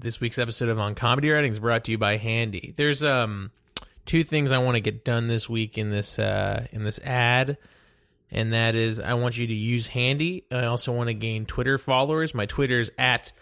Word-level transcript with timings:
This 0.00 0.18
week's 0.18 0.38
episode 0.38 0.70
of 0.70 0.78
On 0.78 0.94
Comedy 0.94 1.28
Writing 1.28 1.52
is 1.52 1.60
brought 1.60 1.84
to 1.84 1.90
you 1.90 1.98
by 1.98 2.16
Handy. 2.16 2.72
There's 2.74 3.04
um 3.04 3.50
two 4.06 4.24
things 4.24 4.50
I 4.50 4.56
want 4.56 4.76
to 4.76 4.80
get 4.80 5.04
done 5.04 5.26
this 5.26 5.46
week 5.46 5.76
in 5.76 5.90
this 5.90 6.18
uh 6.18 6.66
in 6.72 6.84
this 6.84 6.98
ad, 7.00 7.58
and 8.30 8.54
that 8.54 8.74
is 8.74 8.98
I 8.98 9.12
want 9.12 9.36
you 9.36 9.46
to 9.46 9.54
use 9.54 9.88
Handy. 9.88 10.44
I 10.50 10.64
also 10.64 10.92
want 10.92 11.08
to 11.08 11.14
gain 11.14 11.44
Twitter 11.44 11.76
followers. 11.76 12.34
My 12.34 12.46
Twitter's 12.46 12.90
at 12.96 13.34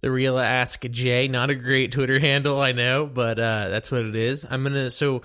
the 0.00 0.10
real 0.10 0.36
ask 0.36 0.82
J. 0.82 1.28
Not 1.28 1.50
a 1.50 1.54
great 1.54 1.92
Twitter 1.92 2.18
handle, 2.18 2.60
I 2.60 2.72
know, 2.72 3.06
but 3.06 3.38
uh, 3.38 3.68
that's 3.68 3.92
what 3.92 4.04
it 4.04 4.16
is. 4.16 4.44
I'm 4.50 4.64
gonna 4.64 4.90
so 4.90 5.12
what 5.12 5.22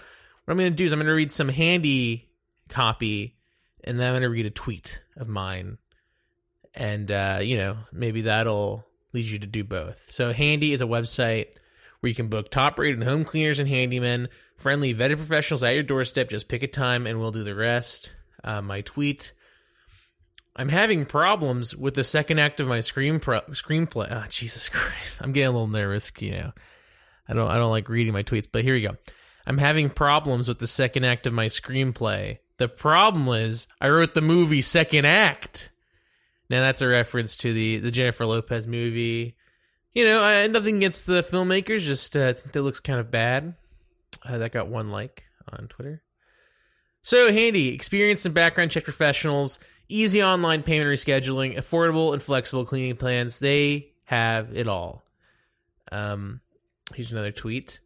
I'm 0.47 0.57
gonna 0.57 0.69
do 0.69 0.85
is 0.85 0.93
I'm 0.93 0.99
gonna 0.99 1.15
read 1.15 1.33
some 1.33 1.49
Handy 1.49 2.29
copy, 2.69 3.35
and 3.83 3.99
then 3.99 4.09
I'm 4.09 4.15
gonna 4.17 4.29
read 4.29 4.45
a 4.45 4.51
tweet 4.51 5.01
of 5.17 5.27
mine, 5.27 5.79
and 6.75 7.11
uh, 7.11 7.39
you 7.41 7.57
know 7.57 7.77
maybe 7.91 8.21
that'll 8.21 8.85
lead 9.15 9.25
you 9.25 9.39
to 9.39 9.47
do 9.47 9.63
both. 9.63 10.11
So 10.11 10.31
Handy 10.31 10.73
is 10.73 10.81
a 10.81 10.85
website 10.85 11.57
where 11.99 12.09
you 12.09 12.15
can 12.15 12.27
book 12.27 12.51
top-rated 12.51 13.01
home 13.03 13.23
cleaners 13.23 13.59
and 13.59 13.69
handymen, 13.69 14.27
friendly 14.57 14.93
vetted 14.93 15.17
professionals 15.17 15.63
at 15.63 15.73
your 15.73 15.83
doorstep. 15.83 16.29
Just 16.29 16.47
pick 16.47 16.61
a 16.61 16.67
time, 16.67 17.07
and 17.07 17.19
we'll 17.19 17.31
do 17.31 17.43
the 17.43 17.55
rest. 17.55 18.13
Uh, 18.43 18.61
my 18.61 18.81
tweet. 18.81 19.33
I'm 20.55 20.69
having 20.69 21.05
problems 21.05 21.75
with 21.75 21.95
the 21.95 22.03
second 22.03 22.39
act 22.39 22.59
of 22.59 22.67
my 22.67 22.79
screen 22.79 23.19
pro- 23.19 23.41
screenplay. 23.41 24.07
Oh, 24.11 24.25
Jesus 24.29 24.69
Christ, 24.73 25.21
I'm 25.21 25.33
getting 25.33 25.47
a 25.47 25.51
little 25.51 25.67
nervous. 25.67 26.11
You 26.19 26.31
know, 26.31 26.51
I 27.27 27.33
don't 27.33 27.49
I 27.49 27.55
don't 27.55 27.71
like 27.71 27.89
reading 27.89 28.13
my 28.13 28.23
tweets, 28.23 28.47
but 28.51 28.63
here 28.63 28.75
we 28.75 28.81
go. 28.81 28.95
I'm 29.47 29.57
having 29.57 29.89
problems 29.89 30.47
with 30.47 30.59
the 30.59 30.67
second 30.67 31.05
act 31.05 31.27
of 31.27 31.33
my 31.33 31.45
screenplay. 31.47 32.39
The 32.57 32.67
problem 32.67 33.27
is 33.29 33.67
I 33.81 33.89
wrote 33.89 34.13
the 34.13 34.21
movie 34.21 34.61
Second 34.61 35.05
Act. 35.05 35.71
Now 36.49 36.61
that's 36.61 36.81
a 36.81 36.87
reference 36.87 37.35
to 37.37 37.53
the 37.53 37.79
the 37.79 37.91
Jennifer 37.91 38.25
Lopez 38.25 38.67
movie. 38.67 39.35
You 39.93 40.05
know, 40.05 40.21
I, 40.21 40.47
nothing 40.47 40.77
against 40.77 41.05
the 41.05 41.21
filmmakers, 41.21 41.79
just 41.79 42.17
uh, 42.17 42.27
I 42.29 42.33
think 42.33 42.51
that 42.51 42.61
looks 42.61 42.79
kind 42.79 42.99
of 42.99 43.09
bad. 43.09 43.55
Uh, 44.23 44.37
that 44.39 44.51
got 44.51 44.67
one 44.67 44.89
like 44.89 45.23
on 45.51 45.67
Twitter. 45.67 46.03
So 47.01 47.31
handy, 47.31 47.73
experienced 47.73 48.25
and 48.25 48.35
background 48.35 48.71
check 48.71 48.83
professionals, 48.83 49.59
easy 49.87 50.23
online 50.23 50.63
payment 50.63 50.89
rescheduling, 50.89 51.57
affordable 51.57 52.13
and 52.13 52.21
flexible 52.21 52.65
cleaning 52.65 52.95
plans. 52.95 53.39
They 53.39 53.93
have 54.05 54.55
it 54.55 54.67
all. 54.67 55.03
Um, 55.91 56.41
here's 56.93 57.11
another 57.11 57.31
tweet. 57.31 57.79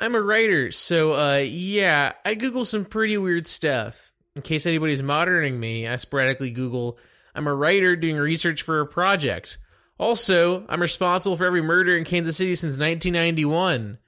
I'm 0.00 0.16
a 0.16 0.20
writer, 0.20 0.72
so 0.72 1.14
uh, 1.14 1.36
yeah, 1.38 2.12
I 2.24 2.34
Google 2.34 2.64
some 2.64 2.84
pretty 2.84 3.16
weird 3.16 3.46
stuff. 3.46 4.12
In 4.34 4.42
case 4.42 4.66
anybody's 4.66 5.02
monitoring 5.02 5.58
me, 5.58 5.86
I 5.86 5.96
sporadically 5.96 6.50
Google. 6.50 6.98
I'm 7.34 7.46
a 7.46 7.54
writer 7.54 7.96
doing 7.96 8.16
research 8.16 8.62
for 8.62 8.80
a 8.80 8.86
project. 8.86 9.58
Also, 9.98 10.64
I'm 10.68 10.80
responsible 10.80 11.36
for 11.36 11.44
every 11.44 11.62
murder 11.62 11.96
in 11.96 12.04
Kansas 12.04 12.36
City 12.36 12.54
since 12.56 12.78
1991. 12.78 13.98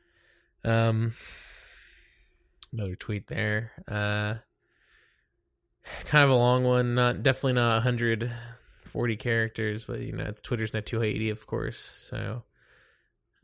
Um, 0.65 1.13
another 2.73 2.97
tweet 2.97 3.29
there. 3.29 3.73
Uh, 3.87 4.35
kind 6.07 6.25
of 6.25 6.31
a 6.31 6.35
long 6.35 6.65
one. 6.65 6.95
Not 6.95 7.23
definitely 7.23 7.55
not 7.55 7.75
140 7.75 9.17
characters, 9.17 9.85
but 9.85 10.01
you 10.01 10.13
know, 10.13 10.33
Twitter's 10.43 10.75
not 10.75 10.87
280, 10.87 11.31
of 11.31 11.47
course. 11.47 11.79
So, 11.79 12.43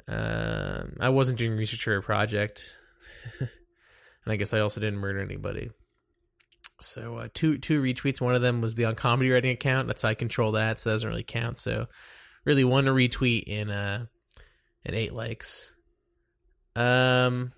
um, 0.08 0.96
I 1.00 1.10
wasn't 1.10 1.38
doing 1.38 1.56
research 1.56 1.84
for 1.84 1.96
a 1.96 2.02
project, 2.02 2.76
and 3.40 3.48
I 4.26 4.36
guess 4.36 4.52
I 4.52 4.60
also 4.60 4.80
didn't 4.80 4.98
murder 4.98 5.20
anybody. 5.20 5.70
So, 6.86 7.16
uh, 7.16 7.28
two 7.32 7.58
two 7.58 7.82
retweets. 7.82 8.20
One 8.20 8.34
of 8.34 8.42
them 8.42 8.60
was 8.60 8.74
the 8.74 8.84
on 8.86 8.94
comedy 8.94 9.30
writing 9.30 9.52
account. 9.52 9.86
That's 9.86 10.02
how 10.02 10.10
I 10.10 10.14
control 10.14 10.52
that, 10.52 10.78
so 10.78 10.90
that 10.90 10.94
doesn't 10.94 11.08
really 11.08 11.22
count. 11.22 11.58
So, 11.58 11.86
really, 12.44 12.64
one 12.64 12.84
retweet 12.86 13.44
in 13.44 13.70
uh, 13.70 14.06
at 14.84 14.94
eight 14.94 15.12
likes. 15.12 15.74
Um, 16.74 17.52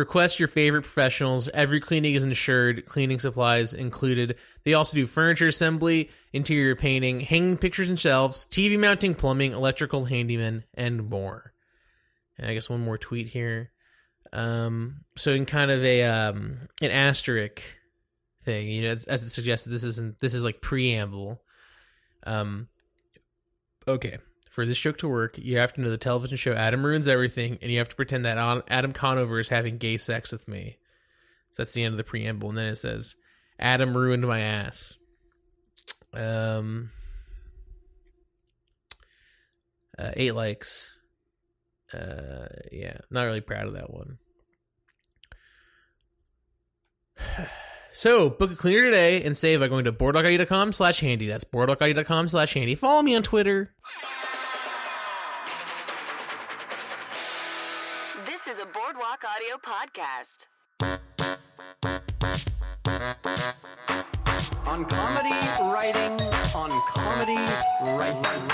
Request 0.00 0.38
your 0.38 0.48
favorite 0.48 0.80
professionals. 0.80 1.48
Every 1.48 1.78
cleaning 1.78 2.14
is 2.14 2.24
insured, 2.24 2.86
cleaning 2.86 3.18
supplies 3.18 3.74
included. 3.74 4.36
They 4.64 4.72
also 4.72 4.96
do 4.96 5.06
furniture 5.06 5.48
assembly, 5.48 6.08
interior 6.32 6.74
painting, 6.74 7.20
hanging 7.20 7.58
pictures 7.58 7.90
and 7.90 7.98
shelves, 7.98 8.46
TV 8.50 8.78
mounting, 8.78 9.14
plumbing, 9.14 9.52
electrical 9.52 10.04
handyman, 10.04 10.64
and 10.72 11.10
more. 11.10 11.52
And 12.38 12.48
I 12.48 12.54
guess 12.54 12.70
one 12.70 12.80
more 12.80 12.96
tweet 12.96 13.26
here. 13.26 13.72
Um, 14.32 15.04
so 15.16 15.32
in 15.32 15.46
kind 15.46 15.70
of 15.70 15.84
a 15.84 16.04
um, 16.04 16.68
an 16.80 16.90
asterisk 16.90 17.62
thing, 18.42 18.68
you 18.68 18.82
know, 18.82 18.96
as 19.08 19.24
it 19.24 19.30
suggested, 19.30 19.70
this 19.70 19.84
isn't 19.84 20.20
this 20.20 20.34
is 20.34 20.44
like 20.44 20.60
preamble. 20.60 21.42
Um, 22.24 22.68
okay, 23.88 24.18
for 24.48 24.64
this 24.64 24.78
joke 24.78 24.98
to 24.98 25.08
work, 25.08 25.38
you 25.38 25.58
have 25.58 25.72
to 25.74 25.80
know 25.80 25.90
the 25.90 25.96
television 25.96 26.36
show 26.36 26.52
Adam 26.52 26.84
Ruins 26.84 27.08
Everything, 27.08 27.58
and 27.60 27.70
you 27.70 27.78
have 27.78 27.88
to 27.88 27.96
pretend 27.96 28.24
that 28.24 28.62
Adam 28.68 28.92
Conover 28.92 29.40
is 29.40 29.48
having 29.48 29.78
gay 29.78 29.96
sex 29.96 30.32
with 30.32 30.46
me. 30.48 30.78
So 31.50 31.62
that's 31.62 31.72
the 31.72 31.82
end 31.82 31.94
of 31.94 31.98
the 31.98 32.04
preamble, 32.04 32.48
and 32.48 32.58
then 32.58 32.66
it 32.66 32.76
says, 32.76 33.16
"Adam 33.58 33.96
ruined 33.96 34.26
my 34.26 34.40
ass." 34.40 34.96
Um, 36.14 36.90
uh, 39.98 40.12
eight 40.14 40.34
likes. 40.34 40.96
Uh, 41.92 42.46
yeah, 42.72 42.98
not 43.10 43.22
really 43.24 43.40
proud 43.40 43.66
of 43.66 43.74
that 43.74 43.90
one. 43.92 44.18
So, 47.92 48.30
book 48.30 48.52
a 48.52 48.54
cleaner 48.54 48.82
today 48.82 49.20
and 49.24 49.36
save 49.36 49.58
by 49.58 49.66
going 49.66 49.84
to 49.86 49.92
boardwalkid.com 49.92 50.72
slash 50.72 51.00
handy. 51.00 51.26
That's 51.26 51.42
boardwalkid.com 51.42 52.28
slash 52.28 52.54
handy. 52.54 52.76
Follow 52.76 53.02
me 53.02 53.16
on 53.16 53.24
Twitter. 53.24 53.74
This 58.26 58.40
is 58.46 58.60
a 58.62 58.66
Boardwalk 58.66 59.24
Audio 59.24 59.58
podcast. 59.58 60.46
On 64.66 64.84
comedy 64.84 65.34
writing, 65.72 66.20
on 66.54 66.70
comedy 66.94 67.34
writing. 67.98 68.50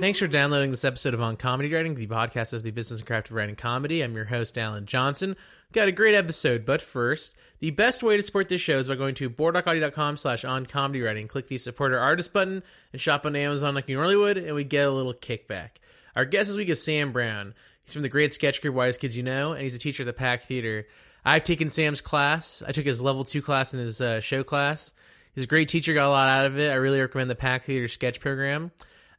Thanks 0.00 0.18
for 0.18 0.26
downloading 0.26 0.70
this 0.70 0.86
episode 0.86 1.12
of 1.12 1.20
On 1.20 1.36
Comedy 1.36 1.70
Writing, 1.74 1.94
the 1.94 2.06
podcast 2.06 2.54
of 2.54 2.62
the 2.62 2.70
business 2.70 3.00
and 3.00 3.06
craft 3.06 3.28
of 3.28 3.36
writing 3.36 3.54
comedy. 3.54 4.00
I'm 4.00 4.16
your 4.16 4.24
host, 4.24 4.56
Alan 4.56 4.86
Johnson. 4.86 5.36
Got 5.72 5.88
a 5.88 5.92
great 5.92 6.14
episode, 6.14 6.64
but 6.64 6.80
first, 6.80 7.34
the 7.58 7.70
best 7.70 8.02
way 8.02 8.16
to 8.16 8.22
support 8.22 8.48
this 8.48 8.62
show 8.62 8.78
is 8.78 8.88
by 8.88 8.94
going 8.94 9.14
to 9.16 9.28
boardwalkaudio.com 9.28 10.16
slash 10.16 10.42
on 10.46 10.64
comedy 10.64 11.02
writing. 11.02 11.28
Click 11.28 11.48
the 11.48 11.58
supporter 11.58 11.98
artist 11.98 12.32
button 12.32 12.62
and 12.94 13.00
shop 13.00 13.26
on 13.26 13.36
Amazon 13.36 13.74
like 13.74 13.90
you 13.90 13.96
normally 13.96 14.16
would, 14.16 14.38
and 14.38 14.54
we 14.54 14.64
get 14.64 14.88
a 14.88 14.90
little 14.90 15.12
kickback. 15.12 15.72
Our 16.16 16.24
guest 16.24 16.48
this 16.48 16.56
week 16.56 16.70
is 16.70 16.82
Sam 16.82 17.12
Brown. 17.12 17.52
He's 17.84 17.92
from 17.92 18.00
the 18.00 18.08
great 18.08 18.32
sketch 18.32 18.62
group 18.62 18.74
Whitest 18.74 19.00
Kids 19.00 19.18
You 19.18 19.22
Know, 19.22 19.52
and 19.52 19.60
he's 19.60 19.74
a 19.74 19.78
teacher 19.78 20.04
at 20.04 20.06
the 20.06 20.14
Pack 20.14 20.44
Theater. 20.44 20.86
I've 21.26 21.44
taken 21.44 21.68
Sam's 21.68 22.00
class. 22.00 22.62
I 22.66 22.72
took 22.72 22.86
his 22.86 23.02
level 23.02 23.22
two 23.22 23.42
class 23.42 23.74
and 23.74 23.82
his 23.82 24.00
uh, 24.00 24.20
show 24.20 24.44
class. 24.44 24.94
He's 25.34 25.44
a 25.44 25.46
great 25.46 25.68
teacher, 25.68 25.92
got 25.92 26.08
a 26.08 26.10
lot 26.10 26.30
out 26.30 26.46
of 26.46 26.58
it. 26.58 26.72
I 26.72 26.76
really 26.76 27.02
recommend 27.02 27.28
the 27.28 27.34
Pack 27.34 27.64
Theater 27.64 27.86
sketch 27.86 28.18
program. 28.18 28.72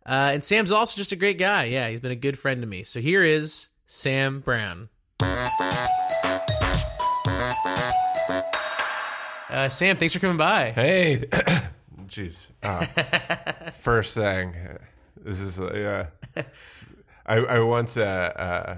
Uh, 0.06 0.32
and 0.34 0.44
Sam's 0.44 0.72
also 0.72 0.98
just 0.98 1.12
a 1.12 1.16
great 1.16 1.38
guy. 1.38 1.66
Yeah, 1.66 1.88
he's 1.90 2.00
been 2.00 2.12
a 2.12 2.16
good 2.16 2.38
friend 2.38 2.62
to 2.62 2.68
me. 2.68 2.84
So 2.84 3.00
here 3.00 3.24
is 3.24 3.70
Sam 3.86 4.40
Brown. 4.40 4.90
Uh, 9.50 9.68
Sam, 9.70 9.98
thanks 9.98 10.14
for 10.14 10.20
coming 10.20 10.38
by. 10.38 10.72
Hey, 10.72 11.26
jeez. 12.08 12.36
Uh, 12.64 12.86
first 13.80 14.16
thing, 14.16 14.56
this 15.18 15.40
is 15.40 15.60
uh, 15.60 16.08
yeah. 16.36 16.44
I 17.26 17.36
I 17.36 17.60
once 17.60 17.98
uh, 17.98 18.02
uh 18.02 18.78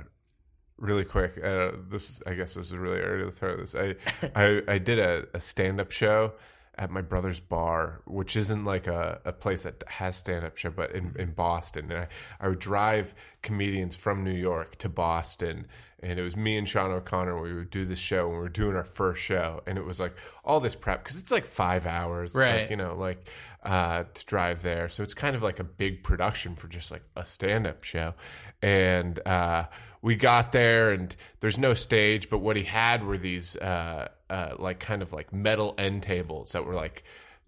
really 0.78 1.06
quick. 1.06 1.38
Uh, 1.41 1.72
this 1.89 2.22
I 2.25 2.33
guess 2.33 2.56
this 2.56 2.66
is 2.67 2.73
really 2.73 3.00
early 3.00 3.25
to 3.25 3.31
throw 3.31 3.56
this. 3.56 3.75
I 3.75 3.95
I, 4.35 4.62
I 4.67 4.78
did 4.78 5.00
a, 5.00 5.25
a 5.33 5.39
stand 5.39 5.79
up 5.79 5.91
show 5.91 6.33
at 6.78 6.89
my 6.89 7.01
brother's 7.01 7.39
bar, 7.39 8.01
which 8.06 8.35
isn't 8.35 8.66
like 8.66 8.88
a, 8.88 9.19
a 9.25 9.31
place 9.31 9.63
that 9.63 9.83
has 9.88 10.18
stand 10.18 10.44
up 10.44 10.57
show, 10.57 10.71
but 10.71 10.92
in, 10.92 11.15
in 11.19 11.31
Boston. 11.31 11.92
And 11.92 12.01
I, 12.01 12.07
I 12.39 12.50
would 12.50 12.59
drive 12.59 13.13
comedians 13.44 13.95
from 13.95 14.24
New 14.24 14.33
York 14.33 14.77
to 14.80 14.89
Boston. 14.89 15.68
And 16.01 16.19
it 16.19 16.24
was 16.24 16.36
me 16.36 16.57
and 16.57 16.68
Sean 16.68 16.92
O'Connor. 16.92 17.42
We 17.42 17.53
would 17.53 17.69
do 17.69 17.86
this 17.86 18.00
show 18.00 18.25
and 18.25 18.33
we 18.33 18.39
were 18.39 18.50
doing 18.50 18.75
our 18.75 18.83
first 18.83 19.21
show. 19.21 19.62
And 19.68 19.77
it 19.77 19.86
was 19.86 20.00
like 20.00 20.18
all 20.44 20.59
this 20.59 20.75
prep 20.75 21.03
because 21.03 21.19
it's 21.19 21.31
like 21.31 21.45
five 21.45 21.86
hours. 21.86 22.31
It's 22.31 22.36
Right. 22.36 22.62
Like, 22.62 22.69
you 22.71 22.75
know, 22.75 22.95
like 22.98 23.30
uh, 23.63 24.03
to 24.12 24.25
drive 24.25 24.63
there. 24.63 24.89
So 24.89 25.03
it's 25.03 25.13
kind 25.13 25.36
of 25.36 25.44
like 25.44 25.59
a 25.59 25.63
big 25.63 26.03
production 26.03 26.56
for 26.56 26.68
just 26.68 26.92
like 26.92 27.03
a 27.15 27.25
stand 27.25 27.68
up 27.68 27.83
show. 27.83 28.15
And 28.62 29.25
uh, 29.27 29.65
we 30.03 30.17
got 30.17 30.51
there 30.51 30.91
and 30.91 31.15
there's 31.39 31.57
no 31.57 31.73
stage, 31.73 32.29
but 32.29 32.39
what 32.39 32.57
he 32.57 32.63
had 32.63 33.05
were 33.05 33.17
these 33.17 33.55
uh, 33.55 34.09
uh, 34.29 34.51
like 34.59 34.79
kind 34.79 35.01
of 35.01 35.13
like 35.13 35.31
metal 35.31 35.73
end 35.77 36.03
tables 36.03 36.51
that 36.51 36.65
were 36.65 36.73
like 36.73 37.03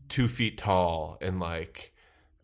two 0.07 0.29
feet 0.29 0.57
tall 0.57 1.17
and 1.21 1.39
like 1.39 1.91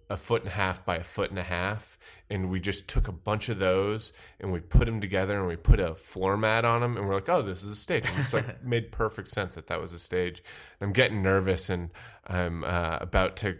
a 0.10 0.18
foot 0.18 0.42
and 0.42 0.52
a 0.52 0.54
half 0.54 0.86
by 0.86 0.98
a 0.98 1.04
foot 1.04 1.30
and 1.30 1.40
a 1.40 1.44
half, 1.44 1.98
and 2.30 2.50
we 2.50 2.60
just 2.60 2.90
took 2.90 3.08
a 3.08 3.14
bunch 3.14 3.48
of 3.48 3.58
those 3.58 4.12
and 4.42 4.52
we 4.52 4.60
put 4.60 4.86
them 4.86 5.00
together 5.00 5.40
and 5.40 5.48
we 5.48 5.56
put 5.56 5.80
a 5.80 5.96
floor 5.96 6.36
mat 6.36 6.66
on 6.66 6.82
them, 6.82 6.98
and 6.98 7.08
we're 7.08 7.16
like, 7.16 7.30
oh, 7.30 7.42
this 7.42 7.64
is 7.64 7.72
a 7.72 7.76
stage. 7.76 8.10
And 8.10 8.20
it's 8.20 8.34
like 8.34 8.62
made 8.66 8.92
perfect 8.92 9.30
sense 9.30 9.56
that 9.56 9.68
that 9.68 9.80
was 9.80 9.94
a 9.94 10.00
stage. 10.00 10.44
I'm 10.82 10.92
getting 10.92 11.24
nervous, 11.24 11.70
and 11.70 11.90
I'm 12.28 12.66
uh, 12.66 12.98
about 13.00 13.38
to 13.38 13.58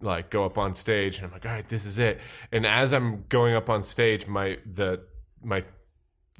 like 0.00 0.30
go 0.30 0.46
up 0.46 0.56
on 0.56 0.72
stage, 0.72 1.18
and 1.18 1.26
I'm 1.26 1.32
like, 1.32 1.44
all 1.44 1.52
right, 1.52 1.68
this 1.68 1.84
is 1.84 1.98
it. 1.98 2.18
And 2.50 2.64
as 2.64 2.94
I'm 2.94 3.26
going 3.28 3.54
up 3.54 3.68
on 3.68 3.82
stage, 3.82 4.26
my 4.26 4.56
the 4.64 5.02
my 5.44 5.64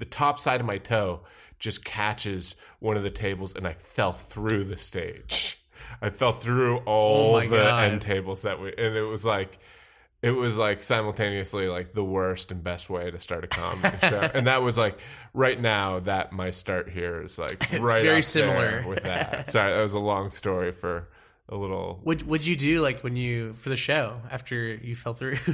the 0.03 0.11
top 0.11 0.41
side 0.41 0.59
of 0.61 0.67
my 0.67 0.79
toe 0.79 1.21
just 1.61 1.85
catches 1.85 2.57
one 2.81 2.97
of 2.97 3.05
the 3.05 3.11
tables 3.11 3.55
and 3.55 3.69
I 3.69 3.75
fell 3.75 4.11
through 4.13 4.65
the 4.65 4.77
stage. 4.77 5.63
I 6.01 6.11
fell 6.11 6.33
through 6.33 6.79
all 6.79 7.37
Oh 7.37 7.41
the 7.41 7.47
God. 7.57 7.85
end 7.85 8.01
tables 8.03 8.43
that 8.43 8.61
we 8.61 8.75
and 8.77 8.97
it 8.97 9.03
was 9.05 9.25
like 9.25 9.61
it 10.23 10.33
was 10.33 10.57
like 10.57 10.81
simultaneously 10.81 11.69
like 11.69 11.93
the 11.93 12.03
worst 12.03 12.51
and 12.51 12.65
best 12.65 12.91
way 12.91 13.13
to 13.13 13.21
start 13.21 13.45
a 13.45 13.47
comedy 13.47 13.97
show. 14.01 14.29
And 14.35 14.49
that 14.49 14.63
was 14.63 14.77
like 14.77 14.99
right 15.35 15.61
now 15.61 16.01
that 16.01 16.33
my 16.33 16.51
start 16.51 16.89
here 16.91 17.23
is 17.23 17.39
like 17.39 17.61
right 17.79 18.03
very 18.03 18.25
similar. 18.25 18.85
with 18.85 19.05
that. 19.05 19.49
Sorry, 19.53 19.73
that 19.73 19.83
was 19.83 19.95
a 19.95 20.01
long 20.01 20.31
story 20.31 20.73
for 20.73 21.09
a 21.49 21.55
little 21.57 22.01
What 22.03 22.25
would 22.25 22.45
you 22.45 22.57
do 22.57 22.81
like 22.81 23.05
when 23.05 23.15
you 23.15 23.53
for 23.53 23.69
the 23.69 23.77
show 23.77 24.21
after 24.33 24.57
you 24.75 24.97
fell 24.97 25.15
through? 25.15 25.37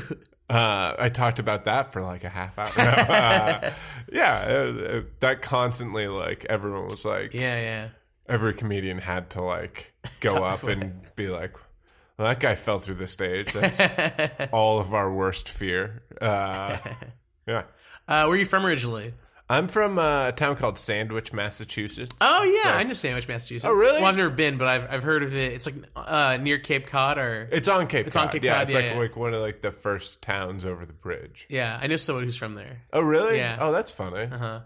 Uh, 0.51 0.95
I 0.99 1.09
talked 1.11 1.39
about 1.39 1.65
that 1.65 1.93
for 1.93 2.01
like 2.01 2.25
a 2.25 2.29
half 2.29 2.59
hour. 2.59 2.69
Uh, 2.79 3.73
yeah, 4.11 4.47
uh, 4.49 4.53
uh, 4.99 5.03
that 5.21 5.43
constantly 5.43 6.07
like 6.09 6.47
everyone 6.49 6.85
was 6.85 7.05
like, 7.05 7.35
yeah, 7.35 7.61
yeah. 7.61 7.89
every 8.29 8.55
comedian 8.55 8.99
had 8.99 9.29
to 9.31 9.43
like 9.43 9.93
go 10.21 10.45
up 10.45 10.63
and 10.65 11.01
be 11.17 11.29
like, 11.29 11.55
well, 12.17 12.29
that 12.29 12.41
guy 12.41 12.55
fell 12.55 12.79
through 12.79 12.95
the 12.97 13.07
stage. 13.07 13.53
That's 13.55 13.81
all 14.53 14.79
of 14.81 14.95
our 14.95 15.13
worst 15.13 15.49
fear. 15.51 16.03
Uh, 16.21 16.79
yeah, 17.47 17.65
Uh, 18.09 18.25
where 18.25 18.31
are 18.31 18.37
you 18.37 18.47
from 18.47 18.65
originally? 18.65 19.13
I'm 19.51 19.67
from 19.69 19.99
uh, 19.99 20.29
a 20.29 20.33
town 20.33 20.57
called 20.57 20.79
Sandwich, 20.79 21.33
Massachusetts. 21.33 22.15
Oh 22.21 22.43
yeah, 22.45 22.73
So- 22.73 22.79
I 22.79 22.83
know 22.83 22.93
Sandwich, 22.93 23.27
Massachusetts. 23.29 23.65
Oh, 23.65 23.73
really? 23.75 23.99
Well, 24.01 24.07
I've 24.07 24.17
never 24.17 24.31
been, 24.31 24.59
but 24.59 24.69
I've 24.69 24.91
I've 24.91 25.03
heard 25.03 25.23
of 25.23 25.35
it. 25.35 25.53
It's 25.55 25.65
like 25.67 25.77
uh, 25.97 26.37
near 26.41 26.59
Cape 26.59 26.87
Cod, 26.87 27.17
or 27.19 27.49
It's 27.51 27.67
on 27.69 27.87
Cape 27.87 28.07
It's 28.07 28.15
Cod. 28.17 28.27
on 28.27 28.33
Cape 28.33 28.45
yeah, 28.45 28.55
Cod, 28.55 28.63
it's 28.65 28.73
yeah, 28.73 28.77
like 28.79 28.87
yeah. 28.93 28.99
like 28.99 29.17
one 29.17 29.33
of 29.35 29.41
like 29.41 29.63
the 29.63 29.71
first 29.73 30.21
towns 30.21 30.65
over 30.67 30.85
the 30.85 30.93
bridge. 30.93 31.47
yeah, 31.49 31.79
I 31.81 31.87
know 31.87 31.97
someone 31.97 32.25
who's 32.25 32.37
from 32.37 32.55
there. 32.57 32.83
Oh, 32.93 33.01
really? 33.01 33.39
Yeah. 33.39 33.57
Oh, 33.61 33.73
that's 33.73 33.91
funny. 33.91 34.25
Uh-huh. 34.31 34.61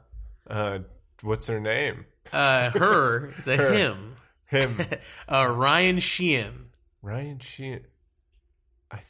Uh, 0.50 0.78
what's 1.22 1.46
her 1.46 1.60
name? 1.60 2.04
Uh, 2.32 2.70
her, 2.70 3.26
it's 3.38 3.46
a 3.48 3.56
Her. 3.58 3.72
him. 3.72 4.14
Him. 4.46 4.76
Uh, 5.30 5.46
Ryan 5.46 5.98
Sheehan. 6.00 6.70
Ryan 7.02 7.38
Sheehan. 7.38 7.84
I, 8.90 8.96
th- 8.96 9.06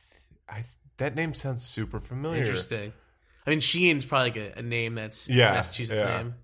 I, 0.49 0.55
th- 0.57 0.67
that 0.99 1.15
name 1.17 1.35
sounds 1.35 1.65
super 1.65 1.99
familiar. 1.99 2.41
Interesting. 2.43 2.93
I 3.47 3.51
mean, 3.51 3.61
Sheehan's 3.61 4.07
probably 4.07 4.31
like 4.31 4.57
a, 4.57 4.59
a 4.61 4.63
name 4.63 4.95
that's 4.95 5.29
Yeah, 5.29 5.53
Massachusetts 5.53 6.01
yeah. 6.01 6.05
name. 6.05 6.35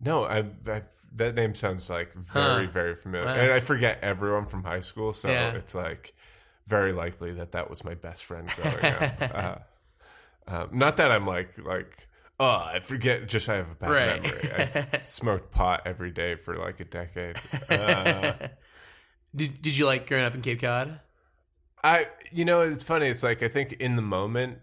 No, 0.00 0.24
I, 0.24 0.44
I, 0.66 0.82
that 1.16 1.34
name 1.34 1.54
sounds 1.54 1.90
like 1.90 2.12
very, 2.14 2.66
Huh. 2.66 2.72
very 2.72 2.94
familiar. 2.94 3.26
Wow. 3.26 3.34
And 3.34 3.52
I 3.52 3.60
forget 3.60 3.98
everyone 4.02 4.46
from 4.46 4.62
high 4.62 4.80
school, 4.80 5.12
so 5.12 5.30
Yeah. 5.30 5.54
it's 5.54 5.74
like 5.74 6.14
very 6.66 6.92
likely 6.92 7.32
that 7.34 7.52
that 7.52 7.68
was 7.70 7.84
my 7.84 7.94
best 7.94 8.24
friend 8.24 8.52
growing 8.52 8.90
up. 8.90 9.10
Uh, 9.30 9.58
um, 10.48 10.70
not 10.72 10.96
that 10.98 11.10
I'm 11.12 11.26
like 11.26 11.58
like 11.58 12.08
oh 12.40 12.46
I 12.74 12.80
forget. 12.80 13.28
Just 13.28 13.48
I 13.48 13.56
have 13.56 13.70
a 13.70 13.74
bad 13.74 13.90
Right. 13.90 14.04
memory. 14.04 14.50
I 14.52 14.68
smoked 15.02 15.52
pot 15.52 15.82
every 15.86 16.10
day 16.10 16.36
for 16.36 16.54
like 16.56 16.80
a 16.80 16.84
decade. 16.84 17.38
Uh, 17.70 18.34
Did 19.34 19.62
Did 19.62 19.76
you 19.76 19.86
like 19.86 20.06
growing 20.06 20.24
up 20.24 20.34
in 20.34 20.42
Cape 20.42 20.60
Cod? 20.60 21.00
I, 21.82 22.08
you 22.32 22.44
know, 22.44 22.62
it's 22.62 22.82
funny. 22.82 23.06
It's 23.06 23.22
like 23.22 23.42
I 23.42 23.48
think 23.48 23.74
in 23.74 23.96
the 23.96 24.02
moment, 24.02 24.58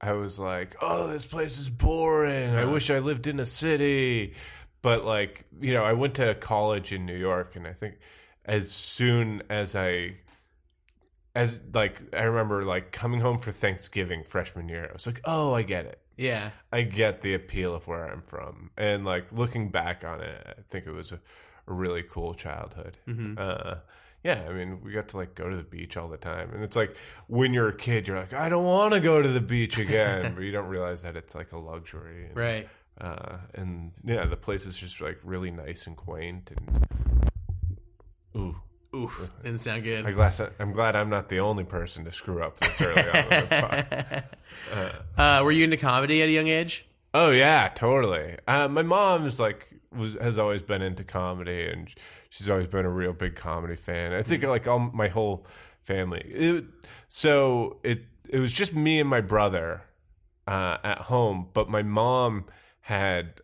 I 0.00 0.12
was 0.12 0.38
like, 0.38 0.76
"Oh, 0.80 1.06
this 1.08 1.24
place 1.26 1.58
is 1.58 1.70
boring. 1.70 2.54
I 2.54 2.64
wish 2.66 2.90
I 2.90 2.98
lived 2.98 3.26
in 3.26 3.40
a 3.40 3.46
city." 3.46 4.34
But 4.82 5.04
like, 5.04 5.46
you 5.60 5.72
know, 5.72 5.82
I 5.82 5.94
went 5.94 6.14
to 6.16 6.34
college 6.34 6.92
in 6.92 7.06
New 7.06 7.16
York, 7.16 7.56
and 7.56 7.66
I 7.66 7.72
think 7.72 7.96
as 8.44 8.70
soon 8.70 9.42
as 9.48 9.74
I, 9.74 10.16
as 11.34 11.60
like, 11.72 12.00
I 12.14 12.22
remember 12.24 12.62
like 12.62 12.92
coming 12.92 13.20
home 13.20 13.38
for 13.38 13.50
Thanksgiving 13.50 14.22
freshman 14.24 14.68
year, 14.68 14.86
I 14.88 14.92
was 14.92 15.06
like, 15.06 15.20
"Oh, 15.24 15.54
I 15.54 15.62
get 15.62 15.86
it. 15.86 15.98
Yeah. 16.16 16.50
I 16.72 16.82
get 16.82 17.22
the 17.22 17.34
appeal 17.34 17.74
of 17.74 17.86
where 17.88 18.06
I'm 18.06 18.22
from." 18.22 18.70
And 18.76 19.04
like 19.04 19.32
looking 19.32 19.70
back 19.70 20.04
on 20.04 20.20
it, 20.20 20.46
I 20.46 20.62
think 20.70 20.86
it 20.86 20.92
was 20.92 21.12
a, 21.12 21.20
a 21.66 21.72
really 21.72 22.02
cool 22.02 22.34
childhood. 22.34 22.98
hmm 23.06 23.34
Uh, 23.36 23.76
yeah, 24.24 24.42
I 24.48 24.52
mean, 24.54 24.80
we 24.82 24.90
got 24.90 25.08
to 25.08 25.18
like 25.18 25.34
go 25.34 25.50
to 25.50 25.56
the 25.56 25.62
beach 25.62 25.98
all 25.98 26.08
the 26.08 26.16
time, 26.16 26.50
and 26.54 26.64
it's 26.64 26.76
like 26.76 26.96
when 27.28 27.52
you're 27.52 27.68
a 27.68 27.76
kid, 27.76 28.08
you're 28.08 28.18
like, 28.18 28.32
I 28.32 28.48
don't 28.48 28.64
want 28.64 28.94
to 28.94 29.00
go 29.00 29.20
to 29.20 29.28
the 29.28 29.40
beach 29.40 29.78
again, 29.78 30.32
but 30.36 30.42
you 30.42 30.50
don't 30.50 30.66
realize 30.68 31.02
that 31.02 31.14
it's 31.14 31.34
like 31.34 31.52
a 31.52 31.58
luxury, 31.58 32.26
and, 32.26 32.36
Right. 32.36 32.68
Uh, 32.98 33.36
and 33.54 33.92
yeah, 34.04 34.24
the 34.24 34.36
place 34.36 34.66
is 34.66 34.76
just 34.76 35.00
like 35.00 35.18
really 35.24 35.50
nice 35.50 35.86
and 35.86 35.96
quaint, 35.96 36.52
and 36.56 37.30
ooh, 38.36 38.56
Ooh, 38.94 39.10
didn't 39.42 39.58
sound 39.58 39.82
good. 39.82 40.06
I 40.06 40.12
glad 40.12 40.52
I'm 40.58 40.72
glad 40.72 40.94
I'm 40.94 41.10
not 41.10 41.28
the 41.28 41.40
only 41.40 41.64
person 41.64 42.04
to 42.04 42.12
screw 42.12 42.42
up 42.42 42.60
this 42.60 42.80
early 42.80 43.02
on. 43.02 43.46
pod. 43.48 44.24
uh, 45.18 45.40
were 45.42 45.50
you 45.50 45.64
into 45.64 45.76
comedy 45.76 46.22
at 46.22 46.28
a 46.28 46.32
young 46.32 46.46
age? 46.46 46.86
Oh 47.12 47.30
yeah, 47.30 47.68
totally. 47.74 48.36
Uh, 48.46 48.68
my 48.68 48.82
mom's 48.82 49.40
like 49.40 49.68
was 49.90 50.14
has 50.14 50.38
always 50.38 50.62
been 50.62 50.80
into 50.80 51.02
comedy, 51.02 51.66
and 51.66 51.92
she's 52.34 52.50
always 52.50 52.66
been 52.66 52.84
a 52.84 52.90
real 52.90 53.12
big 53.12 53.36
comedy 53.36 53.76
fan. 53.76 54.12
I 54.12 54.22
think 54.22 54.42
like 54.42 54.66
all 54.66 54.80
my 54.80 55.06
whole 55.08 55.46
family. 55.84 56.20
It, 56.20 56.64
so 57.08 57.78
it 57.84 58.02
it 58.28 58.40
was 58.40 58.52
just 58.52 58.74
me 58.74 58.98
and 58.98 59.08
my 59.08 59.20
brother 59.20 59.82
uh, 60.48 60.78
at 60.82 60.98
home, 60.98 61.48
but 61.52 61.68
my 61.68 61.82
mom 61.82 62.46
had 62.80 63.40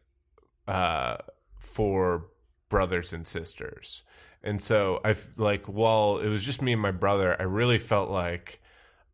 uh, 0.67 1.19
four 1.59 2.27
brothers 2.69 3.13
and 3.13 3.27
sisters, 3.27 4.03
and 4.43 4.61
so 4.61 5.01
I 5.05 5.15
like 5.37 5.67
while 5.67 6.19
it 6.19 6.29
was 6.29 6.45
just 6.45 6.61
me 6.61 6.73
and 6.73 6.83
my 6.83 6.91
brother, 6.91 7.37
I 7.39 7.45
really 7.45 7.79
felt 7.79 8.11
like 8.11 8.61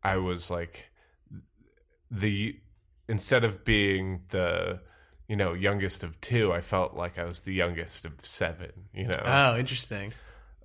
I 0.03 0.17
was 0.17 0.49
like 0.49 0.89
the 2.09 2.59
instead 3.07 3.43
of 3.43 3.63
being 3.63 4.23
the 4.29 4.79
you 5.27 5.35
know 5.35 5.53
youngest 5.53 6.03
of 6.03 6.19
two 6.21 6.53
i 6.53 6.61
felt 6.61 6.95
like 6.95 7.17
i 7.19 7.25
was 7.25 7.41
the 7.41 7.53
youngest 7.53 8.05
of 8.05 8.13
seven 8.23 8.71
you 8.93 9.05
know 9.07 9.21
Oh, 9.25 9.57
interesting. 9.57 10.13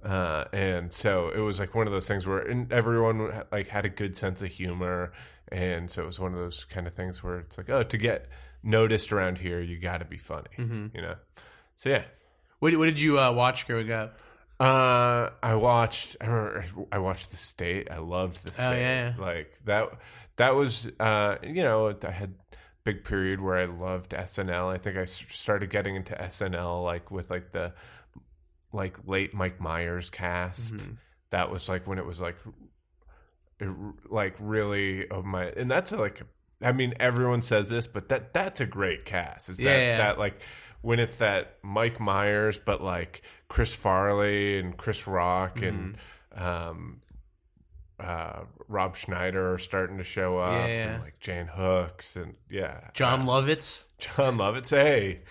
uh, 0.05 0.45
and 0.53 0.93
so 0.93 1.29
it 1.31 1.39
was 1.41 1.59
like 1.59 1.75
one 1.75 1.87
of 1.87 1.93
those 1.93 2.07
things 2.09 2.27
where 2.27 2.49
everyone 2.71 3.43
like 3.51 3.69
had 3.69 3.85
a 3.85 3.89
good 3.89 4.15
sense 4.17 4.43
of 4.43 4.49
humor 4.49 5.13
and 5.51 5.91
so 5.91 6.03
it 6.03 6.07
was 6.07 6.19
one 6.21 6.33
of 6.33 6.39
those 6.39 6.65
kind 6.65 6.87
of 6.87 6.95
things 6.95 7.23
where 7.23 7.39
it's 7.39 7.59
like 7.59 7.71
oh 7.71 7.83
to 7.83 7.97
get 7.99 8.29
noticed 8.63 9.13
around 9.13 9.39
here 9.39 9.61
you 9.61 9.79
got 9.79 9.99
to 9.99 10.05
be 10.05 10.19
funny 10.19 10.49
Mm-hmm. 10.59 10.87
you 10.95 11.03
know 11.03 11.17
so 11.77 11.89
yeah 11.91 12.05
What, 12.61 12.77
what 12.77 12.87
did 12.87 13.01
you 13.01 13.19
uh, 13.19 13.33
watch 13.33 13.67
growing 13.67 13.91
up? 13.91 14.19
uh, 14.61 15.31
I 15.43 15.57
watched. 15.57 16.17
I 16.21 16.27
remember 16.27 16.65
I 16.93 16.99
watched 16.99 17.33
The 17.33 17.37
State. 17.37 17.89
I 17.91 17.99
loved 17.99 18.45
The 18.47 18.53
State. 18.53 18.65
Oh, 18.65 18.73
yeah. 18.73 19.15
Like 19.19 19.59
that. 19.65 19.89
That 20.37 20.55
was. 20.55 20.87
Uh, 21.01 21.37
you 21.43 21.65
know, 21.65 21.93
I 22.05 22.11
had 22.13 22.35
big 22.85 23.05
period 23.05 23.41
where 23.41 23.57
I 23.59 23.65
loved 23.67 24.11
SNL. 24.13 24.73
I 24.73 24.79
think 24.79 24.97
I 24.97 25.05
started 25.05 25.71
getting 25.71 25.95
into 25.97 26.15
SNL 26.15 26.83
like 26.85 27.11
with 27.11 27.31
like 27.31 27.53
the 27.53 27.73
like 28.73 28.97
late 29.07 29.35
Mike 29.35 29.61
Myers 29.61 30.11
cast. 30.11 30.75
Mhm. 30.75 30.97
That 31.31 31.51
was 31.51 31.69
like 31.69 31.87
when 31.87 31.99
it 31.99 32.07
was 32.07 32.21
like 32.21 32.37
it, 33.61 33.69
like 34.11 34.35
really 34.39 35.09
of 35.09 35.25
my 35.25 35.47
and 35.47 35.71
that's 35.71 35.93
like 35.93 36.23
I 36.63 36.73
mean 36.73 36.95
everyone 36.99 37.43
says 37.43 37.69
this 37.69 37.87
but 37.87 38.09
that 38.09 38.33
that's 38.33 38.61
a 38.61 38.67
great 38.67 39.05
cast 39.05 39.49
is 39.49 39.57
that 39.59 39.63
Yeah, 39.65 39.79
yeah. 39.79 39.97
that 39.99 40.19
like 40.19 40.41
when 40.81 40.99
it's 40.99 41.17
that 41.19 41.59
Mike 41.63 42.01
Myers 42.01 42.59
but 42.59 42.83
like 42.83 43.23
Chris 43.49 43.75
Farley 43.75 44.59
and 44.59 44.77
Chris 44.77 45.07
Rock 45.07 45.63
and 45.63 45.97
Mm-hmm. 46.35 46.43
um 46.43 47.02
uh 48.01 48.41
Rob 48.69 48.97
Schneider 48.97 49.53
are 49.55 49.59
starting 49.59 49.99
to 49.99 50.05
show 50.05 50.39
up 50.39 50.53
Yeah, 50.53 50.67
yeah. 50.67 50.93
and 50.95 51.03
like 51.03 51.21
Jan 51.21 51.47
Hooks 51.47 52.17
and 52.17 52.35
yeah 52.51 52.89
Jon 52.95 53.23
Lovitz. 53.25 53.87
Jon 53.99 54.37
Lovitz. 54.37 54.71
Hey, 54.71 55.23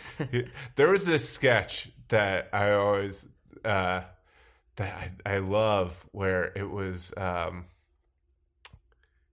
there 0.76 0.90
was 0.90 1.06
this 1.06 1.28
sketch 1.28 1.90
that 2.10 2.50
I 2.54 2.72
always 2.72 3.28
uh, 3.66 4.02
that 4.78 5.12
I, 5.26 5.36
I 5.36 5.38
love 5.40 6.06
where 6.12 6.46
it 6.56 6.70
was. 6.70 7.14
Um, 7.18 7.66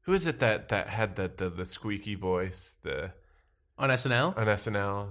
who 0.03 0.15
is 0.15 0.27
it 0.27 0.41
that 0.41 0.69
that 0.71 0.89
had 0.89 1.17
the 1.17 1.31
the, 1.37 1.51
the 1.51 1.67
squeaky 1.67 2.15
voice 2.15 2.77
the 2.83 3.13
On 3.79 3.91
SNL? 3.91 4.37
on 4.37 4.47
SNL? 4.47 5.09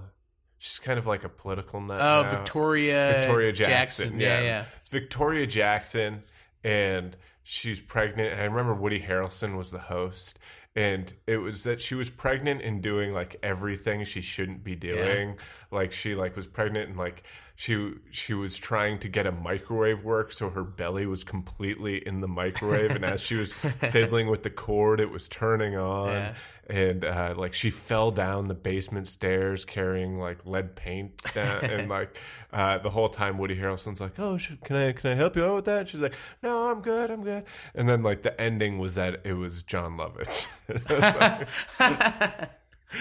She's 0.60 0.80
kind 0.80 0.98
of 0.98 1.06
like 1.06 1.22
a 1.22 1.28
political 1.28 1.80
nut. 1.80 2.00
Oh, 2.00 2.22
now. 2.24 2.30
Victoria, 2.30 3.14
Victoria 3.20 3.52
Jackson. 3.52 4.18
yeah 4.18 4.38
Yeah, 4.40 4.44
yeah. 4.44 4.64
It's 4.80 4.88
Victoria 4.88 5.46
Jackson, 5.46 6.24
and 6.64 7.16
she's 7.50 7.80
pregnant. 7.80 8.32
And 8.32 8.42
I 8.42 8.44
remember 8.44 8.74
Woody 8.74 9.00
Harrelson 9.00 9.56
was 9.56 9.70
the 9.70 9.78
host, 9.78 10.38
and 10.76 11.10
it 11.26 11.38
was 11.38 11.62
that 11.62 11.80
she 11.80 11.94
was 11.94 12.10
pregnant 12.10 12.60
and 12.62 12.82
doing 12.82 13.14
like 13.14 13.36
everything 13.42 14.04
she 14.04 14.20
shouldn't 14.20 14.62
be 14.62 14.76
doing. 14.76 15.38
Like 15.70 15.92
she 15.92 16.14
like 16.14 16.34
was 16.36 16.46
pregnant 16.46 16.88
and 16.88 16.96
like 16.98 17.24
she 17.56 17.92
she 18.10 18.34
was 18.34 18.56
trying 18.56 19.00
to 19.00 19.08
get 19.08 19.26
a 19.26 19.32
microwave 19.32 20.02
work, 20.04 20.30
so 20.32 20.48
her 20.48 20.62
belly 20.62 21.06
was 21.06 21.24
completely 21.24 21.96
in 22.06 22.20
the 22.20 22.28
microwave, 22.28 22.92
and 22.92 23.04
as 23.04 23.20
she 23.20 23.34
was 23.34 23.52
fiddling 23.90 24.28
with 24.28 24.44
the 24.44 24.50
cord, 24.50 25.00
it 25.00 25.10
was 25.10 25.26
turning 25.28 25.76
on, 25.76 26.08
Yeah. 26.08 26.34
and 26.68 27.04
uh, 27.04 27.34
like 27.36 27.52
she 27.54 27.70
fell 27.70 28.10
down 28.12 28.46
the 28.46 28.54
basement 28.54 29.08
stairs 29.08 29.64
carrying 29.64 30.18
like 30.18 30.46
lead 30.46 30.76
paint, 30.76 31.20
down, 31.34 31.64
and 31.64 31.88
like 31.90 32.16
uh, 32.52 32.78
the 32.78 32.90
whole 32.90 33.08
time 33.08 33.36
Woody 33.38 33.56
Harrelson's 33.56 34.00
like, 34.00 34.18
"Oh, 34.20 34.38
should, 34.38 34.60
can 34.62 34.76
I 34.76 34.92
can 34.92 35.10
I 35.10 35.14
help 35.16 35.34
you 35.36 35.44
out 35.44 35.56
with 35.56 35.64
that?" 35.64 35.78
And 35.80 35.88
she's 35.88 36.00
like, 36.00 36.14
"No, 36.44 36.70
I'm 36.70 36.80
good, 36.80 37.10
I'm 37.10 37.24
good," 37.24 37.44
and 37.74 37.88
then 37.88 38.02
like 38.04 38.22
the 38.22 38.40
ending 38.40 38.78
was 38.78 38.94
that 38.94 39.22
it 39.24 39.34
was 39.34 39.64
Jon 39.64 39.98
Lovitz. 39.98 40.46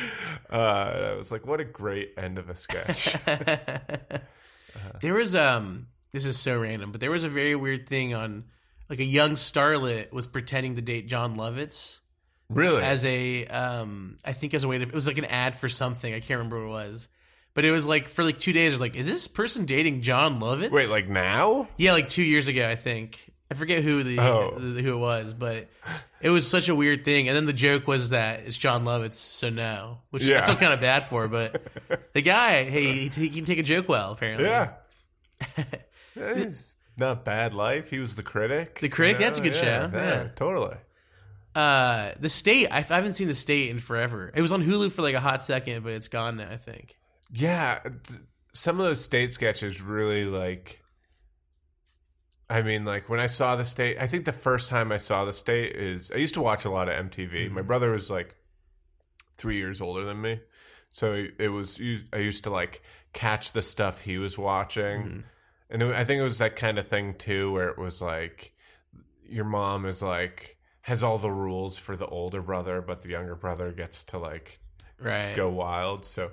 Uh, 0.50 0.92
and 0.96 1.06
I 1.06 1.16
was 1.16 1.30
like, 1.30 1.46
what 1.46 1.60
a 1.60 1.66
great 1.66 2.14
end 2.18 2.38
of 2.38 2.50
a 2.50 2.56
sketch. 2.56 3.18
There 5.02 5.14
was 5.14 5.36
um 5.36 5.88
this 6.12 6.26
is 6.26 6.38
so 6.38 6.58
random, 6.58 6.92
but 6.92 7.02
there 7.02 7.12
was 7.12 7.24
a 7.24 7.30
very 7.30 7.56
weird 7.56 7.88
thing 7.88 8.14
on 8.14 8.46
like 8.90 9.00
a 9.00 9.06
young 9.06 9.32
starlet 9.32 10.12
was 10.12 10.28
pretending 10.28 10.76
to 10.78 10.82
date 10.82 11.08
Jon 11.08 11.36
Lovitz 11.36 12.00
really? 12.50 12.84
as 12.84 13.06
a 13.06 13.46
um 13.48 14.18
I 14.24 14.34
think 14.34 14.54
as 14.54 14.64
a 14.64 14.68
way 14.68 14.78
to 14.78 14.84
it 14.86 14.94
was 14.94 15.08
like 15.08 15.18
an 15.18 15.26
ad 15.26 15.56
for 15.56 15.70
something. 15.70 16.14
I 16.14 16.20
can't 16.20 16.38
remember 16.38 16.60
what 16.60 16.66
it 16.66 16.90
was. 16.90 17.08
But 17.54 17.66
it 17.66 17.72
was 17.72 17.88
like 17.88 18.08
for 18.08 18.24
like 18.24 18.38
two 18.38 18.54
days, 18.54 18.72
I 18.72 18.76
was 18.76 18.82
like, 18.82 18.96
is 18.96 19.08
this 19.08 19.28
person 19.28 19.66
dating 19.66 20.04
Jon 20.04 20.40
Lovitz? 20.40 20.72
Wait, 20.72 20.90
like 20.90 21.10
now? 21.10 21.68
Yeah, 21.76 21.94
like 21.94 22.10
two 22.10 22.24
years 22.24 22.48
ago, 22.48 22.68
I 22.70 22.76
think. 22.76 23.32
I 23.50 23.54
forget 23.54 23.82
who 23.84 24.04
the, 24.04 24.20
Oh. 24.20 24.52
who 24.60 24.94
it 24.94 24.98
was, 24.98 25.34
but 25.34 25.70
it 26.22 26.30
was 26.30 26.50
such 26.50 26.68
a 26.70 26.76
weird 26.76 27.06
thing. 27.06 27.28
And 27.30 27.36
then 27.38 27.46
the 27.46 27.54
joke 27.54 27.88
was 27.88 28.10
that 28.10 28.42
it's 28.42 28.58
Jon 28.58 28.84
Lovitz, 28.84 29.14
so 29.14 29.50
no, 29.50 30.00
which 30.10 30.24
I 30.24 30.28
Yeah. 30.28 30.46
feel 30.46 30.56
kind 30.58 30.74
of 30.74 30.82
bad 30.82 31.06
for. 31.06 31.28
But 31.28 31.62
the 32.14 32.22
guy, 32.22 32.66
hey, 32.66 32.94
he, 32.94 33.08
he 33.10 33.30
can 33.30 33.46
take 33.46 33.60
a 33.60 33.64
joke 33.64 33.88
well, 33.88 34.12
apparently. 34.12 34.46
Yeah. 34.48 34.72
He's 36.14 36.76
not 36.98 37.24
bad 37.26 37.54
life. 37.54 37.90
He 37.90 38.00
was 38.00 38.16
the 38.16 38.24
critic. 38.24 38.80
The 38.82 38.90
Critic? 38.90 39.20
you 39.20 39.26
That's 39.26 39.40
a 39.40 39.42
good 39.44 39.56
show. 39.56 39.90
Yeah. 39.94 40.28
totally. 40.36 40.76
Uh, 41.56 42.12
the 42.20 42.30
state, 42.30 42.68
I, 42.68 42.78
I 42.78 42.82
haven't 42.82 43.14
seen 43.14 43.28
the 43.28 43.34
state 43.34 43.70
in 43.70 43.80
forever. 43.80 44.32
It 44.36 44.42
was 44.42 44.52
on 44.52 44.64
Hulu 44.64 44.92
for 44.92 45.02
like 45.02 45.16
a 45.16 45.20
hot 45.20 45.44
second, 45.44 45.84
but 45.84 45.94
it's 45.94 46.08
gone 46.08 46.38
now. 46.38 46.50
I 46.52 46.58
think. 46.58 46.98
Yeah, 47.32 47.80
some 48.54 48.80
of 48.80 48.86
those 48.86 49.04
state 49.04 49.32
sketches 49.32 49.82
really 49.82 50.26
like. 50.26 50.82
I 52.50 52.62
mean, 52.62 52.86
like 52.86 53.10
when 53.10 53.20
I 53.20 53.26
saw 53.26 53.56
the 53.56 53.66
state, 53.66 53.98
I 54.00 54.08
think 54.08 54.26
the 54.26 54.32
first 54.32 54.70
time 54.70 54.92
I 54.92 54.98
saw 54.98 55.26
the 55.26 55.34
state 55.34 55.76
is 55.76 56.12
I 56.12 56.18
used 56.18 56.36
to 56.36 56.42
watch 56.42 56.66
a 56.66 56.70
lot 56.70 56.88
of 56.88 56.96
MTV. 57.10 57.52
My 57.52 57.60
mm-hmm. 57.60 57.68
brother 57.68 57.92
was 57.92 58.10
like 58.10 58.36
three 59.36 59.58
years 59.58 59.82
older 59.82 60.06
than 60.06 60.22
me, 60.22 60.40
so 60.90 61.26
it 61.38 61.50
was 61.50 61.80
I 62.14 62.18
used 62.18 62.46
to 62.46 62.50
like 62.50 62.82
catch 63.14 63.52
the 63.52 63.62
stuff 63.62 64.02
he 64.02 64.18
was 64.18 64.38
watching, 64.38 65.04
mm-hmm. 65.04 65.20
and 65.70 65.84
it, 65.84 65.94
I 65.94 66.06
think 66.06 66.20
it 66.20 66.24
was 66.24 66.38
that 66.38 66.56
kind 66.56 66.80
of 66.80 66.88
thing 66.88 67.16
too, 67.16 67.52
where 67.52 67.70
it 67.70 67.78
was 67.78 68.02
like 68.02 68.54
your 69.28 69.46
mom 69.46 69.86
is 69.86 70.02
like 70.02 70.58
has 70.82 71.04
all 71.04 71.18
the 71.18 71.32
rules 71.32 71.76
for 71.78 71.98
the 71.98 72.08
older 72.08 72.42
brother, 72.42 72.82
but 72.82 73.02
the 73.02 73.10
younger 73.10 73.36
brother 73.36 73.74
gets 73.74 74.04
to 74.06 74.18
like 74.18 74.60
Right. 75.00 75.36
go 75.36 75.50
wild. 75.50 76.06
So 76.06 76.32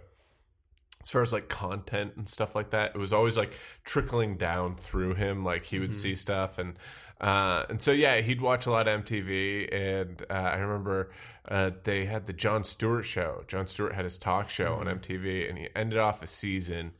as 1.04 1.10
far 1.10 1.22
as 1.22 1.32
like 1.32 1.48
content 1.48 2.14
and 2.16 2.26
stuff 2.26 2.54
like 2.54 2.70
that, 2.70 2.92
it 2.94 2.98
was 2.98 3.12
always 3.12 3.36
like 3.36 3.58
trickling 3.84 4.36
down 4.36 4.76
through 4.76 5.14
him. 5.14 5.44
Like 5.44 5.64
he 5.64 5.78
would 5.78 5.94
see 5.94 6.14
stuff 6.14 6.58
and 6.58 6.78
uh, 7.20 7.64
and 7.68 7.80
so 7.80 7.92
yeah, 7.92 8.20
he'd 8.20 8.40
watch 8.40 8.66
a 8.66 8.70
lot 8.70 8.88
of 8.88 9.04
MTV. 9.04 9.72
And 9.72 10.22
uh, 10.30 10.32
I 10.32 10.56
remember 10.56 11.10
uh, 11.48 11.70
they 11.84 12.06
had 12.06 12.26
the 12.26 12.32
Jon 12.32 12.64
Stewart 12.64 13.04
show. 13.04 13.44
Jon 13.48 13.66
Stewart 13.66 13.94
had 13.94 14.04
his 14.04 14.18
talk 14.18 14.48
show 14.48 14.74
on 14.74 14.86
MTV, 14.86 15.48
and 15.48 15.58
he 15.58 15.68
ended 15.76 15.98
off 15.98 16.22
a 16.22 16.26
season. 16.26 16.92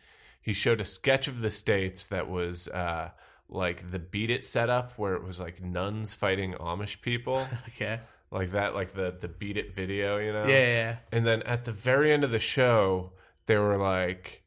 He 0.42 0.52
showed 0.52 0.80
a 0.80 0.84
sketch 0.84 1.26
of 1.26 1.40
the 1.40 1.50
states 1.50 2.06
that 2.08 2.28
was. 2.28 2.68
Uh, 2.68 3.10
like 3.50 3.90
the 3.90 3.98
beat 3.98 4.30
it 4.30 4.42
setup 4.42 4.92
where 4.98 5.14
it 5.14 5.22
was 5.22 5.38
like 5.38 5.62
nuns 5.62 6.14
fighting 6.14 6.54
Amish 6.54 7.02
people 7.02 7.46
Okay. 7.68 8.00
like 8.30 8.52
that 8.52 8.74
like 8.74 8.92
the 8.94 9.14
the 9.20 9.28
beat 9.28 9.58
it 9.58 9.74
video 9.76 10.16
you 10.16 10.32
know 10.32 10.46
yeah, 10.46 10.66
yeah. 10.66 10.96
and 11.12 11.26
then 11.26 11.42
at 11.42 11.66
the 11.66 11.70
very 11.70 12.10
end 12.10 12.24
of 12.24 12.30
the 12.30 12.38
show, 12.38 13.12
they 13.46 13.56
were 13.56 13.76
like, 13.76 14.42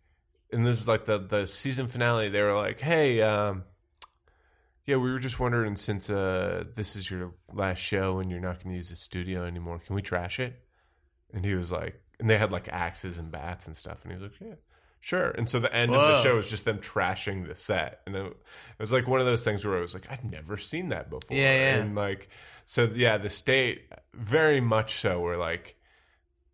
and 0.52 0.66
this 0.66 0.80
is 0.80 0.88
like 0.88 1.06
the 1.06 1.20
the 1.20 1.46
season 1.46 1.88
finale. 1.88 2.30
They 2.30 2.42
were 2.42 2.56
like, 2.56 2.80
"Hey, 2.80 3.22
um, 3.22 3.64
yeah, 4.86 4.96
we 4.96 5.12
were 5.12 5.20
just 5.20 5.40
wondering 5.40 5.76
since 5.76 6.10
uh, 6.10 6.64
this 6.76 6.96
is 6.96 7.10
your 7.10 7.34
last 7.54 7.80
show 7.80 8.20
and 8.20 8.32
you're 8.32 8.40
not 8.40 8.64
going 8.64 8.72
to 8.72 8.78
use 8.78 8.90
the 8.90 8.96
studio 8.96 9.46
anymore, 9.46 9.80
can 9.80 9.96
we 9.96 10.02
trash 10.02 10.40
it?" 10.40 10.62
And 11.34 11.44
he 11.44 11.56
was 11.56 11.72
like, 11.72 12.02
and 12.20 12.30
they 12.30 12.38
had 12.38 12.52
like 12.52 12.70
axes 12.70 13.18
and 13.18 13.32
bats 13.32 13.68
and 13.68 13.76
stuff, 13.76 14.00
and 14.04 14.12
he 14.12 14.22
was 14.22 14.32
like, 14.32 14.42
"Yeah." 14.42 14.56
Sure. 15.00 15.30
And 15.30 15.48
so 15.48 15.60
the 15.60 15.74
end 15.74 15.94
of 15.94 16.02
the 16.02 16.22
show 16.22 16.36
was 16.36 16.50
just 16.50 16.66
them 16.66 16.80
trashing 16.80 17.48
the 17.48 17.56
set. 17.56 18.02
And 18.06 18.16
it, 18.16 18.38
was 18.80 18.92
like 18.92 19.08
one 19.08 19.20
of 19.20 19.26
those 19.26 19.44
things 19.44 19.64
where 19.64 19.78
I 19.78 19.82
was 19.82 19.94
like, 19.94 20.08
I've 20.10 20.24
never 20.24 20.58
seen 20.58 20.90
that 20.90 21.10
before. 21.10 21.38
Yeah, 21.38 21.54
yeah. 21.54 21.76
And 21.76 21.96
like, 21.96 22.30
so 22.66 22.92
yeah, 22.94 23.18
the 23.18 23.30
state 23.30 23.92
very 24.14 24.60
much 24.60 25.00
so 25.00 25.20
were 25.20 25.38
like, 25.38 25.78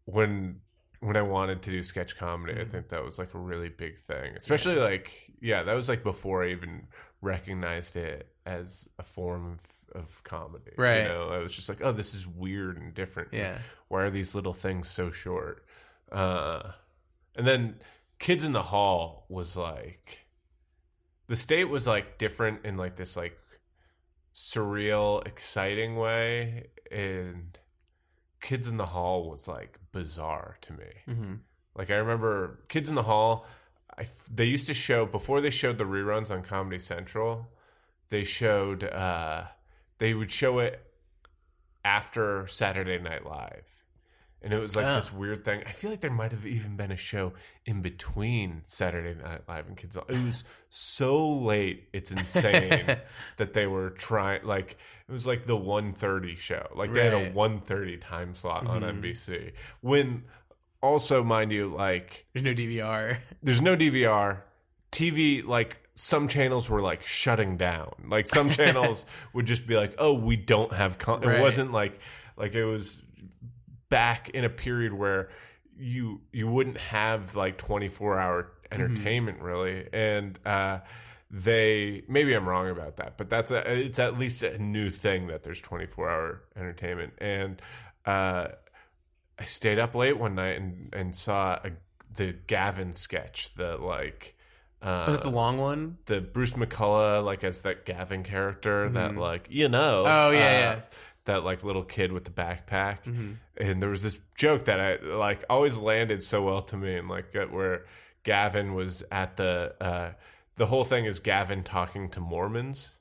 when 0.05 0.57
when 1.03 1.17
I 1.17 1.21
wanted 1.21 1.61
to 1.63 1.71
do 1.71 1.83
sketch 1.83 2.17
comedy, 2.17 2.53
Mm-hmm. 2.53 2.61
I 2.61 2.71
think 2.71 2.89
that 2.89 3.03
was 3.03 3.19
like 3.19 3.33
a 3.33 3.39
really 3.39 3.69
big 3.69 3.99
thing. 3.99 4.35
Especially 4.35 4.75
like 4.75 5.11
yeah, 5.41 5.63
that 5.63 5.73
was 5.73 5.89
like 5.89 6.03
before 6.03 6.43
I 6.43 6.51
even 6.51 6.87
recognized 7.21 7.95
it 7.95 8.27
as 8.45 8.87
a 8.99 9.03
form 9.03 9.59
of, 9.93 10.01
of 10.01 10.23
comedy. 10.23 10.71
Right. 10.77 11.03
You 11.03 11.07
know, 11.09 11.29
I 11.29 11.39
was 11.39 11.53
just 11.53 11.69
like, 11.69 11.79
oh, 11.83 11.91
this 11.91 12.13
is 12.13 12.27
weird 12.27 12.77
and 12.77 12.93
different. 12.93 13.29
Yeah. 13.31 13.57
Why 13.87 14.03
are 14.03 14.09
these 14.09 14.35
little 14.35 14.53
things 14.53 14.89
so 14.89 15.11
short? 15.11 15.65
Uh, 16.11 16.71
and 17.35 17.45
then 17.47 17.75
Kids 18.19 18.43
in 18.43 18.53
the 18.53 18.63
Hall 18.63 19.25
was 19.29 19.55
like 19.55 20.19
the 21.27 21.35
state 21.35 21.65
was 21.65 21.87
like 21.87 22.17
different 22.17 22.65
in 22.65 22.77
like 22.77 22.95
this 22.95 23.17
like 23.17 23.37
surreal, 24.35 25.25
exciting 25.27 25.95
way, 25.95 26.67
and 26.91 27.57
Kids 28.41 28.67
in 28.67 28.77
the 28.77 28.85
Hall 28.85 29.29
was 29.29 29.47
like 29.47 29.79
bizarre 29.93 30.57
to 30.63 30.73
me. 30.73 30.85
Mm-hmm. 31.07 31.33
Like 31.75 31.89
I 31.89 31.95
remember 31.95 32.59
Kids 32.67 32.89
in 32.89 32.95
the 32.95 33.03
Hall. 33.03 33.47
I, 33.97 34.07
they 34.29 34.45
used 34.45 34.67
to 34.67 34.73
show 34.73 35.05
before 35.05 35.39
they 35.39 35.51
showed 35.51 35.77
the 35.77 35.85
reruns 35.85 36.31
on 36.31 36.41
Comedy 36.41 36.79
Central. 36.79 37.47
They 38.09 38.25
showed 38.25 38.83
uh, 38.83 39.43
they 39.99 40.13
would 40.13 40.31
show 40.31 40.59
it 40.59 40.85
after 41.85 42.47
Saturday 42.47 42.99
Night 42.99 43.25
Live, 43.25 43.65
and 44.43 44.51
it 44.53 44.59
was 44.59 44.75
like 44.75 44.85
Ah. 44.85 44.99
this 44.99 45.11
weird 45.11 45.43
thing. 45.45 45.63
I 45.65 45.71
feel 45.71 45.89
like 45.89 46.01
there 46.01 46.11
might 46.11 46.31
have 46.31 46.45
even 46.45 46.75
been 46.75 46.91
a 46.91 46.97
show 46.97 47.33
in 47.65 47.81
between 47.81 48.61
Saturday 48.65 49.19
Night 49.19 49.41
Live 49.47 49.67
and 49.67 49.77
Kids. 49.77 49.95
in 49.95 50.01
the 50.07 50.13
Hall. 50.15 50.23
It 50.23 50.27
was 50.27 50.43
so 50.69 51.29
late. 51.33 51.87
It's 51.93 52.11
insane 52.11 52.97
that 53.37 53.53
they 53.53 53.67
were 53.67 53.89
trying. 53.91 54.43
Like 54.43 54.77
it 55.07 55.11
was 55.11 55.25
like 55.25 55.47
the 55.47 55.57
1.30 55.57 56.37
show. 56.37 56.67
Like 56.75 56.91
they 56.93 57.03
had 57.05 57.13
a 57.13 57.17
Right. 57.17 57.33
1.30 57.33 57.97
time 58.01 58.33
slot 58.35 58.67
on 58.67 58.81
Mhm. 58.81 59.01
NBC. 59.01 59.53
When 59.81 60.23
also, 60.81 61.23
mind 61.23 61.51
you, 61.53 61.73
like 61.73 62.25
There's 62.33 62.43
no 62.43 62.53
DVR. 62.53 63.17
there's 63.43 63.61
no 63.61 63.75
DVR. 63.75 64.41
TV, 64.91 65.43
like 65.45 65.79
some 65.95 66.27
channels 66.27 66.69
were 66.69 66.81
like 66.81 67.01
shutting 67.03 67.55
down. 67.57 67.91
Like 68.09 68.27
some 68.27 68.49
channels 68.57 69.05
would 69.33 69.45
just 69.45 69.65
be 69.65 69.75
like, 69.75 69.95
"Oh, 69.97 70.13
we 70.13 70.35
don't 70.35 70.73
have." 70.73 70.97
Con-. 70.97 71.23
It 71.23 71.27
Right. 71.27 71.39
wasn't 71.41 71.71
like 71.71 71.99
like 72.35 72.53
it 72.53 72.65
was 72.65 73.01
back 73.93 74.29
in 74.29 74.43
a 74.43 74.49
period 74.49 74.91
where 74.93 75.29
you 75.77 76.21
you 76.31 76.47
wouldn't 76.47 76.77
have 76.77 77.35
like 77.35 77.57
24 77.57 78.19
hour 78.19 78.51
entertainment 78.71 79.39
really, 79.41 79.87
and 79.93 80.39
uh, 80.45 80.79
they 81.29 82.03
maybe 82.07 82.33
I'm 82.33 82.47
wrong 82.49 82.69
about 82.69 82.97
that, 82.97 83.17
but 83.17 83.29
that's 83.29 83.51
a 83.51 83.59
it's 83.71 83.99
at 83.99 84.17
least 84.17 84.43
a 84.43 84.57
new 84.57 84.89
thing 84.89 85.27
that 85.27 85.43
there's 85.43 85.61
24 85.61 86.09
hour 86.09 86.41
entertainment 86.55 87.13
and. 87.19 87.61
uh 88.05 88.47
I 89.39 89.45
stayed 89.45 89.79
up 89.79 89.95
late 89.95 90.17
one 90.17 90.35
night 90.35 90.57
and 90.61 90.93
and 90.93 91.15
saw 91.15 91.53
a, 91.55 91.71
the 92.13 92.33
Gavin 92.45 92.93
sketch, 92.93 93.49
the 93.55 93.77
like 93.77 94.35
uh, 94.81 95.05
Was 95.07 95.15
it 95.15 95.23
the 95.23 95.31
long 95.31 95.57
one? 95.57 95.97
the 96.05 96.21
Bruce 96.21 96.53
McCulloch 96.53 97.25
like 97.25 97.43
as 97.43 97.61
that 97.61 97.83
Gavin 97.85 98.23
character 98.23 98.89
that 98.89 99.15
like 99.17 99.47
you 99.49 99.69
know 99.69 100.03
Oh, 100.05 100.29
yeah, 100.29 100.37
uh, 100.37 100.51
yeah. 100.51 100.79
That 101.25 101.43
like 101.43 101.63
little 101.63 101.83
kid 101.83 102.11
with 102.11 102.25
the 102.25 102.31
backpack. 102.31 103.03
Mm-hmm. 103.03 103.33
and 103.57 103.81
there 103.81 103.89
was 103.89 104.03
this 104.03 104.19
joke 104.35 104.65
that 104.65 104.79
I 104.79 104.95
like 104.97 105.43
always 105.49 105.77
landed 105.77 106.21
so 106.21 106.41
well 106.41 106.61
to 106.63 106.77
me 106.77 106.95
and 106.97 107.09
like 107.09 107.35
uh, 107.35 107.45
where 107.45 107.85
Gavin 108.23 108.73
was 108.73 109.03
at 109.11 109.37
the 109.37 109.73
uh 109.79 110.11
the 110.55 110.65
whole 110.65 110.83
thing 110.83 111.05
is 111.05 111.19
Gavin 111.19 111.63
talking 111.63 112.09
to 112.09 112.19
Mormons. 112.19 112.91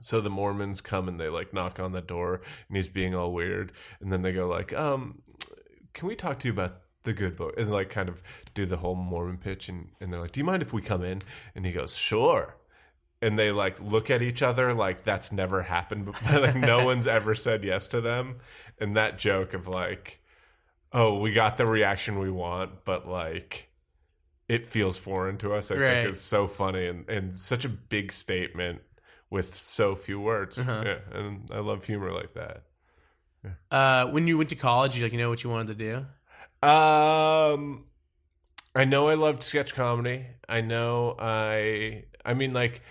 So 0.00 0.20
the 0.20 0.30
Mormons 0.30 0.80
come 0.80 1.08
and 1.08 1.18
they 1.18 1.28
like 1.28 1.54
knock 1.54 1.80
on 1.80 1.92
the 1.92 2.02
door 2.02 2.42
and 2.68 2.76
he's 2.76 2.88
being 2.88 3.14
all 3.14 3.32
weird. 3.32 3.72
And 4.00 4.12
then 4.12 4.22
they 4.22 4.32
go 4.32 4.48
like 4.48 4.72
um 4.72 5.22
can 5.94 6.08
we 6.08 6.16
talk 6.16 6.38
to 6.40 6.48
you 6.48 6.52
about 6.52 6.80
the 7.04 7.12
good 7.12 7.36
book? 7.36 7.54
And 7.56 7.70
like 7.70 7.90
kind 7.90 8.08
of 8.08 8.22
do 8.54 8.66
the 8.66 8.76
whole 8.76 8.94
Mormon 8.94 9.38
pitch 9.38 9.68
and, 9.68 9.88
and 10.00 10.12
they're 10.12 10.20
like 10.20 10.32
do 10.32 10.40
you 10.40 10.44
mind 10.44 10.62
if 10.62 10.72
we 10.72 10.82
come 10.82 11.04
in? 11.04 11.22
And 11.54 11.64
he 11.64 11.72
goes 11.72 11.94
sure 11.96 12.56
and 13.22 13.38
they 13.38 13.52
like 13.52 13.80
look 13.80 14.10
at 14.10 14.22
each 14.22 14.42
other 14.42 14.74
like 14.74 15.04
that's 15.04 15.32
never 15.32 15.62
happened 15.62 16.04
before 16.06 16.40
like 16.42 16.56
no 16.56 16.84
one's 16.84 17.06
ever 17.06 17.34
said 17.34 17.64
yes 17.64 17.88
to 17.88 18.02
them 18.02 18.36
and 18.80 18.96
that 18.96 19.18
joke 19.18 19.54
of 19.54 19.68
like 19.68 20.20
oh 20.92 21.18
we 21.18 21.32
got 21.32 21.56
the 21.56 21.66
reaction 21.66 22.18
we 22.18 22.30
want 22.30 22.84
but 22.84 23.08
like 23.08 23.68
it 24.48 24.66
feels 24.66 24.98
foreign 24.98 25.38
to 25.38 25.54
us. 25.54 25.70
I 25.70 25.76
Right. 25.76 26.02
think 26.02 26.12
is 26.12 26.20
so 26.20 26.46
funny 26.46 26.86
and, 26.86 27.08
and 27.08 27.34
such 27.34 27.64
a 27.64 27.68
big 27.68 28.12
statement 28.12 28.82
with 29.30 29.54
so 29.54 29.96
few 29.96 30.20
words. 30.20 30.58
Uh-huh. 30.58 30.82
Yeah, 30.84 30.98
and 31.12 31.50
I 31.52 31.60
love 31.60 31.86
humor 31.86 32.12
like 32.12 32.34
that. 32.34 32.64
Uh, 33.70 34.06
when 34.06 34.26
you 34.26 34.36
went 34.38 34.50
to 34.50 34.56
college, 34.56 34.96
you 34.96 35.02
like 35.02 35.12
you 35.12 35.18
know 35.18 35.30
what 35.30 35.42
you 35.42 35.50
wanted 35.50 35.78
to 35.78 36.06
do. 36.62 36.66
Um, 36.68 37.84
I 38.74 38.84
know 38.84 39.08
I 39.08 39.14
loved 39.14 39.42
sketch 39.42 39.74
comedy. 39.74 40.26
I 40.48 40.60
know 40.60 41.16
I. 41.18 42.04
I 42.24 42.34
mean, 42.34 42.54
like 42.54 42.82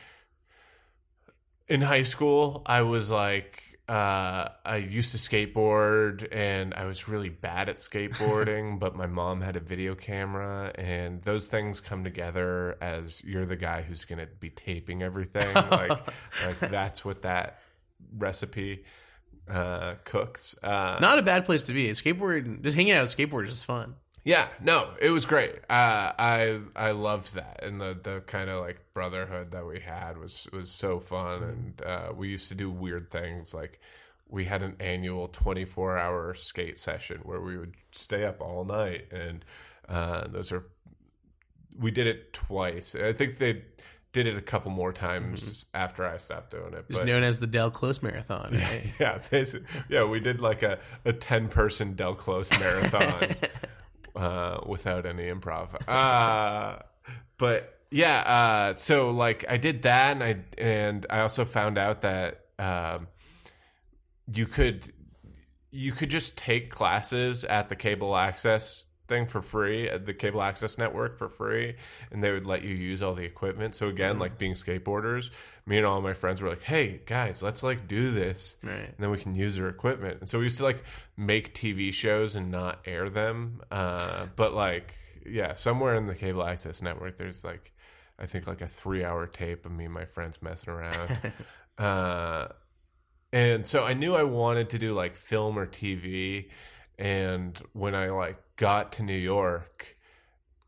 in 1.71 1.81
high 1.81 2.03
school, 2.03 2.61
I 2.65 2.81
was 2.81 3.09
like. 3.09 3.63
Uh, 3.89 4.47
I 4.63 4.77
used 4.77 5.11
to 5.11 5.17
skateboard 5.17 6.25
and 6.31 6.73
I 6.73 6.85
was 6.85 7.09
really 7.09 7.27
bad 7.27 7.67
at 7.67 7.75
skateboarding, 7.75 8.79
but 8.79 8.95
my 8.95 9.07
mom 9.07 9.41
had 9.41 9.57
a 9.57 9.59
video 9.59 9.95
camera, 9.95 10.71
and 10.75 11.21
those 11.23 11.47
things 11.47 11.81
come 11.81 12.05
together 12.05 12.77
as 12.79 13.21
you're 13.21 13.45
the 13.45 13.57
guy 13.57 13.81
who's 13.81 14.05
going 14.05 14.19
to 14.19 14.27
be 14.27 14.49
taping 14.49 15.03
everything. 15.03 15.53
like, 15.55 15.89
like 15.89 16.59
that's 16.59 17.03
what 17.03 17.23
that 17.23 17.59
recipe 18.17 18.85
uh, 19.49 19.95
cooks. 20.05 20.55
Uh, 20.63 20.97
Not 21.01 21.19
a 21.19 21.23
bad 21.23 21.43
place 21.43 21.63
to 21.63 21.73
be. 21.73 21.89
Skateboarding, 21.89 22.61
just 22.63 22.77
hanging 22.77 22.93
out 22.93 23.01
with 23.01 23.17
skateboarders 23.17 23.49
is 23.49 23.63
fun. 23.63 23.95
Yeah, 24.23 24.47
no, 24.61 24.91
it 25.01 25.09
was 25.09 25.25
great. 25.25 25.55
Uh, 25.69 26.11
I 26.17 26.59
I 26.75 26.91
loved 26.91 27.35
that, 27.35 27.61
and 27.63 27.81
the 27.81 27.97
the 28.01 28.21
kind 28.27 28.49
of 28.49 28.61
like 28.61 28.79
brotherhood 28.93 29.51
that 29.51 29.65
we 29.65 29.79
had 29.79 30.17
was 30.17 30.47
was 30.53 30.69
so 30.69 30.99
fun, 30.99 31.43
and 31.43 31.81
uh, 31.83 32.11
we 32.15 32.29
used 32.29 32.47
to 32.49 32.55
do 32.55 32.69
weird 32.69 33.09
things 33.09 33.53
like 33.53 33.79
we 34.29 34.45
had 34.45 34.61
an 34.61 34.75
annual 34.79 35.27
twenty 35.29 35.65
four 35.65 35.97
hour 35.97 36.35
skate 36.35 36.77
session 36.77 37.19
where 37.23 37.41
we 37.41 37.57
would 37.57 37.73
stay 37.91 38.25
up 38.25 38.41
all 38.41 38.63
night, 38.63 39.07
and 39.11 39.43
uh, 39.89 40.27
those 40.27 40.51
are 40.51 40.65
we 41.79 41.89
did 41.89 42.05
it 42.05 42.31
twice. 42.33 42.93
I 42.95 43.13
think 43.13 43.39
they 43.39 43.63
did 44.13 44.27
it 44.27 44.37
a 44.37 44.41
couple 44.41 44.71
more 44.71 44.91
times 44.91 45.65
after 45.73 46.05
I 46.05 46.17
stopped 46.17 46.51
doing 46.51 46.73
it. 46.73 46.85
It's 46.89 46.97
but- 46.99 47.07
known 47.07 47.23
as 47.23 47.39
the 47.39 47.47
Del 47.47 47.71
Close 47.71 48.03
Marathon. 48.03 48.51
Right? 48.61 48.93
yeah, 48.99 49.19
basically, 49.31 49.67
yeah, 49.89 50.03
we 50.03 50.19
did 50.19 50.41
like 50.41 50.63
a, 50.63 50.79
a 51.05 51.13
ten 51.13 51.47
person 51.47 51.95
Del 51.95 52.13
Close 52.13 52.49
marathon 52.59 53.35
uh, 54.15 54.59
without 54.65 55.05
any 55.05 55.23
improv. 55.23 55.69
Uh, 55.87 56.79
but 57.37 57.79
yeah, 57.89 58.19
uh, 58.21 58.73
so 58.73 59.11
like 59.11 59.45
I 59.49 59.57
did 59.57 59.83
that, 59.83 60.11
and 60.11 60.23
I 60.23 60.61
and 60.61 61.05
I 61.09 61.19
also 61.21 61.45
found 61.45 61.77
out 61.77 62.01
that 62.01 62.45
um, 62.59 63.07
you 64.33 64.47
could 64.47 64.91
you 65.71 65.91
could 65.91 66.09
just 66.09 66.37
take 66.37 66.69
classes 66.69 67.43
at 67.43 67.69
the 67.69 67.75
cable 67.75 68.15
access 68.15 68.85
thing 69.11 69.27
for 69.27 69.41
free 69.41 69.89
at 69.89 70.05
the 70.05 70.13
cable 70.13 70.41
access 70.41 70.77
network 70.77 71.17
for 71.17 71.27
free 71.27 71.75
and 72.11 72.23
they 72.23 72.31
would 72.31 72.45
let 72.45 72.63
you 72.63 72.73
use 72.73 73.03
all 73.03 73.13
the 73.13 73.23
equipment. 73.23 73.75
So 73.75 73.89
again 73.89 74.17
like 74.19 74.37
being 74.37 74.53
skateboarders 74.53 75.29
me 75.65 75.77
and 75.77 75.85
all 75.85 76.01
my 76.01 76.13
friends 76.13 76.41
were 76.41 76.49
like 76.49 76.63
hey 76.63 77.01
guys 77.05 77.43
let's 77.43 77.61
like 77.61 77.87
do 77.87 78.11
this. 78.11 78.57
Right. 78.63 78.87
and 78.87 78.95
then 78.97 79.11
we 79.11 79.17
can 79.17 79.35
use 79.35 79.57
their 79.57 79.67
equipment. 79.67 80.21
And 80.21 80.29
so 80.29 80.39
we 80.39 80.45
used 80.45 80.57
to 80.59 80.63
like 80.63 80.83
make 81.17 81.53
tv 81.53 81.93
shows 81.93 82.35
and 82.35 82.49
not 82.49 82.79
air 82.85 83.09
them. 83.09 83.61
Uh, 83.69 84.27
but 84.35 84.53
like 84.53 84.95
yeah 85.25 85.53
somewhere 85.53 85.95
in 85.95 86.07
the 86.07 86.15
cable 86.15 86.43
access 86.43 86.81
network 86.81 87.15
there's 87.15 87.43
like 87.43 87.71
i 88.17 88.25
think 88.25 88.47
like 88.47 88.61
a 88.61 88.67
three 88.67 89.03
hour 89.03 89.27
tape 89.27 89.67
of 89.67 89.71
me 89.71 89.85
and 89.85 89.93
my 89.93 90.05
friends 90.05 90.41
messing 90.41 90.73
around. 90.73 91.19
Uh, 91.77 92.47
and 93.33 93.65
so 93.65 93.83
I 93.83 93.93
knew 93.93 94.15
I 94.15 94.23
wanted 94.23 94.69
to 94.71 94.77
do 94.77 94.93
like 94.93 95.15
film 95.15 95.57
or 95.57 95.65
TV. 95.65 96.49
And 96.99 97.57
when 97.73 97.95
I 97.95 98.09
like 98.09 98.37
got 98.61 98.91
to 98.91 99.03
New 99.03 99.17
York, 99.17 99.97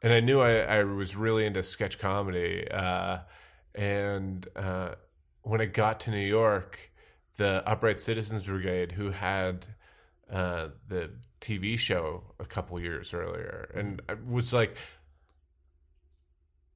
and 0.01 0.11
I 0.11 0.19
knew 0.19 0.41
I, 0.41 0.61
I 0.61 0.83
was 0.83 1.15
really 1.15 1.45
into 1.45 1.61
sketch 1.61 1.99
comedy. 1.99 2.67
Uh, 2.69 3.19
and 3.75 4.47
uh, 4.55 4.95
when 5.43 5.61
I 5.61 5.65
got 5.65 5.99
to 6.01 6.11
New 6.11 6.17
York, 6.25 6.91
the 7.37 7.61
Upright 7.69 8.01
Citizens 8.01 8.43
Brigade, 8.43 8.91
who 8.91 9.11
had 9.11 9.67
uh, 10.31 10.69
the 10.87 11.11
TV 11.39 11.77
show 11.77 12.23
a 12.39 12.45
couple 12.45 12.79
years 12.79 13.13
earlier, 13.13 13.69
and 13.75 14.01
I 14.09 14.15
was 14.27 14.51
like, 14.51 14.75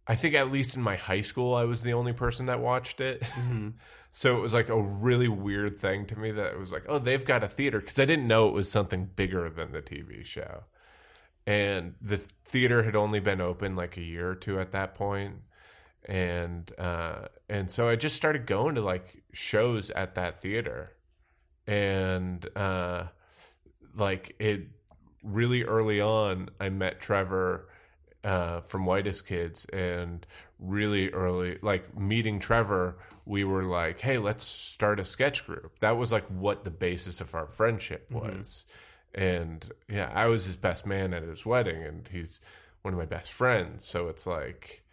I 0.05 0.13
think 0.13 0.35
at 0.35 0.51
least 0.51 0.77
in 0.77 0.83
my 0.83 0.97
high 0.97 1.21
school, 1.21 1.55
I 1.55 1.63
was 1.63 1.81
the 1.81 1.93
only 1.93 2.13
person 2.13 2.45
that 2.45 2.59
watched 2.59 3.01
it. 3.01 3.23
So 4.11 4.35
it 4.35 4.41
was 4.41 4.53
like 4.53 4.69
a 4.69 4.81
really 4.81 5.27
weird 5.27 5.77
thing 5.77 6.07
to 6.07 6.17
me 6.17 6.31
that 6.31 6.53
it 6.53 6.59
was 6.59 6.71
like, 6.71 6.85
oh, 6.87 6.97
they've 6.97 7.23
got 7.23 7.43
a 7.43 7.47
theater 7.47 7.79
because 7.79 7.99
I 7.99 8.05
didn't 8.05 8.25
know 8.25 8.47
it 8.47 8.53
was 8.53 8.71
something 8.71 9.07
bigger 9.15 9.47
than 9.47 9.73
the 9.73 9.81
TV 9.81 10.25
show. 10.25 10.63
And 11.47 11.95
the 12.01 12.17
theater 12.45 12.83
had 12.83 12.95
only 12.95 13.19
been 13.19 13.41
open 13.41 13.75
like 13.75 13.97
a 13.97 14.01
year 14.01 14.29
or 14.29 14.35
two 14.35 14.59
at 14.59 14.73
that. 14.73 14.99
And 16.05 16.71
uh, 16.77 17.27
and 17.49 17.71
so 17.71 17.89
I 17.89 17.95
just 17.95 18.15
started 18.15 18.45
going 18.45 18.75
to 18.75 18.81
like 18.81 19.23
shows 19.33 19.89
at 19.89 20.15
that 20.15 20.41
theater, 20.41 20.91
and 21.65 22.47
uh, 22.55 23.05
like 23.95 24.35
it 24.39 24.67
really 25.23 25.63
early 25.63 26.01
on, 26.01 26.49
I 26.59 26.69
met 26.69 26.99
Trevor 27.01 27.69
uh, 28.23 28.61
from 28.61 28.85
Whitest 28.85 29.25
Kids, 29.25 29.65
and 29.65 30.25
really 30.59 31.09
early, 31.11 31.59
like 31.61 31.97
meeting 31.97 32.39
Trevor, 32.39 32.97
we 33.25 33.43
were 33.43 33.63
like, 33.63 33.99
"Hey, 33.99 34.17
let's 34.17 34.43
start 34.45 34.99
a 34.99 35.05
sketch 35.05 35.45
group." 35.45 35.79
That 35.79 35.97
was 35.97 36.11
like 36.11 36.27
what 36.27 36.63
the 36.63 36.71
basis 36.71 37.21
of 37.21 37.35
our 37.35 37.47
friendship 37.47 38.09
was, 38.11 38.65
and 39.17 39.65
yeah, 39.89 40.11
I 40.13 40.27
was 40.27 40.45
his 40.45 40.55
best 40.55 40.85
man 40.85 41.13
at 41.13 41.23
his 41.23 41.45
wedding, 41.45 41.83
and 41.83 42.07
he's 42.07 42.39
one 42.83 42.93
of 42.93 42.99
my 42.99 43.05
best 43.05 43.31
friends. 43.31 43.83
So 43.83 44.07
it's 44.07 44.27
like, 44.27 44.83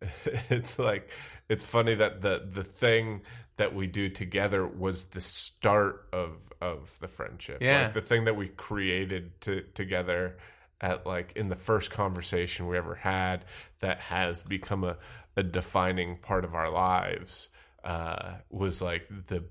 it's 0.24 0.78
like, 0.78 1.10
it's 1.48 1.64
funny 1.64 1.94
that 1.94 2.22
the 2.22 2.48
the 2.50 2.64
thing 2.64 3.22
that 3.58 3.74
we 3.74 3.86
do 3.86 4.08
together 4.08 4.66
was 4.66 5.04
the 5.04 5.20
start 5.20 6.08
of 6.12 6.32
of 6.60 6.98
the 7.00 7.08
friendship. 7.08 7.58
Yeah. 7.60 7.84
like 7.84 7.94
the 7.94 8.00
thing 8.00 8.24
that 8.24 8.36
we 8.36 8.48
created 8.48 9.40
to, 9.42 9.62
together 9.74 10.38
at 10.80 11.06
like 11.06 11.32
in 11.36 11.48
the 11.48 11.56
first 11.56 11.90
conversation 11.90 12.68
we 12.68 12.78
ever 12.78 12.94
had 12.94 13.44
that 13.80 14.00
has 14.00 14.42
become 14.42 14.84
a, 14.84 14.96
a 15.36 15.42
defining 15.42 16.16
part 16.16 16.44
of 16.44 16.54
our 16.54 16.70
lives 16.70 17.48
uh, 17.84 18.34
was 18.50 18.80
like 18.80 19.08
the 19.26 19.44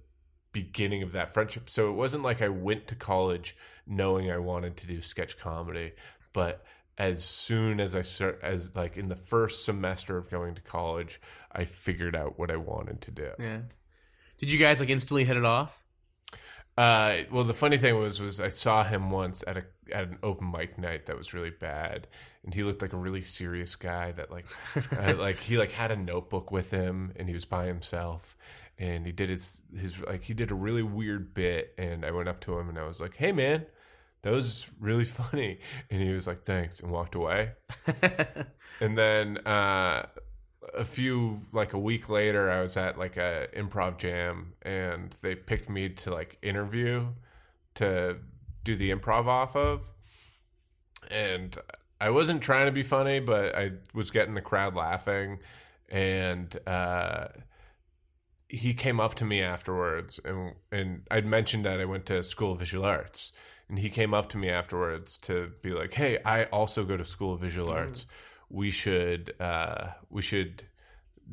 beginning 0.52 1.04
of 1.04 1.12
that 1.14 1.34
friendship. 1.34 1.70
So 1.70 1.90
it 1.90 1.94
wasn't 1.94 2.24
like 2.24 2.42
I 2.42 2.50
went 2.50 2.88
to 2.88 2.96
college 2.96 3.56
knowing 3.88 4.32
I 4.32 4.38
wanted 4.38 4.78
to 4.78 4.88
do 4.88 5.02
sketch 5.02 5.38
comedy, 5.38 5.94
but 6.34 6.66
as 6.98 7.24
soon 7.24 7.80
as 7.80 7.96
I 7.96 8.02
start, 8.02 8.40
as 8.42 8.76
like 8.76 8.98
in 8.98 9.08
the 9.08 9.16
first 9.16 9.66
semester 9.66 10.18
of 10.18 10.30
going 10.30 10.56
to 10.56 10.62
college, 10.62 11.22
I 11.52 11.66
figured 11.66 12.16
out 12.16 12.40
what 12.40 12.52
I 12.52 12.58
wanted 12.58 13.02
to 13.02 13.12
do. 13.12 13.30
Yeah. 13.40 13.60
Did 14.38 14.52
you 14.52 14.60
guys 14.60 14.80
like 14.80 14.90
instantly 14.90 15.24
hit 15.24 15.38
it 15.38 15.46
off? 15.46 15.84
Uh, 16.78 17.24
well, 17.32 17.44
the 17.44 17.56
funny 17.56 17.78
thing 17.78 17.98
was, 17.98 18.22
was 18.22 18.40
I 18.40 18.50
saw 18.50 18.84
him 18.84 19.10
once 19.10 19.44
at 19.48 19.58
a 19.58 19.64
at 19.92 20.04
an 20.04 20.20
open 20.22 20.52
mic 20.52 20.78
night 20.78 21.08
that 21.08 21.18
was 21.18 21.34
really 21.34 21.50
bad, 21.50 22.08
and 22.44 22.54
he 22.54 22.64
looked 22.64 22.84
like 22.84 22.94
a 22.94 22.98
really 22.98 23.24
serious 23.24 23.76
guy. 23.76 24.12
That 24.12 24.30
like, 24.30 24.46
uh, 24.92 25.16
like 25.18 25.40
he 25.40 25.58
like 25.58 25.72
had 25.72 25.92
a 25.92 25.96
notebook 25.96 26.52
with 26.52 26.70
him, 26.70 27.14
and 27.16 27.28
he 27.28 27.34
was 27.34 27.46
by 27.46 27.66
himself, 27.66 28.38
and 28.78 29.08
he 29.08 29.12
did 29.12 29.30
his 29.30 29.60
his 29.76 30.00
like 30.02 30.24
he 30.24 30.36
did 30.36 30.52
a 30.52 30.56
really 30.56 30.84
weird 30.84 31.34
bit, 31.34 31.74
and 31.80 32.06
I 32.06 32.12
went 32.12 32.30
up 32.30 32.42
to 32.42 32.58
him 32.60 32.70
and 32.70 32.78
I 32.78 32.84
was 32.84 33.00
like, 33.00 33.16
"Hey, 33.16 33.32
man." 33.32 33.66
That 34.24 34.34
was 34.34 34.68
really 34.80 35.06
funny, 35.22 35.60
and 35.90 36.02
he 36.02 36.12
was 36.12 36.28
like, 36.28 36.44
"Thanks," 36.44 36.80
and 36.80 36.92
walked 36.92 37.16
away. 37.16 37.52
and 38.82 38.98
then 38.98 39.38
uh, 39.40 40.08
a 40.76 40.86
few 40.86 41.42
like 41.52 41.74
a 41.74 41.80
week 41.80 42.10
later 42.10 42.50
i 42.50 42.62
was 42.62 42.78
at 42.78 42.98
like 42.98 43.18
a 43.18 43.48
improv 43.56 43.98
jam 43.98 44.54
and 44.64 45.16
they 45.22 45.36
picked 45.36 45.70
me 45.70 45.90
to 45.90 46.12
like 46.12 46.38
interview 46.42 47.06
to 47.76 48.18
do 48.64 48.76
the 48.76 48.92
improv 48.92 49.28
off 49.28 49.56
of. 49.56 49.82
And 51.10 51.58
i 52.02 52.10
wasn't 52.10 52.42
trying 52.42 52.66
to 52.66 52.72
be 52.72 52.84
funny 52.84 53.20
but 53.20 53.56
i 53.56 53.72
was 53.94 54.12
getting 54.12 54.36
the 54.36 54.42
crowd 54.42 54.76
laughing. 54.76 55.40
And 55.90 56.58
uh 56.68 57.28
he 58.50 58.74
came 58.74 59.00
up 59.00 59.16
to 59.16 59.26
me 59.26 59.42
afterwards 59.42 60.20
and 60.24 60.54
and 60.72 61.04
I'd 61.12 61.26
mentioned 61.26 61.66
that 61.66 61.80
I 61.80 61.86
went 61.86 62.06
to 62.08 62.24
school 62.24 62.54
of 62.54 62.60
visual 62.60 62.86
arts 62.86 63.32
and 63.70 63.78
he 63.78 63.90
came 63.90 64.14
up 64.14 64.30
to 64.30 64.38
me 64.38 64.50
afterwards 64.50 65.18
to 65.24 65.52
be 65.62 65.72
like, 65.72 65.94
"Hey, 65.94 66.20
I 66.24 66.46
also 66.46 66.84
go 66.84 66.98
to 66.98 67.06
school 67.06 67.34
of 67.34 67.42
visual 67.42 67.70
arts. 67.70 68.06
We 68.50 68.72
should 68.72 69.34
uh 69.42 69.90
we 70.10 70.22
should 70.22 70.64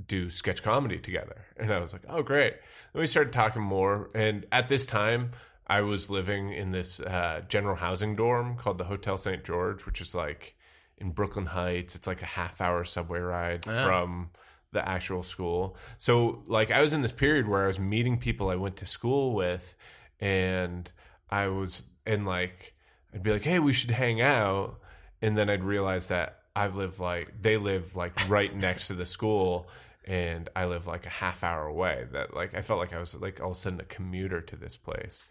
do 0.07 0.31
sketch 0.31 0.63
comedy 0.63 0.99
together." 0.99 1.45
And 1.57 1.73
I 1.73 1.79
was 1.79 1.93
like, 1.93 2.03
"Oh, 2.09 2.23
great." 2.23 2.55
Then 2.93 3.01
we 3.01 3.07
started 3.07 3.33
talking 3.33 3.63
more 3.63 4.11
and 4.15 4.47
at 4.53 4.69
this 4.69 4.87
time 4.87 5.31
I 5.67 5.81
was 5.81 6.11
living 6.11 6.53
in 6.53 6.71
this 6.71 7.01
uh 7.01 7.43
general 7.49 7.77
housing 7.77 8.17
dorm 8.17 8.57
called 8.57 8.79
the 8.79 8.85
Hotel 8.85 9.17
St. 9.17 9.45
George, 9.45 9.87
which 9.87 10.01
is 10.01 10.15
like 10.15 10.57
in 10.99 11.11
Brooklyn 11.11 11.47
Heights. 11.47 11.95
It's 11.95 12.07
like 12.07 12.23
a 12.23 12.27
half 12.27 12.61
hour 12.61 12.85
subway 12.85 13.21
ride 13.21 13.65
Yeah. 13.67 13.85
from 13.85 14.31
the 14.73 14.87
actual 14.89 15.23
school. 15.23 15.77
So 15.99 16.43
like 16.47 16.73
I 16.73 16.83
was 16.83 16.95
in 16.95 17.03
this 17.03 17.13
period 17.13 17.47
where 17.49 17.63
I 17.65 17.69
was 17.69 17.79
meeting 17.79 18.19
people 18.19 18.51
I 18.51 18.57
went 18.57 18.77
to 18.79 18.87
school 18.87 19.33
with 19.35 19.77
and 20.21 20.91
I 21.31 21.47
was 21.49 21.87
and 22.07 22.27
like 22.27 22.75
I'd 23.13 23.23
be 23.23 23.33
like, 23.33 23.45
"Hey, 23.45 23.59
we 23.59 23.73
should 23.73 23.91
hang 23.91 24.21
out." 24.21 24.81
And 25.23 25.37
then 25.37 25.49
I'd 25.49 25.65
realize 25.65 26.09
that 26.09 26.41
I 26.57 26.69
live 26.69 27.01
like 27.01 27.33
they 27.41 27.57
live 27.57 27.97
like 27.97 28.29
right 28.29 28.55
next 28.69 28.89
to 28.89 28.95
the 28.95 29.07
school, 29.07 29.69
and 30.05 30.49
I 30.55 30.67
live 30.67 30.87
like 30.87 31.07
a 31.07 31.11
half 31.11 31.45
hour 31.45 31.67
away. 31.67 32.07
That 32.13 32.35
like 32.35 32.55
I 32.55 32.63
felt 32.63 32.79
like 32.79 32.93
I 32.93 32.99
was 32.99 33.15
like 33.15 33.41
all 33.41 33.51
of 33.51 33.57
a 33.57 33.61
sudden 33.61 33.81
a 33.81 33.85
commuter 33.85 34.41
to 34.41 34.57
this 34.57 34.77
place, 34.77 35.29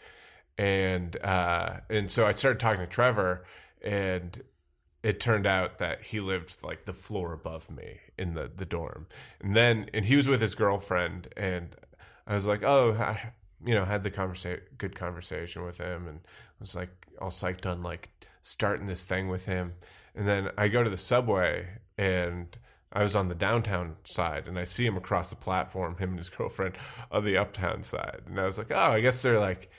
and 0.58 1.16
uh, 1.24 1.80
and 1.90 2.10
so 2.10 2.26
I 2.26 2.32
started 2.32 2.60
talking 2.60 2.82
to 2.82 2.88
Trevor, 2.88 3.46
and 3.82 4.42
it 5.04 5.20
turned 5.20 5.46
out 5.46 5.80
that 5.80 6.02
he 6.02 6.20
lived 6.22 6.64
like 6.64 6.86
the 6.86 6.94
floor 6.94 7.34
above 7.34 7.70
me 7.70 8.00
in 8.18 8.34
the 8.34 8.52
the 8.56 8.66
dorm, 8.66 9.08
and 9.42 9.56
then 9.56 9.90
and 9.94 10.06
he 10.06 10.16
was 10.16 10.28
with 10.28 10.42
his 10.42 10.56
girlfriend, 10.56 11.28
and 11.38 11.76
I 12.26 12.36
was 12.36 12.46
like, 12.46 12.64
oh, 12.64 12.94
I, 12.94 13.34
you 13.66 13.74
know, 13.74 13.86
had 13.86 14.04
the 14.04 14.12
conversation, 14.12 14.62
good 14.78 14.96
conversation 14.96 15.64
with 15.64 15.78
him, 15.78 16.08
and 16.08 16.20
was 16.60 16.76
like 16.76 16.90
all 17.22 17.30
psyched 17.30 17.66
on 17.66 17.84
like 17.84 18.10
starting 18.42 18.88
this 18.88 19.06
thing 19.06 19.30
with 19.30 19.46
him, 19.46 19.74
and 20.16 20.28
then 20.28 20.50
I 20.58 20.68
go 20.68 20.84
to 20.84 20.90
the 20.90 20.98
subway 20.98 21.68
and. 21.98 22.56
I 22.96 23.02
was 23.02 23.16
on 23.16 23.28
the 23.28 23.34
downtown 23.34 23.96
side 24.04 24.48
and 24.48 24.60
I 24.60 24.66
see 24.66 24.86
him 24.86 24.98
across 24.98 25.32
the 25.32 25.36
platform, 25.36 25.98
him 25.98 26.12
and 26.12 26.20
his 26.20 26.30
girlfriend 26.38 26.76
on 27.10 27.26
the 27.26 27.38
uptown 27.38 27.82
side. 27.82 28.22
And 28.28 28.40
I 28.40 28.46
was 28.46 28.60
like, 28.60 28.70
oh, 28.70 28.76
I 28.76 29.02
guess 29.02 29.20
they're 29.24 29.40
like 29.40 29.72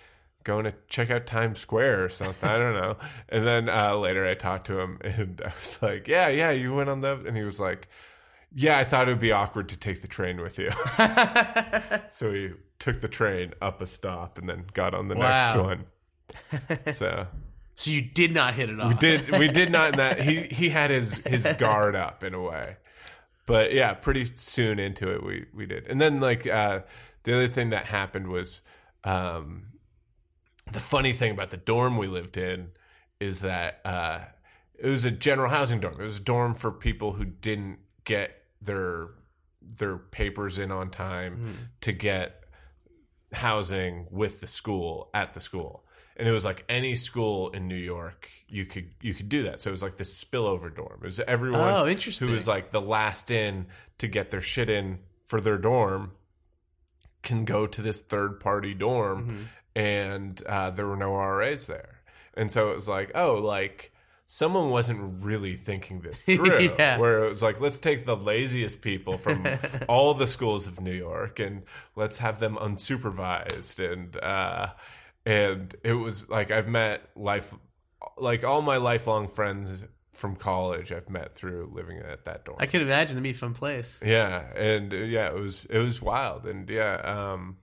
going 0.45 0.65
to 0.65 0.75
check 0.89 1.11
out 1.11 1.27
Times 1.27 1.59
Square 1.59 2.05
or 2.05 2.09
something. 2.09 2.49
I 2.49 2.59
don't 2.59 2.75
know. 2.75 2.97
And 3.31 3.47
then 3.47 3.69
uh, 3.69 3.97
later 3.97 4.27
I 4.27 4.35
talked 4.35 4.67
to 4.69 4.79
him 4.79 4.99
and 5.03 5.43
I 5.45 5.49
was 5.49 5.79
like, 5.83 6.07
yeah, 6.07 6.29
yeah, 6.29 6.51
you 6.51 6.75
went 6.75 6.91
on 6.91 7.01
the. 7.01 7.21
And 7.27 7.37
he 7.37 7.43
was 7.43 7.59
like, 7.59 7.89
yeah, 8.55 8.79
I 8.79 8.85
thought 8.85 9.09
it 9.09 9.13
would 9.13 9.21
be 9.21 9.33
awkward 9.33 9.71
to 9.71 9.77
take 9.77 10.03
the 10.03 10.09
train 10.09 10.41
with 10.41 10.59
you. 10.59 10.71
so 12.09 12.33
he 12.33 12.51
took 12.85 13.01
the 13.01 13.09
train 13.09 13.55
up 13.63 13.81
a 13.81 13.87
stop 13.87 14.37
and 14.37 14.47
then 14.49 14.67
got 14.75 14.93
on 14.95 15.09
the 15.09 15.15
next 15.15 15.57
one. 15.57 15.85
So 16.93 17.27
So 17.77 17.91
you 17.91 18.03
did 18.03 18.33
not 18.35 18.55
hit 18.55 18.69
it 18.71 18.79
off. 18.79 18.89
we 18.89 18.95
did 18.95 19.31
we 19.39 19.49
did 19.49 19.71
not 19.73 19.89
in 19.89 19.93
that 19.97 20.21
he 20.21 20.43
he 20.43 20.69
had 20.69 20.91
his 20.91 21.19
his 21.27 21.47
guard 21.59 21.97
up 21.97 22.23
in 22.23 22.35
a 22.35 22.41
way. 22.43 22.77
But 23.47 23.73
yeah 23.73 23.95
pretty 23.95 24.25
soon 24.27 24.79
into 24.79 25.11
it 25.15 25.25
we 25.25 25.47
we 25.55 25.65
did. 25.67 25.87
And 25.87 25.99
then 26.01 26.21
like 26.21 26.47
uh 26.47 26.81
the 27.23 27.35
other 27.35 27.49
thing 27.49 27.71
that 27.71 27.87
happened 27.87 28.29
was 28.29 28.61
um 29.05 29.67
the 30.71 30.81
funny 30.81 31.13
thing 31.13 31.33
about 31.33 31.51
the 31.51 31.57
dorm 31.57 31.97
we 31.97 32.07
lived 32.07 32.37
in 32.37 32.69
is 33.19 33.41
that 33.41 33.81
uh 33.85 34.21
it 34.79 34.89
was 34.89 35.05
a 35.07 35.11
general 35.11 35.49
housing 35.51 35.81
dorm. 35.81 35.95
It 35.99 36.05
was 36.05 36.19
a 36.19 36.23
dorm 36.23 36.55
for 36.55 36.71
people 36.71 37.13
who 37.13 37.25
didn't 37.25 37.79
get 38.05 38.37
their 38.61 39.09
their 39.79 39.97
papers 39.97 40.59
in 40.59 40.71
on 40.71 40.91
time 40.91 41.71
to 41.81 41.93
get 41.93 42.44
housing 43.35 44.07
with 44.11 44.41
the 44.41 44.47
school 44.47 45.11
at 45.15 45.35
the 45.35 45.41
school 45.41 45.85
and 46.17 46.29
it 46.29 46.33
was 46.33 46.45
like 46.45 46.65
any 46.69 46.95
school 46.95 47.51
in 47.51 47.67
New 47.69 47.75
York 47.77 48.29
you 48.49 48.65
could 48.67 48.91
you 49.01 49.15
could 49.15 49.29
do 49.29 49.45
that 49.45 49.61
so 49.61 49.69
it 49.71 49.73
was 49.73 49.83
like 49.83 49.97
this 49.97 50.23
spillover 50.25 50.75
dorm 50.75 51.01
it 51.03 51.07
was 51.07 51.21
everyone 51.21 51.61
Oh, 51.61 51.87
interesting. 51.87 52.29
who 52.29 52.35
was 52.35 52.47
like 52.49 52.71
the 52.71 52.81
last 52.81 53.31
in 53.31 53.67
to 53.99 54.07
get 54.09 54.31
their 54.31 54.43
shit 54.43 54.71
in 54.71 54.99
for 55.27 55.41
their 55.41 55.59
dorm 55.59 56.13
can 57.23 57.45
go 57.45 57.67
to 57.67 57.83
this 57.83 58.01
third 58.03 58.41
party 58.41 58.75
dorm 58.75 59.27
Mm-hmm. 59.27 59.43
and 59.77 60.43
uh, 60.47 60.71
there 60.71 60.87
were 60.87 60.97
no 60.97 61.15
RAs 61.17 61.67
there 61.67 62.01
and 62.35 62.51
so 62.51 62.71
it 62.71 62.75
was 62.77 62.89
like 62.89 63.13
oh 63.15 63.35
like 63.35 63.91
someone 64.27 64.71
wasn't 64.71 65.23
really 65.23 65.55
thinking 65.55 66.01
this 66.01 66.23
through 66.25 66.61
Yeah. 66.61 66.99
where 66.99 67.25
it 67.25 67.29
was 67.29 67.43
like 67.43 67.61
let's 67.61 67.79
take 67.79 68.07
the 68.07 68.17
laziest 68.17 68.81
people 68.83 69.19
from 69.19 69.47
all 69.89 70.15
the 70.15 70.27
schools 70.27 70.67
of 70.67 70.81
New 70.81 70.95
York 70.95 71.39
and 71.41 71.63
let's 71.97 72.19
have 72.19 72.41
them 72.41 72.57
unsupervised 72.57 73.79
and 73.93 74.17
uh 74.17 74.69
and 75.27 75.75
it 75.83 75.93
was 75.95 76.29
like 76.29 76.51
I've 76.51 76.69
met 76.69 77.09
life 77.17 77.55
like 78.19 78.45
all 78.45 78.63
my 78.63 78.77
lifelong 78.79 79.29
friends 79.29 79.83
from 80.13 80.37
college 80.37 80.93
I've 80.93 81.11
met 81.11 81.35
through 81.35 81.73
living 81.75 81.99
at 81.99 82.25
that 82.27 82.45
dorm. 82.45 82.59
I 82.61 82.67
can 82.67 82.81
imagine 82.83 83.17
it'd 83.17 83.23
be 83.25 83.31
a 83.31 83.35
fun 83.35 83.53
place. 83.55 84.01
yeah, 84.05 84.43
and 84.55 84.93
uh, 84.95 84.99
yeah, 84.99 85.29
it 85.29 85.35
was 85.35 85.67
it 85.69 85.79
was 85.79 86.01
wild 86.01 86.47
and 86.47 86.69
yeah, 86.71 86.95
um 87.33 87.57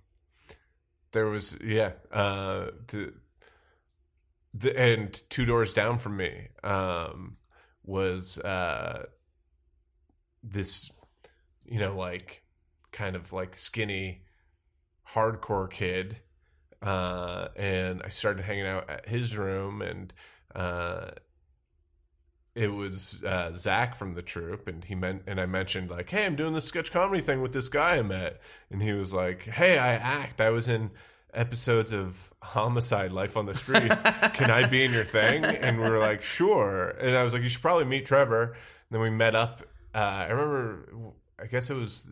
there 1.12 1.28
was 1.28 1.58
yeah, 1.64 1.92
uh 2.12 2.68
the, 2.88 3.14
the 4.54 4.78
and 4.78 5.22
two 5.30 5.46
doors 5.46 5.74
down 5.74 5.98
from 5.98 6.18
me 6.18 6.48
um 6.64 7.38
was 7.84 8.38
uh 8.40 9.06
this 10.44 10.92
you 11.66 11.80
know 11.80 11.96
like 11.96 12.44
kind 12.92 13.16
of 13.16 13.32
like 13.32 13.56
skinny 13.56 14.24
hardcore 15.08 15.70
kid 15.70 16.18
uh 16.82 17.48
and 17.56 18.02
I 18.04 18.10
started 18.10 18.44
hanging 18.44 18.66
out 18.68 18.90
at 18.90 19.08
his 19.08 19.38
room 19.38 19.82
and 19.82 20.14
uh 20.54 21.12
it 22.54 22.68
was 22.68 23.24
uh, 23.24 23.54
Zach 23.54 23.96
from 23.96 24.16
the 24.16 24.22
troupe, 24.22 24.68
and 24.68 24.84
he 24.84 24.94
meant, 24.94 25.24
and 25.26 25.40
I 25.40 25.46
mentioned 25.46 25.90
like, 25.90 26.10
"Hey, 26.10 26.26
I'm 26.26 26.36
doing 26.36 26.54
this 26.54 26.66
sketch 26.66 26.92
comedy 26.92 27.22
thing 27.22 27.42
with 27.42 27.54
this 27.54 27.70
guy 27.70 27.98
I 27.98 28.02
met," 28.02 28.42
and 28.70 28.82
he 28.82 28.92
was 28.92 29.14
like, 29.14 29.44
"Hey, 29.44 29.78
I 29.78 29.94
act. 29.94 30.42
I 30.42 30.50
was 30.50 30.68
in 30.68 30.92
episodes 31.34 31.94
of 31.94 32.32
Homicide: 32.42 33.12
Life 33.12 33.38
on 33.38 33.46
the 33.46 33.54
Streets. 33.54 34.02
Can 34.34 34.52
I 34.52 34.68
be 34.68 34.84
in 34.86 34.92
your 34.92 35.06
thing?" 35.06 35.44
And 35.46 35.80
we 35.80 35.90
were 35.90 36.00
like, 36.00 36.22
"Sure." 36.22 36.90
And 36.90 37.16
I 37.16 37.24
was 37.24 37.34
like, 37.34 37.42
"You 37.44 37.50
should 37.50 37.62
probably 37.62 37.86
meet 37.86 38.06
Trevor." 38.06 38.44
And 38.54 38.56
then 38.92 39.02
we 39.02 39.10
met 39.10 39.36
up. 39.36 39.64
Uh, 39.94 39.98
I 39.98 40.28
remember, 40.32 40.88
I 41.40 41.46
guess 41.48 41.70
it 41.70 41.76
was 41.76 42.08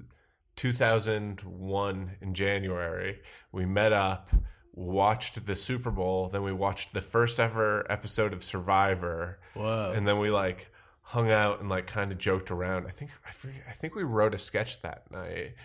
2001 0.57 2.11
in 2.21 2.33
January. 2.33 3.19
We 3.51 3.65
met 3.65 3.93
up. 3.93 4.29
Watched 4.73 5.45
the 5.45 5.55
Super 5.57 5.91
Bowl, 5.91 6.29
then 6.29 6.41
we 6.41 6.53
watched 6.53 6.93
the 6.93 7.01
first 7.01 7.37
ever 7.41 7.85
episode 7.91 8.31
of 8.31 8.45
Survivor, 8.45 9.39
Whoa. 9.53 9.91
and 9.93 10.07
then 10.07 10.19
we 10.19 10.29
like 10.29 10.71
hung 11.01 11.29
out 11.31 11.59
and 11.59 11.67
like 11.67 11.85
kind 11.87 12.13
of 12.13 12.17
joked 12.17 12.49
around. 12.49 12.85
I 12.87 12.91
think 12.91 13.11
I 13.27 13.31
forget, 13.31 13.63
I 13.67 13.73
think 13.73 13.95
we 13.95 14.03
wrote 14.03 14.33
a 14.33 14.39
sketch 14.39 14.81
that 14.83 15.11
night, 15.11 15.55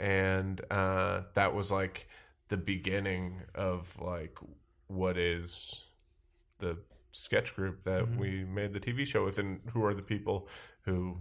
and 0.00 0.60
uh, 0.72 1.20
that 1.34 1.54
was 1.54 1.70
like 1.70 2.08
the 2.48 2.56
beginning 2.56 3.42
of 3.54 3.96
like 4.00 4.38
what 4.86 5.16
is 5.16 5.82
the 6.58 6.78
sketch 7.12 7.54
group 7.54 7.82
that 7.84 8.02
Mm-hmm. 8.04 8.18
we 8.18 8.44
made 8.44 8.72
the 8.72 8.80
TV 8.80 9.06
show 9.06 9.24
with, 9.24 9.38
and 9.38 9.60
who 9.72 9.84
are 9.84 9.94
the 9.94 10.02
people 10.02 10.48
who 10.82 11.16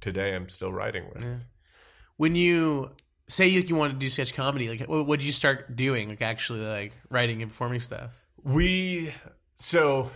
today 0.00 0.34
I'm 0.34 0.48
still 0.48 0.72
writing 0.72 1.04
with. 1.14 1.44
when 2.16 2.34
you 2.36 2.90
say 3.28 3.48
you, 3.48 3.60
you 3.62 3.74
want 3.76 3.92
to 3.94 3.98
do 3.98 4.08
sketch 4.10 4.34
comedy, 4.34 4.68
like 4.68 4.88
what 4.88 5.06
what 5.06 5.18
did 5.20 5.26
you 5.26 5.32
start 5.32 5.74
doing? 5.76 6.08
Like 6.10 6.22
actually 6.22 6.60
like 6.60 6.92
writing 7.10 7.42
and 7.42 7.50
performing 7.50 7.80
stuff? 7.80 8.12
We 8.42 9.12
so 9.56 10.10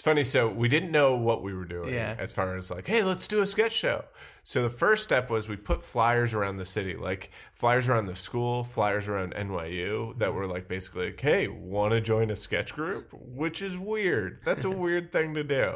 it's 0.00 0.04
funny. 0.06 0.24
So 0.24 0.48
we 0.48 0.66
didn't 0.70 0.92
know 0.92 1.14
what 1.16 1.42
we 1.42 1.52
were 1.52 1.66
doing 1.66 1.92
Yeah. 1.92 2.14
as 2.18 2.32
far 2.32 2.56
as 2.56 2.70
like, 2.70 2.86
hey, 2.86 3.02
let's 3.02 3.28
do 3.28 3.42
a 3.42 3.46
sketch 3.46 3.72
show. 3.72 4.02
So 4.44 4.62
the 4.62 4.70
first 4.70 5.04
step 5.04 5.28
was 5.28 5.46
we 5.46 5.56
put 5.56 5.84
flyers 5.84 6.32
around 6.32 6.56
the 6.56 6.64
city, 6.64 6.94
like 6.96 7.30
flyers 7.52 7.86
around 7.86 8.06
the 8.06 8.16
school, 8.16 8.64
flyers 8.64 9.08
around 9.08 9.34
NYU 9.34 10.16
that 10.16 10.32
were 10.32 10.46
like 10.46 10.68
basically 10.68 11.08
like, 11.10 11.20
hey, 11.20 11.48
want 11.48 11.92
to 11.92 12.00
join 12.00 12.30
a 12.30 12.36
sketch 12.36 12.72
group? 12.72 13.10
Which 13.12 13.60
is 13.60 13.76
weird. 13.76 14.40
That's 14.42 14.64
a 14.64 14.70
weird 14.84 15.12
thing 15.12 15.34
to 15.34 15.44
do. 15.44 15.74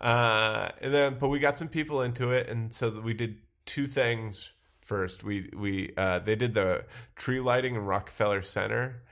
Uh, 0.00 0.70
and 0.80 0.94
then, 0.94 1.16
but 1.20 1.28
we 1.28 1.38
got 1.38 1.58
some 1.58 1.68
people 1.68 2.00
into 2.00 2.30
it, 2.30 2.48
and 2.48 2.72
so 2.72 2.88
we 3.04 3.12
did 3.12 3.36
two 3.66 3.86
things 3.86 4.52
first. 4.80 5.22
We 5.22 5.50
we 5.54 5.92
uh, 5.98 6.20
they 6.20 6.34
did 6.34 6.54
the 6.54 6.86
tree 7.14 7.40
lighting 7.40 7.74
in 7.74 7.82
Rockefeller 7.84 8.40
Center, 8.40 9.02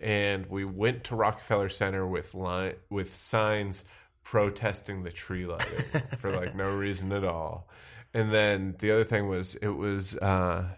and 0.00 0.46
we 0.46 0.64
went 0.64 1.04
to 1.04 1.16
Rockefeller 1.16 1.68
Center 1.68 2.06
with 2.06 2.34
line 2.34 2.74
with 2.90 3.14
signs 3.14 3.84
protesting 4.22 5.02
the 5.02 5.10
tree 5.10 5.44
lighting 5.44 5.84
for 6.18 6.30
like 6.30 6.54
no 6.54 6.68
reason 6.68 7.12
at 7.12 7.24
all. 7.24 7.68
And 8.14 8.32
then 8.32 8.74
the 8.78 8.90
other 8.90 9.04
thing 9.04 9.28
was 9.28 9.54
it 9.56 9.68
was 9.68 10.16
uh, 10.16 10.68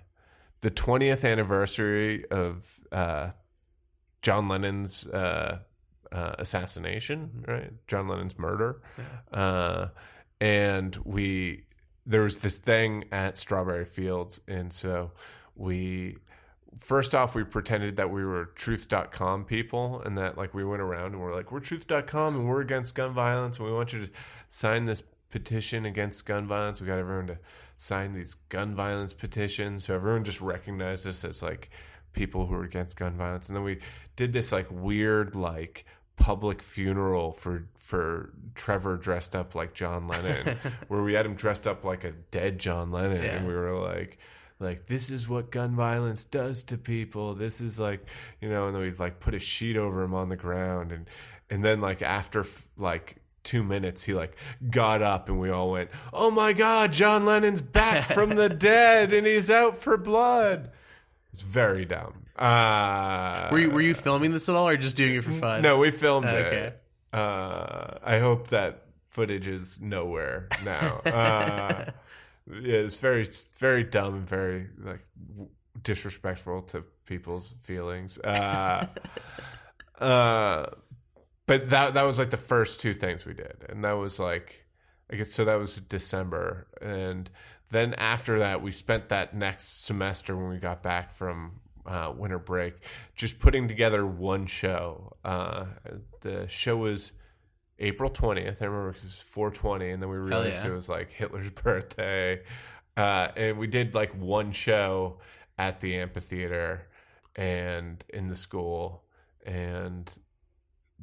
the 0.60 0.70
20th 0.70 1.30
anniversary 1.30 2.24
of 2.30 2.80
uh, 2.92 3.30
John 4.22 4.48
Lennon's 4.48 5.06
uh, 5.06 5.58
uh, 6.12 6.34
assassination, 6.38 7.44
right? 7.46 7.72
John 7.86 8.08
Lennon's 8.08 8.38
murder. 8.38 8.82
Uh, 9.32 9.88
and 10.40 10.96
we 11.04 11.64
there 12.06 12.22
was 12.22 12.38
this 12.38 12.54
thing 12.54 13.04
at 13.12 13.36
Strawberry 13.36 13.84
Fields, 13.84 14.40
and 14.48 14.72
so 14.72 15.12
we 15.54 16.16
first 16.78 17.14
off 17.14 17.34
we 17.34 17.44
pretended 17.44 17.96
that 17.96 18.10
we 18.10 18.24
were 18.24 18.46
truth.com 18.54 19.44
people 19.44 20.00
and 20.04 20.16
that 20.16 20.38
like 20.38 20.54
we 20.54 20.64
went 20.64 20.80
around 20.80 21.12
and 21.12 21.20
we're 21.20 21.34
like 21.34 21.50
we're 21.52 21.60
truth.com 21.60 22.36
and 22.36 22.48
we're 22.48 22.60
against 22.60 22.94
gun 22.94 23.12
violence 23.12 23.58
and 23.58 23.66
we 23.66 23.72
want 23.72 23.92
you 23.92 24.06
to 24.06 24.12
sign 24.48 24.86
this 24.86 25.02
petition 25.30 25.86
against 25.86 26.26
gun 26.26 26.46
violence. 26.46 26.80
We 26.80 26.86
got 26.86 26.98
everyone 26.98 27.28
to 27.28 27.38
sign 27.76 28.12
these 28.12 28.34
gun 28.48 28.74
violence 28.74 29.12
petitions. 29.12 29.86
So 29.86 29.94
everyone 29.94 30.24
just 30.24 30.40
recognized 30.40 31.06
us 31.06 31.24
as 31.24 31.42
like 31.42 31.70
people 32.12 32.46
who 32.46 32.54
are 32.54 32.64
against 32.64 32.96
gun 32.96 33.16
violence. 33.16 33.48
And 33.48 33.56
then 33.56 33.64
we 33.64 33.78
did 34.16 34.32
this 34.32 34.52
like 34.52 34.66
weird 34.70 35.34
like 35.34 35.86
public 36.16 36.62
funeral 36.62 37.32
for 37.32 37.66
for 37.78 38.32
Trevor 38.54 38.96
dressed 38.96 39.34
up 39.34 39.54
like 39.54 39.72
John 39.72 40.06
Lennon 40.06 40.58
where 40.88 41.02
we 41.02 41.14
had 41.14 41.24
him 41.24 41.34
dressed 41.34 41.66
up 41.66 41.84
like 41.84 42.04
a 42.04 42.12
dead 42.30 42.58
John 42.58 42.90
Lennon. 42.90 43.22
Yeah. 43.22 43.36
and 43.36 43.46
we 43.46 43.54
were 43.54 43.78
like 43.78 44.18
like 44.60 44.86
this 44.86 45.10
is 45.10 45.28
what 45.28 45.50
gun 45.50 45.74
violence 45.74 46.24
does 46.24 46.62
to 46.64 46.76
people. 46.78 47.34
This 47.34 47.60
is 47.60 47.78
like 47.78 48.04
you 48.40 48.48
know 48.48 48.66
and 48.66 48.74
then 48.74 48.82
we'd 48.82 48.98
like 48.98 49.18
put 49.20 49.34
a 49.34 49.38
sheet 49.40 49.76
over 49.76 50.02
him 50.02 50.14
on 50.14 50.28
the 50.28 50.36
ground 50.36 50.92
and 50.92 51.08
and 51.48 51.64
then 51.64 51.80
like 51.80 52.02
after 52.02 52.46
like 52.76 53.16
two 53.42 53.64
minutes 53.64 54.02
he 54.02 54.12
like 54.12 54.36
got 54.68 55.00
up 55.00 55.28
and 55.30 55.40
we 55.40 55.48
all 55.48 55.70
went 55.70 55.88
oh 56.12 56.30
my 56.30 56.52
god 56.52 56.92
john 56.92 57.24
lennon's 57.24 57.62
back 57.62 58.04
from 58.12 58.28
the 58.34 58.50
dead 58.50 59.12
and 59.14 59.26
he's 59.26 59.50
out 59.50 59.76
for 59.78 59.96
blood. 59.96 60.70
It's 61.32 61.42
very 61.42 61.84
dumb. 61.84 62.26
Uh 62.36 63.48
Were 63.50 63.58
you 63.60 63.70
were 63.70 63.80
you 63.80 63.94
filming 63.94 64.32
this 64.32 64.48
at 64.48 64.56
all, 64.56 64.68
or 64.68 64.76
just 64.76 64.96
doing 64.96 65.14
it 65.14 65.24
for 65.24 65.30
fun? 65.32 65.62
no 65.62 65.78
we 65.78 65.90
filmed 65.90 66.26
Okay. 66.26 66.56
it. 66.56 66.82
uh 67.18 67.98
i 68.04 68.18
hope 68.18 68.48
that 68.48 68.84
footage 69.08 69.46
is 69.46 69.80
nowhere 69.80 70.48
now. 70.64 71.00
Uh 71.06 71.90
yeah 72.52 72.76
it's 72.76 72.96
very 72.96 73.26
very 73.58 73.84
dumb 73.84 74.14
and 74.14 74.28
very 74.28 74.68
like 74.82 75.06
disrespectful 75.82 76.62
to 76.62 76.84
people's 77.06 77.54
feelings. 77.62 78.18
Uh 78.18 78.86
uh 79.98 80.66
but 81.46 81.68
that 81.70 81.94
that 81.94 82.02
was 82.02 82.18
like 82.18 82.30
the 82.30 82.36
first 82.36 82.80
two 82.80 82.94
things 82.94 83.24
we 83.24 83.34
did. 83.34 83.64
And 83.68 83.84
that 83.84 83.92
was 83.92 84.18
like 84.18 84.66
i 85.10 85.16
guess 85.16 85.32
so 85.32 85.44
that 85.44 85.56
was 85.56 85.76
december. 85.76 86.66
And 86.80 87.28
then 87.70 87.94
after 87.94 88.40
that 88.40 88.62
we 88.62 88.72
spent 88.72 89.08
that 89.10 89.34
next 89.34 89.84
semester 89.84 90.36
when 90.36 90.48
we 90.48 90.58
got 90.58 90.82
back 90.82 91.14
from 91.14 91.60
uh, 91.86 92.12
winter 92.16 92.38
break 92.38 92.74
just 93.16 93.38
putting 93.38 93.68
together 93.68 94.06
one 94.06 94.46
show. 94.46 95.16
Uh, 95.24 95.66
the 96.20 96.46
show 96.48 96.76
was 96.76 97.12
april 97.80 98.10
20th 98.10 98.60
i 98.62 98.64
remember 98.66 98.90
it 98.90 99.02
was 99.02 99.22
420 99.26 99.90
and 99.90 100.02
then 100.02 100.08
we 100.10 100.16
realized 100.16 100.64
yeah. 100.64 100.70
it 100.70 100.74
was 100.74 100.88
like 100.88 101.10
hitler's 101.10 101.50
birthday 101.64 102.40
uh, 102.96 103.28
and 103.36 103.58
we 103.58 103.66
did 103.66 103.94
like 103.94 104.10
one 104.20 104.50
show 104.52 105.18
at 105.58 105.80
the 105.80 105.96
amphitheater 105.96 106.86
and 107.36 108.04
in 108.10 108.28
the 108.28 108.36
school 108.36 109.04
and 109.46 110.10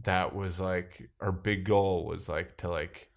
that 0.04 0.36
was 0.36 0.60
like 0.60 1.10
our 1.22 1.32
big 1.32 1.64
goal 1.66 2.06
was 2.06 2.30
like 2.30 2.56
to 2.58 2.70
like 2.70 3.10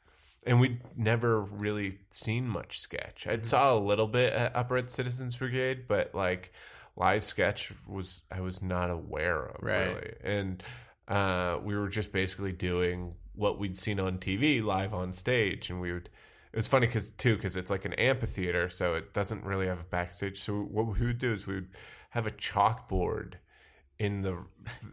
and 0.46 0.59
we'd 0.59 0.81
never 0.96 1.42
really 1.42 1.99
seen 2.11 2.49
much 2.49 2.81
sketch 2.81 3.23
Mm-hmm. 3.25 3.31
i'd 3.33 3.44
saw 3.46 3.75
a 3.75 3.79
little 3.79 4.07
bit 4.07 4.33
at 4.33 4.73
Ed 4.73 4.88
citizens 4.90 5.37
brigade 5.37 5.87
but 5.88 6.14
like 6.14 6.53
live 6.96 7.25
sketch 7.25 7.73
was 7.87 8.23
i 8.31 8.40
was 8.40 8.62
not 8.62 8.88
aware 8.90 9.44
of 9.46 9.62
Right. 9.62 9.87
really 9.88 10.14
and 10.25 10.62
uh, 11.09 11.59
we 11.64 11.77
were 11.77 11.88
just 11.88 12.12
basically 12.12 12.53
doing 12.53 13.14
what 13.40 13.59
we'd 13.59 13.76
seen 13.76 13.98
on 13.98 14.18
tv 14.18 14.62
live 14.62 14.92
on 14.94 15.12
stage 15.12 15.70
and 15.70 15.81
we 15.81 15.92
would 15.92 16.09
it 16.53 16.57
was 16.57 16.66
funny 16.68 16.87
because 16.87 17.11
too 17.12 17.35
because 17.37 17.57
it's 17.57 17.70
like 17.70 17.85
an 17.85 17.92
amphitheater 17.94 18.68
so 18.68 18.94
it 18.94 19.12
doesn't 19.14 19.42
really 19.44 19.66
have 19.66 19.81
a 19.81 19.85
backstage 19.85 20.40
so 20.40 20.53
what 20.76 20.87
we 20.87 21.07
would 21.07 21.18
do 21.18 21.33
is 21.33 21.46
we 21.46 21.55
would 21.55 21.68
have 22.11 22.26
a 22.26 22.31
chalkboard 22.33 23.35
in 23.98 24.20
the 24.22 24.37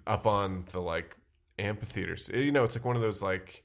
up 0.06 0.26
on 0.28 0.66
the 0.72 0.80
like 0.80 1.16
amphitheaters. 1.60 2.30
You 2.32 2.52
know, 2.52 2.64
it's 2.66 2.76
like 2.76 2.86
one 2.86 2.96
of 2.96 3.02
those 3.02 3.22
like 3.22 3.64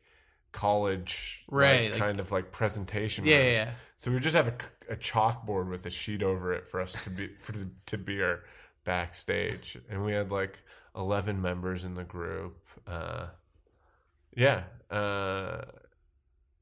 college 0.53 1.45
Right, 1.51 1.91
like- 1.91 2.01
kind 2.01 2.21
of 2.21 2.33
like 2.33 2.51
presentation. 2.53 3.25
Yeah, 3.25 3.37
rooms. 3.37 3.47
yeah, 3.47 3.53
yeah. 3.53 3.71
So 3.99 4.11
we 4.11 4.15
would 4.15 4.23
just 4.23 4.37
have 4.37 4.49
a, 4.49 4.55
a 4.93 4.97
chalkboard 4.97 5.69
with 5.71 5.85
a 5.87 5.91
sheet 5.91 6.23
over 6.23 6.53
it 6.55 6.67
for 6.69 6.81
us 6.81 6.93
to 7.05 7.11
be 7.11 7.29
for 7.35 7.53
the, 7.53 7.69
to 7.87 7.99
be 7.99 8.23
our 8.23 8.41
backstage, 8.85 9.77
and 9.91 10.05
we 10.05 10.13
had 10.13 10.31
like 10.31 10.59
eleven 10.97 11.41
members 11.43 11.85
in 11.85 11.95
the 11.95 12.05
group. 12.05 12.57
Uh, 12.87 13.27
yeah, 14.37 14.65
uh, 14.91 15.63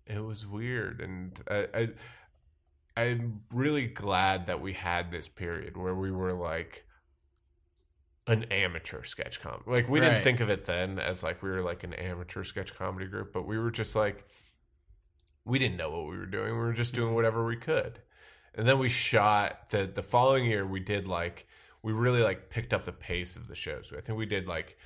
it 0.07 0.21
was 0.21 0.47
weird, 0.47 1.01
and 1.01 1.39
I, 1.49 1.67
I 1.75 1.89
I'm 2.97 3.43
really 3.53 3.87
glad 3.87 4.47
that 4.47 4.61
we 4.61 4.73
had 4.73 5.11
this 5.11 5.29
period 5.29 5.77
where 5.77 5.95
we 5.95 6.11
were 6.11 6.33
like 6.33 6.85
an 8.27 8.45
amateur 8.45 9.03
sketch 9.03 9.41
comedy. 9.41 9.65
Like 9.67 9.89
we 9.89 10.01
didn't 10.01 10.23
think 10.23 10.41
of 10.41 10.51
it 10.51 10.65
then 10.65 10.99
as 10.99 11.23
like 11.23 11.43
we 11.43 11.51
were 11.51 11.63
like 11.63 11.85
an 11.85 11.95
amateur 11.95 12.45
sketch 12.45 12.75
comedy 12.75 13.07
group, 13.07 13.33
but 13.33 13.47
we 13.47 13.59
were 13.59 13.71
just 13.71 13.95
like 13.97 14.27
we 15.45 15.59
didn't 15.59 15.77
know 15.77 15.91
what 15.91 16.11
we 16.11 16.17
were 16.19 16.27
doing. 16.27 16.53
We 16.53 16.59
were 16.59 16.73
just 16.73 16.95
doing 16.95 17.15
whatever 17.15 17.45
we 17.45 17.57
could. 17.57 18.01
And 18.55 18.67
then 18.67 18.79
we 18.79 18.89
shot 18.89 19.71
the 19.71 19.91
the 19.93 20.03
following 20.03 20.45
year 20.45 20.67
we 20.67 20.81
did 20.81 21.09
like 21.09 21.47
we 21.83 21.93
really 21.93 22.23
like 22.23 22.51
picked 22.51 22.75
up 22.75 22.85
the 22.85 22.93
pace 22.93 23.37
of 23.37 23.47
the 23.47 23.55
shows. 23.55 23.93
I 23.97 24.01
think 24.01 24.19
we 24.19 24.27
did 24.27 24.47
like 24.47 24.77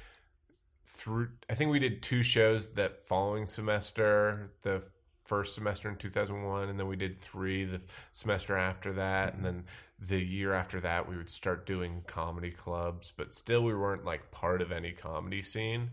through 0.95 1.29
I 1.51 1.55
think 1.55 1.71
we 1.71 1.79
did 1.79 2.03
two 2.03 2.23
shows 2.23 2.69
that 2.75 3.07
following 3.07 3.47
semester, 3.47 4.53
the 4.63 4.83
first 5.25 5.55
semester 5.55 5.89
in 5.89 5.97
2001 5.97 6.69
and 6.69 6.79
then 6.79 6.87
we 6.87 6.97
did 6.97 7.19
3 7.19 7.65
the 7.65 7.81
semester 8.13 8.57
after 8.59 8.93
that 8.93 9.35
and 9.35 9.45
then 9.45 9.65
the 9.99 10.23
year 10.23 10.53
after 10.53 10.81
that 10.81 11.09
we 11.09 11.17
would 11.17 11.31
start 11.31 11.67
doing 11.67 12.03
comedy 12.07 12.51
clubs, 12.51 13.13
but 13.17 13.35
still 13.35 13.65
we 13.65 13.75
weren't 13.75 14.05
like 14.05 14.31
part 14.31 14.61
of 14.63 14.71
any 14.73 14.93
comedy 14.93 15.43
scene. 15.43 15.91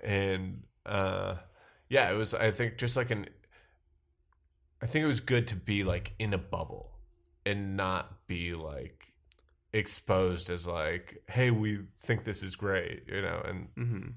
And 0.00 0.62
uh 0.86 1.36
yeah, 1.88 2.10
it 2.10 2.14
was 2.14 2.34
I 2.34 2.50
think 2.50 2.76
just 2.78 2.96
like 2.96 3.10
an 3.10 3.26
I 4.82 4.86
think 4.86 5.04
it 5.04 5.08
was 5.08 5.20
good 5.20 5.48
to 5.48 5.56
be 5.56 5.84
like 5.84 6.12
in 6.18 6.34
a 6.34 6.38
bubble 6.38 6.90
and 7.46 7.76
not 7.76 8.26
be 8.26 8.54
like 8.54 9.12
exposed 9.72 10.50
as 10.50 10.66
like, 10.66 11.22
hey, 11.28 11.50
we 11.50 11.80
think 12.02 12.24
this 12.24 12.42
is 12.42 12.56
great, 12.56 13.04
you 13.08 13.22
know, 13.22 13.42
and 13.46 13.68
Mm-hmm. 13.78 14.10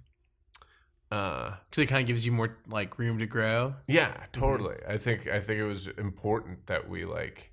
Uh 1.12 1.56
Because 1.70 1.84
it 1.84 1.88
kind 1.88 2.02
of 2.02 2.08
gives 2.08 2.26
you 2.26 2.32
more 2.32 2.58
like 2.68 2.98
room 3.00 3.20
to 3.20 3.26
grow. 3.28 3.76
yeah, 3.88 4.26
totally. 4.34 4.78
I 4.88 4.98
think 4.98 5.28
I 5.28 5.40
think 5.40 5.60
it 5.60 5.66
was 5.66 5.88
important 5.88 6.68
that 6.68 6.90
we 6.90 7.06
like 7.06 7.52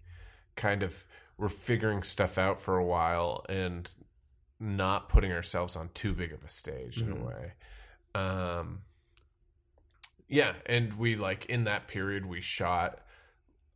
kind 0.56 0.82
of 0.82 1.04
were 1.38 1.48
figuring 1.48 2.02
stuff 2.02 2.38
out 2.38 2.60
for 2.60 2.76
a 2.78 2.84
while 2.84 3.44
and 3.48 3.90
not 4.60 5.08
putting 5.08 5.32
ourselves 5.32 5.76
on 5.76 5.90
too 5.94 6.12
big 6.14 6.32
of 6.32 6.44
a 6.44 6.48
stage 6.48 7.02
in 7.02 7.10
a 7.12 7.16
Mhm. 7.16 7.26
way. 7.26 7.52
Um 8.14 8.82
yeah, 10.28 10.54
and 10.66 10.94
we 10.94 11.16
like 11.16 11.46
in 11.46 11.64
that 11.64 11.88
period 11.88 12.26
we 12.26 12.40
shot 12.40 13.00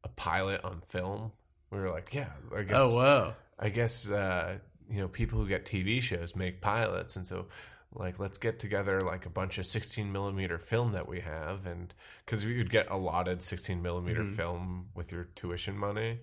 a 0.05 0.09
pilot 0.09 0.64
on 0.64 0.81
film. 0.81 1.33
We 1.71 1.79
were 1.79 1.91
like, 1.91 2.14
yeah, 2.14 2.31
I 2.57 2.62
guess 2.62 2.81
Oh 2.81 2.95
whoa! 2.97 3.35
I 3.59 3.69
guess 3.71 4.11
uh, 4.11 4.59
you 4.91 5.01
know 5.01 5.09
people 5.09 5.38
who 5.38 5.49
get 5.49 5.67
TV 5.67 6.01
shows 6.01 6.35
make 6.37 6.61
pilots, 6.61 7.17
and 7.17 7.27
so 7.27 7.47
like 7.94 8.18
let's 8.18 8.38
get 8.38 8.59
together 8.59 9.01
like 9.01 9.27
a 9.27 9.31
bunch 9.31 9.59
of 9.59 9.66
16 9.66 10.11
millimeter 10.12 10.59
film 10.59 10.92
that 10.92 11.09
we 11.09 11.20
have, 11.20 11.66
and 11.66 11.92
because 12.24 12.44
we 12.44 12.57
would 12.59 12.70
get 12.70 12.90
allotted 12.90 13.42
16 13.42 13.81
millimeter 13.83 14.22
Mhm. 14.22 14.37
film 14.37 14.88
with 14.94 15.11
your 15.12 15.24
tuition 15.35 15.77
money, 15.77 16.20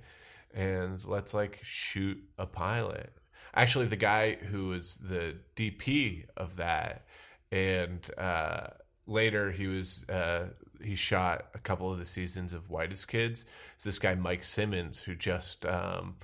and 0.54 1.04
let's 1.06 1.34
like 1.34 1.60
shoot 1.64 2.18
a 2.38 2.46
pilot. 2.46 3.12
Actually, 3.54 3.88
the 3.88 3.96
guy 3.96 4.36
who 4.36 4.68
was 4.70 4.98
the 4.98 5.38
DP 5.56 6.26
of 6.38 6.58
that, 6.58 7.08
and 7.52 8.06
uh, 8.18 8.68
later 9.08 9.52
he 9.52 9.68
was 9.68 10.04
uh, 10.10 10.48
he 10.84 10.94
shot 10.96 11.48
a 11.54 11.60
couple 11.60 11.92
of 11.92 11.98
the 11.98 12.06
seasons 12.06 12.54
of 12.54 12.70
Whitest 12.70 13.08
Kids. 13.08 13.46
It's 13.76 13.86
this 13.86 13.98
guy 14.00 14.14
Mike 14.16 14.44
Simmonds 14.44 15.00
who 15.02 15.16
just 15.16 15.66
um, 15.66 16.18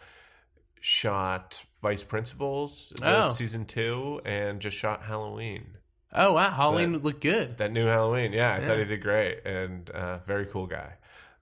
shot 0.81 1.63
Vice 1.81 2.03
Principals 2.03 2.91
Oh. 3.01 3.31
season 3.31 3.65
two 3.65 4.19
and 4.25 4.59
just 4.59 4.75
shot 4.75 5.03
Halloween. 5.03 5.77
Oh 6.13 6.33
wow! 6.33 6.49
Halloween 6.49 6.91
that- 6.91 7.03
looked 7.03 7.21
good. 7.21 7.57
That 7.59 7.71
new 7.71 7.85
Halloween, 7.85 8.33
yeah, 8.33 8.53
I 8.55 8.59
thought 8.59 8.77
he 8.79 8.83
did 8.83 9.01
great 9.01 9.45
and 9.45 9.89
uh, 9.89 10.17
very 10.27 10.45
cool 10.45 10.67
guy. 10.67 10.95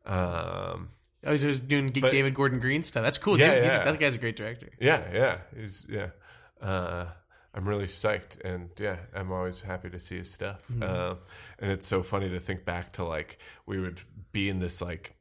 Um, 0.06 0.90
Oh, 1.26 1.36
he 1.36 1.48
was 1.48 1.60
doing 1.60 1.90
But- 1.90 2.12
David 2.12 2.34
Gordon 2.34 2.60
Green 2.60 2.82
stuff. 2.84 3.04
That's 3.04 3.18
cool. 3.18 3.38
Yeah, 3.40 3.56
dude. 3.56 3.64
Yeah. 3.66 3.84
that 3.84 4.00
guy's 4.00 4.16
a 4.16 4.20
great 4.20 4.36
director. 4.38 4.70
yeah, 4.80 5.04
yeah, 5.12 5.38
he's 5.60 5.86
yeah. 5.90 6.10
Uh, 6.62 7.08
I'm 7.54 7.68
really 7.68 7.88
psyched, 7.88 8.40
and 8.46 8.70
yeah, 8.80 8.98
I'm 9.16 9.32
always 9.32 9.60
happy 9.60 9.90
to 9.90 9.98
see 10.00 10.18
his 10.18 10.32
stuff. 10.32 10.62
Mm-hmm. 10.72 10.84
Um, 10.84 11.18
and 11.58 11.72
it's 11.72 11.88
so 11.88 12.04
funny 12.04 12.30
to 12.30 12.40
think 12.40 12.64
back 12.64 12.94
to 12.94 13.04
like 13.06 13.40
we 13.66 13.80
would 13.82 14.00
be 14.32 14.50
in 14.50 14.60
this 14.60 14.82
like 14.82 15.16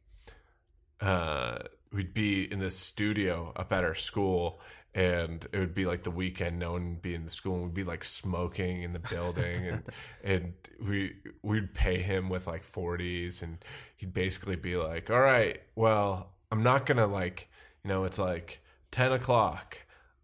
uh, 1.00 1.59
we'd 1.92 2.14
be 2.14 2.51
in 2.51 2.59
this 2.59 2.77
studio 2.77 3.53
up 3.57 3.72
at 3.72 3.85
our 3.85 3.94
school. 3.94 4.61
And 4.94 5.46
it 5.53 5.59
would 5.59 5.74
be 5.74 5.85
like 5.85 6.03
the 6.03 6.11
weekend, 6.11 6.59
no 6.59 6.72
one 6.72 6.88
would 6.90 7.03
be 7.03 7.14
in 7.14 7.24
the 7.24 7.31
school, 7.31 7.57
and 7.57 7.64
we'd 7.64 7.74
be 7.74 7.85
like 7.85 8.03
smoking 8.03 8.83
in 8.83 8.94
the 8.94 8.98
building, 8.98 9.68
and 9.68 9.83
and 10.24 10.53
we 10.83 11.12
we'd 11.42 11.74
pay 11.74 12.01
him 12.01 12.31
with 12.31 12.46
like 12.46 12.64
forties, 12.64 13.42
and 13.42 13.59
he'd 13.96 14.14
basically 14.14 14.57
be 14.57 14.77
like, 14.77 15.11
"All 15.11 15.20
right, 15.20 15.61
well, 15.77 16.33
I'm 16.51 16.62
not 16.62 16.87
gonna 16.87 17.07
like, 17.07 17.48
you 17.85 17.90
know, 17.90 18.05
it's 18.05 18.18
like 18.18 18.61
ten 18.90 19.12
o'clock. 19.12 19.77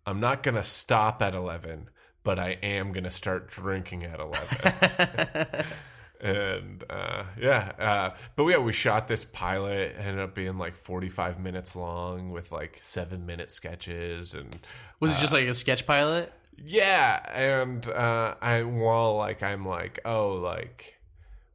I'm 0.07 0.19
not 0.19 0.43
gonna 0.43 0.65
stop 0.65 1.23
at 1.23 1.35
eleven, 1.35 1.91
but 2.25 2.39
I 2.39 2.59
am 2.63 2.93
gonna 2.93 3.11
start 3.11 3.49
drinking 3.49 4.05
at 4.05 4.19
eleven. 4.19 5.65
and 6.21 6.85
uh, 6.89 7.25
yeah, 7.39 7.73
uh, 7.79 8.17
but 8.37 8.47
yeah, 8.47 8.59
we 8.59 8.73
shot 8.73 9.09
this 9.09 9.25
pilot. 9.25 9.95
Ended 9.99 10.21
up 10.21 10.35
being 10.35 10.59
like 10.59 10.75
45 10.77 11.41
minutes 11.41 11.77
long 11.77 12.31
with 12.31 12.51
like 12.53 12.77
seven 12.81 13.27
minute 13.27 13.51
sketches 13.51 14.35
and 14.35 14.55
Was 15.01 15.13
it 15.13 15.19
just 15.19 15.33
like 15.33 15.47
a 15.49 15.55
sketch 15.55 15.87
pilot? 15.87 16.33
yeah, 16.65 17.21
and 17.35 17.87
uh, 17.89 18.37
I 18.41 18.63
while 18.63 19.17
like 19.17 19.43
I'm 19.43 19.67
like 19.67 19.99
oh 20.05 20.35
like 20.35 20.95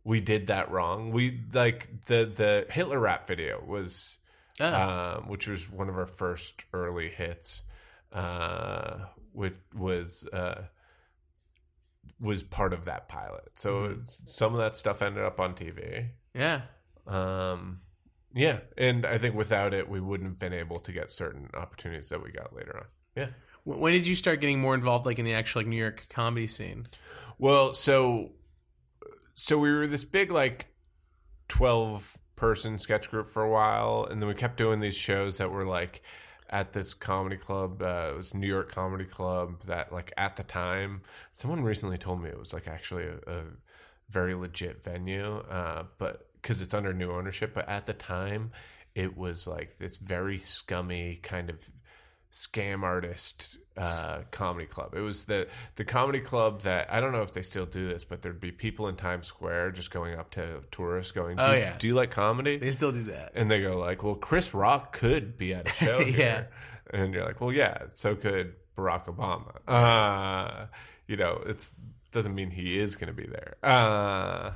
we 0.03 0.19
did 0.21 0.47
that 0.47 0.71
wrong. 0.71 1.11
We 1.11 1.39
like 1.53 2.05
the 2.05 2.25
the 2.25 2.65
Hitler 2.69 2.99
rap 2.99 3.27
video 3.27 3.63
was 3.65 4.15
Oh. 4.61 4.73
um, 5.21 5.29
which 5.29 5.47
was 5.47 5.71
one 5.71 5.87
of 5.87 5.97
our 5.97 6.05
first 6.05 6.65
early 6.73 7.07
hits, 7.07 7.63
uh, 8.11 9.05
which 9.31 9.53
was 9.73 10.25
uh, 10.33 10.63
was 12.21 12.43
part 12.43 12.73
of 12.73 12.85
that 12.85 13.07
pilot. 13.07 13.49
So 13.55 13.85
it's, 13.85 14.23
some 14.27 14.53
of 14.53 14.59
that 14.59 14.75
stuff 14.75 15.01
ended 15.01 15.23
up 15.23 15.39
on 15.39 15.55
TV. 15.55 16.09
Yeah. 16.33 16.61
Um, 17.07 17.81
yeah, 18.33 18.59
and 18.77 19.05
I 19.05 19.17
think 19.17 19.35
without 19.35 19.73
it, 19.73 19.89
we 19.89 19.99
wouldn't 19.99 20.29
have 20.29 20.39
been 20.39 20.53
able 20.53 20.79
to 20.81 20.91
get 20.91 21.09
certain 21.09 21.49
opportunities 21.55 22.09
that 22.09 22.23
we 22.23 22.31
got 22.31 22.55
later 22.55 22.77
on. 22.77 22.85
Yeah. 23.15 23.29
When 23.63 23.79
when 23.79 23.93
did 23.93 24.05
you 24.05 24.15
start 24.15 24.41
getting 24.41 24.59
more 24.59 24.75
involved, 24.75 25.05
like 25.05 25.19
in 25.19 25.25
the 25.25 25.33
actual 25.33 25.61
like 25.61 25.67
New 25.67 25.77
York 25.77 26.07
comedy 26.09 26.47
scene? 26.47 26.85
Well, 27.39 27.73
so 27.73 28.31
so 29.35 29.57
we 29.57 29.71
were 29.71 29.87
this 29.87 30.03
big 30.03 30.31
like 30.31 30.67
twelve 31.47 32.17
person 32.35 32.77
sketch 32.77 33.09
group 33.09 33.29
for 33.29 33.43
a 33.43 33.49
while, 33.49 34.07
and 34.09 34.21
then 34.21 34.29
we 34.29 34.35
kept 34.35 34.57
doing 34.57 34.79
these 34.79 34.95
shows 34.95 35.39
that 35.39 35.51
were 35.51 35.65
like 35.65 36.03
at 36.49 36.73
this 36.73 36.93
comedy 36.93 37.37
club. 37.37 37.81
Uh, 37.81 38.11
it 38.11 38.17
was 38.17 38.33
New 38.33 38.47
York 38.47 38.71
Comedy 38.71 39.05
Club. 39.05 39.61
That 39.65 39.91
like 39.91 40.13
at 40.17 40.35
the 40.35 40.43
time, 40.43 41.01
someone 41.31 41.63
recently 41.63 41.97
told 41.97 42.21
me 42.21 42.29
it 42.29 42.39
was 42.39 42.53
like 42.53 42.67
actually 42.67 43.05
a, 43.05 43.31
a 43.31 43.43
very 44.09 44.33
legit 44.33 44.83
venue, 44.83 45.37
uh, 45.49 45.83
but 45.97 46.27
because 46.41 46.61
it's 46.61 46.73
under 46.73 46.93
new 46.93 47.11
ownership. 47.11 47.53
But 47.53 47.69
at 47.69 47.85
the 47.85 47.93
time, 47.93 48.51
it 48.95 49.15
was 49.15 49.47
like 49.47 49.77
this 49.77 49.97
very 49.97 50.39
scummy 50.39 51.19
kind 51.21 51.49
of 51.49 51.69
scam 52.31 52.83
artist 52.83 53.57
uh, 53.79 54.23
comedy 54.31 54.65
club. 54.65 54.93
It 54.95 54.99
was 55.01 55.23
the 55.23 55.47
the 55.75 55.85
comedy 55.85 56.19
club 56.19 56.61
that 56.61 56.91
I 56.91 56.99
don't 56.99 57.11
know 57.11 57.21
if 57.21 57.33
they 57.33 57.41
still 57.41 57.65
do 57.65 57.87
this, 57.87 58.03
but 58.05 58.21
there'd 58.21 58.39
be 58.39 58.51
people 58.51 58.87
in 58.89 58.95
Times 58.95 59.27
Square 59.27 59.71
just 59.71 59.89
going 59.91 60.15
up 60.19 60.31
to 60.31 60.61
tourists, 60.71 61.11
going, 61.11 61.37
"Do, 61.37 61.43
Oh, 61.43 61.53
you- 61.53 61.59
yeah. 61.59 61.77
do 61.77 61.87
you 61.87 61.95
like 61.95 62.11
comedy?" 62.11 62.57
They 62.57 62.71
still 62.71 62.91
do 62.91 63.03
that. 63.05 63.31
and 63.35 63.49
they 63.49 63.61
go 63.61 63.77
like, 63.77 64.03
"Well, 64.03 64.15
Chris 64.15 64.53
Rock 64.53 64.93
could 64.93 65.37
be 65.37 65.53
at 65.53 65.67
a 65.67 65.73
show 65.85 65.99
Yeah. 65.99 66.05
here," 66.11 66.47
and 66.91 67.13
you're 67.13 67.25
like, 67.25 67.39
"Well, 67.41 67.51
yeah, 67.53 67.83
so 67.87 68.15
could 68.15 68.53
Barack 68.77 69.05
Obama." 69.05 69.59
Uh, 69.67 70.65
you 71.07 71.15
know, 71.17 71.41
it's 71.45 71.73
doesn't 72.11 72.33
mean 72.35 72.49
he 72.49 72.77
is 72.79 72.95
going 72.95 73.07
to 73.07 73.13
be 73.13 73.27
there. 73.27 73.55
Uh, 73.63 74.51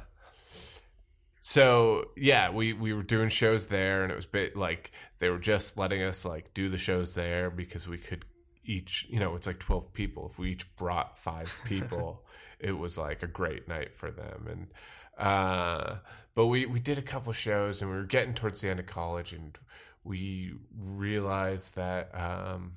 so 1.39 2.05
yeah, 2.15 2.51
we 2.51 2.73
we 2.73 2.93
were 2.93 3.03
doing 3.03 3.29
shows 3.29 3.65
there, 3.67 4.03
and 4.03 4.11
it 4.11 4.15
was 4.15 4.25
bit 4.25 4.55
like 4.55 4.91
they 5.19 5.29
were 5.29 5.39
just 5.39 5.77
letting 5.77 6.01
us 6.01 6.23
like 6.25 6.53
do 6.53 6.69
the 6.69 6.77
shows 6.77 7.13
there 7.15 7.49
because 7.49 7.87
we 7.87 7.97
could 7.97 8.23
each, 8.65 9.05
you 9.09 9.19
know, 9.19 9.35
it's 9.35 9.47
like 9.47 9.59
twelve 9.59 9.93
people. 9.93 10.29
If 10.31 10.39
we 10.39 10.51
each 10.51 10.75
brought 10.75 11.17
five 11.17 11.53
people, 11.65 12.25
it 12.59 12.71
was 12.71 12.97
like 12.97 13.23
a 13.23 13.27
great 13.27 13.67
night 13.67 13.95
for 13.95 14.11
them, 14.11 14.47
and 14.49 15.25
uh, 15.25 15.97
but 16.35 16.47
we 16.47 16.65
we 16.65 16.79
did 16.79 16.97
a 16.97 17.01
couple 17.01 17.33
shows, 17.33 17.81
and 17.81 17.91
we 17.91 17.97
were 17.97 18.03
getting 18.03 18.33
towards 18.33 18.61
the 18.61 18.69
end 18.69 18.79
of 18.79 18.85
college, 18.85 19.33
and 19.33 19.57
we 20.03 20.53
realized 20.77 21.75
that 21.75 22.09
um, 22.13 22.73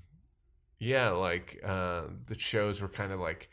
yeah, 0.78 1.10
like 1.10 1.60
uh, 1.64 2.02
the 2.26 2.38
shows 2.38 2.80
were 2.80 2.88
kind 2.88 3.12
of 3.12 3.20
like 3.20 3.48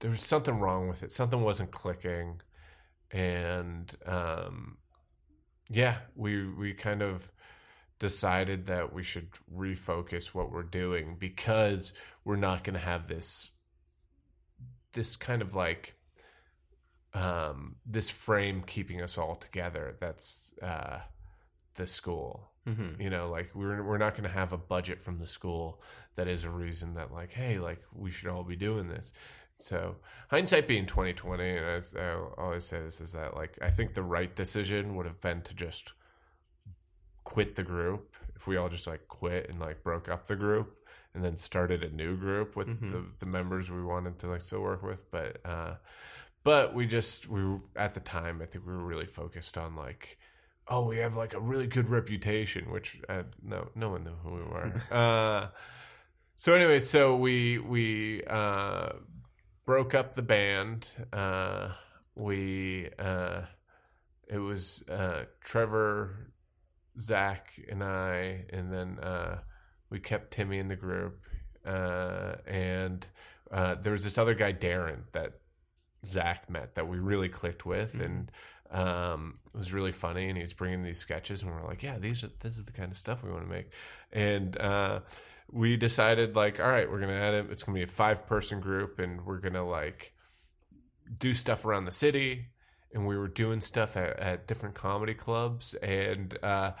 there 0.00 0.10
was 0.10 0.22
something 0.22 0.58
wrong 0.58 0.88
with 0.88 1.02
it. 1.02 1.12
Something 1.12 1.42
wasn't 1.42 1.70
clicking, 1.70 2.40
and 3.12 3.94
um, 4.06 4.78
yeah, 5.68 5.98
we 6.16 6.46
we 6.46 6.72
kind 6.72 7.02
of 7.02 7.30
decided 8.00 8.66
that 8.66 8.92
we 8.92 9.04
should 9.04 9.28
refocus 9.54 10.28
what 10.28 10.50
we're 10.50 10.62
doing 10.62 11.16
because 11.20 11.92
we're 12.24 12.34
not 12.34 12.64
going 12.64 12.74
to 12.74 12.80
have 12.80 13.06
this 13.06 13.50
this 14.92 15.14
kind 15.14 15.40
of 15.40 15.54
like 15.54 15.94
um, 17.14 17.76
this 17.86 18.10
frame 18.10 18.64
keeping 18.66 19.00
us 19.02 19.18
all 19.18 19.36
together. 19.36 19.96
That's 20.00 20.52
uh, 20.60 20.98
the 21.74 21.86
school. 21.86 22.50
Mm-hmm. 22.66 23.00
You 23.00 23.10
know, 23.10 23.30
like 23.30 23.50
we're 23.54 23.82
we're 23.82 23.98
not 23.98 24.14
going 24.14 24.28
to 24.28 24.34
have 24.34 24.52
a 24.52 24.58
budget 24.58 25.02
from 25.02 25.18
the 25.18 25.26
school 25.26 25.82
that 26.16 26.26
is 26.26 26.44
a 26.44 26.50
reason 26.50 26.94
that 26.94 27.12
like, 27.12 27.30
hey, 27.30 27.58
like 27.58 27.82
we 27.94 28.10
should 28.10 28.28
all 28.28 28.44
be 28.44 28.56
doing 28.56 28.88
this. 28.88 29.12
So 29.56 29.96
hindsight 30.28 30.66
being 30.66 30.86
twenty 30.86 31.12
twenty, 31.12 31.50
and 31.50 31.66
as 31.66 31.94
I 31.94 32.14
always 32.38 32.64
say 32.64 32.80
this 32.80 33.00
is 33.00 33.12
that 33.12 33.36
like 33.36 33.58
I 33.60 33.70
think 33.70 33.92
the 33.92 34.02
right 34.02 34.34
decision 34.34 34.96
would 34.96 35.06
have 35.06 35.20
been 35.20 35.42
to 35.42 35.54
just 35.54 35.92
quit 37.30 37.56
the 37.56 37.62
group. 37.62 38.14
If 38.36 38.46
we 38.46 38.56
all 38.58 38.68
just 38.68 38.86
like 38.86 39.06
quit 39.08 39.48
and 39.50 39.58
like 39.60 39.82
broke 39.82 40.08
up 40.08 40.26
the 40.26 40.36
group 40.36 40.76
and 41.14 41.24
then 41.24 41.36
started 41.36 41.82
a 41.82 41.90
new 41.90 42.16
group 42.16 42.56
with 42.56 42.68
Mhm. 42.68 42.90
the, 42.92 43.04
the 43.20 43.26
members 43.26 43.70
we 43.70 43.82
wanted 43.82 44.18
to 44.20 44.26
like 44.28 44.42
still 44.42 44.60
work 44.60 44.82
with, 44.82 45.10
but 45.10 45.40
uh, 45.44 45.74
but 46.44 46.74
we 46.74 46.86
just 46.86 47.28
we 47.28 47.44
were, 47.44 47.60
at 47.76 47.94
the 47.94 48.00
time 48.00 48.40
I 48.42 48.46
think 48.46 48.66
we 48.66 48.72
were 48.72 48.84
really 48.84 49.06
focused 49.06 49.56
on 49.58 49.76
like 49.76 50.18
oh 50.68 50.84
we 50.86 50.98
have 50.98 51.16
like 51.16 51.34
a 51.34 51.40
really 51.40 51.66
good 51.66 51.88
reputation, 51.88 52.70
which 52.70 53.00
uh, 53.08 53.22
no 53.42 53.68
no 53.74 53.90
one 53.90 54.04
knew 54.04 54.16
who 54.22 54.32
we 54.34 54.42
were. 54.42 54.72
uh, 54.90 55.48
so 56.36 56.54
anyway, 56.54 56.80
so 56.80 57.16
we 57.16 57.58
we 57.58 58.24
uh, 58.24 58.90
broke 59.66 59.94
up 59.94 60.14
the 60.14 60.22
band. 60.22 60.88
Uh, 61.12 61.72
we 62.14 62.88
uh, 62.98 63.42
it 64.28 64.38
was 64.38 64.82
uh, 64.88 65.24
Trevor, 65.42 66.30
Zach, 67.00 67.52
and 67.68 67.82
I, 67.82 68.44
and 68.50 68.72
then 68.72 68.98
uh, 68.98 69.38
we 69.90 69.98
kept 70.00 70.32
Timmy 70.32 70.58
in 70.58 70.68
the 70.68 70.76
group. 70.76 71.20
Uh, 71.64 72.36
and 72.46 73.06
uh, 73.50 73.74
there 73.82 73.92
was 73.92 74.04
this 74.04 74.18
other 74.18 74.34
guy, 74.34 74.52
Darren, 74.52 75.02
that 75.12 75.40
Zach 76.04 76.48
met 76.48 76.74
that 76.74 76.88
we 76.88 76.98
really 76.98 77.28
clicked 77.28 77.66
with, 77.66 78.00
and 78.00 78.30
um, 78.70 79.38
it 79.52 79.58
was 79.58 79.72
really 79.72 79.92
funny. 79.92 80.28
And 80.28 80.36
he 80.36 80.42
was 80.42 80.54
bringing 80.54 80.82
these 80.82 80.98
sketches, 80.98 81.42
and 81.42 81.50
we're 81.50 81.66
like, 81.66 81.82
"Yeah, 81.82 81.98
these 81.98 82.24
are 82.24 82.30
this 82.40 82.56
is 82.56 82.64
the 82.64 82.72
kind 82.72 82.90
of 82.90 82.98
stuff 82.98 83.22
we 83.22 83.30
want 83.30 83.44
to 83.44 83.50
make." 83.50 83.70
And 84.12 84.58
uh, 84.58 85.00
we 85.50 85.76
decided, 85.76 86.36
like, 86.36 86.60
all 86.60 86.68
right, 86.68 86.90
we're 86.90 87.00
gonna 87.00 87.12
add 87.12 87.34
it. 87.34 87.46
It's 87.50 87.62
gonna 87.62 87.76
be 87.76 87.84
a 87.84 87.88
five 87.88 88.26
person 88.26 88.60
group, 88.60 88.98
and 88.98 89.24
we're 89.26 89.40
gonna 89.40 89.68
like 89.68 90.14
do 91.18 91.34
stuff 91.34 91.64
around 91.64 91.84
the 91.84 91.92
city. 91.92 92.46
And 92.92 93.06
we 93.06 93.16
were 93.16 93.28
doing 93.28 93.60
stuff 93.60 93.96
at, 93.96 94.18
at 94.18 94.46
different 94.46 94.74
comedy 94.74 95.14
clubs, 95.14 95.74
and 95.74 96.36
uh, 96.42 96.72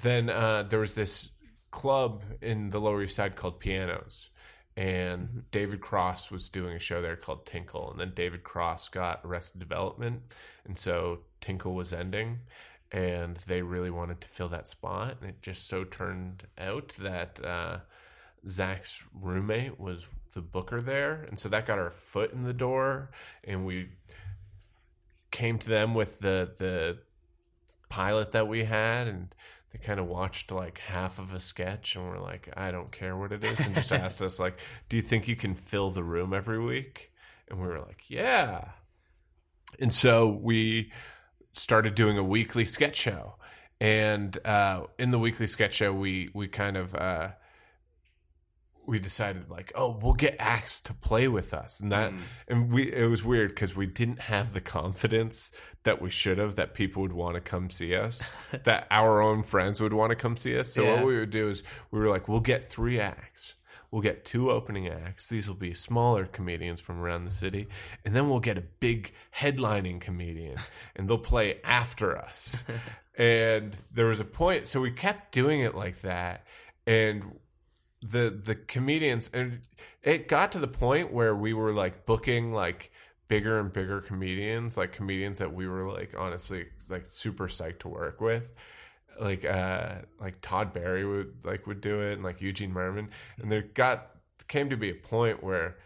then 0.00 0.30
uh, 0.30 0.64
there 0.68 0.78
was 0.78 0.94
this 0.94 1.30
club 1.70 2.22
in 2.40 2.68
the 2.70 2.80
Lower 2.80 3.02
East 3.02 3.16
Side 3.16 3.36
called 3.36 3.58
Pianos, 3.58 4.30
and 4.76 5.44
David 5.50 5.80
Cross 5.80 6.30
was 6.30 6.48
doing 6.48 6.76
a 6.76 6.78
show 6.78 7.02
there 7.02 7.16
called 7.16 7.46
Tinkle, 7.46 7.90
and 7.90 8.00
then 8.00 8.12
David 8.14 8.44
Cross 8.44 8.90
got 8.90 9.20
Arrested 9.24 9.58
Development, 9.58 10.22
and 10.64 10.78
so 10.78 11.20
Tinkle 11.40 11.74
was 11.74 11.92
ending, 11.92 12.38
and 12.92 13.36
they 13.46 13.62
really 13.62 13.90
wanted 13.90 14.20
to 14.20 14.28
fill 14.28 14.48
that 14.48 14.68
spot, 14.68 15.16
and 15.20 15.30
it 15.30 15.42
just 15.42 15.68
so 15.68 15.84
turned 15.84 16.46
out 16.58 16.88
that 17.00 17.44
uh, 17.44 17.78
Zach's 18.48 19.04
roommate 19.20 19.78
was 19.78 20.06
the 20.34 20.40
booker 20.40 20.80
there, 20.80 21.26
and 21.28 21.38
so 21.38 21.48
that 21.48 21.66
got 21.66 21.78
our 21.78 21.90
foot 21.90 22.32
in 22.32 22.44
the 22.44 22.52
door, 22.52 23.10
and 23.44 23.66
we 23.66 23.88
came 25.30 25.58
to 25.58 25.68
them 25.68 25.94
with 25.94 26.18
the 26.20 26.52
the 26.58 26.98
pilot 27.88 28.32
that 28.32 28.46
we 28.46 28.64
had 28.64 29.08
and 29.08 29.34
they 29.72 29.78
kind 29.78 29.98
of 29.98 30.06
watched 30.06 30.52
like 30.52 30.78
half 30.78 31.18
of 31.18 31.34
a 31.34 31.40
sketch 31.40 31.96
and 31.96 32.08
were 32.08 32.18
like 32.18 32.48
i 32.56 32.70
don't 32.70 32.92
care 32.92 33.16
what 33.16 33.32
it 33.32 33.42
is 33.42 33.66
and 33.66 33.74
just 33.74 33.92
asked 33.92 34.22
us 34.22 34.38
like 34.38 34.58
do 34.88 34.96
you 34.96 35.02
think 35.02 35.28
you 35.28 35.36
can 35.36 35.54
fill 35.54 35.90
the 35.90 36.04
room 36.04 36.34
every 36.34 36.62
week? 36.62 37.12
And 37.48 37.60
we 37.60 37.66
were 37.66 37.80
like 37.80 38.02
yeah. 38.08 38.68
And 39.78 39.92
so 39.92 40.28
we 40.28 40.92
started 41.52 41.94
doing 41.94 42.18
a 42.18 42.24
weekly 42.24 42.66
sketch 42.66 42.96
show. 42.96 43.36
And 43.80 44.36
uh, 44.44 44.82
in 44.98 45.10
the 45.10 45.18
weekly 45.18 45.46
sketch 45.46 45.74
show 45.74 45.92
we 45.92 46.28
we 46.34 46.48
kind 46.48 46.76
of 46.76 46.94
uh, 46.94 47.28
we 48.86 48.98
decided 48.98 49.50
like 49.50 49.72
oh 49.74 49.98
we'll 50.02 50.14
get 50.14 50.36
acts 50.38 50.80
to 50.82 50.94
play 50.94 51.28
with 51.28 51.54
us. 51.54 51.80
And 51.80 51.92
that 51.92 52.12
mm. 52.12 52.20
and 52.48 52.72
we 52.72 52.92
it 52.92 53.06
was 53.06 53.24
weird 53.24 53.50
because 53.50 53.76
we 53.76 53.86
didn't 53.86 54.20
have 54.20 54.52
the 54.52 54.60
confidence 54.60 55.50
that 55.84 56.02
we 56.02 56.10
should 56.10 56.38
have 56.38 56.56
that 56.56 56.74
people 56.74 57.02
would 57.02 57.12
want 57.12 57.36
to 57.36 57.40
come 57.40 57.70
see 57.70 57.94
us 57.94 58.22
that 58.64 58.86
our 58.90 59.22
own 59.22 59.42
friends 59.42 59.80
would 59.80 59.92
want 59.92 60.10
to 60.10 60.16
come 60.16 60.36
see 60.36 60.58
us. 60.58 60.72
So 60.72 60.82
Yeah. 60.82 60.96
what 60.96 61.06
we 61.06 61.18
would 61.18 61.30
do 61.30 61.48
is 61.48 61.62
we 61.90 62.00
were 62.00 62.08
like 62.08 62.28
we'll 62.28 62.40
get 62.40 62.64
three 62.64 63.00
acts 63.00 63.54
we'll 63.90 64.02
get 64.02 64.24
two 64.24 64.50
opening 64.52 64.86
acts 64.88 65.28
these 65.28 65.48
will 65.48 65.56
be 65.56 65.74
smaller 65.74 66.24
comedians 66.24 66.80
from 66.80 67.00
around 67.00 67.24
the 67.24 67.30
city 67.30 67.66
and 68.04 68.14
then 68.14 68.28
we'll 68.28 68.38
get 68.38 68.56
a 68.56 68.60
big 68.60 69.12
headlining 69.36 70.00
comedian 70.00 70.56
and 70.96 71.08
they'll 71.08 71.18
play 71.18 71.60
after 71.64 72.16
us. 72.16 72.62
And 73.18 73.76
there 73.92 74.06
was 74.06 74.20
a 74.20 74.24
point 74.24 74.66
so 74.66 74.80
we 74.80 74.92
kept 74.92 75.32
doing 75.32 75.60
it 75.60 75.74
like 75.74 76.00
that 76.02 76.46
and 76.86 77.22
the 78.02 78.30
the 78.44 78.54
comedians 78.54 79.28
and 79.32 79.60
it 80.02 80.26
got 80.28 80.52
to 80.52 80.58
the 80.58 80.68
point 80.68 81.12
where 81.12 81.34
we 81.34 81.52
were 81.52 81.72
like 81.72 82.06
booking 82.06 82.52
like 82.52 82.90
bigger 83.28 83.60
and 83.60 83.72
bigger 83.72 84.00
comedians 84.00 84.76
like 84.76 84.92
comedians 84.92 85.38
that 85.38 85.52
we 85.52 85.68
were 85.68 85.90
like 85.92 86.14
honestly 86.18 86.66
like 86.88 87.06
super 87.06 87.46
psyched 87.46 87.80
to 87.80 87.88
work 87.88 88.20
with. 88.20 88.44
Like 89.20 89.44
uh 89.44 89.96
like 90.18 90.40
Todd 90.40 90.72
Barry 90.72 91.04
would 91.04 91.44
like 91.44 91.66
would 91.66 91.80
do 91.80 92.00
it 92.00 92.14
and 92.14 92.22
like 92.22 92.40
Eugene 92.40 92.72
Mirman. 92.72 93.08
And 93.40 93.52
there 93.52 93.62
got 93.62 94.10
came 94.48 94.70
to 94.70 94.76
be 94.76 94.90
a 94.90 94.94
point 94.94 95.42
where 95.42 95.76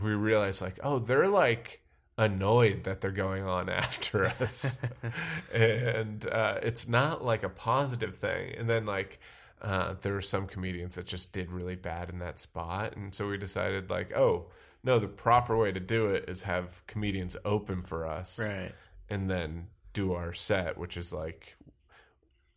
we 0.00 0.14
realized 0.14 0.60
like 0.60 0.78
oh 0.82 0.98
they're 0.98 1.26
like 1.26 1.80
annoyed 2.18 2.84
that 2.84 3.00
they're 3.00 3.10
going 3.10 3.44
on 3.44 3.68
after 3.70 4.26
us. 4.26 4.78
And 5.52 6.28
uh 6.28 6.58
it's 6.62 6.86
not 6.86 7.24
like 7.24 7.44
a 7.44 7.48
positive 7.48 8.16
thing. 8.16 8.54
And 8.58 8.68
then 8.68 8.84
like 8.84 9.20
uh 9.62 9.94
there 10.02 10.12
were 10.12 10.20
some 10.20 10.46
comedians 10.46 10.94
that 10.96 11.06
just 11.06 11.32
did 11.32 11.50
really 11.50 11.76
bad 11.76 12.10
in 12.10 12.18
that 12.18 12.38
spot. 12.38 12.96
And 12.96 13.14
so 13.14 13.28
we 13.28 13.38
decided 13.38 13.90
like 13.90 14.12
oh 14.14 14.46
no, 14.84 14.98
the 15.00 15.08
proper 15.08 15.56
way 15.56 15.72
to 15.72 15.80
do 15.80 16.10
it 16.10 16.28
is 16.28 16.42
have 16.42 16.86
comedians 16.86 17.36
open 17.44 17.82
for 17.82 18.06
us, 18.06 18.38
Right. 18.38 18.72
and 19.10 19.28
then 19.28 19.66
do 19.94 20.12
our 20.12 20.32
set, 20.32 20.78
which 20.78 20.96
is 20.96 21.12
like 21.12 21.56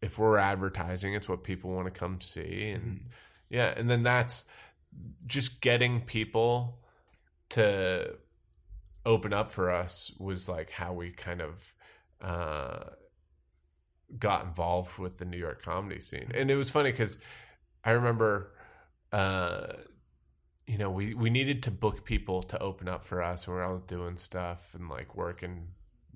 if 0.02 0.18
we're 0.20 0.38
advertising, 0.38 1.14
it's 1.14 1.28
what 1.28 1.44
people 1.44 1.72
want 1.72 1.86
to 1.92 1.92
come 2.00 2.22
see, 2.22 2.70
and 2.70 3.10
yeah, 3.50 3.74
and 3.76 3.90
then 3.90 4.04
that's 4.04 4.46
just 5.28 5.60
getting 5.62 6.02
people 6.02 6.78
to 7.50 8.16
open 9.06 9.34
up 9.34 9.50
for 9.52 9.72
us 9.72 10.12
was 10.20 10.48
like 10.48 10.70
how 10.70 10.94
we 10.94 11.10
kind 11.10 11.42
of 11.42 11.74
uh, 12.22 12.80
got 14.18 14.46
involved 14.46 14.98
with 14.98 15.18
the 15.18 15.26
New 15.26 15.38
York 15.38 15.62
comedy 15.62 16.02
scene, 16.02 16.32
and 16.34 16.50
it 16.50 16.56
was 16.56 16.70
funny 16.70 16.92
because 16.92 17.18
I 17.84 17.92
remember. 17.92 18.54
Uh, 19.12 19.74
you 20.68 20.78
know, 20.78 20.92
we, 20.92 21.16
we 21.16 21.32
needed 21.32 21.64
to 21.64 21.72
book 21.72 22.06
people 22.06 22.44
to 22.44 22.60
open 22.62 22.88
up 22.88 23.04
for 23.04 23.24
us. 23.24 23.48
We 23.48 23.56
were 23.56 23.64
all 23.64 23.80
doing 23.80 24.16
stuff 24.16 24.76
and 24.76 24.88
like 24.88 25.16
working, 25.16 25.70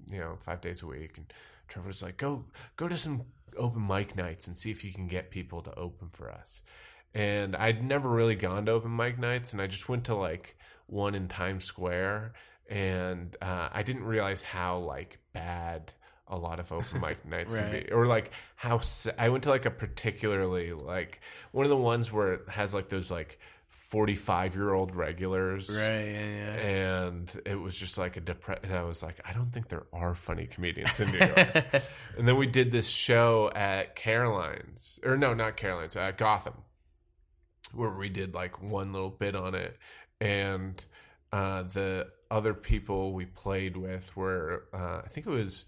you 0.08 0.20
know, 0.20 0.38
five 0.46 0.62
days 0.62 0.84
a 0.84 0.86
week. 0.86 1.18
And 1.18 1.34
Trevor 1.68 1.88
was 1.88 2.04
like, 2.04 2.18
go 2.18 2.46
go 2.78 2.88
to 2.88 2.96
some 2.96 3.24
open 3.58 3.86
mic 3.86 4.16
nights 4.16 4.48
and 4.48 4.56
see 4.56 4.72
if 4.72 4.84
you 4.84 4.94
can 4.94 5.08
get 5.08 5.32
people 5.32 5.62
to 5.62 5.74
open 5.76 6.10
for 6.12 6.30
us. 6.30 6.62
And 7.16 7.56
I'd 7.56 7.84
never 7.84 8.10
really 8.10 8.36
gone 8.36 8.66
to 8.68 8.74
open 8.74 8.96
mic 8.96 9.20
nights, 9.20 9.54
and 9.54 9.62
I 9.62 9.68
just 9.68 9.90
went 9.90 10.06
to 10.06 10.16
like 10.16 10.56
one 10.88 11.16
in 11.16 11.28
Times 11.28 11.66
Square, 11.66 12.34
and 12.70 13.36
uh, 13.42 13.70
I 13.72 13.84
didn't 13.84 14.04
realize 14.04 14.42
how 14.42 14.80
like 14.80 15.20
bad 15.34 15.94
a 16.34 16.38
lot 16.38 16.60
of 16.60 16.72
open 16.72 17.00
mic 17.02 17.26
nights 17.30 17.54
can 17.54 17.72
be, 17.72 17.92
or 17.92 18.06
like 18.06 18.32
how 18.56 18.82
I 19.18 19.30
went 19.30 19.44
to 19.46 19.50
like 19.50 19.66
a 19.66 19.72
particularly 19.72 20.74
like 20.74 21.22
one 21.52 21.66
of 21.66 21.70
the 21.70 21.78
ones 21.78 22.12
where 22.12 22.34
it 22.34 22.50
has 22.50 22.74
like 22.74 22.90
those 22.90 23.10
like 23.12 23.40
forty 23.68 24.16
five 24.16 24.56
year 24.56 24.74
old 24.74 24.96
regulars, 24.96 25.70
Right. 25.70 26.06
Yeah. 26.12 26.56
Yeah. 26.56 27.06
and 27.06 27.42
it 27.46 27.56
was 27.56 27.78
just 27.78 27.98
like 27.98 28.18
a 28.18 28.22
depre- 28.22 28.64
and 28.64 28.74
I 28.74 28.84
was 28.84 29.04
like, 29.04 29.20
I 29.24 29.34
don't 29.34 29.52
think 29.54 29.68
there 29.70 29.86
are 29.94 30.16
funny 30.16 30.48
comedians 30.48 31.00
in 31.00 31.12
New 31.12 31.20
York. 31.20 31.36
and 32.18 32.28
then 32.28 32.38
we 32.38 32.48
did 32.48 32.72
this 32.72 32.90
show 32.90 33.52
at 33.54 33.96
Caroline's, 33.96 35.00
or 35.06 35.16
no, 35.18 35.34
not 35.36 35.58
Caroline's, 35.58 35.96
at 35.96 36.18
Gotham, 36.18 36.56
where 37.74 37.92
we 37.92 38.10
did 38.10 38.34
like 38.34 38.62
one 38.64 38.94
little 38.94 39.12
bit 39.12 39.36
on 39.36 39.54
it, 39.56 39.78
and 40.20 40.84
uh, 41.32 41.64
the 41.64 42.08
other 42.32 42.54
people 42.56 43.14
we 43.14 43.26
played 43.26 43.78
with 43.78 44.16
were, 44.18 44.66
uh, 44.74 45.02
I 45.06 45.08
think 45.10 45.28
it 45.28 45.32
was 45.32 45.66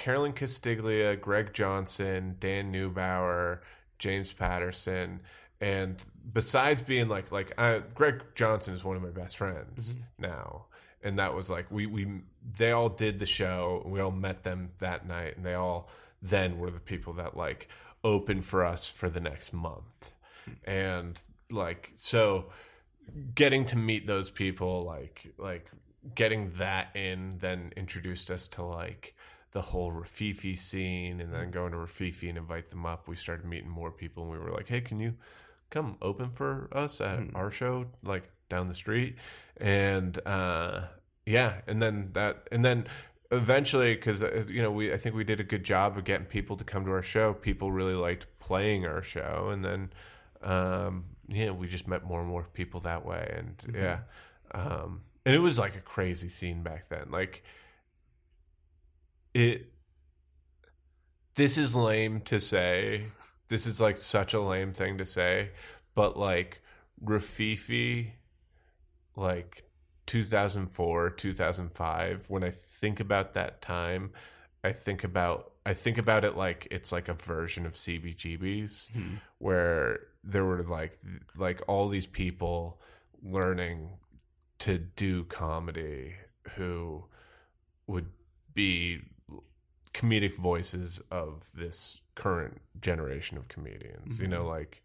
Carolyn 0.00 0.32
Castiglia, 0.32 1.20
Greg 1.20 1.52
Johnson, 1.52 2.34
Dan 2.40 2.72
Neubauer, 2.72 3.58
James 3.98 4.32
Patterson, 4.32 5.20
and 5.60 5.94
besides 6.32 6.80
being 6.80 7.08
like 7.08 7.30
like 7.30 7.52
I, 7.58 7.82
Greg 7.94 8.24
Johnson 8.34 8.72
is 8.72 8.82
one 8.82 8.96
of 8.96 9.02
my 9.02 9.10
best 9.10 9.36
friends 9.36 9.90
mm-hmm. 9.90 10.00
now, 10.22 10.64
and 11.02 11.18
that 11.18 11.34
was 11.34 11.50
like 11.50 11.70
we 11.70 11.84
we 11.84 12.22
they 12.56 12.72
all 12.72 12.88
did 12.88 13.18
the 13.18 13.26
show, 13.26 13.82
we 13.84 14.00
all 14.00 14.10
met 14.10 14.42
them 14.42 14.70
that 14.78 15.06
night, 15.06 15.36
and 15.36 15.44
they 15.44 15.52
all 15.52 15.90
then 16.22 16.58
were 16.58 16.70
the 16.70 16.80
people 16.80 17.12
that 17.12 17.36
like 17.36 17.68
opened 18.02 18.46
for 18.46 18.64
us 18.64 18.86
for 18.86 19.10
the 19.10 19.20
next 19.20 19.52
month, 19.52 20.12
and 20.64 21.20
like 21.50 21.92
so 21.94 22.46
getting 23.34 23.66
to 23.66 23.76
meet 23.76 24.06
those 24.06 24.30
people 24.30 24.82
like 24.82 25.30
like 25.36 25.70
getting 26.14 26.52
that 26.52 26.96
in 26.96 27.36
then 27.38 27.70
introduced 27.76 28.30
us 28.30 28.48
to 28.48 28.62
like 28.62 29.14
the 29.52 29.60
whole 29.60 29.92
Rififi 29.92 30.58
scene 30.58 31.20
and 31.20 31.32
then 31.32 31.50
going 31.50 31.72
to 31.72 31.78
Rififi 31.78 32.28
and 32.28 32.38
invite 32.38 32.70
them 32.70 32.86
up. 32.86 33.08
We 33.08 33.16
started 33.16 33.44
meeting 33.46 33.68
more 33.68 33.90
people 33.90 34.22
and 34.22 34.32
we 34.32 34.38
were 34.38 34.52
like 34.52 34.68
hey 34.68 34.80
can 34.80 35.00
you 35.00 35.14
come 35.70 35.96
open 36.02 36.30
for 36.30 36.68
us 36.72 37.00
at 37.00 37.20
our 37.34 37.50
show 37.50 37.86
like 38.02 38.30
down 38.48 38.68
the 38.68 38.74
street? 38.74 39.16
And 39.56 40.18
uh 40.26 40.82
yeah 41.26 41.60
and 41.66 41.80
then 41.82 42.10
that 42.12 42.48
and 42.50 42.64
then 42.64 42.86
eventually 43.30 43.94
because 43.94 44.22
you 44.48 44.62
know 44.62 44.72
we 44.72 44.92
i 44.92 44.96
think 44.96 45.14
we 45.14 45.22
did 45.22 45.38
a 45.38 45.44
good 45.44 45.62
job 45.62 45.96
of 45.96 46.04
getting 46.04 46.26
people 46.26 46.56
to 46.56 46.64
come 46.64 46.84
to 46.84 46.90
our 46.92 47.02
show. 47.02 47.32
People 47.34 47.72
really 47.72 47.94
liked 47.94 48.26
playing 48.38 48.86
our 48.86 49.02
show 49.02 49.50
and 49.52 49.64
then 49.64 49.90
um 50.42 51.04
yeah 51.28 51.50
we 51.50 51.66
just 51.66 51.86
met 51.86 52.04
more 52.04 52.20
and 52.20 52.28
more 52.28 52.44
people 52.54 52.80
that 52.80 53.04
way 53.04 53.32
and 53.36 53.74
yeah 53.74 53.98
um 54.52 55.02
and 55.24 55.34
it 55.34 55.38
was 55.38 55.58
like 55.58 55.76
a 55.76 55.80
crazy 55.80 56.28
scene 56.28 56.62
back 56.62 56.88
then. 56.88 57.10
Like 57.10 57.44
it 59.34 59.72
this 61.34 61.58
is 61.58 61.74
lame 61.74 62.20
to 62.22 62.40
say. 62.40 63.06
This 63.48 63.66
is 63.66 63.80
like 63.80 63.98
such 63.98 64.34
a 64.34 64.40
lame 64.40 64.72
thing 64.72 64.98
to 64.98 65.06
say 65.06 65.50
but 65.94 66.16
like 66.16 66.62
rififi 67.04 68.10
like 69.16 69.64
2004 70.06 71.10
2005 71.10 72.24
when 72.28 72.44
i 72.44 72.50
think 72.50 73.00
about 73.00 73.34
that 73.34 73.60
time 73.60 74.10
i 74.64 74.72
think 74.72 75.04
about 75.04 75.52
i 75.66 75.74
think 75.74 75.98
about 75.98 76.24
it 76.24 76.36
like 76.36 76.66
it's 76.70 76.92
like 76.92 77.08
a 77.08 77.14
version 77.14 77.66
of 77.66 77.72
cbgb's 77.72 78.88
hmm. 78.92 79.14
where 79.38 80.00
there 80.24 80.44
were 80.44 80.62
like 80.64 80.98
like 81.36 81.62
all 81.68 81.88
these 81.88 82.06
people 82.06 82.80
learning 83.22 83.90
to 84.58 84.78
do 84.78 85.24
comedy 85.24 86.14
who 86.56 87.04
would 87.86 88.06
be 88.54 89.00
comedic 89.94 90.36
voices 90.36 91.00
of 91.10 91.42
this 91.54 92.00
current 92.14 92.60
generation 92.80 93.36
of 93.36 93.48
comedians 93.48 94.18
you 94.18 94.28
know 94.28 94.46
like 94.46 94.82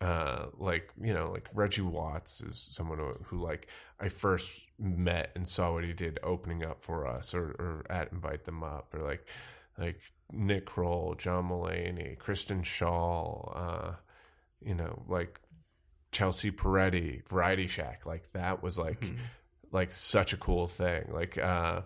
uh 0.00 0.46
like 0.58 0.88
you 1.00 1.12
know 1.12 1.30
like 1.30 1.46
reggie 1.52 1.82
watts 1.82 2.40
is 2.40 2.68
someone 2.72 2.98
who, 2.98 3.12
who 3.24 3.42
like 3.42 3.68
i 4.00 4.08
first 4.08 4.64
met 4.78 5.30
and 5.34 5.46
saw 5.46 5.72
what 5.72 5.84
he 5.84 5.92
did 5.92 6.18
opening 6.22 6.64
up 6.64 6.82
for 6.82 7.06
us 7.06 7.34
or, 7.34 7.50
or 7.58 7.86
at 7.90 8.10
invite 8.12 8.44
them 8.44 8.62
up 8.64 8.94
or 8.94 9.02
like 9.02 9.26
like 9.78 10.00
nick 10.32 10.64
kroll 10.64 11.14
john 11.16 11.48
mulaney 11.48 12.18
kristen 12.18 12.62
schaal 12.62 13.52
uh 13.54 13.92
you 14.64 14.74
know 14.74 15.02
like 15.06 15.38
chelsea 16.12 16.50
peretti 16.50 17.26
variety 17.28 17.66
shack 17.66 18.06
like 18.06 18.32
that 18.32 18.62
was 18.62 18.78
like 18.78 19.04
like 19.72 19.92
such 19.92 20.32
a 20.32 20.36
cool 20.36 20.66
thing. 20.66 21.04
Like 21.12 21.38
uh 21.38 21.82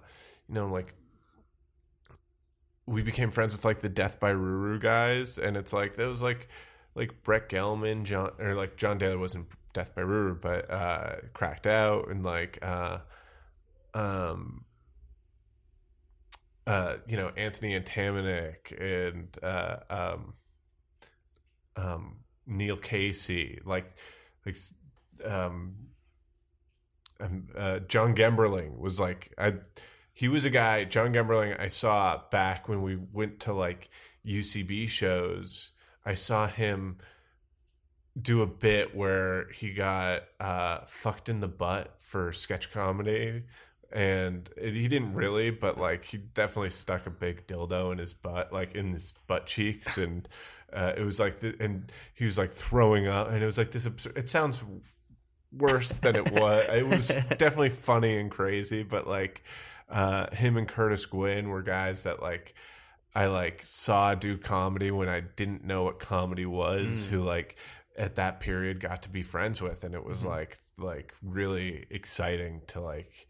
you 0.49 0.55
know 0.55 0.69
like 0.69 0.95
we 2.87 3.03
became 3.03 3.31
friends 3.31 3.53
with 3.53 3.65
like 3.65 3.81
the 3.81 3.89
Death 3.89 4.21
by 4.21 4.31
Roo 4.31 4.59
Roo 4.59 4.79
guys, 4.79 5.39
and 5.39 5.57
it's 5.57 5.73
like 5.73 5.97
that 5.97 6.07
was 6.07 6.23
like 6.23 6.49
like 6.95 7.23
Brett 7.23 7.49
Gelman, 7.49 8.05
John 8.05 8.33
or 8.39 8.55
like 8.55 8.77
John 8.77 8.99
Daly 8.99 9.17
wasn't 9.17 9.47
Death 9.73 9.95
by 9.95 10.03
Roo 10.03 10.29
Roo, 10.29 10.39
but 10.41 10.71
uh 10.71 11.17
cracked 11.33 11.67
out 11.67 12.09
and 12.09 12.25
like 12.25 12.59
uh 12.63 12.99
um 13.95 14.65
uh 16.67 16.97
you 17.07 17.17
know 17.17 17.31
Anthony 17.37 17.79
Atamanuik 17.79 18.73
and 18.81 19.37
uh 19.43 19.77
um 19.91 20.35
um 21.77 22.17
Neil 22.47 22.77
Casey 22.77 23.61
like 23.65 23.91
like 24.45 24.57
um 25.25 25.75
um, 27.21 27.47
uh, 27.57 27.79
John 27.81 28.15
Gemberling 28.15 28.79
was 28.79 28.99
like 29.01 29.33
I 29.39 29.55
he 30.15 30.29
was 30.29 30.45
a 30.45 30.51
guy 30.51 30.85
John 30.85 31.13
Gemberling 31.13 31.59
I 31.61 31.69
saw 31.69 32.23
back 32.31 32.69
when 32.69 32.83
we 32.83 32.97
went 33.13 33.41
to 33.41 33.53
like 33.53 33.91
UCB 34.27 34.89
shows 34.89 35.73
I 36.07 36.15
saw 36.15 36.47
him 36.47 36.99
do 38.21 38.43
a 38.43 38.47
bit 38.47 38.95
where 38.97 39.51
he 39.51 39.73
got 39.73 40.23
uh 40.41 40.81
fucked 40.87 41.29
in 41.29 41.41
the 41.41 41.49
butt 41.49 41.97
for 41.99 42.33
sketch 42.33 42.73
comedy 42.73 43.43
and 43.93 44.49
it, 44.57 44.73
he 44.73 44.89
didn't 44.89 45.15
really 45.15 45.51
but 45.51 45.79
like 45.79 46.05
he 46.05 46.17
definitely 46.17 46.71
stuck 46.71 47.07
a 47.07 47.11
big 47.11 47.47
dildo 47.47 47.93
in 47.93 47.99
his 47.99 48.15
butt 48.15 48.53
like 48.53 48.75
in 48.75 48.93
his 48.93 49.13
butt 49.27 49.47
cheeks 49.47 49.99
and 49.99 50.29
uh, 50.73 50.93
it 50.97 51.05
was 51.05 51.21
like 51.21 51.39
the, 51.39 51.55
and 51.61 51.93
he 52.15 52.25
was 52.25 52.37
like 52.37 52.51
throwing 52.51 53.07
up 53.07 53.31
and 53.31 53.41
it 53.41 53.47
was 53.47 53.59
like 53.59 53.71
this 53.71 53.87
absurd 53.87 54.17
it 54.17 54.29
sounds 54.29 54.61
worse 55.59 55.95
than 55.97 56.17
it 56.17 56.33
was. 56.33 56.67
It 56.69 56.87
was 56.87 57.09
definitely 57.39 57.71
funny 57.71 58.17
and 58.17 58.31
crazy, 58.31 58.83
but 58.83 59.07
like 59.07 59.43
uh 59.95 60.35
him 60.35 60.57
and 60.59 60.69
Curtis 60.69 61.07
Gwinn 61.07 61.49
were 61.49 61.63
guys 61.63 62.03
that 62.03 62.21
like 62.21 62.55
I 63.15 63.27
like 63.27 63.63
saw 63.63 64.15
do 64.15 64.37
comedy 64.37 64.91
when 64.91 65.09
I 65.09 65.21
didn't 65.21 65.65
know 65.65 65.85
what 65.85 66.01
comedy 66.01 66.47
was, 66.47 67.07
mm. 67.07 67.11
who 67.11 67.23
like 67.23 67.57
at 67.97 68.17
that 68.17 68.41
period 68.41 68.81
got 68.81 69.03
to 69.03 69.09
be 69.09 69.23
friends 69.23 69.63
with. 69.63 69.85
And 69.85 69.95
it 69.95 70.05
was 70.05 70.21
mm-hmm. 70.21 70.29
like 70.29 70.59
like 70.77 71.15
really 71.23 71.87
exciting 71.91 72.61
to 72.67 72.81
like 72.81 73.29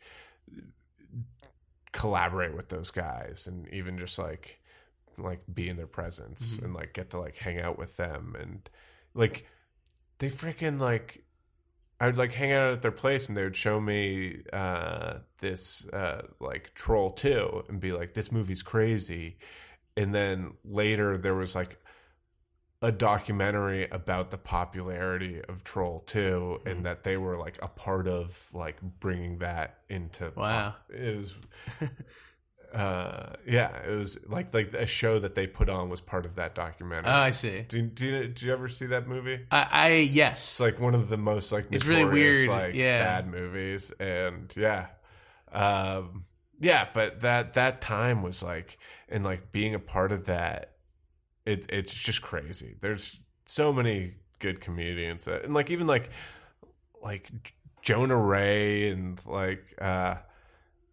collaborate 1.92 2.56
with 2.56 2.68
those 2.68 2.90
guys 2.90 3.46
and 3.46 3.68
even 3.68 3.98
just 3.98 4.18
like 4.18 4.58
like 5.18 5.42
be 5.52 5.68
in 5.68 5.76
their 5.76 5.86
presence 5.86 6.42
mm-hmm. 6.44 6.64
and 6.64 6.74
like 6.74 6.94
get 6.94 7.10
to 7.10 7.20
like 7.20 7.36
hang 7.36 7.60
out 7.60 7.78
with 7.78 7.96
them. 7.98 8.34
And 8.40 8.68
like 9.12 9.46
they 10.18 10.30
freaking 10.30 10.80
like 10.80 11.23
I 12.04 12.06
would 12.06 12.18
like 12.18 12.32
hang 12.32 12.52
out 12.52 12.72
at 12.72 12.82
their 12.82 12.92
place 12.92 13.28
and 13.28 13.36
they 13.36 13.44
would 13.44 13.56
show 13.56 13.80
me 13.80 14.42
uh, 14.52 15.20
this 15.38 15.86
uh, 15.88 16.22
like 16.38 16.74
Troll 16.74 17.10
2 17.12 17.64
and 17.68 17.80
be 17.80 17.92
like, 17.92 18.12
this 18.14 18.30
movie's 18.30 18.62
crazy. 18.62 19.38
And 19.96 20.14
then 20.14 20.52
later 20.64 21.16
there 21.16 21.34
was 21.34 21.54
like 21.54 21.78
a 22.82 22.92
documentary 22.92 23.88
about 23.90 24.30
the 24.30 24.36
popularity 24.38 25.40
of 25.48 25.64
Troll 25.64 26.00
2 26.06 26.60
Hmm. 26.64 26.68
and 26.68 26.86
that 26.86 27.04
they 27.04 27.16
were 27.16 27.38
like 27.38 27.58
a 27.62 27.68
part 27.68 28.06
of 28.06 28.48
like 28.52 28.82
bringing 29.00 29.38
that 29.38 29.78
into 29.88 30.30
Wow. 30.36 30.74
it 30.90 31.16
was 31.16 31.34
uh 32.74 33.34
yeah 33.46 33.70
it 33.86 33.96
was 33.96 34.18
like 34.26 34.52
like 34.52 34.74
a 34.74 34.86
show 34.86 35.18
that 35.20 35.34
they 35.34 35.46
put 35.46 35.68
on 35.68 35.88
was 35.88 36.00
part 36.00 36.26
of 36.26 36.34
that 36.34 36.54
documentary 36.54 37.12
Oh, 37.12 37.16
I 37.16 37.30
see. 37.30 37.64
do, 37.68 37.82
do, 37.82 38.06
you, 38.06 38.12
did 38.22 38.42
you 38.42 38.52
ever 38.52 38.68
see 38.68 38.86
that 38.86 39.06
movie 39.06 39.40
I, 39.50 39.68
I 39.70 39.88
yes. 39.96 40.42
it's 40.42 40.60
like 40.60 40.80
one 40.80 40.94
of 40.94 41.08
the 41.08 41.16
most 41.16 41.52
like 41.52 41.66
It's 41.70 41.84
really 41.84 42.04
weird, 42.04 42.48
like 42.48 42.74
yeah. 42.74 43.02
bad 43.04 43.30
movies 43.30 43.92
and 44.00 44.52
yeah 44.56 44.86
um 45.52 46.24
yeah 46.60 46.88
but 46.92 47.20
that 47.20 47.54
that 47.54 47.80
time 47.80 48.22
was 48.22 48.42
like 48.42 48.78
and 49.08 49.22
like 49.24 49.52
being 49.52 49.74
a 49.74 49.78
part 49.78 50.10
of 50.10 50.26
that 50.26 50.72
it 51.46 51.66
it's 51.68 51.92
just 51.94 52.22
crazy 52.22 52.74
there's 52.80 53.18
so 53.44 53.72
many 53.72 54.14
good 54.40 54.60
comedians 54.60 55.24
that, 55.26 55.44
and 55.44 55.54
like 55.54 55.70
even 55.70 55.86
like 55.86 56.10
like 57.02 57.28
Jonah 57.82 58.16
Ray 58.16 58.90
and 58.90 59.20
like 59.26 59.62
uh 59.80 60.16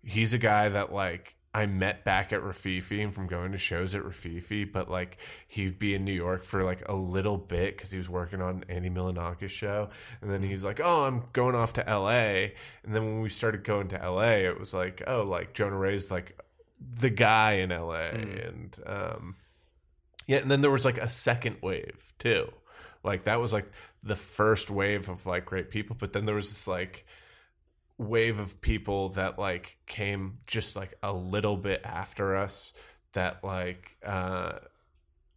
he's 0.03 0.33
a 0.33 0.37
guy 0.37 0.69
that 0.69 0.91
like 0.91 1.33
I 1.53 1.65
met 1.65 2.05
back 2.05 2.31
at 2.31 2.41
Rififi 2.41 3.03
and 3.03 3.13
from 3.13 3.27
going 3.27 3.51
to 3.51 3.57
shows 3.57 3.93
at 3.93 4.03
Rififi, 4.03 4.71
but 4.71 4.89
like 4.89 5.17
he'd 5.49 5.77
be 5.77 5.93
in 5.93 6.05
New 6.05 6.13
York 6.13 6.45
for 6.45 6.63
like 6.63 6.87
a 6.87 6.93
little 6.93 7.37
bit 7.37 7.75
because 7.75 7.91
he 7.91 7.97
was 7.97 8.07
working 8.07 8.41
on 8.41 8.63
Andy 8.69 8.89
Milonakis 8.89 9.49
show, 9.49 9.89
and 10.21 10.31
then 10.31 10.41
he's 10.41 10.63
like, 10.63 10.79
"Oh, 10.81 11.03
I'm 11.03 11.23
going 11.33 11.55
off 11.55 11.73
to 11.73 11.87
L.A." 11.87 12.53
And 12.83 12.95
then 12.95 13.03
when 13.03 13.21
we 13.21 13.29
started 13.29 13.65
going 13.65 13.89
to 13.89 14.01
L.A., 14.01 14.45
it 14.45 14.57
was 14.57 14.73
like, 14.73 15.03
"Oh, 15.05 15.23
like 15.23 15.53
Jonah 15.53 15.77
Ray's 15.77 16.09
like 16.09 16.39
the 16.79 17.09
guy 17.09 17.53
in 17.53 17.71
L.A." 17.73 18.11
and 18.11 18.77
um, 18.85 19.35
yeah, 20.27 20.37
and 20.37 20.49
then 20.49 20.61
there 20.61 20.71
was 20.71 20.85
like 20.85 20.99
a 20.99 21.09
second 21.09 21.57
wave 21.61 22.13
too, 22.17 22.49
like 23.03 23.25
that 23.25 23.41
was 23.41 23.51
like 23.51 23.69
the 24.03 24.15
first 24.15 24.69
wave 24.69 25.09
of 25.09 25.25
like 25.25 25.45
great 25.45 25.69
people, 25.69 25.97
but 25.99 26.13
then 26.13 26.25
there 26.25 26.35
was 26.35 26.47
this 26.47 26.65
like 26.65 27.05
wave 28.01 28.39
of 28.39 28.59
people 28.61 29.09
that 29.09 29.37
like 29.37 29.77
came 29.85 30.39
just 30.47 30.75
like 30.75 30.97
a 31.03 31.13
little 31.13 31.55
bit 31.55 31.81
after 31.83 32.35
us 32.35 32.73
that 33.13 33.43
like 33.43 33.95
uh 34.05 34.53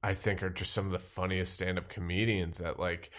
I 0.02 0.14
think 0.14 0.42
are 0.42 0.50
just 0.50 0.72
some 0.72 0.86
of 0.86 0.92
the 0.92 0.98
funniest 0.98 1.54
stand-up 1.54 1.88
comedians 1.88 2.58
that 2.58 2.78
like 2.78 3.10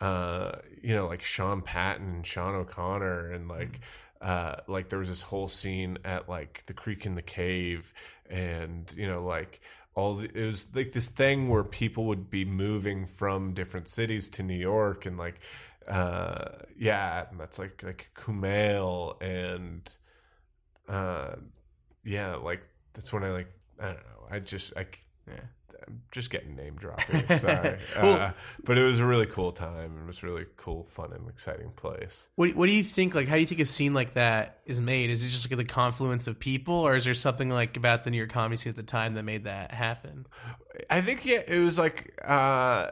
uh 0.00 0.52
you 0.82 0.94
know 0.94 1.06
like 1.06 1.22
Sean 1.22 1.60
Patton 1.60 2.06
and 2.06 2.26
Sean 2.26 2.54
O'Connor 2.54 3.32
and 3.32 3.48
like 3.48 3.80
uh 4.22 4.56
like 4.68 4.88
there 4.88 4.98
was 4.98 5.08
this 5.08 5.22
whole 5.22 5.48
scene 5.48 5.98
at 6.04 6.28
like 6.28 6.64
the 6.66 6.74
creek 6.74 7.04
in 7.04 7.14
the 7.14 7.22
cave 7.22 7.92
and 8.30 8.90
you 8.96 9.06
know 9.06 9.22
like 9.24 9.60
all 9.94 10.16
the, 10.16 10.24
it 10.24 10.46
was 10.46 10.66
like 10.74 10.92
this 10.92 11.08
thing 11.08 11.48
where 11.48 11.62
people 11.62 12.06
would 12.06 12.30
be 12.30 12.44
moving 12.44 13.06
from 13.06 13.54
different 13.54 13.86
cities 13.86 14.28
to 14.30 14.42
New 14.42 14.56
York 14.56 15.06
and 15.06 15.16
like 15.16 15.40
uh 15.88 16.48
yeah 16.78 17.26
and 17.30 17.38
that's 17.38 17.58
like 17.58 17.82
like 17.82 18.08
Kumail 18.16 19.20
and 19.22 19.90
uh 20.88 21.36
yeah 22.04 22.36
like 22.36 22.62
that's 22.94 23.12
when 23.12 23.24
I 23.24 23.30
like 23.30 23.48
I 23.80 23.86
don't 23.86 23.96
know 23.96 24.26
I 24.30 24.38
just 24.38 24.72
I 24.76 24.86
Yeah. 25.28 25.40
I'm 25.86 26.00
just 26.12 26.30
getting 26.30 26.56
name 26.56 26.76
dropping 26.76 27.26
sorry 27.38 27.78
Well- 28.00 28.14
uh, 28.20 28.32
but 28.64 28.78
it 28.78 28.84
was 28.84 29.00
a 29.00 29.04
really 29.06 29.26
cool 29.26 29.52
time 29.52 29.98
it 30.02 30.06
was 30.06 30.22
a 30.22 30.26
really 30.26 30.46
cool 30.56 30.84
fun 30.84 31.12
and 31.12 31.28
exciting 31.28 31.70
place 31.76 32.28
What 32.36 32.54
What 32.54 32.68
do 32.70 32.74
you 32.74 32.82
think? 32.82 33.14
Like, 33.14 33.28
how 33.28 33.34
do 33.34 33.40
you 33.40 33.46
think 33.46 33.60
a 33.60 33.66
scene 33.66 33.92
like 33.92 34.14
that 34.14 34.60
is 34.64 34.80
made? 34.80 35.10
Is 35.10 35.22
it 35.22 35.28
just 35.28 35.50
like 35.50 35.58
the 35.58 35.64
confluence 35.66 36.26
of 36.26 36.38
people, 36.38 36.74
or 36.74 36.96
is 36.96 37.04
there 37.04 37.12
something 37.12 37.50
like 37.50 37.76
about 37.76 38.04
the 38.04 38.10
New 38.10 38.16
York 38.16 38.30
comedy 38.30 38.56
scene 38.56 38.70
at 38.70 38.76
the 38.76 38.82
time 38.82 39.12
that 39.14 39.24
made 39.24 39.44
that 39.44 39.72
happen? 39.74 40.26
I 40.88 41.02
think 41.02 41.26
yeah, 41.26 41.42
it 41.46 41.58
was 41.58 41.78
like 41.78 42.18
uh 42.24 42.90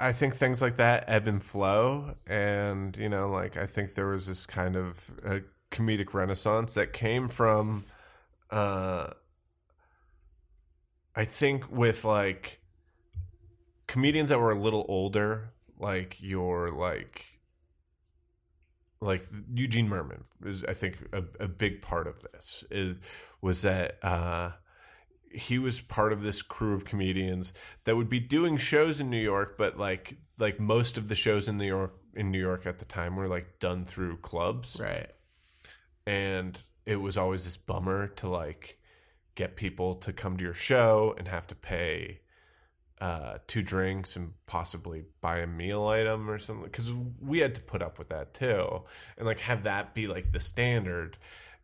I 0.00 0.12
think 0.12 0.34
things 0.34 0.60
like 0.60 0.76
that 0.76 1.04
ebb 1.06 1.26
and 1.28 1.42
flow. 1.42 2.14
And 2.26 2.96
you 2.96 3.08
know 3.08 3.30
like 3.30 3.56
I 3.56 3.66
think 3.66 3.94
there 3.94 4.08
was 4.08 4.26
this 4.26 4.46
kind 4.46 4.76
of 4.76 5.10
a 5.24 5.40
comedic 5.70 6.14
renaissance 6.14 6.74
that 6.74 6.92
came 6.92 7.28
from 7.28 7.84
uh 8.50 9.08
I 11.16 11.24
think 11.24 11.70
with 11.70 12.04
like 12.04 12.60
comedians 13.86 14.30
that 14.30 14.38
were 14.38 14.52
a 14.52 14.60
little 14.60 14.84
older 14.88 15.52
like 15.78 16.16
your 16.20 16.70
like 16.70 17.26
like 19.00 19.24
Eugene 19.52 19.88
Mirman 19.88 20.22
is 20.44 20.64
I 20.64 20.74
think 20.74 20.96
a, 21.12 21.22
a 21.40 21.48
big 21.48 21.82
part 21.82 22.06
of 22.06 22.22
this 22.32 22.64
is 22.70 22.96
was 23.40 23.62
that 23.62 24.02
uh 24.02 24.52
he 25.34 25.58
was 25.58 25.80
part 25.80 26.12
of 26.12 26.22
this 26.22 26.42
crew 26.42 26.74
of 26.74 26.84
comedians 26.84 27.52
that 27.84 27.96
would 27.96 28.08
be 28.08 28.20
doing 28.20 28.56
shows 28.56 29.00
in 29.00 29.10
New 29.10 29.20
York, 29.20 29.56
but 29.58 29.78
like 29.78 30.16
like 30.38 30.60
most 30.60 30.96
of 30.98 31.08
the 31.08 31.14
shows 31.14 31.48
in 31.48 31.56
New 31.58 31.66
York 31.66 31.92
in 32.14 32.30
New 32.30 32.40
York 32.40 32.66
at 32.66 32.78
the 32.78 32.84
time 32.84 33.16
were 33.16 33.28
like 33.28 33.58
done 33.58 33.84
through 33.84 34.16
clubs, 34.18 34.76
Right. 34.80 35.10
and 36.06 36.58
it 36.86 36.96
was 36.96 37.16
always 37.18 37.44
this 37.44 37.56
bummer 37.56 38.08
to 38.08 38.28
like 38.28 38.78
get 39.34 39.56
people 39.56 39.96
to 39.96 40.12
come 40.12 40.36
to 40.36 40.44
your 40.44 40.54
show 40.54 41.14
and 41.18 41.26
have 41.26 41.46
to 41.48 41.54
pay 41.54 42.20
uh, 43.00 43.38
two 43.48 43.62
drinks 43.62 44.14
and 44.16 44.32
possibly 44.46 45.02
buy 45.20 45.38
a 45.38 45.46
meal 45.46 45.86
item 45.88 46.30
or 46.30 46.38
something 46.38 46.64
because 46.64 46.92
we 47.20 47.40
had 47.40 47.54
to 47.56 47.60
put 47.60 47.82
up 47.82 47.98
with 47.98 48.10
that 48.10 48.32
too 48.34 48.82
and 49.18 49.26
like 49.26 49.40
have 49.40 49.64
that 49.64 49.94
be 49.94 50.06
like 50.06 50.30
the 50.32 50.38
standard 50.40 51.18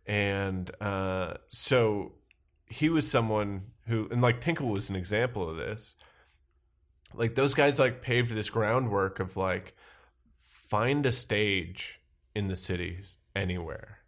and 0.07 0.71
uh, 0.81 1.35
so 1.51 2.13
he 2.71 2.89
was 2.89 3.11
someone 3.11 3.63
who 3.89 4.09
and 4.11 4.23
like 4.23 4.41
tinkle 4.41 4.69
was 4.69 4.89
an 4.89 4.97
example 4.97 5.51
of 5.51 5.57
this. 5.57 5.95
Like 7.13 7.35
those 7.35 7.53
guys 7.53 7.79
like 7.79 8.01
paved 8.01 8.33
this 8.33 8.49
groundwork 8.49 9.19
of 9.19 9.37
like 9.37 9.75
find 10.39 11.05
a 11.05 11.13
stage 11.13 12.01
in 12.35 12.47
the 12.47 12.57
cities 12.57 13.17
anywhere. 13.35 13.99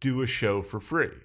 Do 0.00 0.20
a 0.20 0.26
show 0.26 0.60
for 0.60 0.78
free. 0.78 1.16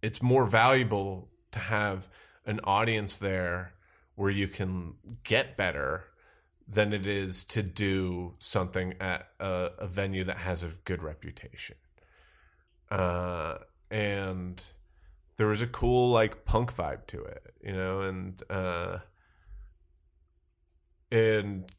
It's 0.00 0.22
more 0.22 0.46
valuable 0.46 1.28
to 1.50 1.58
have 1.58 2.08
an 2.46 2.60
audience 2.62 3.16
there 3.16 3.72
where 4.14 4.30
you 4.30 4.46
can 4.46 4.94
get 5.24 5.56
better 5.56 6.04
than 6.68 6.92
it 6.92 7.06
is 7.06 7.42
to 7.44 7.62
do 7.62 8.34
something 8.38 8.94
at 9.00 9.28
a, 9.40 9.70
a 9.78 9.86
venue 9.88 10.22
that 10.24 10.36
has 10.36 10.62
a 10.62 10.72
good 10.84 11.02
reputation. 11.02 11.76
Uh, 12.90 13.58
and 13.90 14.62
there 15.36 15.46
was 15.46 15.62
a 15.62 15.66
cool 15.66 16.10
like 16.10 16.44
punk 16.44 16.74
vibe 16.74 17.06
to 17.08 17.22
it, 17.22 17.54
you 17.62 17.72
know, 17.72 18.02
and 18.02 18.42
uh, 18.50 18.98
and 21.10 21.70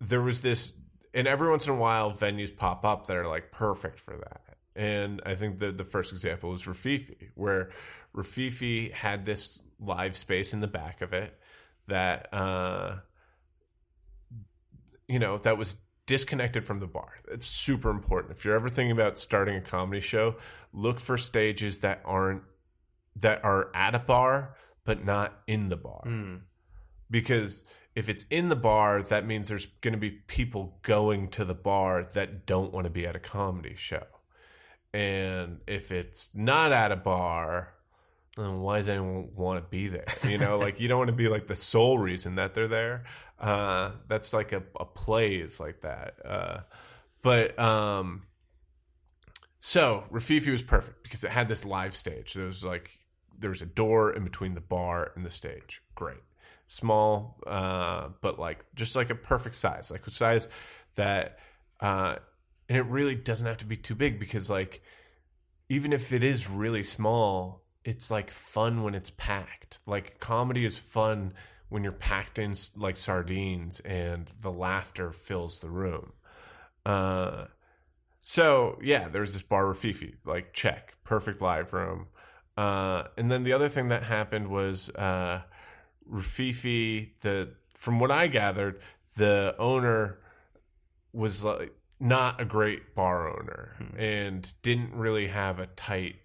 there 0.00 0.22
was 0.22 0.40
this, 0.40 0.72
and 1.14 1.26
every 1.26 1.50
once 1.50 1.66
in 1.66 1.74
a 1.74 1.76
while, 1.76 2.12
venues 2.12 2.54
pop 2.54 2.84
up 2.84 3.06
that 3.06 3.16
are 3.16 3.26
like 3.26 3.52
perfect 3.52 3.98
for 4.00 4.16
that. 4.16 4.42
And 4.74 5.20
I 5.26 5.34
think 5.34 5.58
the 5.58 5.72
the 5.72 5.84
first 5.84 6.12
example 6.12 6.50
was 6.50 6.62
Rififi, 6.64 7.30
where 7.34 7.70
Rififi 8.16 8.92
had 8.92 9.26
this 9.26 9.60
live 9.80 10.16
space 10.16 10.52
in 10.54 10.60
the 10.60 10.66
back 10.66 11.02
of 11.02 11.12
it 11.12 11.38
that 11.88 12.32
uh, 12.32 12.96
you 15.06 15.18
know 15.18 15.38
that 15.38 15.58
was 15.58 15.76
disconnected 16.08 16.64
from 16.64 16.80
the 16.80 16.86
bar. 16.86 17.12
It's 17.30 17.46
super 17.46 17.90
important. 17.90 18.36
If 18.36 18.44
you're 18.44 18.56
ever 18.56 18.68
thinking 18.68 18.90
about 18.90 19.18
starting 19.18 19.54
a 19.54 19.60
comedy 19.60 20.00
show, 20.00 20.36
look 20.72 20.98
for 20.98 21.16
stages 21.16 21.78
that 21.80 22.00
aren't 22.04 22.42
that 23.20 23.44
are 23.44 23.70
at 23.74 23.94
a 23.94 23.98
bar 24.00 24.56
but 24.84 25.04
not 25.04 25.42
in 25.46 25.68
the 25.68 25.76
bar. 25.76 26.00
Hmm. 26.02 26.36
Because 27.10 27.64
if 27.94 28.08
it's 28.08 28.24
in 28.30 28.48
the 28.48 28.56
bar, 28.56 29.02
that 29.02 29.26
means 29.26 29.48
there's 29.48 29.66
going 29.66 29.92
to 29.92 29.98
be 29.98 30.10
people 30.10 30.78
going 30.82 31.28
to 31.30 31.44
the 31.44 31.54
bar 31.54 32.08
that 32.14 32.46
don't 32.46 32.72
want 32.72 32.84
to 32.84 32.90
be 32.90 33.06
at 33.06 33.14
a 33.14 33.18
comedy 33.18 33.74
show. 33.76 34.06
And 34.94 35.58
if 35.66 35.92
it's 35.92 36.30
not 36.32 36.72
at 36.72 36.90
a 36.90 36.96
bar, 36.96 37.74
then 38.38 38.60
why 38.60 38.78
does 38.78 38.88
anyone 38.88 39.30
want 39.34 39.62
to 39.62 39.68
be 39.68 39.88
there? 39.88 40.06
You 40.24 40.38
know, 40.38 40.58
like 40.58 40.80
you 40.80 40.88
don't 40.88 40.98
want 40.98 41.08
to 41.08 41.16
be 41.16 41.28
like 41.28 41.46
the 41.46 41.56
sole 41.56 41.98
reason 41.98 42.36
that 42.36 42.54
they're 42.54 42.68
there. 42.68 43.04
Uh, 43.38 43.92
that's 44.08 44.32
like 44.32 44.52
a, 44.52 44.62
a 44.78 44.84
plays 44.84 45.60
like 45.60 45.82
that. 45.82 46.14
Uh, 46.24 46.60
but 47.22 47.58
um, 47.58 48.22
so 49.60 50.04
Rififi 50.10 50.50
was 50.50 50.62
perfect 50.62 51.02
because 51.02 51.24
it 51.24 51.30
had 51.30 51.48
this 51.48 51.64
live 51.64 51.96
stage. 51.96 52.34
There 52.34 52.46
was 52.46 52.64
like 52.64 52.98
there 53.38 53.50
was 53.50 53.62
a 53.62 53.66
door 53.66 54.12
in 54.12 54.24
between 54.24 54.54
the 54.54 54.60
bar 54.60 55.12
and 55.14 55.24
the 55.24 55.30
stage. 55.30 55.82
Great, 55.94 56.22
small, 56.66 57.40
uh, 57.46 58.08
but 58.20 58.38
like 58.38 58.64
just 58.74 58.96
like 58.96 59.10
a 59.10 59.14
perfect 59.14 59.54
size, 59.54 59.90
like 59.90 60.06
a 60.06 60.10
size 60.10 60.48
that, 60.96 61.38
uh, 61.80 62.16
and 62.68 62.78
it 62.78 62.86
really 62.86 63.14
doesn't 63.14 63.46
have 63.46 63.58
to 63.58 63.66
be 63.66 63.76
too 63.76 63.94
big 63.94 64.18
because 64.20 64.48
like 64.50 64.82
even 65.68 65.92
if 65.92 66.12
it 66.12 66.24
is 66.24 66.48
really 66.48 66.82
small, 66.82 67.62
it's 67.84 68.10
like 68.10 68.30
fun 68.30 68.82
when 68.82 68.94
it's 68.94 69.10
packed. 69.10 69.78
Like 69.86 70.18
comedy 70.18 70.64
is 70.64 70.78
fun 70.78 71.34
when 71.68 71.82
you're 71.82 71.92
packed 71.92 72.38
in 72.38 72.54
like 72.76 72.96
sardines 72.96 73.80
and 73.80 74.30
the 74.42 74.50
laughter 74.52 75.12
fills 75.12 75.58
the 75.58 75.70
room. 75.70 76.12
Uh, 76.84 77.44
so 78.20 78.78
yeah, 78.82 79.08
there's 79.08 79.32
this 79.34 79.42
bar 79.42 79.64
Rififi, 79.64 80.14
like 80.24 80.52
check, 80.52 80.94
perfect 81.04 81.40
live 81.40 81.72
room. 81.72 82.06
Uh, 82.56 83.04
and 83.16 83.30
then 83.30 83.44
the 83.44 83.52
other 83.52 83.68
thing 83.68 83.88
that 83.88 84.02
happened 84.02 84.48
was 84.48 84.90
uh, 84.90 85.42
Rififi. 86.10 87.10
The 87.20 87.50
from 87.74 88.00
what 88.00 88.10
I 88.10 88.26
gathered, 88.26 88.80
the 89.16 89.54
owner 89.58 90.18
was 91.12 91.44
like 91.44 91.72
not 92.00 92.40
a 92.40 92.44
great 92.44 92.94
bar 92.94 93.28
owner 93.28 93.74
and 93.96 94.52
didn't 94.62 94.94
really 94.94 95.28
have 95.28 95.58
a 95.58 95.66
tight 95.66 96.16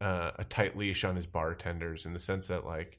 uh, 0.00 0.32
a 0.38 0.44
tight 0.44 0.76
leash 0.76 1.04
on 1.04 1.16
his 1.16 1.26
bartenders 1.26 2.06
in 2.06 2.12
the 2.12 2.18
sense 2.18 2.48
that 2.48 2.64
like 2.64 2.98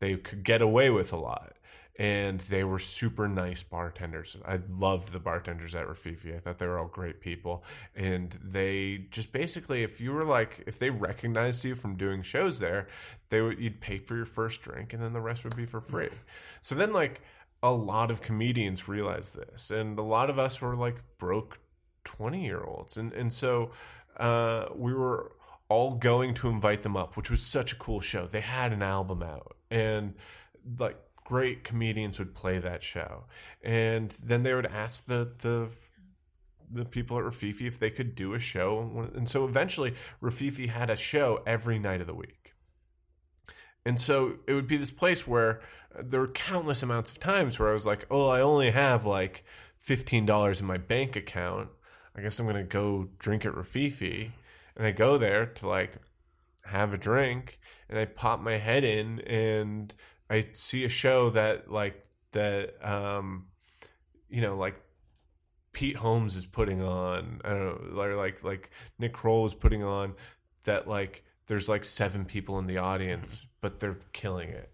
they 0.00 0.16
could 0.16 0.42
get 0.42 0.62
away 0.62 0.90
with 0.90 1.12
a 1.12 1.16
lot 1.16 1.54
and 1.98 2.38
they 2.42 2.62
were 2.62 2.78
super 2.78 3.26
nice 3.26 3.64
bartenders. 3.64 4.36
I 4.46 4.60
loved 4.70 5.12
the 5.12 5.18
bartenders 5.18 5.74
at 5.74 5.88
Rififi. 5.88 6.36
I 6.36 6.38
thought 6.38 6.58
they 6.58 6.66
were 6.66 6.78
all 6.78 6.86
great 6.86 7.20
people. 7.20 7.64
And 7.96 8.38
they 8.40 9.06
just 9.10 9.32
basically, 9.32 9.82
if 9.82 10.00
you 10.00 10.12
were 10.12 10.24
like, 10.24 10.62
if 10.66 10.78
they 10.78 10.90
recognized 10.90 11.64
you 11.64 11.74
from 11.74 11.96
doing 11.96 12.22
shows 12.22 12.60
there, 12.60 12.86
they 13.30 13.40
would, 13.40 13.58
you'd 13.58 13.80
pay 13.80 13.98
for 13.98 14.14
your 14.14 14.26
first 14.26 14.62
drink 14.62 14.92
and 14.92 15.02
then 15.02 15.12
the 15.12 15.20
rest 15.20 15.42
would 15.42 15.56
be 15.56 15.66
for 15.66 15.80
free. 15.80 16.10
So 16.60 16.76
then, 16.76 16.92
like, 16.92 17.20
a 17.64 17.72
lot 17.72 18.12
of 18.12 18.22
comedians 18.22 18.86
realized 18.86 19.34
this. 19.34 19.72
And 19.72 19.98
a 19.98 20.02
lot 20.02 20.30
of 20.30 20.38
us 20.38 20.60
were 20.60 20.76
like 20.76 21.02
broke 21.18 21.58
20 22.04 22.44
year 22.44 22.62
olds. 22.62 22.96
And, 22.96 23.12
and 23.12 23.32
so 23.32 23.72
uh, 24.18 24.66
we 24.76 24.94
were 24.94 25.32
all 25.68 25.92
going 25.92 26.34
to 26.34 26.48
invite 26.48 26.82
them 26.82 26.96
up, 26.96 27.16
which 27.16 27.30
was 27.30 27.42
such 27.42 27.72
a 27.72 27.76
cool 27.76 28.00
show. 28.00 28.26
They 28.26 28.40
had 28.40 28.72
an 28.72 28.82
album 28.82 29.22
out. 29.22 29.56
And 29.70 30.14
like, 30.78 30.96
great 31.24 31.62
comedians 31.62 32.18
would 32.18 32.34
play 32.34 32.58
that 32.58 32.82
show, 32.82 33.24
and 33.62 34.14
then 34.22 34.42
they 34.42 34.54
would 34.54 34.64
ask 34.64 35.04
the 35.04 35.30
the 35.40 35.68
the 36.70 36.86
people 36.86 37.18
at 37.18 37.24
Rififi 37.24 37.66
if 37.66 37.78
they 37.78 37.90
could 37.90 38.14
do 38.14 38.32
a 38.32 38.38
show, 38.38 39.10
and 39.14 39.28
so 39.28 39.44
eventually 39.44 39.94
Rififi 40.22 40.70
had 40.70 40.88
a 40.88 40.96
show 40.96 41.42
every 41.46 41.78
night 41.78 42.00
of 42.00 42.06
the 42.06 42.14
week, 42.14 42.54
and 43.84 44.00
so 44.00 44.36
it 44.46 44.54
would 44.54 44.66
be 44.66 44.78
this 44.78 44.90
place 44.90 45.26
where 45.26 45.60
uh, 45.94 46.02
there 46.02 46.20
were 46.20 46.28
countless 46.28 46.82
amounts 46.82 47.10
of 47.10 47.20
times 47.20 47.58
where 47.58 47.68
I 47.68 47.74
was 47.74 47.84
like, 47.84 48.06
oh, 48.10 48.28
I 48.28 48.40
only 48.40 48.70
have 48.70 49.04
like 49.04 49.44
fifteen 49.76 50.24
dollars 50.24 50.60
in 50.60 50.66
my 50.66 50.78
bank 50.78 51.14
account. 51.14 51.68
I 52.16 52.22
guess 52.22 52.38
I'm 52.38 52.46
gonna 52.46 52.64
go 52.64 53.08
drink 53.18 53.44
at 53.44 53.52
Rififi, 53.52 54.30
and 54.78 54.86
I 54.86 54.92
go 54.92 55.18
there 55.18 55.46
to 55.46 55.68
like 55.68 55.98
have 56.64 56.94
a 56.94 56.98
drink, 56.98 57.58
and 57.88 57.98
I 57.98 58.04
pop 58.04 58.40
my 58.40 58.56
head 58.56 58.84
in 58.84 59.20
and 59.20 59.92
I 60.30 60.44
see 60.52 60.84
a 60.84 60.88
show 60.88 61.30
that 61.30 61.70
like 61.70 62.06
that 62.32 62.74
um 62.86 63.46
you 64.28 64.40
know 64.40 64.56
like 64.56 64.80
Pete 65.72 65.96
Holmes 65.96 66.36
is 66.36 66.46
putting 66.46 66.82
on 66.82 67.40
I 67.44 67.50
don't 67.50 67.94
know 67.94 68.16
like 68.16 68.42
like 68.44 68.70
Nick 68.98 69.12
Kroll 69.12 69.46
is 69.46 69.54
putting 69.54 69.82
on 69.82 70.14
that 70.64 70.88
like 70.88 71.24
there's 71.46 71.68
like 71.68 71.84
seven 71.84 72.24
people 72.24 72.58
in 72.58 72.66
the 72.66 72.78
audience 72.78 73.44
but 73.60 73.80
they're 73.80 73.98
killing 74.12 74.50
it. 74.50 74.70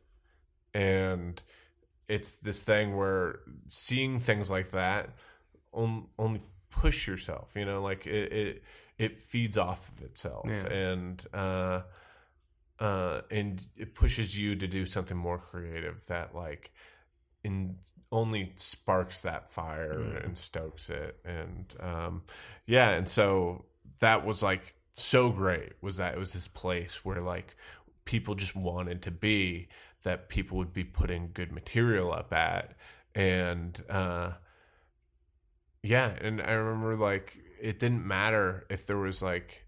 And 0.75 1.41
it's 2.09 2.37
this 2.37 2.63
thing 2.63 2.97
where 2.97 3.41
seeing 3.69 4.19
things 4.21 4.51
like 4.51 4.73
that 4.73 5.11
only 5.73 6.43
push 6.71 7.07
yourself 7.07 7.51
you 7.55 7.65
know 7.65 7.81
like 7.83 8.07
it 8.07 8.33
it, 8.33 8.63
it 8.99 9.20
feeds 9.20 9.59
off 9.59 9.90
of 9.97 10.05
itself. 10.05 10.47
Yeah. 10.49 10.66
and 10.66 11.26
uh 11.32 11.82
uh, 12.80 13.20
and 13.30 13.64
it 13.76 13.95
pushes 13.95 14.36
you 14.36 14.57
to 14.57 14.66
do 14.66 14.84
something 14.84 15.16
more 15.16 15.38
creative 15.38 16.05
that 16.09 16.34
like 16.34 16.72
in 17.45 17.76
only 18.11 18.53
sparks 18.57 19.22
that 19.22 19.49
fire 19.51 20.20
and 20.24 20.36
stokes 20.36 20.90
it. 20.90 21.16
And 21.24 21.72
um 21.80 22.22
yeah 22.66 22.90
and 22.90 23.09
so 23.09 23.64
that 24.01 24.24
was 24.24 24.42
like 24.42 24.74
so 24.95 25.30
great 25.30 25.72
was 25.80 25.97
that 25.99 26.14
it 26.14 26.18
was 26.18 26.32
this 26.32 26.49
place 26.49 27.05
where 27.05 27.20
like 27.20 27.57
people 28.05 28.34
just 28.34 28.57
wanted 28.57 29.03
to 29.03 29.11
be 29.11 29.68
that 30.03 30.28
people 30.28 30.59
would 30.59 30.72
be 30.72 30.84
putting 30.84 31.30
good 31.32 31.53
material 31.53 32.12
up 32.12 32.32
at. 32.32 32.76
And 33.14 33.80
uh 33.88 34.32
yeah 35.82 36.12
and 36.20 36.40
i 36.40 36.53
remember 36.53 36.97
like 36.97 37.36
it 37.61 37.79
didn't 37.79 38.07
matter 38.07 38.67
if 38.69 38.87
there 38.87 38.99
was 38.99 39.23
like 39.23 39.65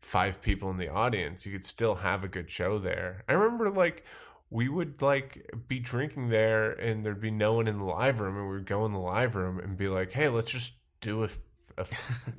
five 0.00 0.40
people 0.42 0.70
in 0.70 0.76
the 0.76 0.88
audience. 0.90 1.46
You 1.46 1.52
could 1.52 1.64
still 1.64 1.94
have 1.94 2.24
a 2.24 2.28
good 2.28 2.50
show 2.50 2.78
there. 2.78 3.24
I 3.28 3.32
remember 3.32 3.70
like 3.70 4.04
we 4.50 4.68
would 4.68 5.02
like 5.02 5.50
be 5.66 5.80
drinking 5.80 6.28
there 6.28 6.72
and 6.72 7.04
there'd 7.04 7.20
be 7.20 7.30
no 7.30 7.54
one 7.54 7.66
in 7.66 7.78
the 7.78 7.84
live 7.84 8.20
room 8.20 8.36
and 8.36 8.48
we 8.48 8.54
would 8.54 8.66
go 8.66 8.84
in 8.86 8.92
the 8.92 8.98
live 8.98 9.34
room 9.34 9.58
and 9.58 9.76
be 9.76 9.88
like 9.88 10.12
hey 10.12 10.28
let's 10.28 10.52
just 10.52 10.74
do 11.00 11.24
a, 11.24 11.28
a, 11.76 11.86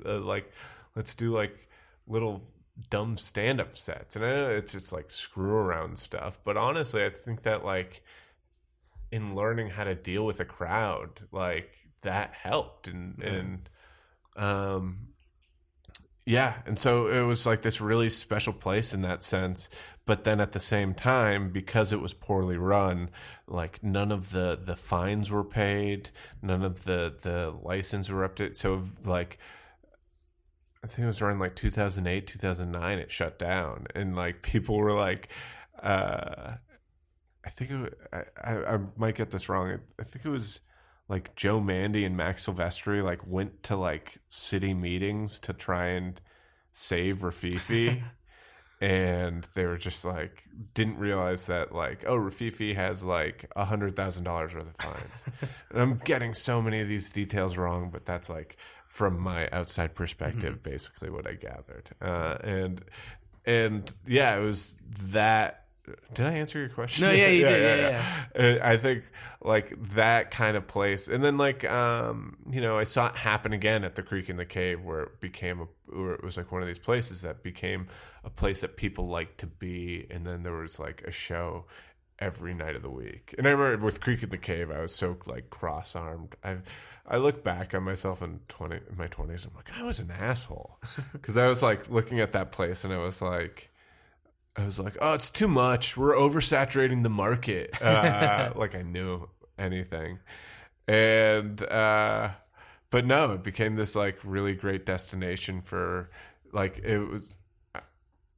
a 0.04 0.16
uh, 0.16 0.20
like 0.20 0.50
let's 0.94 1.14
do 1.14 1.34
like 1.34 1.68
little 2.06 2.42
dumb 2.90 3.18
stand-up 3.18 3.76
sets. 3.76 4.16
And 4.16 4.24
i 4.24 4.30
know 4.30 4.50
it's 4.50 4.72
just 4.72 4.92
like 4.92 5.10
screw 5.10 5.54
around 5.54 5.98
stuff 5.98 6.40
but 6.44 6.56
honestly 6.56 7.04
i 7.04 7.10
think 7.10 7.42
that 7.42 7.64
like 7.64 8.02
in 9.10 9.34
learning 9.34 9.68
how 9.68 9.84
to 9.84 9.94
deal 9.94 10.24
with 10.24 10.40
a 10.40 10.44
crowd 10.44 11.20
like 11.32 11.70
that 12.02 12.32
helped 12.32 12.88
and 12.88 13.22
and 13.22 13.68
um 14.36 15.08
yeah 16.24 16.56
and 16.66 16.78
so 16.78 17.06
it 17.08 17.22
was 17.22 17.46
like 17.46 17.62
this 17.62 17.80
really 17.80 18.08
special 18.08 18.52
place 18.52 18.92
in 18.92 19.02
that 19.02 19.22
sense 19.22 19.68
but 20.04 20.24
then 20.24 20.40
at 20.40 20.52
the 20.52 20.60
same 20.60 20.94
time 20.94 21.50
because 21.50 21.92
it 21.92 22.00
was 22.00 22.12
poorly 22.12 22.56
run 22.56 23.10
like 23.46 23.82
none 23.82 24.12
of 24.12 24.30
the 24.30 24.58
the 24.64 24.76
fines 24.76 25.30
were 25.30 25.44
paid 25.44 26.10
none 26.42 26.62
of 26.62 26.84
the 26.84 27.14
the 27.22 27.54
license 27.62 28.08
were 28.08 28.24
up 28.24 28.36
to 28.36 28.54
so 28.54 28.82
like 29.04 29.38
I 30.86 30.88
think 30.88 31.04
it 31.04 31.08
was 31.08 31.20
around 31.20 31.40
like 31.40 31.56
2008, 31.56 32.28
2009. 32.28 32.98
It 33.00 33.10
shut 33.10 33.40
down, 33.40 33.88
and 33.96 34.14
like 34.14 34.42
people 34.42 34.76
were 34.76 34.92
like, 34.92 35.28
uh, 35.82 36.52
I 37.44 37.50
think 37.50 37.72
it, 37.72 37.98
I, 38.12 38.18
I, 38.40 38.74
I 38.74 38.78
might 38.96 39.16
get 39.16 39.32
this 39.32 39.48
wrong. 39.48 39.80
I 39.98 40.02
think 40.04 40.24
it 40.24 40.28
was 40.28 40.60
like 41.08 41.34
Joe 41.36 41.60
Mande 41.60 41.96
and 41.96 42.16
Max 42.16 42.46
Silvestri 42.46 43.02
like 43.02 43.26
went 43.26 43.62
to 43.64 43.76
like 43.76 44.18
city 44.28 44.74
meetings 44.74 45.38
to 45.40 45.52
try 45.52 45.88
and 45.88 46.20
save 46.72 47.20
Rififi. 47.20 48.02
and 48.80 49.46
they 49.54 49.64
were 49.64 49.78
just 49.78 50.04
like 50.04 50.44
didn't 50.74 50.98
realize 50.98 51.46
that 51.46 51.74
like 51.74 52.04
oh 52.06 52.16
Rififi 52.16 52.74
has 52.74 53.02
like 53.02 53.50
a 53.56 53.64
hundred 53.64 53.96
thousand 53.96 54.24
dollars 54.24 54.54
worth 54.54 54.68
of 54.68 54.76
fines. 54.76 55.24
And 55.70 55.80
i'm 55.80 55.96
getting 56.04 56.34
so 56.34 56.60
many 56.60 56.80
of 56.80 56.88
these 56.88 57.10
details 57.10 57.56
wrong 57.56 57.90
but 57.90 58.04
that's 58.04 58.28
like 58.28 58.56
from 58.88 59.18
my 59.18 59.48
outside 59.50 59.94
perspective 59.94 60.62
basically 60.62 61.10
what 61.10 61.26
i 61.26 61.34
gathered. 61.34 61.88
Uh, 62.02 62.36
and 62.42 62.84
and 63.46 63.92
yeah 64.06 64.36
it 64.36 64.42
was 64.42 64.76
that 65.04 65.65
did 66.14 66.26
i 66.26 66.32
answer 66.32 66.58
your 66.58 66.68
question? 66.68 67.04
No, 67.04 67.10
yeah, 67.12 67.28
you 67.28 67.44
did, 67.48 67.62
yeah, 67.80 68.24
Uh, 68.38 68.58
i 68.66 68.76
think 68.76 69.04
like 69.42 69.74
that 69.94 70.30
kind 70.30 70.56
of 70.56 70.66
place. 70.66 71.08
And 71.08 71.22
then 71.22 71.36
like 71.38 71.64
um 71.64 72.36
you 72.50 72.60
know 72.60 72.78
i 72.78 72.84
saw 72.84 73.08
it 73.08 73.16
happen 73.16 73.52
again 73.52 73.84
at 73.84 73.94
the 73.94 74.02
creek 74.02 74.28
in 74.28 74.36
the 74.36 74.44
cave 74.46 74.82
where 74.82 75.02
it 75.04 75.20
became 75.20 75.60
a 75.60 75.66
where 75.96 76.14
it 76.14 76.24
was 76.24 76.36
like 76.36 76.50
one 76.52 76.62
of 76.62 76.68
these 76.68 76.78
places 76.78 77.22
that 77.22 77.42
became 77.42 77.86
a 78.24 78.30
place 78.30 78.60
that 78.62 78.76
people 78.76 79.06
like 79.08 79.36
to 79.36 79.46
be. 79.46 80.06
And 80.10 80.26
then 80.26 80.42
there 80.42 80.54
was 80.54 80.78
like 80.80 81.02
a 81.06 81.12
show 81.12 81.66
every 82.18 82.54
night 82.54 82.74
of 82.74 82.82
the 82.82 82.90
week. 82.90 83.34
And 83.38 83.46
i 83.46 83.50
remember 83.50 83.84
with 83.84 84.00
creek 84.00 84.22
in 84.22 84.30
the 84.30 84.38
cave 84.38 84.70
i 84.70 84.80
was 84.80 84.94
so 84.94 85.16
like 85.26 85.50
cross-armed. 85.50 86.34
I 86.42 86.56
i 87.06 87.18
look 87.18 87.44
back 87.44 87.74
on 87.74 87.82
myself 87.84 88.22
in 88.22 88.40
20 88.48 88.76
in 88.90 88.96
my 88.96 89.06
20s 89.06 89.46
i'm 89.46 89.54
like 89.54 89.70
i 89.78 89.82
was 89.82 90.00
an 90.00 90.10
asshole. 90.10 90.78
Because 91.12 91.36
i 91.36 91.46
was 91.46 91.62
like 91.62 91.88
looking 91.90 92.20
at 92.20 92.32
that 92.32 92.50
place 92.52 92.84
and 92.84 92.92
i 92.92 92.98
was 92.98 93.20
like 93.22 93.70
I 94.56 94.64
was 94.64 94.78
like, 94.78 94.96
oh, 95.00 95.12
it's 95.12 95.28
too 95.28 95.48
much. 95.48 95.96
We're 95.96 96.14
oversaturating 96.14 97.02
the 97.02 97.10
market. 97.10 97.80
Uh, 97.80 98.52
like 98.56 98.74
I 98.74 98.82
knew 98.82 99.28
anything. 99.58 100.18
And, 100.88 101.62
uh, 101.62 102.30
but 102.90 103.04
no, 103.04 103.32
it 103.32 103.42
became 103.42 103.76
this 103.76 103.94
like 103.94 104.18
really 104.24 104.54
great 104.54 104.86
destination 104.86 105.60
for 105.60 106.10
like, 106.52 106.78
it 106.78 106.98
was, 106.98 107.34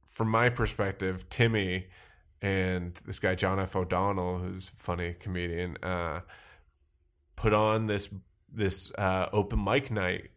from 0.07 0.29
my 0.29 0.49
perspective, 0.49 1.29
Timmy 1.29 1.87
and 2.41 2.93
this 3.05 3.19
guy, 3.19 3.35
John 3.35 3.59
F. 3.59 3.75
O'Donnell, 3.75 4.39
who's 4.39 4.71
a 4.75 4.79
funny 4.79 5.13
comedian, 5.13 5.77
uh, 5.81 6.21
put 7.37 7.53
on 7.53 7.87
this, 7.87 8.09
this, 8.51 8.91
uh, 8.97 9.27
open 9.31 9.63
mic 9.63 9.89
night 9.89 10.31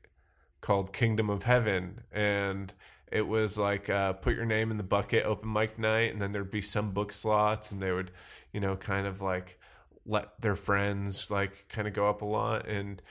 called 0.60 0.92
Kingdom 0.92 1.28
of 1.28 1.42
Heaven. 1.42 2.02
And, 2.12 2.72
it 3.12 3.26
was 3.26 3.58
like 3.58 3.90
uh, 3.90 4.14
put 4.14 4.34
your 4.34 4.46
name 4.46 4.70
in 4.70 4.76
the 4.76 4.82
bucket 4.82 5.24
open 5.24 5.52
mic 5.52 5.78
night 5.78 6.12
and 6.12 6.20
then 6.20 6.32
there'd 6.32 6.50
be 6.50 6.62
some 6.62 6.92
book 6.92 7.12
slots 7.12 7.70
and 7.70 7.82
they 7.82 7.92
would 7.92 8.10
you 8.52 8.60
know 8.60 8.76
kind 8.76 9.06
of 9.06 9.20
like 9.20 9.58
let 10.06 10.40
their 10.40 10.56
friends 10.56 11.30
like 11.30 11.66
kind 11.68 11.86
of 11.86 11.94
go 11.94 12.08
up 12.08 12.22
a 12.22 12.24
lot 12.24 12.66
and 12.68 13.02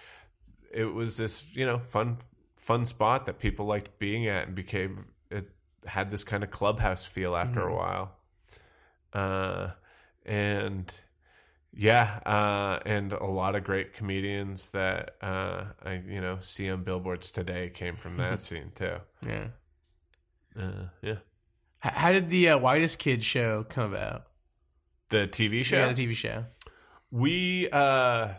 it 0.73 0.85
was 0.85 1.17
this 1.17 1.45
you 1.53 1.65
know 1.65 1.79
fun 1.79 2.17
fun 2.57 2.85
spot 2.85 3.25
that 3.25 3.39
people 3.39 3.65
liked 3.65 3.97
being 3.99 4.27
at 4.27 4.47
and 4.47 4.55
became 4.55 5.05
it 5.29 5.49
had 5.85 6.11
this 6.11 6.23
kind 6.23 6.43
of 6.43 6.51
clubhouse 6.51 7.05
feel 7.05 7.35
after 7.35 7.61
a 7.67 7.75
while. 7.75 8.11
Uh 9.13 9.71
and 10.25 10.91
yeah 11.73 12.19
uh 12.25 12.79
and 12.85 13.13
a 13.13 13.25
lot 13.25 13.55
of 13.55 13.63
great 13.63 13.93
comedians 13.93 14.71
that 14.71 15.15
uh 15.21 15.63
i 15.83 16.01
you 16.05 16.19
know 16.19 16.37
see 16.41 16.69
on 16.69 16.83
billboards 16.83 17.31
today 17.31 17.69
came 17.69 17.95
from 17.95 18.17
that 18.17 18.41
scene 18.43 18.71
too. 18.75 18.97
Yeah. 19.25 19.47
Uh, 20.59 20.85
yeah. 21.01 21.15
H- 21.83 21.93
How 21.93 22.11
did 22.11 22.29
the 22.29 22.49
uh, 22.49 22.57
Whitest 22.57 22.99
Kid 22.99 23.23
show 23.23 23.63
come 23.63 23.93
about? 23.93 24.27
The 25.09 25.27
TV 25.27 25.63
show. 25.63 25.77
Yeah, 25.77 25.93
the 25.93 26.07
TV 26.07 26.15
show. 26.15 26.45
We 27.11 27.69
uh 27.71 28.29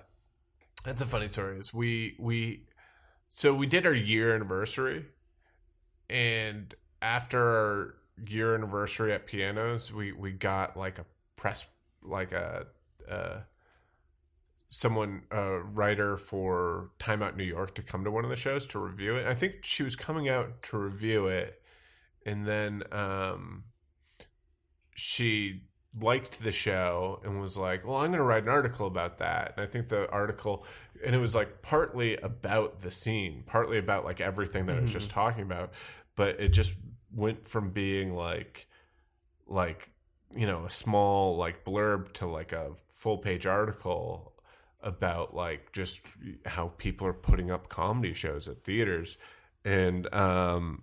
that's 0.85 1.03
a 1.03 1.07
funny 1.07 1.29
story. 1.29 1.59
Is 1.59 1.75
we 1.75 2.17
we 2.19 2.67
so 3.29 3.53
we 3.55 3.67
did 3.67 3.87
our 3.87 3.95
year 3.95 4.35
anniversary 4.35 5.05
and 6.09 6.75
after 7.03 7.39
our 7.41 7.95
year 8.27 8.55
anniversary 8.55 9.13
at 9.13 9.27
pianos 9.27 9.93
we 9.93 10.13
we 10.13 10.33
got 10.33 10.77
like 10.77 10.99
a 10.99 11.05
press 11.37 11.67
like 12.03 12.33
a 12.33 12.67
uh 13.11 13.41
someone 14.71 15.23
a 15.31 15.59
writer 15.59 16.17
for 16.17 16.91
Time 16.99 17.23
Out 17.23 17.37
New 17.37 17.45
York 17.45 17.75
to 17.75 17.83
come 17.83 18.05
to 18.05 18.11
one 18.11 18.25
of 18.25 18.31
the 18.31 18.37
shows 18.37 18.67
to 18.69 18.79
review 18.79 19.17
it. 19.17 19.27
I 19.27 19.35
think 19.35 19.57
she 19.65 19.83
was 19.83 19.95
coming 19.95 20.31
out 20.31 20.63
to 20.65 20.79
review 20.79 21.27
it 21.27 21.61
and 22.27 22.47
then 22.47 22.83
um 22.93 23.65
she 24.95 25.63
liked 26.01 26.41
the 26.41 26.53
show 26.53 27.21
and 27.25 27.41
was 27.41 27.57
like, 27.57 27.87
"Well, 27.87 27.97
I'm 27.97 28.11
going 28.11 28.19
to 28.19 28.25
write 28.25 28.45
an 28.45 28.49
article 28.49 28.87
about 28.87 29.19
that." 29.19 29.55
And 29.57 29.67
I 29.67 29.69
think 29.69 29.89
the 29.89 30.11
article, 30.11 30.67
and 31.05 31.15
it 31.15 31.19
was 31.19 31.35
like 31.35 31.63
partly 31.63 32.17
about 32.17 32.81
the 32.81 32.91
scene, 32.91 33.43
partly 33.47 33.79
about 33.79 34.05
like 34.05 34.21
everything 34.21 34.67
that 34.67 34.77
I 34.77 34.81
was 34.81 34.93
just 34.93 35.11
talking 35.11 35.43
about, 35.43 35.73
but 36.17 36.41
it 36.41 36.49
just 36.49 36.75
went 37.15 37.47
from 37.47 37.71
being 37.71 38.15
like, 38.15 38.67
like 39.47 39.91
you 40.35 40.47
know, 40.47 40.65
a 40.65 40.71
small 40.71 41.37
like 41.37 41.65
blurb 41.65 42.13
to 42.15 42.27
like 42.27 42.53
a 42.53 42.73
full 42.89 43.19
page 43.19 43.47
article 43.47 44.33
about 44.81 45.35
like 45.35 45.73
just 45.73 46.01
how 46.47 46.73
people 46.79 47.07
are 47.07 47.13
putting 47.13 47.51
up 47.51 47.69
comedy 47.69 48.15
shows 48.15 48.49
at 48.49 48.65
theaters, 48.65 49.19
and 49.65 50.13
um, 50.15 50.83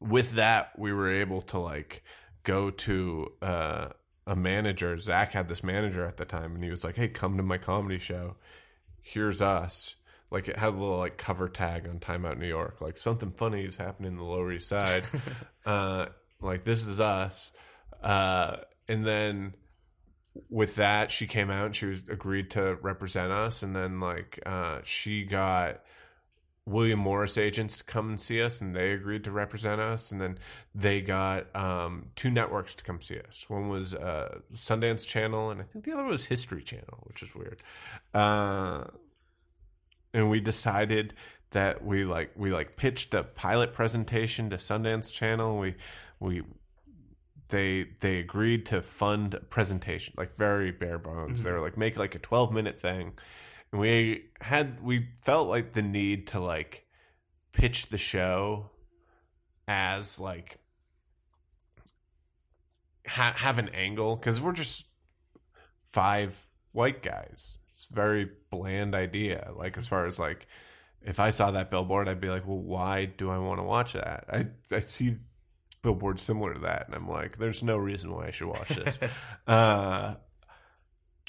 with 0.00 0.32
that 0.32 0.78
we 0.78 0.92
were 0.92 1.10
able 1.10 1.42
to 1.42 1.58
like 1.58 2.02
go 2.44 2.70
to 2.70 3.32
uh, 3.42 3.88
a 4.26 4.36
manager. 4.36 4.98
Zach 4.98 5.32
had 5.32 5.48
this 5.48 5.62
manager 5.62 6.04
at 6.04 6.16
the 6.16 6.24
time, 6.24 6.54
and 6.54 6.64
he 6.64 6.70
was 6.70 6.84
like, 6.84 6.96
"Hey, 6.96 7.08
come 7.08 7.36
to 7.36 7.42
my 7.42 7.58
comedy 7.58 7.98
show. 7.98 8.36
Here's 9.02 9.42
us." 9.42 9.94
Like 10.30 10.46
it 10.46 10.56
had 10.56 10.68
a 10.68 10.78
little 10.78 10.98
like 10.98 11.18
cover 11.18 11.48
tag 11.48 11.88
on 11.88 11.98
Time 11.98 12.24
Out 12.24 12.38
New 12.38 12.46
York, 12.46 12.80
like 12.80 12.98
something 12.98 13.32
funny 13.32 13.64
is 13.64 13.76
happening 13.76 14.12
in 14.12 14.16
the 14.16 14.24
Lower 14.24 14.52
East 14.52 14.68
Side. 14.68 15.02
uh, 15.66 16.06
like 16.40 16.64
this 16.64 16.86
is 16.86 17.00
us. 17.00 17.50
Uh, 18.02 18.58
and 18.88 19.04
then 19.04 19.54
with 20.48 20.76
that, 20.76 21.10
she 21.10 21.26
came 21.26 21.50
out 21.50 21.66
and 21.66 21.76
she 21.76 21.86
was 21.86 22.04
agreed 22.08 22.50
to 22.50 22.76
represent 22.76 23.32
us. 23.32 23.62
And 23.62 23.74
then 23.74 23.98
like 23.98 24.40
uh, 24.46 24.80
she 24.84 25.24
got 25.24 25.80
William 26.70 26.98
Morris 26.98 27.36
agents 27.36 27.78
to 27.78 27.84
come 27.84 28.10
and 28.10 28.20
see 28.20 28.42
us, 28.42 28.60
and 28.60 28.74
they 28.74 28.92
agreed 28.92 29.24
to 29.24 29.30
represent 29.30 29.80
us. 29.80 30.12
And 30.12 30.20
then 30.20 30.38
they 30.74 31.00
got 31.00 31.54
um, 31.54 32.06
two 32.16 32.30
networks 32.30 32.74
to 32.76 32.84
come 32.84 33.00
see 33.00 33.18
us. 33.18 33.44
One 33.48 33.68
was 33.68 33.94
uh, 33.94 34.38
Sundance 34.54 35.06
Channel, 35.06 35.50
and 35.50 35.60
I 35.60 35.64
think 35.64 35.84
the 35.84 35.92
other 35.92 36.04
was 36.04 36.24
History 36.24 36.62
Channel, 36.62 36.98
which 37.04 37.22
is 37.22 37.34
weird. 37.34 37.60
Uh, 38.14 38.84
and 40.12 40.30
we 40.30 40.40
decided 40.40 41.14
that 41.50 41.84
we 41.84 42.04
like 42.04 42.30
we 42.36 42.50
like 42.52 42.76
pitched 42.76 43.14
a 43.14 43.24
pilot 43.24 43.72
presentation 43.72 44.50
to 44.50 44.56
Sundance 44.56 45.12
Channel. 45.12 45.58
We 45.58 45.74
we 46.18 46.42
they 47.48 47.86
they 48.00 48.18
agreed 48.18 48.66
to 48.66 48.82
fund 48.82 49.34
a 49.34 49.40
presentation 49.40 50.14
like 50.16 50.36
very 50.36 50.70
bare 50.70 50.98
bones. 50.98 51.42
They 51.42 51.50
were 51.50 51.60
like 51.60 51.76
make 51.76 51.96
like 51.96 52.14
a 52.14 52.18
twelve 52.18 52.52
minute 52.52 52.78
thing, 52.78 53.12
and 53.72 53.80
we 53.80 54.24
had 54.40 54.80
we 54.82 55.08
felt 55.24 55.48
like 55.48 55.72
the 55.72 55.82
need 55.82 56.28
to 56.28 56.40
like 56.40 56.84
pitch 57.52 57.86
the 57.86 57.98
show 57.98 58.70
as 59.68 60.18
like 60.18 60.58
ha- 63.06 63.34
have 63.36 63.58
an 63.58 63.68
angle 63.70 64.16
because 64.16 64.40
we're 64.40 64.52
just 64.52 64.86
five 65.92 66.36
white 66.72 67.02
guys. 67.02 67.58
It's 67.70 67.86
a 67.90 67.94
very 67.94 68.30
bland 68.50 68.94
idea. 68.94 69.52
Like 69.56 69.78
as 69.78 69.86
far 69.86 70.06
as 70.06 70.18
like 70.18 70.46
if 71.02 71.18
I 71.18 71.30
saw 71.30 71.50
that 71.52 71.70
billboard, 71.70 72.08
I'd 72.08 72.20
be 72.20 72.28
like, 72.28 72.46
well, 72.46 72.58
why 72.58 73.06
do 73.06 73.30
I 73.30 73.38
want 73.38 73.58
to 73.58 73.64
watch 73.64 73.94
that? 73.94 74.24
I 74.30 74.46
I 74.74 74.80
see 74.80 75.16
billboards 75.82 76.22
similar 76.22 76.54
to 76.54 76.60
that, 76.60 76.86
and 76.86 76.94
I'm 76.94 77.08
like, 77.08 77.38
there's 77.38 77.62
no 77.62 77.76
reason 77.76 78.12
why 78.12 78.26
I 78.26 78.30
should 78.30 78.48
watch 78.48 78.68
this. 78.68 78.98
uh, 79.46 80.14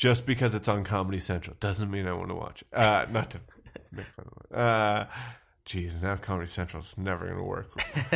just 0.02 0.26
because 0.26 0.56
it's 0.56 0.68
on 0.68 0.84
Comedy 0.84 1.20
Central 1.20 1.56
doesn't 1.60 1.92
mean 1.92 2.08
I 2.08 2.14
want 2.14 2.30
to 2.30 2.36
watch 2.36 2.64
it. 2.64 2.76
Uh, 2.76 3.06
not 3.12 3.30
to 3.30 3.40
make 3.92 4.08
fun 4.08 4.26
of 4.26 4.46
it. 4.50 4.58
Uh, 4.58 5.06
geez, 5.64 6.02
now 6.02 6.16
Comedy 6.16 6.48
Central 6.48 6.82
is 6.82 6.98
never 6.98 7.26
going 7.26 7.38
to 7.38 7.44
work. 7.44 7.72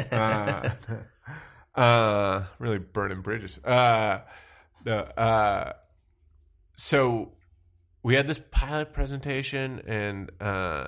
Uh, 0.11 0.71
uh, 1.79 2.45
really 2.57 2.79
burning 2.79 3.21
bridges. 3.21 3.59
Uh, 3.63 4.21
no, 4.83 4.97
uh, 4.97 5.73
so 6.75 7.33
we 8.01 8.15
had 8.15 8.25
this 8.25 8.41
pilot 8.49 8.91
presentation 8.91 9.81
and 9.85 10.31
uh, 10.41 10.87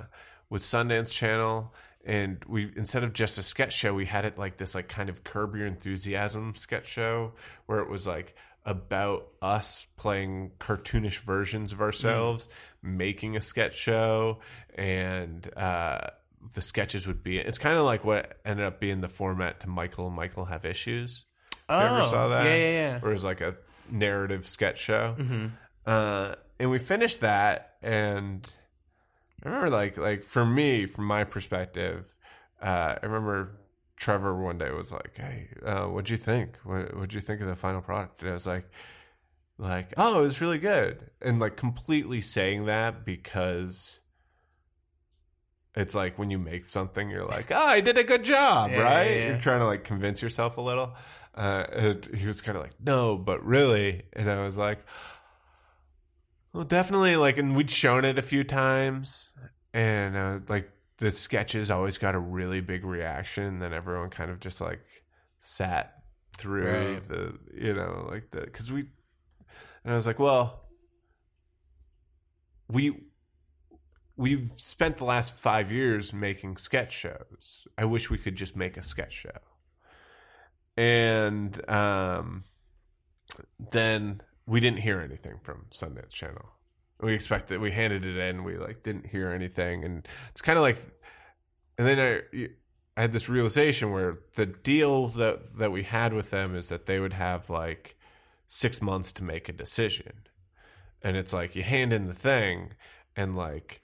with 0.50 0.64
Sundance 0.64 1.12
Channel, 1.12 1.74
and 2.06 2.44
we 2.48 2.72
instead 2.76 3.04
of 3.04 3.14
just 3.14 3.38
a 3.38 3.44
sketch 3.44 3.74
show, 3.74 3.94
we 3.94 4.06
had 4.06 4.26
it 4.26 4.38
like 4.40 4.58
this 4.58 4.74
like 4.74 4.88
kind 4.88 5.10
of 5.10 5.24
curb 5.24 5.56
your 5.56 5.68
enthusiasm 5.68 6.56
sketch 6.56 6.88
show 6.88 7.34
where 7.68 7.80
it 7.80 7.90
was 7.90 8.08
like 8.08 8.34
about 8.68 9.30
us 9.42 9.88
playing 9.96 10.52
cartoonish 10.60 11.20
versions 11.20 11.72
of 11.72 11.82
ourselves, 11.82 12.48
making 12.84 13.36
a 13.38 13.42
sketch 13.42 13.76
show, 13.76 14.40
and 14.76 15.50
uh, 15.58 16.10
the 16.54 16.62
sketches 16.62 17.08
would 17.08 17.24
be. 17.24 17.38
It's 17.40 17.58
kind 17.58 17.78
of 17.78 17.86
like 17.86 18.04
what 18.04 18.38
ended 18.46 18.66
up 18.66 18.80
being 18.80 19.00
the 19.02 19.08
format 19.08 19.62
to 19.62 19.70
Michael 19.70 20.08
and 20.08 20.16
Michael 20.16 20.44
Have 20.46 20.66
Issues. 20.66 21.24
Oh, 21.70 21.80
You 21.80 21.86
ever 21.98 22.06
saw 22.06 22.28
that? 22.28 22.46
Yeah, 22.46 22.56
yeah, 22.56 22.72
yeah. 22.72 23.00
Where 23.00 23.12
it 23.12 23.16
was 23.16 23.24
like 23.24 23.42
a 23.42 23.56
narrative 23.90 24.46
sketch 24.46 24.80
show. 24.80 25.16
Uh, 25.86 26.36
and 26.60 26.70
we 26.70 26.78
finished 26.78 27.22
that, 27.22 27.76
and 27.82 28.46
I 29.44 29.48
remember 29.48 29.70
like 29.70 29.98
like 29.98 30.24
for 30.26 30.46
me, 30.46 30.88
from 30.88 31.06
my 31.06 31.24
perspective, 31.24 32.04
uh, 32.62 32.96
I 33.02 33.06
remember 33.06 33.57
Trevor 33.98 34.36
one 34.36 34.58
day 34.58 34.72
was 34.72 34.92
like, 34.92 35.18
"Hey, 35.18 35.50
uh, 35.66 35.86
what'd 35.88 36.10
you 36.10 36.18
think? 36.18 36.58
What 36.64 36.96
what'd 36.96 37.14
you 37.14 37.22
think 37.22 37.42
of 37.42 37.48
the 37.48 37.56
final 37.56 37.82
product?" 37.82 38.22
And 38.22 38.32
I 38.32 38.34
was 38.34 38.46
like, 38.46 38.70
like, 39.58 39.94
"Oh, 39.98 40.20
it 40.20 40.28
was 40.28 40.40
really 40.40 40.60
good," 40.60 41.10
and 41.22 41.40
like 41.40 41.58
completely 41.58 42.22
saying 42.22 42.66
that 42.66 43.04
because. 43.06 44.00
It's 45.76 45.94
like 45.94 46.18
when 46.18 46.32
you 46.32 46.40
make 46.40 46.66
something, 46.66 47.12
you're 47.12 47.26
like, 47.26 47.52
"Oh, 47.52 47.56
I 47.56 47.82
did 47.82 48.00
a 48.00 48.04
good 48.04 48.24
job," 48.24 48.72
Yeah, 48.72 48.82
right? 48.82 49.04
yeah, 49.12 49.16
yeah. 49.18 49.28
You're 49.30 49.40
trying 49.40 49.60
to 49.60 49.68
like 49.68 49.84
convince 49.84 50.24
yourself 50.24 50.58
a 50.58 50.62
little. 50.62 50.96
Uh, 51.36 51.94
he 52.16 52.26
was 52.26 52.42
kind 52.42 52.58
of 52.58 52.64
like, 52.64 52.74
"No, 52.84 53.16
but 53.16 53.46
really," 53.46 54.02
and 54.14 54.28
I 54.28 54.44
was 54.44 54.58
like, 54.58 54.80
well, 56.54 56.64
definitely. 56.64 57.16
Like, 57.16 57.38
and 57.38 57.56
we'd 57.56 57.70
shown 57.70 58.06
it 58.06 58.18
a 58.18 58.24
few 58.24 58.44
times, 58.44 59.30
and 59.74 60.16
uh, 60.18 60.40
like 60.48 60.72
the 60.98 61.12
sketches 61.12 61.70
always 61.72 61.98
got 61.98 62.16
a 62.16 62.20
really 62.20 62.62
big 62.62 62.84
reaction. 62.84 63.44
And 63.44 63.62
then 63.62 63.74
everyone 63.74 64.10
kind 64.10 64.32
of 64.32 64.40
just 64.40 64.60
like 64.62 64.82
sat 65.42 65.94
through 66.38 66.94
Right. 66.94 67.04
the, 67.04 67.38
you 67.54 67.74
know, 67.74 68.08
like 68.10 68.32
the 68.32 68.42
because 68.42 68.72
we. 68.72 68.86
And 69.84 69.94
I 69.94 69.96
was 69.96 70.08
like, 70.08 70.20
well, 70.20 70.66
we 72.68 73.04
we've 74.18 74.52
spent 74.56 74.98
the 74.98 75.06
last 75.06 75.34
five 75.34 75.72
years 75.72 76.14
making 76.14 76.58
sketch 76.58 76.92
shows. 76.92 77.68
I 77.78 77.86
wish 77.86 78.10
we 78.10 78.18
could 78.18 78.36
just 78.36 78.56
make 78.56 78.76
a 78.78 78.82
sketch 78.82 79.14
show. 79.14 79.30
And 80.76 81.70
um, 81.70 82.44
then 83.72 84.22
we 84.46 84.60
didn't 84.60 84.80
hear 84.80 85.00
anything 85.02 85.40
from 85.44 85.66
Sundance 85.72 86.12
Channel. 86.12 86.46
We 87.02 87.14
expected 87.14 87.62
we 87.62 87.72
handed 87.72 88.06
it 88.06 88.18
in, 88.18 88.44
we 88.44 88.58
like 88.58 88.84
didn't 88.84 89.08
hear 89.08 89.30
anything, 89.30 89.84
and 89.84 90.08
it's 90.32 90.42
kind 90.42 90.58
of 90.58 90.64
like, 90.64 90.78
and 91.78 91.88
then 91.88 92.00
I, 92.00 92.48
I 92.98 93.02
had 93.02 93.12
this 93.12 93.30
realization 93.30 93.92
where 93.92 94.20
the 94.34 94.48
deal 94.48 95.10
that 95.10 95.58
that 95.60 95.72
we 95.72 95.84
had 95.84 96.14
with 96.14 96.32
them 96.32 96.56
is 96.56 96.70
that 96.70 96.88
they 96.88 97.00
would 97.00 97.14
have 97.14 97.50
like 97.52 97.98
six 98.48 98.82
months 98.82 99.12
to 99.14 99.24
make 99.24 99.48
a 99.48 99.54
decision, 99.54 100.14
and 101.04 101.16
it's 101.16 101.34
like 101.34 101.56
you 101.56 101.62
hand 101.62 101.94
in 101.94 102.08
the 102.08 102.16
thing, 102.16 102.74
and 103.16 103.36
like 103.36 103.84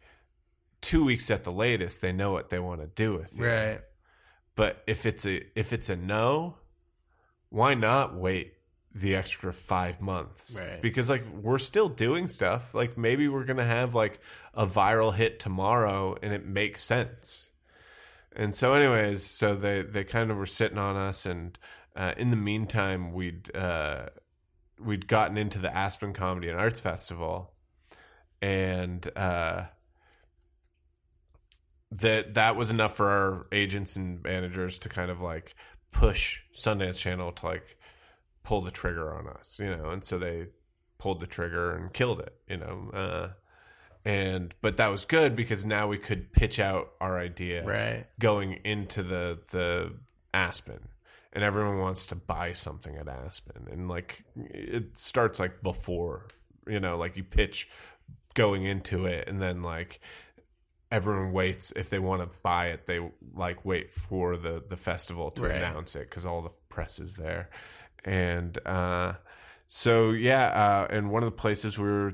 two 0.81 1.03
weeks 1.03 1.29
at 1.29 1.43
the 1.43 1.51
latest, 1.51 2.01
they 2.01 2.11
know 2.11 2.31
what 2.31 2.49
they 2.49 2.59
want 2.59 2.81
to 2.81 2.87
do 2.87 3.13
with 3.13 3.37
you. 3.37 3.45
Right. 3.45 3.81
But 4.55 4.83
if 4.87 5.05
it's 5.05 5.25
a 5.25 5.41
if 5.57 5.71
it's 5.71 5.89
a 5.89 5.95
no, 5.95 6.57
why 7.49 7.75
not 7.75 8.15
wait 8.15 8.53
the 8.95 9.15
extra 9.15 9.53
five 9.53 10.01
months? 10.01 10.55
Right. 10.57 10.81
Because 10.81 11.09
like 11.09 11.23
we're 11.41 11.57
still 11.57 11.89
doing 11.89 12.27
stuff. 12.27 12.73
Like 12.73 12.97
maybe 12.97 13.27
we're 13.27 13.45
gonna 13.45 13.65
have 13.65 13.95
like 13.95 14.19
a 14.53 14.67
viral 14.67 15.13
hit 15.13 15.39
tomorrow, 15.39 16.15
and 16.21 16.33
it 16.33 16.45
makes 16.45 16.83
sense. 16.83 17.49
And 18.35 18.53
so, 18.53 18.73
anyways, 18.73 19.23
so 19.25 19.55
they 19.55 19.81
they 19.81 20.03
kind 20.03 20.31
of 20.31 20.37
were 20.37 20.45
sitting 20.45 20.77
on 20.77 20.95
us, 20.95 21.25
and 21.25 21.57
uh, 21.95 22.13
in 22.17 22.29
the 22.29 22.35
meantime, 22.35 23.13
we'd 23.13 23.55
uh, 23.55 24.07
we'd 24.79 25.07
gotten 25.07 25.37
into 25.37 25.59
the 25.59 25.75
Aspen 25.75 26.13
Comedy 26.13 26.49
and 26.49 26.59
Arts 26.59 26.79
Festival, 26.79 27.53
and 28.41 29.07
uh, 29.15 29.65
that 31.91 32.33
that 32.33 32.55
was 32.55 32.71
enough 32.71 32.95
for 32.95 33.09
our 33.09 33.47
agents 33.51 33.95
and 33.95 34.23
managers 34.23 34.79
to 34.79 34.89
kind 34.89 35.11
of 35.11 35.21
like 35.21 35.55
push 35.91 36.41
Sundance 36.55 36.97
Channel 36.97 37.31
to 37.33 37.45
like 37.45 37.77
pull 38.43 38.61
the 38.61 38.71
trigger 38.71 39.13
on 39.13 39.27
us, 39.27 39.57
you 39.59 39.69
know, 39.75 39.89
and 39.89 40.03
so 40.03 40.19
they 40.19 40.47
pulled 40.97 41.19
the 41.19 41.27
trigger 41.27 41.75
and 41.75 41.93
killed 41.93 42.19
it, 42.19 42.35
you 42.47 42.57
know. 42.57 42.89
Uh, 42.93 43.29
and 44.05 44.53
but 44.61 44.77
that 44.77 44.87
was 44.87 45.05
good 45.05 45.35
because 45.35 45.65
now 45.65 45.87
we 45.87 45.97
could 45.97 46.31
pitch 46.33 46.59
out 46.59 46.91
our 46.99 47.17
idea 47.17 47.63
Right. 47.63 48.05
going 48.19 48.59
into 48.65 49.01
the 49.03 49.39
the 49.51 49.93
Aspen, 50.33 50.89
and 51.31 51.43
everyone 51.43 51.77
wants 51.79 52.05
to 52.07 52.15
buy 52.15 52.53
something 52.53 52.97
at 52.97 53.07
Aspen, 53.07 53.67
and 53.71 53.87
like 53.87 54.23
it 54.35 54.97
starts 54.97 55.39
like 55.39 55.61
before, 55.63 56.27
you 56.67 56.79
know, 56.81 56.97
like 56.97 57.15
you 57.15 57.23
pitch 57.23 57.69
going 58.33 58.65
into 58.65 59.05
it, 59.05 59.27
and 59.29 59.41
then 59.41 59.61
like 59.61 60.01
everyone 60.91 61.31
waits 61.31 61.71
if 61.75 61.89
they 61.89 61.99
want 61.99 62.21
to 62.21 62.29
buy 62.43 62.67
it, 62.67 62.85
they 62.87 62.99
like 63.35 63.63
wait 63.63 63.93
for 63.93 64.35
the 64.37 64.63
the 64.69 64.77
festival 64.77 65.31
to 65.31 65.43
Right. 65.43 65.55
announce 65.55 65.95
it 65.95 66.09
because 66.09 66.25
all 66.25 66.41
the 66.41 66.51
press 66.69 66.99
is 66.99 67.15
there, 67.15 67.49
and 68.05 68.57
uh, 68.65 69.13
so 69.67 70.11
yeah, 70.11 70.47
uh, 70.47 70.87
and 70.93 71.11
one 71.11 71.23
of 71.23 71.27
the 71.27 71.37
places 71.37 71.77
we 71.77 71.85
were 71.85 72.13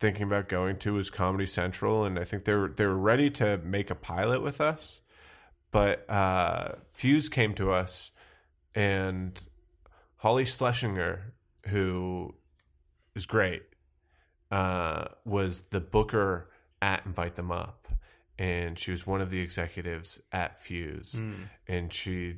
thinking 0.00 0.22
about 0.22 0.48
going 0.48 0.78
to 0.78 0.94
was 0.94 1.10
Comedy 1.10 1.46
Central, 1.46 2.04
and 2.04 2.18
I 2.18 2.24
think 2.24 2.44
they 2.44 2.54
were 2.54 2.68
they 2.68 2.86
were 2.86 2.98
ready 2.98 3.30
to 3.30 3.58
make 3.58 3.90
a 3.90 3.94
pilot 3.94 4.42
with 4.42 4.60
us, 4.60 5.00
but 5.70 6.08
uh, 6.10 6.72
Fuse 6.92 7.28
came 7.28 7.54
to 7.54 7.70
us, 7.70 8.10
and 8.74 9.38
Holly 10.16 10.44
Schlesinger, 10.44 11.32
who 11.68 12.34
is 13.14 13.26
great, 13.26 13.62
uh, 14.50 15.04
was 15.24 15.60
the 15.70 15.80
booker 15.80 16.50
at 16.82 17.04
Invite 17.06 17.36
Them 17.36 17.52
Up, 17.52 17.88
and 18.38 18.78
she 18.78 18.90
was 18.90 19.06
one 19.06 19.20
of 19.20 19.30
the 19.30 19.40
executives 19.40 20.20
at 20.32 20.62
Fuse, 20.62 21.14
and 21.68 21.92
she 21.92 22.36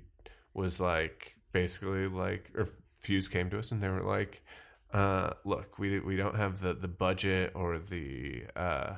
was 0.54 0.80
like 0.80 1.36
basically 1.52 2.08
like 2.08 2.50
or 2.56 2.68
Fuse 3.02 3.28
came 3.28 3.50
to 3.50 3.58
us 3.58 3.72
and 3.72 3.82
they 3.82 3.88
were 3.88 4.00
like 4.02 4.42
uh, 4.92 5.30
look, 5.44 5.78
we 5.78 6.00
we 6.00 6.16
don't 6.16 6.36
have 6.36 6.60
the 6.60 6.74
the 6.74 6.88
budget 6.88 7.52
or 7.54 7.78
the 7.78 8.44
uh, 8.54 8.96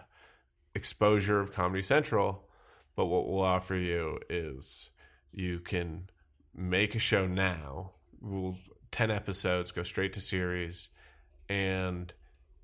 exposure 0.75 1.39
of 1.41 1.53
Comedy 1.55 1.83
Central, 1.83 2.49
but 2.97 3.07
what 3.07 3.29
we'll 3.29 3.43
offer 3.43 3.77
you 3.77 4.19
is 4.29 4.91
you 5.33 5.61
can 5.61 6.11
make 6.55 6.95
a 6.97 6.99
show 6.99 7.27
now. 7.29 7.93
We'll 8.21 8.57
ten 8.91 9.11
episodes, 9.13 9.71
go 9.71 9.85
straight 9.85 10.15
to 10.15 10.21
series, 10.21 10.89
and 11.49 12.13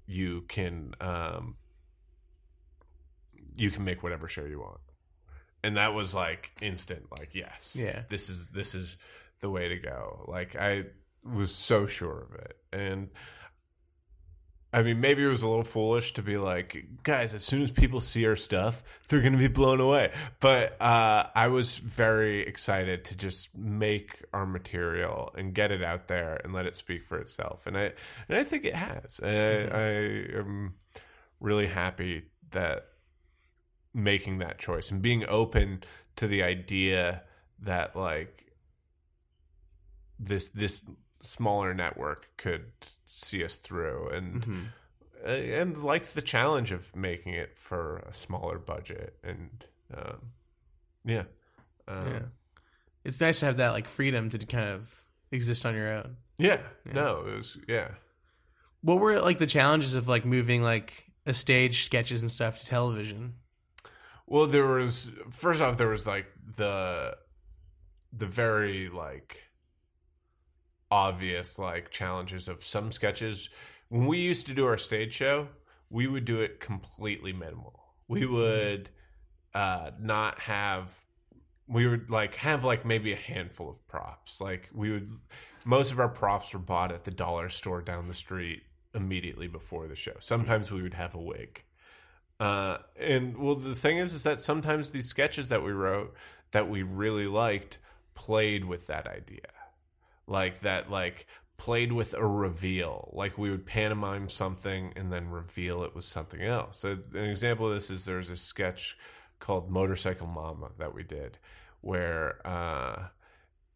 you 0.06 0.42
can 0.48 0.94
um, 1.00 1.54
you 3.56 3.70
can 3.70 3.84
make 3.84 4.02
whatever 4.02 4.26
show 4.28 4.44
you 4.44 4.58
want. 4.60 4.80
And 5.62 5.76
that 5.76 5.92
was 5.94 6.14
like 6.14 6.50
instant, 6.62 7.04
like 7.16 7.30
yes, 7.34 7.76
Yeah. 7.78 8.02
this 8.08 8.28
is 8.28 8.46
this 8.48 8.74
is 8.74 8.96
the 9.40 9.50
way 9.50 9.68
to 9.68 9.76
go. 9.78 10.24
Like 10.26 10.56
I 10.56 10.86
was 11.24 11.54
so 11.54 11.86
sure 11.86 12.26
of 12.30 12.34
it, 12.34 12.56
and 12.72 13.10
I 14.72 14.82
mean, 14.82 15.00
maybe 15.00 15.24
it 15.24 15.28
was 15.28 15.42
a 15.42 15.48
little 15.48 15.64
foolish 15.64 16.12
to 16.14 16.22
be 16.22 16.38
like, 16.38 16.84
guys, 17.02 17.34
as 17.34 17.44
soon 17.44 17.62
as 17.62 17.72
people 17.72 18.00
see 18.00 18.24
our 18.26 18.36
stuff, 18.36 18.84
they're 19.08 19.20
going 19.20 19.32
to 19.32 19.38
be 19.38 19.48
blown 19.48 19.80
away. 19.80 20.12
But 20.38 20.80
uh, 20.80 21.26
I 21.34 21.48
was 21.48 21.76
very 21.76 22.46
excited 22.46 23.04
to 23.06 23.16
just 23.16 23.56
make 23.56 24.24
our 24.32 24.46
material 24.46 25.34
and 25.36 25.54
get 25.54 25.72
it 25.72 25.82
out 25.82 26.06
there 26.06 26.40
and 26.44 26.52
let 26.52 26.66
it 26.66 26.76
speak 26.76 27.04
for 27.04 27.18
itself. 27.18 27.66
And 27.66 27.76
I 27.76 27.92
and 28.28 28.38
I 28.38 28.44
think 28.44 28.64
it 28.64 28.76
has. 28.76 29.18
I, 29.20 29.28
I 29.28 30.38
am 30.38 30.74
really 31.40 31.66
happy 31.66 32.26
that 32.52 32.86
making 33.92 34.38
that 34.38 34.60
choice 34.60 34.92
and 34.92 35.02
being 35.02 35.24
open 35.26 35.82
to 36.14 36.28
the 36.28 36.44
idea 36.44 37.22
that 37.58 37.96
like 37.96 38.52
this 40.20 40.48
this 40.50 40.84
smaller 41.22 41.74
network 41.74 42.28
could 42.36 42.72
see 43.06 43.44
us 43.44 43.56
through 43.56 44.08
and 44.10 44.42
Mm-hmm. 44.42 44.62
uh, 45.24 45.28
and 45.28 45.82
liked 45.82 46.14
the 46.14 46.22
challenge 46.22 46.72
of 46.72 46.94
making 46.96 47.34
it 47.34 47.56
for 47.58 47.98
a 48.08 48.14
smaller 48.14 48.58
budget 48.58 49.16
and 49.22 49.64
um, 49.94 50.20
yeah 51.04 51.24
um, 51.88 52.06
Yeah. 52.06 52.22
It's 53.04 53.20
nice 53.20 53.40
to 53.40 53.46
have 53.46 53.56
that 53.58 53.70
like 53.70 53.88
freedom 53.88 54.28
to 54.30 54.38
kind 54.38 54.68
of 54.70 54.88
exist 55.32 55.64
on 55.66 55.74
your 55.74 55.92
own. 55.92 56.16
yeah 56.38 56.60
no 56.92 57.24
it 57.26 57.36
was 57.36 57.58
yeah 57.68 57.88
What 58.82 58.98
were 59.00 59.20
like 59.20 59.38
the 59.38 59.46
challenges 59.46 59.94
of 59.94 60.08
like 60.08 60.24
moving 60.24 60.62
like 60.62 61.04
a 61.26 61.32
stage 61.34 61.84
sketches 61.84 62.22
and 62.22 62.30
stuff 62.30 62.60
to 62.60 62.66
television? 62.66 63.34
Well, 64.26 64.46
there 64.46 64.66
was 64.66 65.10
first 65.30 65.60
off 65.60 65.76
there 65.76 65.88
was 65.88 66.06
like 66.06 66.26
the 66.56 67.16
the 68.12 68.26
very 68.26 68.88
like 68.88 69.42
obvious 70.90 71.58
like 71.58 71.90
challenges 71.90 72.48
of 72.48 72.64
some 72.64 72.90
sketches. 72.90 73.50
When 73.88 74.06
we 74.06 74.18
used 74.18 74.46
to 74.46 74.54
do 74.54 74.66
our 74.66 74.78
stage 74.78 75.14
show, 75.14 75.48
we 75.90 76.06
would 76.06 76.24
do 76.24 76.40
it 76.40 76.60
completely 76.60 77.32
minimal. 77.32 77.80
We 78.08 78.26
would 78.26 78.90
uh 79.54 79.90
not 80.00 80.38
have 80.40 80.94
we 81.68 81.86
would 81.86 82.10
like 82.10 82.34
have 82.36 82.64
like 82.64 82.84
maybe 82.84 83.12
a 83.12 83.16
handful 83.16 83.70
of 83.70 83.86
props. 83.88 84.40
Like 84.40 84.68
we 84.74 84.90
would 84.90 85.10
most 85.64 85.92
of 85.92 86.00
our 86.00 86.08
props 86.08 86.52
were 86.52 86.58
bought 86.58 86.92
at 86.92 87.04
the 87.04 87.10
dollar 87.10 87.48
store 87.48 87.82
down 87.82 88.08
the 88.08 88.14
street 88.14 88.62
immediately 88.94 89.46
before 89.46 89.86
the 89.86 89.96
show. 89.96 90.14
Sometimes 90.18 90.70
we 90.70 90.82
would 90.82 90.94
have 90.94 91.14
a 91.14 91.20
wig. 91.20 91.62
Uh, 92.40 92.78
and 92.98 93.36
well, 93.36 93.54
the 93.54 93.74
thing 93.74 93.98
is, 93.98 94.14
is 94.14 94.22
that 94.22 94.40
sometimes 94.40 94.90
these 94.90 95.06
sketches 95.06 95.48
that 95.48 95.62
we 95.62 95.72
wrote 95.72 96.14
that 96.52 96.68
we 96.68 96.82
really 96.82 97.26
liked 97.26 97.78
played 98.14 98.64
with 98.64 98.86
that 98.86 99.06
idea, 99.06 99.46
like 100.30 100.60
that, 100.60 100.90
like 100.90 101.26
played 101.58 101.92
with 101.92 102.14
a 102.14 102.24
reveal. 102.24 103.10
Like 103.12 103.36
we 103.36 103.50
would 103.50 103.66
pantomime 103.66 104.28
something 104.28 104.92
and 104.96 105.12
then 105.12 105.28
reveal 105.28 105.82
it 105.82 105.94
was 105.94 106.06
something 106.06 106.40
else. 106.40 106.78
So 106.78 106.96
an 107.14 107.24
example 107.24 107.68
of 107.68 107.74
this 107.74 107.90
is 107.90 108.04
there's 108.04 108.30
a 108.30 108.36
sketch 108.36 108.96
called 109.40 109.70
Motorcycle 109.70 110.28
Mama 110.28 110.70
that 110.78 110.94
we 110.94 111.02
did, 111.02 111.36
where 111.80 112.46
uh, 112.46 113.08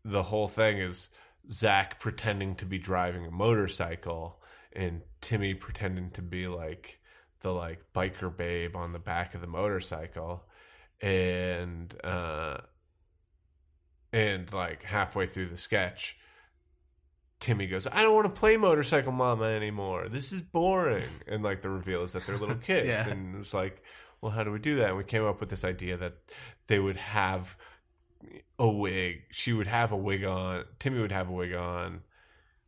the 0.05 0.23
whole 0.23 0.49
thing 0.49 0.79
is 0.79 1.11
Zach 1.51 2.01
pretending 2.01 2.55
to 2.57 2.67
be 2.67 2.79
driving 2.79 3.27
a 3.27 3.31
motorcycle 3.31 4.41
and 4.73 5.03
Timmy 5.21 5.55
pretending 5.55 6.11
to 6.13 6.23
be 6.23 6.47
like 6.47 7.01
the 7.41 7.51
like 7.51 7.81
biker 7.95 8.35
babe 8.35 8.77
on 8.77 8.93
the 8.93 8.99
back 8.99 9.35
of 9.35 9.41
the 9.41 9.47
motorcycle 9.47 10.45
and 11.01 11.95
uh 12.03 12.57
and 14.13 14.51
like 14.53 14.83
halfway 14.83 15.27
through 15.27 15.49
the 15.49 15.57
sketch 15.57 16.17
Timmy 17.45 17.67
goes, 17.67 17.87
I 17.87 18.01
don't 18.01 18.15
want 18.15 18.35
to 18.35 18.41
play 18.41 18.57
Motorcycle 18.57 19.13
Mama 19.13 19.45
anymore. 19.45 20.09
This 20.09 20.33
is 20.33 20.41
boring. 20.41 21.05
And 21.29 21.43
like 21.43 21.61
the 21.61 21.69
reveal 21.69 22.03
is 22.03 22.15
that 22.15 22.27
they're 22.27 22.39
little 22.39 22.55
kids. 22.71 22.89
Yeah. 22.89 23.07
And 23.07 23.35
it 23.35 23.39
was 23.39 23.53
like, 23.53 23.83
well, 24.23 24.33
how 24.33 24.45
do 24.45 24.51
we 24.51 24.59
do 24.59 24.77
that? 24.77 24.89
And 24.89 24.97
we 24.97 25.05
came 25.05 25.25
up 25.25 25.41
with 25.41 25.51
this 25.51 25.63
idea 25.63 25.99
that 25.99 26.15
they 26.69 26.79
would 26.79 26.97
have 26.97 27.55
a 28.59 28.67
wig. 28.67 29.25
She 29.31 29.53
would 29.53 29.67
have 29.67 29.93
a 29.93 29.97
wig 29.97 30.25
on. 30.25 30.65
Timmy 30.79 31.03
would 31.03 31.13
have 31.13 31.29
a 31.29 31.33
wig 31.33 31.53
on. 31.53 32.01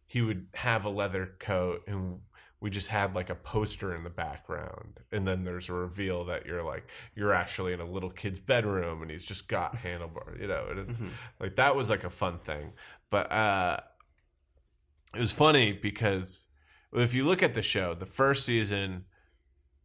He 0.06 0.20
would 0.20 0.48
have 0.52 0.84
a 0.84 0.90
leather 0.90 1.32
coat. 1.38 1.84
And 1.86 2.18
we 2.60 2.68
just 2.68 2.88
had 2.88 3.14
like 3.14 3.30
a 3.30 3.34
poster 3.34 3.94
in 3.94 4.04
the 4.04 4.10
background. 4.10 5.00
And 5.10 5.26
then 5.26 5.44
there's 5.44 5.70
a 5.70 5.72
reveal 5.72 6.26
that 6.26 6.44
you're 6.44 6.62
like, 6.62 6.86
you're 7.14 7.32
actually 7.32 7.72
in 7.72 7.80
a 7.80 7.90
little 7.90 8.10
kid's 8.10 8.40
bedroom 8.40 9.00
and 9.00 9.10
he's 9.10 9.24
just 9.24 9.48
got 9.48 9.74
handlebar, 9.82 10.38
you 10.38 10.48
know. 10.48 10.66
And 10.68 10.78
it's 10.80 11.00
like, 11.40 11.56
that 11.56 11.74
was 11.76 11.88
like 11.88 12.04
a 12.04 12.10
fun 12.10 12.40
thing. 12.40 12.72
But, 13.08 13.32
uh, 13.32 13.80
it 15.16 15.20
was 15.20 15.32
funny 15.32 15.72
because 15.72 16.44
if 16.92 17.14
you 17.14 17.24
look 17.24 17.42
at 17.42 17.54
the 17.54 17.62
show, 17.62 17.94
the 17.94 18.06
first 18.06 18.44
season, 18.44 19.04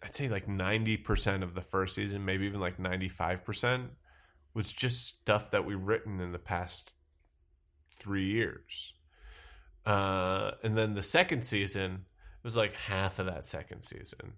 I'd 0.04 0.16
say 0.16 0.30
like 0.30 0.48
90% 0.48 1.44
of 1.44 1.54
the 1.54 1.62
first 1.62 1.96
season, 1.96 2.26
maybe 2.26 2.46
even 2.46 2.60
like 2.60 2.78
95%, 2.78 3.88
was 4.54 4.74
just 4.74 5.08
stuff 5.08 5.52
that 5.52 5.66
we've 5.66 5.82
written 5.82 6.20
in 6.20 6.32
the 6.32 6.40
past 6.40 6.94
three 8.00 8.26
years. 8.26 8.94
Uh, 9.86 10.52
and 10.64 10.78
then 10.78 10.94
the 10.94 11.04
second 11.04 11.46
season 11.46 12.06
was 12.44 12.56
like 12.56 12.74
half 12.76 13.20
of 13.20 13.28
that 13.28 13.46
second 13.46 13.82
season. 13.82 14.34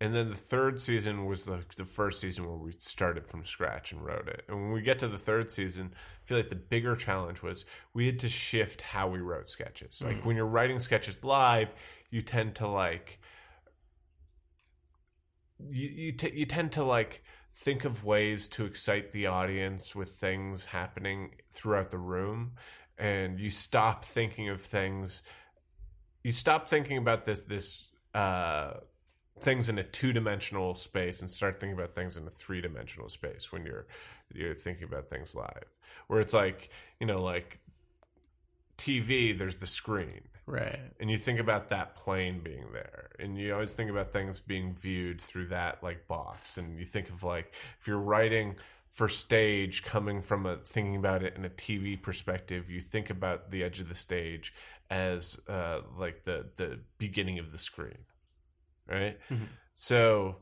And 0.00 0.14
then 0.14 0.28
the 0.28 0.36
third 0.36 0.80
season 0.80 1.26
was 1.26 1.44
the, 1.44 1.60
the 1.76 1.84
first 1.84 2.20
season 2.20 2.46
where 2.46 2.56
we 2.56 2.72
started 2.78 3.26
from 3.26 3.44
scratch 3.44 3.92
and 3.92 4.04
wrote 4.04 4.28
it. 4.28 4.44
And 4.48 4.60
when 4.60 4.72
we 4.72 4.82
get 4.82 4.98
to 4.98 5.08
the 5.08 5.18
third 5.18 5.50
season, 5.50 5.94
I 5.94 6.26
feel 6.26 6.36
like 6.36 6.48
the 6.48 6.56
bigger 6.56 6.96
challenge 6.96 7.42
was 7.42 7.64
we 7.94 8.06
had 8.06 8.18
to 8.20 8.28
shift 8.28 8.82
how 8.82 9.08
we 9.08 9.20
wrote 9.20 9.48
sketches. 9.48 10.02
Like 10.04 10.24
when 10.24 10.36
you're 10.36 10.46
writing 10.46 10.80
sketches 10.80 11.22
live, 11.22 11.68
you 12.10 12.22
tend 12.22 12.56
to 12.56 12.66
like 12.66 13.20
you 15.70 15.88
you, 15.88 16.12
t- 16.12 16.32
you 16.34 16.46
tend 16.46 16.72
to 16.72 16.84
like 16.84 17.22
think 17.54 17.84
of 17.84 18.04
ways 18.04 18.48
to 18.48 18.64
excite 18.64 19.12
the 19.12 19.26
audience 19.26 19.94
with 19.94 20.10
things 20.10 20.64
happening 20.64 21.30
throughout 21.52 21.90
the 21.90 21.98
room 21.98 22.52
and 22.98 23.38
you 23.38 23.50
stop 23.50 24.04
thinking 24.04 24.48
of 24.48 24.60
things 24.60 25.22
you 26.22 26.32
stop 26.32 26.68
thinking 26.68 26.98
about 26.98 27.24
this 27.24 27.44
this 27.44 27.90
uh 28.14 28.72
things 29.40 29.68
in 29.68 29.78
a 29.78 29.82
two-dimensional 29.82 30.74
space 30.74 31.20
and 31.20 31.30
start 31.30 31.60
thinking 31.60 31.76
about 31.76 31.94
things 31.94 32.16
in 32.16 32.26
a 32.26 32.30
three-dimensional 32.30 33.08
space 33.08 33.52
when 33.52 33.64
you're 33.64 33.86
you're 34.32 34.54
thinking 34.54 34.84
about 34.84 35.10
things 35.10 35.34
live 35.34 35.64
where 36.06 36.20
it's 36.20 36.32
like 36.32 36.70
you 37.00 37.06
know 37.06 37.22
like 37.22 37.58
TV, 38.76 39.36
there's 39.36 39.56
the 39.56 39.66
screen. 39.66 40.20
Right. 40.46 40.78
and 41.00 41.10
you 41.10 41.16
think 41.16 41.40
about 41.40 41.70
that 41.70 41.96
plane 41.96 42.40
being 42.44 42.66
there 42.74 43.08
and 43.18 43.38
you 43.38 43.54
always 43.54 43.72
think 43.72 43.90
about 43.90 44.12
things 44.12 44.40
being 44.40 44.74
viewed 44.74 45.18
through 45.18 45.46
that 45.46 45.82
like 45.82 46.06
box 46.06 46.58
and 46.58 46.78
you 46.78 46.84
think 46.84 47.08
of 47.08 47.22
like 47.22 47.54
if 47.80 47.86
you're 47.86 47.96
writing 47.96 48.56
for 48.90 49.08
stage 49.08 49.82
coming 49.84 50.20
from 50.20 50.44
a 50.44 50.58
thinking 50.58 50.96
about 50.96 51.22
it 51.22 51.34
in 51.34 51.46
a 51.46 51.48
tv 51.48 52.00
perspective 52.00 52.68
you 52.68 52.82
think 52.82 53.08
about 53.08 53.50
the 53.50 53.64
edge 53.64 53.80
of 53.80 53.88
the 53.88 53.94
stage 53.94 54.52
as 54.90 55.38
uh 55.48 55.80
like 55.98 56.24
the 56.24 56.44
the 56.56 56.78
beginning 56.98 57.38
of 57.38 57.50
the 57.50 57.58
screen 57.58 57.96
right? 58.88 59.18
Mm-hmm. 59.30 59.44
So 59.74 60.36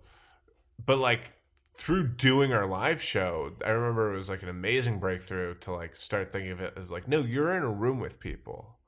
but 0.85 0.99
like 0.99 1.33
through 1.75 2.07
doing 2.07 2.53
our 2.53 2.67
live 2.67 3.01
show 3.01 3.51
i 3.65 3.71
remember 3.71 4.13
it 4.13 4.17
was 4.17 4.29
like 4.29 4.43
an 4.43 4.51
amazing 4.51 4.99
breakthrough 4.99 5.55
to 5.55 5.73
like 5.73 5.97
start 5.97 6.31
thinking 6.31 6.51
of 6.51 6.61
it 6.61 6.75
as 6.77 6.91
like 6.91 7.09
no 7.09 7.21
you're 7.21 7.55
in 7.57 7.63
a 7.63 7.71
room 7.71 7.99
with 7.99 8.21
people. 8.21 8.79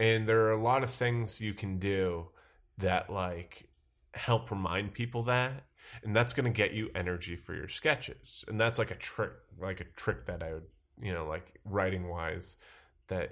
And 0.00 0.28
there 0.28 0.42
are 0.42 0.52
a 0.52 0.62
lot 0.62 0.84
of 0.84 0.90
things 0.90 1.40
you 1.40 1.54
can 1.54 1.78
do 1.78 2.28
that 2.78 3.10
like 3.10 3.68
help 4.14 4.50
remind 4.50 4.94
people 4.94 5.24
that. 5.24 5.64
And 6.04 6.14
that's 6.14 6.32
going 6.32 6.44
to 6.44 6.56
get 6.56 6.72
you 6.72 6.90
energy 6.94 7.34
for 7.34 7.54
your 7.54 7.66
sketches. 7.68 8.44
And 8.46 8.60
that's 8.60 8.78
like 8.78 8.90
a 8.90 8.96
trick 8.96 9.32
like 9.60 9.80
a 9.80 9.84
trick 9.96 10.26
that 10.26 10.40
i 10.40 10.52
would 10.52 10.66
you 11.00 11.12
know 11.12 11.26
like 11.26 11.58
writing 11.64 12.08
wise 12.08 12.56
that 13.08 13.30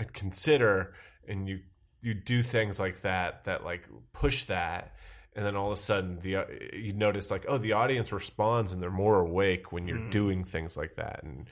i'd 0.00 0.12
consider. 0.12 0.94
And 1.28 1.48
you 1.48 1.60
you 2.06 2.14
do 2.14 2.40
things 2.40 2.78
like 2.78 3.00
that 3.00 3.42
that 3.46 3.64
like 3.64 3.82
push 4.12 4.44
that 4.44 4.94
and 5.34 5.44
then 5.44 5.56
all 5.56 5.66
of 5.66 5.72
a 5.76 5.80
sudden 5.80 6.20
the 6.22 6.36
uh, 6.36 6.44
you 6.72 6.92
notice 6.92 7.32
like 7.32 7.44
oh 7.48 7.58
the 7.58 7.72
audience 7.72 8.12
responds 8.12 8.70
and 8.70 8.80
they're 8.80 8.92
more 8.92 9.18
awake 9.18 9.72
when 9.72 9.88
you're 9.88 9.98
mm-hmm. 9.98 10.10
doing 10.10 10.44
things 10.44 10.76
like 10.76 10.94
that 10.94 11.20
and 11.24 11.48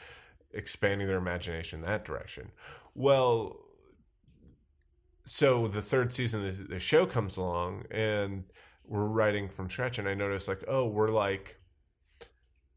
expanding 0.53 1.09
their 1.09 1.19
imagination 1.19 1.81
in 1.81 1.87
that 1.87 2.05
direction. 2.05 2.53
Well 2.95 3.57
so 5.25 5.67
the 5.67 5.83
third 5.83 6.13
season 6.13 6.47
of 6.47 6.69
the 6.69 6.79
show 6.79 7.05
comes 7.05 7.37
along 7.37 7.87
and 7.91 8.45
we're 8.87 9.07
writing 9.07 9.49
from 9.49 9.69
scratch 9.69 9.99
and 9.99 10.07
i 10.07 10.13
noticed 10.13 10.47
like 10.47 10.63
oh 10.69 10.87
we're 10.87 11.09
like 11.09 11.59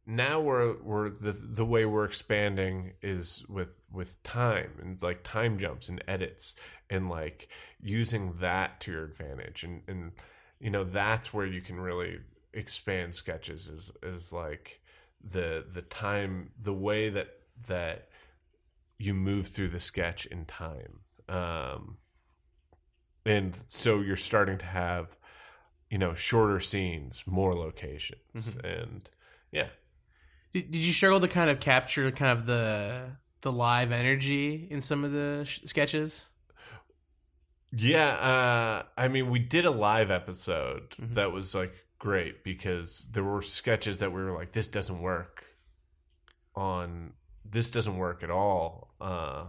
now 0.07 0.39
we're 0.39 0.81
we're 0.81 1.09
the 1.09 1.33
the 1.33 1.65
way 1.65 1.85
we're 1.85 2.05
expanding 2.05 2.93
is 3.01 3.43
with 3.49 3.67
with 3.91 4.21
time 4.23 4.71
and 4.81 5.01
like 5.03 5.21
time 5.23 5.59
jumps 5.59 5.89
and 5.89 6.01
edits 6.07 6.55
and 6.89 7.09
like 7.09 7.49
using 7.81 8.33
that 8.39 8.79
to 8.79 8.91
your 8.91 9.03
advantage. 9.03 9.65
And 9.65 9.81
and 9.87 10.13
you 10.61 10.69
know 10.69 10.85
that's 10.85 11.33
where 11.33 11.45
you 11.45 11.59
can 11.59 11.77
really 11.77 12.19
expand 12.53 13.13
sketches 13.13 13.67
is 13.67 13.91
is 14.01 14.31
like 14.31 14.79
the 15.29 15.65
the 15.73 15.81
time 15.81 16.51
the 16.61 16.73
way 16.73 17.09
that 17.09 17.27
that 17.67 18.07
you 18.97 19.13
move 19.13 19.47
through 19.47 19.69
the 19.69 19.79
sketch 19.79 20.25
in 20.27 20.45
time. 20.45 21.01
Um 21.27 21.97
and 23.25 23.57
so 23.67 23.99
you're 23.99 24.15
starting 24.15 24.57
to 24.59 24.65
have 24.65 25.17
you 25.89 25.97
know 25.97 26.15
shorter 26.15 26.61
scenes 26.61 27.25
more 27.27 27.51
locations. 27.51 28.21
And 28.63 29.09
yeah 29.51 29.67
Did, 30.57 30.71
did 30.71 30.83
you 30.83 30.91
struggle 30.91 31.19
to 31.19 31.27
kind 31.27 31.51
of 31.51 31.59
capture 31.59 32.09
kind 32.09 32.31
of 32.31 32.47
the 32.47 33.11
the 33.41 33.51
live 33.51 33.91
energy 33.91 34.67
in 34.71 34.81
some 34.81 35.03
of 35.03 35.11
the 35.11 35.43
sh- 35.45 35.61
sketches? 35.65 36.29
yeah 37.73 38.07
uh 38.13 38.83
i 38.97 39.09
mean 39.09 39.29
we 39.29 39.39
did 39.39 39.65
a 39.65 39.71
live 39.71 40.09
episode 40.09 40.95
that 40.97 41.33
was 41.33 41.53
like 41.53 41.73
great 41.99 42.41
because 42.41 43.05
there 43.11 43.25
were 43.25 43.41
sketches 43.41 43.99
that 43.99 44.11
we 44.11 44.23
were 44.23 44.31
like 44.31 44.53
this 44.53 44.69
doesn't 44.69 45.01
work 45.01 45.43
on 46.55 47.11
this 47.43 47.69
doesn't 47.69 47.97
work 47.97 48.23
at 48.23 48.31
all 48.31 48.93
uh 49.01 49.43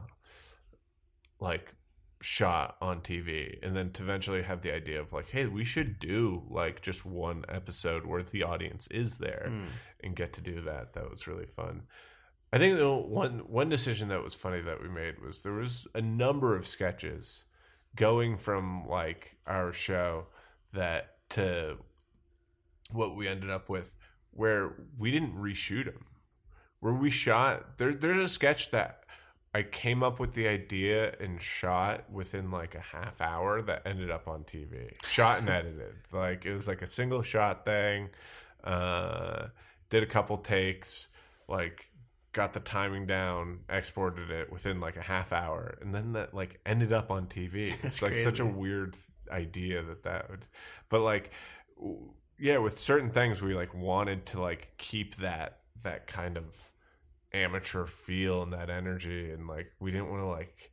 like 1.39 1.73
shot 2.21 2.77
on 2.81 3.01
TV 3.01 3.59
and 3.63 3.77
then 3.77 3.93
to 3.93 4.03
eventually 4.03 4.43
have 4.43 4.61
the 4.63 4.75
idea 4.75 5.01
of 5.01 5.13
like 5.13 5.29
hey 5.31 5.47
we 5.47 5.65
should 5.65 6.01
do 6.01 6.43
like 6.51 6.83
just 6.83 7.07
one 7.07 7.45
episode 7.49 8.05
where 8.05 8.23
the 8.23 8.43
audience 8.43 8.89
is 8.89 9.19
there 9.19 9.47
hmm. 9.49 9.67
and 10.03 10.17
get 10.17 10.33
to 10.33 10.41
do 10.41 10.61
that. 10.63 10.95
That 10.95 11.11
was 11.11 11.27
really 11.27 11.47
fun. 11.47 11.83
I 12.53 12.59
think 12.59 12.77
the 12.77 12.91
one 12.91 13.41
one 13.47 13.69
decision 13.69 14.09
that 14.09 14.23
was 14.23 14.35
funny 14.35 14.61
that 14.63 14.83
we 14.83 14.89
made 14.89 15.21
was 15.21 15.43
there 15.43 15.53
was 15.53 15.87
a 15.95 16.01
number 16.01 16.57
of 16.57 16.67
sketches 16.67 17.45
going 17.95 18.37
from 18.37 18.87
like 18.89 19.37
our 19.47 19.73
show 19.73 20.27
that 20.73 21.17
to 21.31 21.77
what 22.91 23.17
we 23.17 23.29
ended 23.29 23.51
up 23.51 23.69
with 23.69 23.95
where 24.31 24.77
we 24.99 25.11
didn't 25.11 25.35
reshoot 25.35 25.85
them 25.85 26.07
where 26.81 26.95
we 26.95 27.11
shot 27.11 27.77
there 27.77 27.93
there's 27.93 28.31
a 28.31 28.33
sketch 28.33 28.71
that 28.71 29.01
I 29.55 29.63
came 29.63 30.03
up 30.03 30.21
with 30.21 30.35
the 30.35 30.47
idea 30.47 31.15
and 31.21 31.41
shot 31.41 32.11
within 32.13 32.51
like 32.51 32.75
a 32.75 32.81
half 32.81 33.21
hour 33.21 33.63
that 33.63 33.83
ended 33.87 34.11
up 34.11 34.29
on 34.29 34.45
TV. 34.45 34.93
Shot 35.05 35.41
and 35.41 35.49
edited. 35.49 35.95
Like 36.13 36.45
it 36.45 36.55
was 36.55 36.69
like 36.69 36.83
a 36.83 36.87
single 36.87 37.23
shot 37.23 37.65
thing. 37.65 38.11
Uh 38.63 39.49
did 39.91 40.03
a 40.03 40.07
couple 40.07 40.37
takes, 40.39 41.09
like 41.49 41.87
got 42.33 42.53
the 42.53 42.61
timing 42.61 43.07
down, 43.07 43.61
exported 43.71 44.31
it 44.31 44.53
within 44.53 44.81
like 44.81 44.97
a 44.97 45.03
half 45.03 45.33
hour, 45.33 45.79
and 45.81 45.95
then 45.95 46.13
that 46.13 46.35
like 46.35 46.61
ended 46.67 46.93
up 46.93 47.11
on 47.11 47.27
TV. 47.27 47.75
It's 47.83 48.03
like 48.03 48.17
such 48.17 48.41
a 48.41 48.47
weird 48.47 48.97
idea 49.31 49.83
that 49.83 50.05
that 50.05 50.31
would, 50.31 50.47
but 50.89 51.01
like, 51.01 51.33
w- 51.77 52.11
yeah, 52.39 52.59
with 52.59 52.79
certain 52.79 53.11
things 53.11 53.41
we 53.43 53.55
like 53.55 53.75
wanted 53.75 54.27
to 54.27 54.41
like 54.41 54.69
keep 54.79 55.17
that 55.17 55.61
that 55.83 56.07
kind 56.07 56.37
of 56.37 56.45
amateur 57.33 57.87
feel 57.87 58.43
and 58.43 58.53
that 58.53 58.71
energy, 58.71 59.31
and 59.31 59.47
like 59.47 59.73
we 59.81 59.91
didn't 59.91 60.11
want 60.11 60.23
to 60.23 60.27
like 60.27 60.73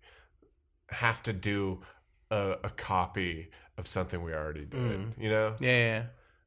have 0.89 1.21
to 1.23 1.33
do 1.33 1.81
a, 2.31 2.55
a 2.63 2.69
copy 2.69 3.49
of 3.77 3.87
something 3.87 4.23
we 4.23 4.33
already 4.33 4.65
did, 4.65 4.79
mm-hmm. 4.79 5.21
you 5.21 5.29
know? 5.29 5.55
Yeah, 5.59 5.77
yeah. 5.77 6.03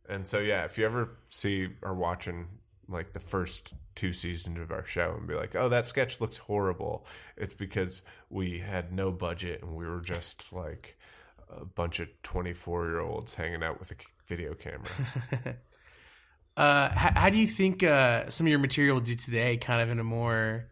And 0.08 0.26
so 0.26 0.38
yeah, 0.38 0.64
if 0.64 0.78
you 0.78 0.86
ever 0.86 1.18
see 1.28 1.68
or 1.82 1.94
watching 1.94 2.46
like 2.88 3.12
the 3.12 3.20
first 3.20 3.74
two 3.94 4.12
seasons 4.12 4.58
of 4.58 4.70
our 4.70 4.84
show 4.84 5.14
and 5.18 5.28
be 5.28 5.34
like, 5.34 5.54
"Oh, 5.54 5.68
that 5.68 5.86
sketch 5.86 6.20
looks 6.20 6.38
horrible," 6.38 7.06
it's 7.36 7.52
because 7.52 8.02
we 8.30 8.58
had 8.58 8.92
no 8.92 9.10
budget 9.10 9.62
and 9.62 9.74
we 9.74 9.86
were 9.86 10.00
just 10.00 10.52
like 10.52 10.96
a 11.50 11.64
bunch 11.64 12.00
of 12.00 12.08
twenty-four-year-olds 12.22 13.34
hanging 13.34 13.62
out 13.62 13.78
with 13.78 13.90
a 13.90 13.96
video 14.26 14.54
camera. 14.54 15.58
Uh, 16.58 16.90
how, 16.90 17.12
how 17.20 17.30
do 17.30 17.38
you 17.38 17.46
think 17.46 17.82
uh, 17.84 18.28
some 18.30 18.46
of 18.46 18.50
your 18.50 18.58
material 18.58 18.94
will 18.96 19.00
do 19.00 19.14
today, 19.14 19.56
kind 19.56 19.80
of 19.80 19.90
in 19.90 19.98
a 20.00 20.04
more 20.04 20.66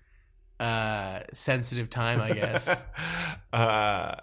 uh, 0.58 1.20
sensitive 1.32 1.88
time? 1.88 2.20
I 2.20 2.32
guess 2.32 2.82
uh, 3.52 4.16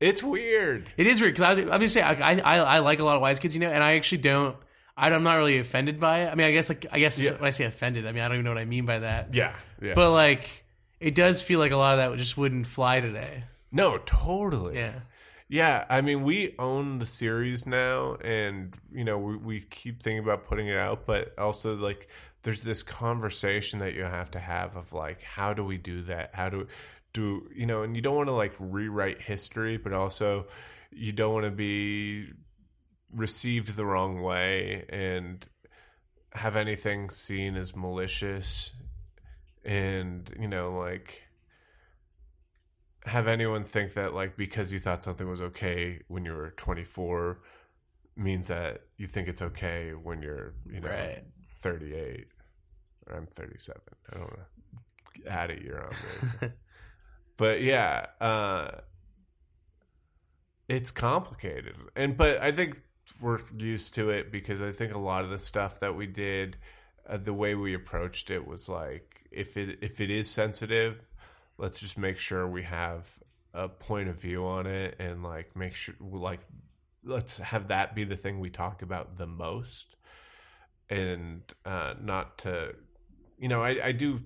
it's 0.00 0.22
weird. 0.22 0.90
it 0.96 1.06
is 1.06 1.20
weird 1.20 1.34
because 1.34 1.58
I 1.58 1.62
was 1.62 1.70
obviously 1.72 2.02
I, 2.02 2.12
I 2.40 2.58
I 2.58 2.78
like 2.80 2.98
a 2.98 3.04
lot 3.04 3.14
of 3.16 3.22
Whitest 3.22 3.42
Kids, 3.42 3.54
you 3.54 3.60
know, 3.60 3.70
and 3.70 3.82
I 3.82 3.94
actually 3.94 4.18
don't. 4.18 4.56
I, 4.96 5.08
I'm 5.10 5.22
not 5.22 5.34
really 5.36 5.58
offended 5.58 5.98
by 6.00 6.20
it. 6.24 6.30
I 6.32 6.34
mean, 6.34 6.46
I 6.46 6.52
guess 6.52 6.68
like 6.68 6.86
I 6.90 6.98
guess 6.98 7.22
Yeah. 7.22 7.32
when 7.32 7.44
I 7.44 7.50
say 7.50 7.64
offended, 7.64 8.06
I 8.06 8.12
mean 8.12 8.22
I 8.22 8.28
don't 8.28 8.36
even 8.36 8.44
know 8.44 8.50
what 8.50 8.58
I 8.58 8.64
mean 8.64 8.86
by 8.86 8.98
that. 9.00 9.34
Yeah, 9.34 9.54
yeah. 9.80 9.94
But 9.94 10.12
like, 10.12 10.64
it 11.00 11.14
does 11.14 11.42
feel 11.42 11.58
like 11.60 11.72
a 11.72 11.76
lot 11.76 11.98
of 11.98 12.10
that 12.10 12.18
just 12.18 12.36
wouldn't 12.36 12.66
fly 12.66 13.00
today. 13.00 13.44
no, 13.72 13.98
totally. 13.98 14.76
Yeah. 14.76 15.00
Yeah, 15.54 15.84
I 15.88 16.00
mean, 16.00 16.24
we 16.24 16.56
own 16.58 16.98
the 16.98 17.06
series 17.06 17.64
now, 17.64 18.16
and 18.16 18.76
you 18.92 19.04
know, 19.04 19.18
we, 19.18 19.36
we 19.36 19.60
keep 19.60 20.02
thinking 20.02 20.18
about 20.18 20.46
putting 20.46 20.66
it 20.66 20.76
out, 20.76 21.06
but 21.06 21.32
also 21.38 21.76
like, 21.76 22.08
there's 22.42 22.62
this 22.62 22.82
conversation 22.82 23.78
that 23.78 23.94
you 23.94 24.02
have 24.02 24.32
to 24.32 24.40
have 24.40 24.74
of 24.76 24.92
like, 24.92 25.22
how 25.22 25.54
do 25.54 25.64
we 25.64 25.78
do 25.78 26.02
that? 26.02 26.30
How 26.34 26.48
do 26.48 26.66
do 27.12 27.48
you 27.54 27.66
know? 27.66 27.84
And 27.84 27.94
you 27.94 28.02
don't 28.02 28.16
want 28.16 28.26
to 28.30 28.32
like 28.32 28.52
rewrite 28.58 29.20
history, 29.20 29.76
but 29.76 29.92
also 29.92 30.46
you 30.90 31.12
don't 31.12 31.32
want 31.32 31.44
to 31.44 31.52
be 31.52 32.32
received 33.14 33.76
the 33.76 33.86
wrong 33.86 34.22
way 34.22 34.84
and 34.88 35.46
have 36.32 36.56
anything 36.56 37.10
seen 37.10 37.54
as 37.54 37.76
malicious, 37.76 38.72
and 39.64 40.34
you 40.36 40.48
know, 40.48 40.76
like 40.76 41.22
have 43.04 43.28
anyone 43.28 43.64
think 43.64 43.94
that 43.94 44.14
like 44.14 44.36
because 44.36 44.72
you 44.72 44.78
thought 44.78 45.04
something 45.04 45.28
was 45.28 45.42
okay 45.42 46.00
when 46.08 46.24
you 46.24 46.32
were 46.32 46.50
24 46.56 47.38
means 48.16 48.48
that 48.48 48.80
you 48.96 49.06
think 49.06 49.28
it's 49.28 49.42
okay 49.42 49.90
when 49.90 50.22
you're 50.22 50.54
you 50.70 50.80
know 50.80 50.88
Right. 50.88 51.22
38 51.60 52.26
or 53.08 53.16
i'm 53.16 53.26
37 53.26 53.80
i 54.12 54.16
don't 54.18 54.30
know 54.38 54.44
add 55.28 55.50
a 55.50 55.60
year 55.60 55.88
on 56.42 56.52
but 57.36 57.60
yeah 57.62 58.06
uh 58.20 58.70
it's 60.68 60.90
complicated. 60.90 61.76
And 61.94 62.16
but 62.16 62.40
i 62.40 62.50
think 62.52 62.80
we're 63.20 63.40
used 63.56 63.94
to 63.94 64.10
it 64.10 64.32
because 64.32 64.62
i 64.62 64.72
think 64.72 64.94
a 64.94 64.98
lot 64.98 65.24
of 65.24 65.30
the 65.30 65.38
stuff 65.38 65.80
that 65.80 65.94
we 65.94 66.06
did 66.06 66.56
uh, 67.08 67.18
the 67.18 67.34
way 67.34 67.54
we 67.54 67.74
approached 67.74 68.30
it 68.30 68.46
was 68.46 68.68
like 68.68 69.26
if 69.30 69.56
it 69.58 69.78
if 69.82 70.00
it 70.00 70.10
is 70.10 70.30
sensitive 70.30 71.00
let's 71.58 71.78
just 71.78 71.98
make 71.98 72.18
sure 72.18 72.48
we 72.48 72.62
have 72.62 73.06
a 73.52 73.68
point 73.68 74.08
of 74.08 74.16
view 74.20 74.44
on 74.44 74.66
it 74.66 74.96
and 74.98 75.22
like 75.22 75.54
make 75.56 75.74
sure 75.74 75.94
like 76.00 76.40
let's 77.04 77.38
have 77.38 77.68
that 77.68 77.94
be 77.94 78.04
the 78.04 78.16
thing 78.16 78.40
we 78.40 78.50
talk 78.50 78.82
about 78.82 79.16
the 79.16 79.26
most. 79.26 79.96
And 80.90 81.42
uh 81.64 81.94
not 82.02 82.38
to 82.38 82.74
you 83.38 83.48
know 83.48 83.62
i 83.62 83.86
i 83.86 83.92
do 83.92 84.20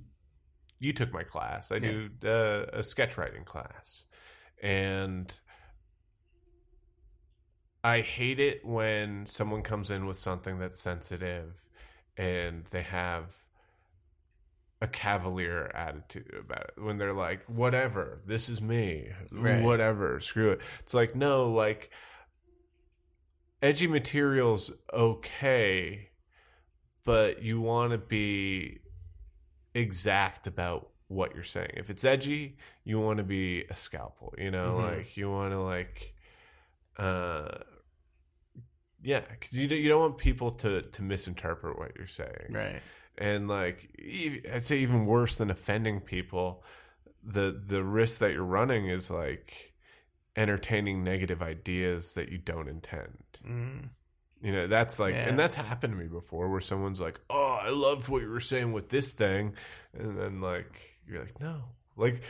you 0.80 0.92
took 0.92 1.12
my 1.12 1.24
class. 1.24 1.72
I 1.72 1.78
do 1.78 2.08
uh, 2.24 2.78
a 2.78 2.82
sketch 2.82 3.18
writing 3.18 3.44
class, 3.44 4.04
and 4.62 5.32
I 7.82 8.00
hate 8.00 8.38
it 8.40 8.64
when 8.64 9.26
someone 9.26 9.62
comes 9.62 9.90
in 9.90 10.06
with 10.06 10.18
something 10.18 10.58
that's 10.58 10.80
sensitive 10.80 11.54
and 12.16 12.64
they 12.70 12.82
have 12.82 13.26
a 14.80 14.86
cavalier 14.86 15.70
attitude 15.74 16.32
about 16.38 16.70
it 16.76 16.80
when 16.82 16.98
they're 16.98 17.12
like 17.12 17.44
whatever 17.46 18.20
this 18.26 18.48
is 18.48 18.60
me 18.62 19.08
Right. 19.32 19.62
whatever 19.62 20.20
screw 20.20 20.50
it 20.52 20.60
it's 20.80 20.94
like 20.94 21.16
no 21.16 21.50
like 21.52 21.90
edgy 23.62 23.86
materials 23.88 24.70
okay 24.92 26.10
but 27.04 27.42
you 27.42 27.60
want 27.60 27.90
to 27.92 27.98
be 27.98 28.78
exact 29.74 30.46
about 30.46 30.90
what 31.08 31.34
you're 31.34 31.42
saying 31.42 31.70
if 31.74 31.90
it's 31.90 32.04
edgy 32.04 32.56
you 32.84 33.00
want 33.00 33.16
to 33.18 33.24
be 33.24 33.64
a 33.70 33.74
scalpel 33.74 34.32
you 34.38 34.50
know 34.50 34.74
Mhm. 34.76 34.96
like 34.98 35.16
you 35.16 35.28
want 35.30 35.52
to 35.52 35.60
like 35.60 36.14
uh 36.98 37.48
yeah 39.02 39.20
because 39.30 39.54
you, 39.54 39.66
don't- 39.68 39.78
you 39.80 39.88
don't 39.88 40.00
want 40.00 40.18
people 40.18 40.50
to 40.52 40.82
to 40.82 41.02
misinterpret 41.02 41.78
what 41.78 41.96
you're 41.96 42.06
saying 42.06 42.50
Right. 42.50 42.80
And 43.18 43.48
like 43.48 43.90
I'd 44.52 44.64
say 44.64 44.78
even 44.78 45.04
worse 45.06 45.36
than 45.36 45.50
offending 45.50 46.00
people, 46.00 46.64
the 47.22 47.60
the 47.66 47.82
risk 47.82 48.20
that 48.20 48.32
you're 48.32 48.44
running 48.44 48.86
is 48.88 49.10
like 49.10 49.74
entertaining 50.36 51.02
negative 51.04 51.42
ideas 51.42 52.14
that 52.14 52.30
you 52.30 52.38
don't 52.38 52.68
intend. 52.68 53.18
Mm. 53.46 53.88
You 54.40 54.52
know, 54.52 54.66
that's 54.68 55.00
like, 55.00 55.14
Yeah. 55.14 55.28
and 55.28 55.36
that's 55.38 55.56
happened 55.56 55.94
to 55.94 55.98
me 55.98 56.06
before, 56.06 56.48
where 56.48 56.60
someone's 56.60 57.00
like, 57.00 57.20
"Oh, 57.28 57.58
I 57.60 57.70
loved 57.70 58.06
what 58.08 58.22
you 58.22 58.28
were 58.30 58.38
saying 58.40 58.72
with 58.72 58.88
this 58.88 59.10
thing," 59.10 59.54
and 59.92 60.16
then 60.16 60.40
like 60.40 60.70
you're 61.08 61.20
like, 61.22 61.40
"No," 61.40 61.64
like 61.96 62.22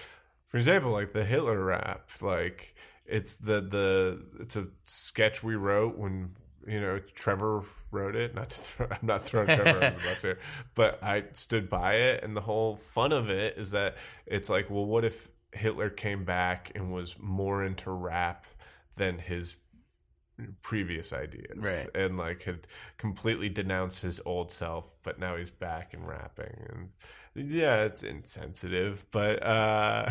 for 0.47 0.57
example, 0.57 0.91
like 0.91 1.13
the 1.13 1.23
Hitler 1.25 1.63
rap, 1.63 2.09
like 2.23 2.75
it's 3.05 3.37
the 3.37 3.61
the 3.61 4.23
it's 4.41 4.57
a 4.57 4.69
sketch 4.87 5.43
we 5.43 5.55
wrote 5.57 5.99
when 5.99 6.35
you 6.69 6.81
know 6.81 7.01
Trevor 7.15 7.63
wrote 7.91 8.17
it. 8.17 8.35
Not 8.35 8.51
to 8.51 8.59
throw, 8.59 8.87
I'm 8.91 8.99
not 9.07 9.23
throwing 9.27 9.47
Trevor 9.47 9.69
under 9.85 9.99
the 9.99 10.05
bus 10.09 10.23
here, 10.23 10.39
but 10.75 11.03
I 11.03 11.25
stood 11.33 11.69
by 11.69 11.95
it, 11.95 12.23
and 12.25 12.37
the 12.37 12.41
whole 12.41 12.77
fun 12.77 13.13
of 13.13 13.31
it 13.31 13.57
is 13.57 13.71
that 13.73 13.97
it's 14.27 14.49
like, 14.51 14.71
well, 14.71 14.87
what 14.87 15.05
if 15.05 15.29
Hitler 15.53 15.91
came 15.91 16.25
back 16.25 16.73
and 16.75 16.93
was 16.93 17.17
more 17.19 17.65
into 17.65 17.91
rap 17.91 18.47
than 18.97 19.19
his 19.19 19.57
previous 20.63 21.13
ideas 21.13 21.57
Right. 21.57 21.89
and 21.97 22.17
like 22.17 22.45
had 22.45 22.69
completely 22.97 23.49
denounced 23.49 24.03
his 24.03 24.21
old 24.25 24.53
self 24.53 24.85
but 25.03 25.19
now 25.19 25.35
he's 25.35 25.51
back 25.51 25.95
and 25.95 26.07
rapping 26.07 26.55
and 27.35 27.49
yeah 27.51 27.83
it's 27.83 28.05
insensitive 28.05 29.05
but 29.11 29.43
uh 29.43 30.09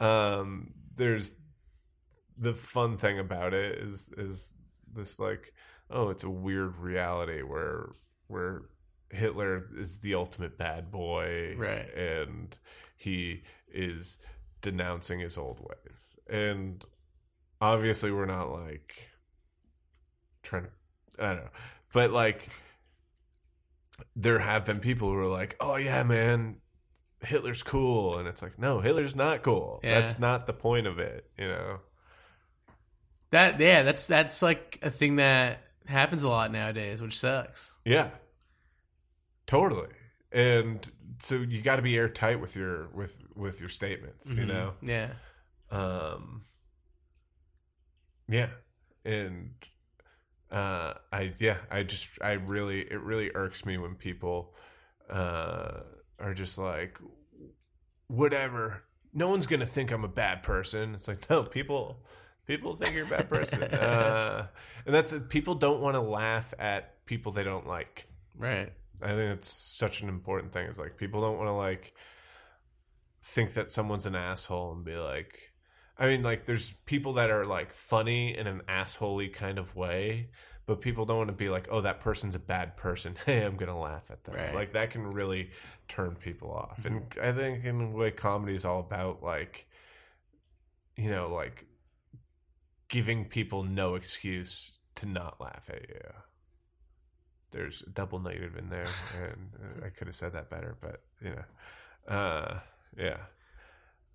um 0.00 0.72
there's 0.96 1.34
the 2.38 2.54
fun 2.54 2.96
thing 2.96 3.18
about 3.18 3.52
it 3.52 3.78
is 3.78 4.08
is 4.16 4.54
this 4.94 5.18
like 5.18 5.52
oh 5.90 6.10
it's 6.10 6.24
a 6.24 6.30
weird 6.30 6.76
reality 6.78 7.42
where 7.42 7.90
where 8.26 8.62
Hitler 9.10 9.66
is 9.78 9.98
the 9.98 10.14
ultimate 10.14 10.58
bad 10.58 10.90
boy 10.90 11.54
Right. 11.56 11.92
and 11.94 12.56
he 12.96 13.42
is 13.72 14.18
denouncing 14.60 15.20
his 15.20 15.38
old 15.38 15.60
ways 15.60 16.16
and 16.28 16.84
obviously 17.60 18.10
we're 18.12 18.26
not 18.26 18.50
like 18.50 18.94
trying 20.42 20.64
to 20.64 20.70
I 21.20 21.26
don't 21.34 21.44
know. 21.44 21.50
But 21.92 22.10
like 22.12 22.48
there 24.14 24.38
have 24.38 24.64
been 24.64 24.78
people 24.80 25.08
who 25.08 25.16
are 25.18 25.26
like, 25.26 25.56
"Oh 25.58 25.74
yeah, 25.76 26.02
man, 26.04 26.58
Hitler's 27.20 27.62
cool." 27.64 28.18
And 28.18 28.28
it's 28.28 28.40
like, 28.42 28.58
"No, 28.58 28.78
Hitler's 28.80 29.16
not 29.16 29.42
cool. 29.42 29.80
Yeah. 29.82 29.98
That's 29.98 30.18
not 30.20 30.46
the 30.46 30.52
point 30.52 30.86
of 30.86 30.98
it, 31.00 31.28
you 31.36 31.48
know." 31.48 31.78
That 33.30 33.60
yeah, 33.60 33.82
that's 33.82 34.06
that's 34.06 34.40
like 34.42 34.78
a 34.82 34.90
thing 34.90 35.16
that 35.16 35.60
happens 35.86 36.22
a 36.22 36.28
lot 36.28 36.50
nowadays, 36.52 37.02
which 37.02 37.18
sucks. 37.18 37.72
Yeah. 37.84 38.10
Totally. 39.46 39.88
And 40.32 40.86
so 41.20 41.36
you 41.36 41.62
got 41.62 41.76
to 41.76 41.82
be 41.82 41.96
airtight 41.96 42.40
with 42.40 42.56
your 42.56 42.88
with 42.88 43.14
with 43.34 43.60
your 43.60 43.68
statements, 43.68 44.28
you 44.30 44.44
Mhm. 44.44 44.48
know. 44.48 44.72
Yeah. 44.82 45.10
um 45.70 46.44
yeah 48.30 48.48
and 49.04 49.50
uh 50.50 50.94
i 51.12 51.30
yeah 51.40 51.56
i 51.70 51.82
just 51.82 52.08
i 52.22 52.32
really 52.32 52.80
it 52.80 53.00
really 53.00 53.30
irks 53.34 53.64
me 53.66 53.76
when 53.78 53.94
people 53.94 54.54
uh 55.10 55.80
are 56.18 56.32
just 56.34 56.56
like 56.58 56.98
whatever 58.06 58.82
no 59.12 59.28
one's 59.28 59.46
gonna 59.46 59.66
think 59.66 59.90
i'm 59.92 60.04
a 60.04 60.08
bad 60.08 60.42
person 60.42 60.94
it's 60.94 61.06
like 61.08 61.28
no 61.30 61.42
people 61.42 62.02
people 62.48 62.74
think 62.74 62.94
you're 62.94 63.06
a 63.06 63.08
bad 63.08 63.28
person 63.28 63.62
uh 63.62 64.48
and 64.84 64.94
that's 64.94 65.14
people 65.28 65.54
don't 65.54 65.80
want 65.80 65.94
to 65.94 66.00
laugh 66.00 66.52
at 66.58 67.04
people 67.06 67.30
they 67.30 67.44
don't 67.44 67.66
like 67.66 68.08
Right. 68.38 68.72
I 69.02 69.08
think 69.08 69.36
it's 69.36 69.50
such 69.50 70.02
an 70.02 70.08
important 70.08 70.52
thing. 70.52 70.66
Is 70.66 70.78
like 70.78 70.96
people 70.96 71.20
don't 71.20 71.36
want 71.36 71.48
to 71.48 71.52
like 71.52 71.94
think 73.22 73.54
that 73.54 73.68
someone's 73.68 74.06
an 74.06 74.14
asshole 74.14 74.72
and 74.72 74.84
be 74.84 74.96
like, 74.96 75.38
I 75.98 76.06
mean, 76.06 76.22
like 76.22 76.46
there's 76.46 76.72
people 76.86 77.14
that 77.14 77.30
are 77.30 77.44
like 77.44 77.72
funny 77.72 78.36
in 78.36 78.46
an 78.46 78.62
assholey 78.68 79.32
kind 79.32 79.58
of 79.58 79.74
way, 79.76 80.30
but 80.66 80.80
people 80.80 81.04
don't 81.04 81.18
want 81.18 81.28
to 81.28 81.36
be 81.36 81.48
like, 81.48 81.68
oh, 81.70 81.80
that 81.80 82.00
person's 82.00 82.34
a 82.34 82.40
bad 82.40 82.76
person. 82.76 83.16
Hey, 83.26 83.44
I'm 83.44 83.56
gonna 83.56 83.78
laugh 83.78 84.04
at 84.10 84.24
them. 84.24 84.36
Right. 84.36 84.54
Like 84.54 84.72
that 84.72 84.90
can 84.90 85.06
really 85.12 85.50
turn 85.88 86.14
people 86.14 86.52
off. 86.52 86.84
And 86.84 87.02
I 87.20 87.32
think 87.32 87.64
in 87.64 87.80
a 87.80 87.96
way, 87.96 88.10
comedy 88.12 88.54
is 88.54 88.64
all 88.64 88.80
about 88.80 89.22
like, 89.22 89.66
you 90.96 91.10
know, 91.10 91.32
like 91.32 91.66
giving 92.88 93.24
people 93.24 93.62
no 93.62 93.94
excuse 93.94 94.78
to 94.94 95.06
not 95.06 95.40
laugh 95.40 95.64
at 95.68 95.88
you 95.88 96.00
there's 97.50 97.82
a 97.86 97.90
double 97.90 98.18
negative 98.18 98.56
in 98.56 98.68
there, 98.68 98.86
and 99.22 99.82
uh, 99.82 99.86
I 99.86 99.88
could 99.90 100.06
have 100.06 100.16
said 100.16 100.32
that 100.34 100.50
better, 100.50 100.76
but 100.80 101.02
you 101.22 101.30
know, 101.30 102.14
uh, 102.14 102.60
yeah. 102.96 103.18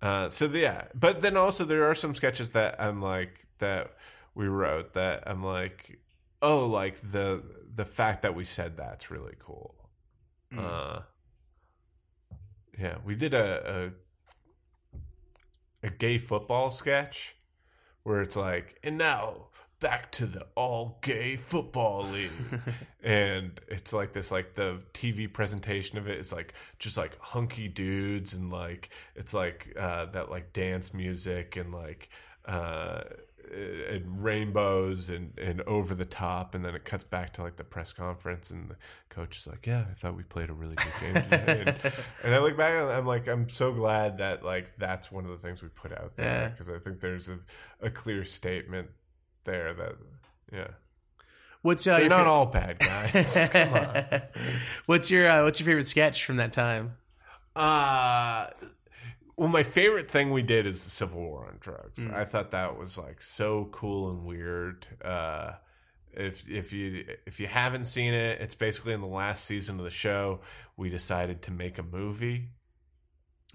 Uh, 0.02 0.28
so 0.28 0.46
yeah, 0.46 0.84
but 0.94 1.22
then 1.22 1.36
also 1.36 1.64
there 1.64 1.88
are 1.88 1.94
some 1.94 2.14
sketches 2.14 2.50
that 2.50 2.80
I'm 2.80 3.00
like 3.00 3.46
that 3.58 3.94
we 4.34 4.46
wrote 4.46 4.94
that 4.94 5.24
I'm 5.26 5.42
like, 5.42 5.98
oh, 6.42 6.66
like 6.66 7.00
the 7.10 7.42
the 7.74 7.84
fact 7.84 8.22
that 8.22 8.34
we 8.34 8.44
said 8.44 8.76
that's 8.76 9.10
really 9.10 9.34
cool. 9.38 9.74
Uh, 10.56 11.00
yeah, 12.78 12.98
we 13.04 13.16
did 13.16 13.34
a, 13.34 13.90
a 15.82 15.86
a 15.86 15.90
gay 15.90 16.16
football 16.18 16.70
sketch 16.70 17.34
where 18.04 18.22
it's 18.22 18.36
like, 18.36 18.78
and 18.84 18.96
now 18.96 19.48
back 19.80 20.10
to 20.12 20.24
the 20.24 20.46
all 20.54 20.98
gay 21.02 21.36
football 21.36 22.06
league. 22.06 22.30
And 23.02 23.60
it's 23.68 23.92
like 23.92 24.14
this 24.14 24.30
like 24.30 24.54
the 24.54 24.80
tv 24.94 25.30
presentation 25.30 25.98
of 25.98 26.08
it 26.08 26.18
is 26.18 26.32
like 26.32 26.54
just 26.78 26.96
like 26.96 27.18
hunky 27.20 27.68
dudes 27.68 28.32
and 28.32 28.50
like 28.50 28.88
it's 29.14 29.34
like 29.34 29.76
uh 29.78 30.06
that 30.06 30.30
like 30.30 30.54
dance 30.54 30.94
music 30.94 31.56
and 31.56 31.70
like 31.74 32.08
uh 32.46 33.02
and 33.52 34.22
rainbows 34.22 35.10
and 35.10 35.38
and 35.38 35.60
over 35.62 35.94
the 35.94 36.04
top 36.04 36.54
and 36.54 36.64
then 36.64 36.74
it 36.74 36.84
cuts 36.84 37.04
back 37.04 37.32
to 37.32 37.42
like 37.42 37.56
the 37.56 37.64
press 37.64 37.92
conference 37.92 38.50
and 38.50 38.70
the 38.70 38.76
coach 39.10 39.38
is 39.38 39.46
like 39.46 39.66
yeah 39.66 39.84
i 39.90 39.94
thought 39.94 40.16
we 40.16 40.22
played 40.22 40.50
a 40.50 40.52
really 40.52 40.74
good 40.76 40.92
game 41.00 41.14
today. 41.14 41.64
and, 41.66 41.92
and 42.24 42.34
i 42.34 42.38
look 42.38 42.56
back 42.56 42.72
and 42.72 42.90
i'm 42.90 43.06
like 43.06 43.28
i'm 43.28 43.48
so 43.48 43.72
glad 43.72 44.18
that 44.18 44.44
like 44.44 44.68
that's 44.78 45.12
one 45.12 45.24
of 45.24 45.30
the 45.30 45.36
things 45.38 45.62
we 45.62 45.68
put 45.68 45.92
out 45.92 46.16
there 46.16 46.24
Yeah. 46.26 46.48
because 46.48 46.68
i 46.70 46.78
think 46.78 47.00
there's 47.00 47.28
a, 47.28 47.38
a 47.82 47.90
clear 47.90 48.24
statement 48.24 48.88
there 49.44 49.74
that 49.74 49.92
yeah 50.52 50.68
What's 51.62 51.86
uh, 51.86 51.98
they're 51.98 52.08
not 52.10 52.24
fa- 52.24 52.28
all 52.30 52.46
bad 52.46 52.78
guys 52.78 53.48
come 53.52 53.72
on 53.72 54.22
what's 54.86 55.10
your 55.10 55.30
uh, 55.30 55.42
what's 55.44 55.58
your 55.60 55.66
favorite 55.66 55.86
sketch 55.86 56.24
from 56.24 56.36
that 56.36 56.52
time? 56.52 56.96
Uh 57.56 58.48
well, 59.36 59.48
my 59.48 59.62
favorite 59.62 60.10
thing 60.10 60.30
we 60.30 60.42
did 60.42 60.66
is 60.66 60.84
the 60.84 60.90
Civil 60.90 61.20
War 61.20 61.46
on 61.46 61.56
drugs. 61.60 61.98
Mm. 61.98 62.14
I 62.14 62.24
thought 62.24 62.50
that 62.52 62.78
was 62.78 62.98
like 62.98 63.22
so 63.22 63.68
cool 63.72 64.10
and 64.10 64.24
weird. 64.24 64.86
Uh, 65.04 65.52
if 66.12 66.48
if 66.48 66.72
you 66.72 67.04
if 67.26 67.40
you 67.40 67.46
haven't 67.46 67.84
seen 67.84 68.14
it, 68.14 68.40
it's 68.40 68.54
basically 68.54 68.92
in 68.92 69.00
the 69.00 69.06
last 69.06 69.44
season 69.44 69.78
of 69.78 69.84
the 69.84 69.90
show. 69.90 70.40
We 70.76 70.90
decided 70.90 71.42
to 71.42 71.50
make 71.50 71.78
a 71.78 71.82
movie, 71.82 72.50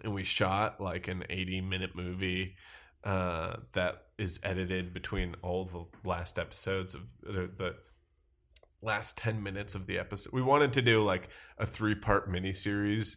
and 0.04 0.14
we 0.14 0.24
shot 0.24 0.82
like 0.82 1.08
an 1.08 1.24
eighty 1.30 1.62
minute 1.62 1.96
movie 1.96 2.56
uh, 3.04 3.58
that 3.74 4.04
is 4.18 4.40
edited 4.44 4.94
between 4.94 5.36
all 5.42 5.66
the 5.66 5.86
last 6.08 6.38
episodes 6.38 6.94
of 6.94 7.02
the, 7.24 7.50
the 7.58 7.76
last 8.82 9.18
10 9.18 9.42
minutes 9.42 9.76
of 9.76 9.88
the 9.88 9.98
episode. 9.98 10.34
We 10.34 10.42
wanted 10.42 10.74
to 10.74 10.82
do 10.82 11.04
like 11.04 11.30
a 11.58 11.66
three 11.66 11.96
part 11.96 12.30
miniseries, 12.30 13.16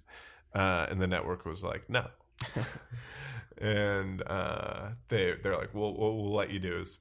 uh, 0.55 0.86
and 0.89 1.01
the 1.01 1.06
network 1.06 1.44
was 1.44 1.62
like, 1.62 1.89
no. 1.89 2.06
and 3.59 4.23
uh, 4.23 4.90
they, 5.09 5.35
they're 5.43 5.56
like, 5.56 5.74
well, 5.74 5.93
what 5.93 6.14
we'll 6.14 6.35
let 6.35 6.51
you 6.51 6.59
do 6.59 6.81
is 6.81 6.98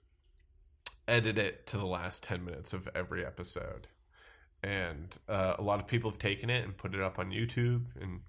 edit 1.07 1.37
it 1.37 1.67
to 1.67 1.77
the 1.77 1.85
last 1.85 2.23
10 2.23 2.45
minutes 2.45 2.73
of 2.73 2.87
every 2.95 3.25
episode. 3.25 3.87
And 4.63 5.15
uh, 5.27 5.55
a 5.57 5.61
lot 5.63 5.79
of 5.79 5.87
people 5.87 6.11
have 6.11 6.19
taken 6.19 6.49
it 6.49 6.63
and 6.63 6.77
put 6.77 6.93
it 6.93 7.01
up 7.01 7.17
on 7.17 7.31
YouTube 7.31 7.85
and 7.99 8.21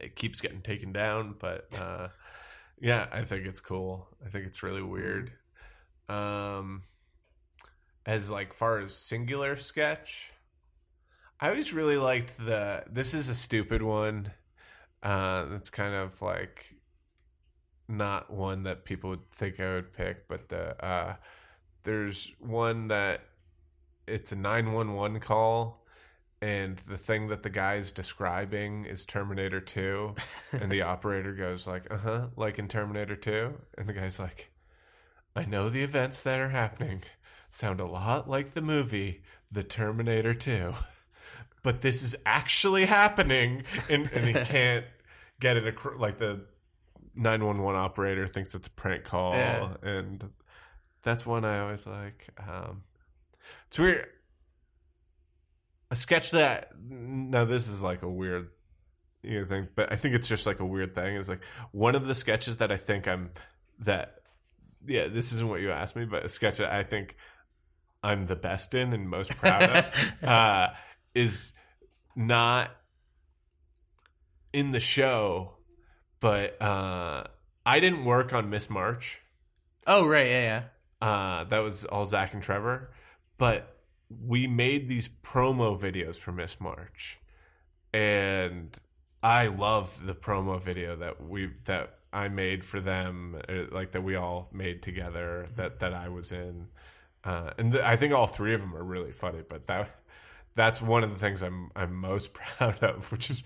it 0.00 0.16
keeps 0.16 0.40
getting 0.40 0.62
taken 0.62 0.92
down, 0.92 1.34
but 1.38 1.78
uh, 1.80 2.08
yeah, 2.80 3.06
I 3.12 3.24
think 3.24 3.46
it's 3.46 3.60
cool. 3.60 4.08
I 4.24 4.30
think 4.30 4.46
it's 4.46 4.62
really 4.62 4.82
weird. 4.82 5.32
Um, 6.08 6.82
as 8.06 8.30
like 8.30 8.54
far 8.54 8.80
as 8.80 8.94
singular 8.94 9.56
sketch, 9.56 10.30
I 11.38 11.48
always 11.48 11.72
really 11.72 11.98
liked 11.98 12.36
the. 12.38 12.84
This 12.90 13.14
is 13.14 13.28
a 13.28 13.34
stupid 13.34 13.82
one. 13.82 14.32
Uh, 15.02 15.46
it's 15.52 15.70
kind 15.70 15.94
of 15.94 16.20
like 16.20 16.74
not 17.88 18.30
one 18.30 18.62
that 18.62 18.84
people 18.84 19.10
would 19.10 19.30
think 19.32 19.60
I 19.60 19.74
would 19.74 19.92
pick, 19.92 20.28
but 20.28 20.48
the 20.48 20.82
uh, 20.84 21.16
there's 21.82 22.30
one 22.38 22.88
that 22.88 23.22
it's 24.06 24.32
a 24.32 24.36
nine 24.36 24.72
one 24.72 24.94
one 24.94 25.20
call, 25.20 25.86
and 26.40 26.78
the 26.88 26.96
thing 26.96 27.28
that 27.28 27.42
the 27.42 27.50
guy's 27.50 27.90
describing 27.90 28.84
is 28.84 29.04
Terminator 29.04 29.60
Two, 29.60 30.14
and 30.52 30.70
the 30.70 30.82
operator 30.94 31.34
goes 31.34 31.66
like, 31.66 31.90
"Uh 31.90 31.98
huh," 31.98 32.26
like 32.36 32.58
in 32.58 32.68
Terminator 32.68 33.16
Two, 33.16 33.54
and 33.76 33.86
the 33.86 33.92
guy's 33.92 34.18
like, 34.18 34.50
"I 35.34 35.44
know 35.44 35.68
the 35.68 35.82
events 35.82 36.22
that 36.22 36.38
are 36.38 36.50
happening 36.50 37.02
sound 37.50 37.80
a 37.80 37.86
lot 37.86 38.28
like 38.28 38.52
the 38.52 38.62
movie 38.62 39.22
The 39.50 39.64
Terminator 39.64 40.34
Two." 40.34 40.74
But 41.62 41.82
this 41.82 42.02
is 42.02 42.16
actually 42.24 42.86
happening, 42.86 43.64
and, 43.88 44.10
and 44.12 44.26
he 44.26 44.32
can't 44.44 44.84
get 45.40 45.56
it. 45.56 45.66
Acro- 45.66 45.98
like 45.98 46.18
the 46.18 46.40
911 47.16 47.78
operator 47.80 48.26
thinks 48.26 48.54
it's 48.54 48.68
a 48.68 48.70
prank 48.70 49.04
call 49.04 49.34
Yeah. 49.34 49.74
and 49.82 50.30
that's 51.02 51.26
one 51.26 51.44
i 51.44 51.58
always 51.58 51.84
like 51.86 52.28
um 52.38 52.82
it's 53.66 53.78
weird 53.78 54.06
a 55.90 55.96
sketch 55.96 56.30
that 56.30 56.70
now 56.88 57.44
this 57.44 57.68
is 57.68 57.82
like 57.82 58.02
a 58.02 58.08
weird 58.08 58.50
you 59.22 59.40
know, 59.40 59.44
thing 59.44 59.68
but 59.74 59.92
i 59.92 59.96
think 59.96 60.14
it's 60.14 60.28
just 60.28 60.46
like 60.46 60.60
a 60.60 60.64
weird 60.64 60.94
thing 60.94 61.16
It's 61.16 61.28
like 61.28 61.42
one 61.72 61.94
of 61.96 62.06
the 62.06 62.14
sketches 62.14 62.58
that 62.58 62.70
i 62.70 62.76
think 62.76 63.08
i'm 63.08 63.30
that 63.80 64.20
yeah 64.86 65.08
this 65.08 65.32
isn't 65.32 65.48
what 65.48 65.60
you 65.60 65.72
asked 65.72 65.96
me 65.96 66.04
but 66.04 66.24
a 66.24 66.28
sketch 66.28 66.58
that 66.58 66.70
i 66.70 66.84
think 66.84 67.16
i'm 68.04 68.24
the 68.26 68.36
best 68.36 68.72
in 68.74 68.92
and 68.92 69.10
most 69.10 69.30
proud 69.36 69.62
of 69.64 70.22
uh 70.22 70.68
is 71.14 71.52
not 72.16 72.70
in 74.52 74.72
the 74.72 74.80
show 74.80 75.54
but 76.20 76.60
uh 76.62 77.24
I 77.66 77.80
didn't 77.80 78.04
work 78.04 78.32
on 78.32 78.50
Miss 78.50 78.70
March. 78.70 79.20
Oh 79.86 80.06
right, 80.06 80.28
yeah, 80.28 80.62
yeah. 81.02 81.06
Uh 81.06 81.44
that 81.44 81.58
was 81.58 81.84
all 81.86 82.06
Zach 82.06 82.34
and 82.34 82.42
Trevor. 82.42 82.92
But 83.38 83.76
we 84.10 84.46
made 84.46 84.88
these 84.88 85.08
promo 85.08 85.78
videos 85.78 86.16
for 86.16 86.32
Miss 86.32 86.60
March. 86.60 87.18
And 87.92 88.76
I 89.22 89.48
love 89.48 90.04
the 90.04 90.14
promo 90.14 90.62
video 90.62 90.96
that 90.96 91.26
we 91.26 91.50
that 91.64 91.98
I 92.12 92.28
made 92.28 92.64
for 92.64 92.80
them 92.80 93.40
uh, 93.48 93.62
like 93.72 93.92
that 93.92 94.02
we 94.02 94.16
all 94.16 94.48
made 94.52 94.82
together 94.82 95.48
that 95.56 95.80
that 95.80 95.94
I 95.94 96.08
was 96.08 96.32
in. 96.32 96.68
Uh 97.24 97.50
and 97.58 97.72
th- 97.72 97.84
I 97.84 97.96
think 97.96 98.12
all 98.12 98.26
three 98.26 98.54
of 98.54 98.60
them 98.60 98.76
are 98.76 98.84
really 98.84 99.12
funny, 99.12 99.42
but 99.48 99.66
that 99.68 99.90
that's 100.54 100.82
one 100.82 101.04
of 101.04 101.10
the 101.10 101.18
things 101.18 101.42
I'm 101.42 101.70
I'm 101.74 101.94
most 101.94 102.32
proud 102.34 102.82
of, 102.82 103.10
which 103.12 103.30
is 103.30 103.42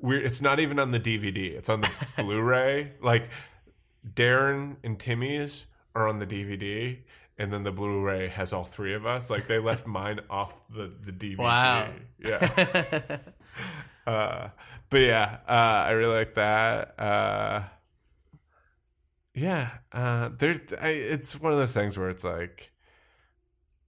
weird. 0.00 0.24
It's 0.24 0.42
not 0.42 0.60
even 0.60 0.78
on 0.78 0.90
the 0.90 1.00
DVD; 1.00 1.52
it's 1.52 1.68
on 1.68 1.82
the 1.82 1.90
Blu-ray. 2.22 2.92
Like 3.02 3.30
Darren 4.14 4.76
and 4.82 4.98
Timmy's 4.98 5.66
are 5.94 6.08
on 6.08 6.18
the 6.18 6.26
DVD, 6.26 6.98
and 7.38 7.52
then 7.52 7.62
the 7.62 7.72
Blu-ray 7.72 8.28
has 8.28 8.52
all 8.52 8.64
three 8.64 8.94
of 8.94 9.06
us. 9.06 9.30
Like 9.30 9.46
they 9.46 9.58
left 9.58 9.86
mine 9.98 10.20
off 10.28 10.52
the 10.68 10.92
the 11.04 11.12
DVD. 11.12 11.38
Wow. 11.38 11.90
Yeah. 12.18 13.18
uh, 14.06 14.48
but 14.90 14.98
yeah, 15.00 15.38
uh, 15.48 15.52
I 15.86 15.90
really 15.92 16.16
like 16.16 16.34
that. 16.34 17.00
Uh, 17.00 17.62
yeah, 19.34 19.70
uh, 19.92 20.30
there. 20.36 20.60
I, 20.80 20.88
it's 20.88 21.40
one 21.40 21.52
of 21.52 21.58
those 21.58 21.72
things 21.72 21.96
where 21.96 22.10
it's 22.10 22.24
like 22.24 22.71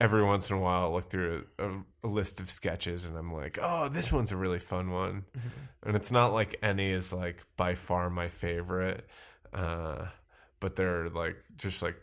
every 0.04 0.22
once 0.22 0.50
in 0.50 0.56
a 0.56 0.60
while, 0.60 0.82
I'll 0.82 0.92
look 0.92 1.08
through 1.08 1.46
a, 1.58 1.70
a, 2.06 2.08
list 2.08 2.38
of 2.38 2.50
sketches, 2.50 3.06
and 3.06 3.16
I'm 3.16 3.32
like, 3.32 3.58
oh, 3.60 3.88
this 3.88 4.12
one's 4.12 4.32
a 4.32 4.36
really 4.36 4.58
fun 4.58 4.90
one. 4.90 5.24
And 5.82 5.96
it's 5.96 6.12
not 6.12 6.34
like 6.34 6.58
any 6.62 6.90
is 6.90 7.10
like 7.10 7.38
by 7.56 7.74
far 7.74 8.10
my 8.10 8.28
favorite, 8.28 9.08
uh, 9.54 10.04
but 10.60 10.76
they're 10.76 11.08
like 11.08 11.36
just 11.56 11.80
like 11.80 11.96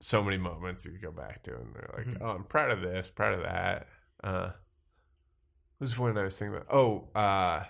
so 0.00 0.22
many 0.22 0.38
moments 0.38 0.86
you 0.86 0.98
go 0.98 1.12
back 1.12 1.42
to, 1.42 1.54
and 1.54 1.74
they're 1.74 1.94
like, 1.94 2.22
oh, 2.22 2.30
I'm 2.30 2.44
proud 2.44 2.70
of 2.70 2.80
this, 2.80 3.10
proud 3.10 3.34
of 3.34 3.42
that. 3.42 3.86
Uh, 4.24 4.50
what 5.76 5.84
was 5.84 5.98
one 5.98 6.16
I 6.16 6.22
was 6.22 6.38
thinking 6.38 6.56
about? 6.56 6.74
Oh, 6.74 7.08
uh, 7.14 7.64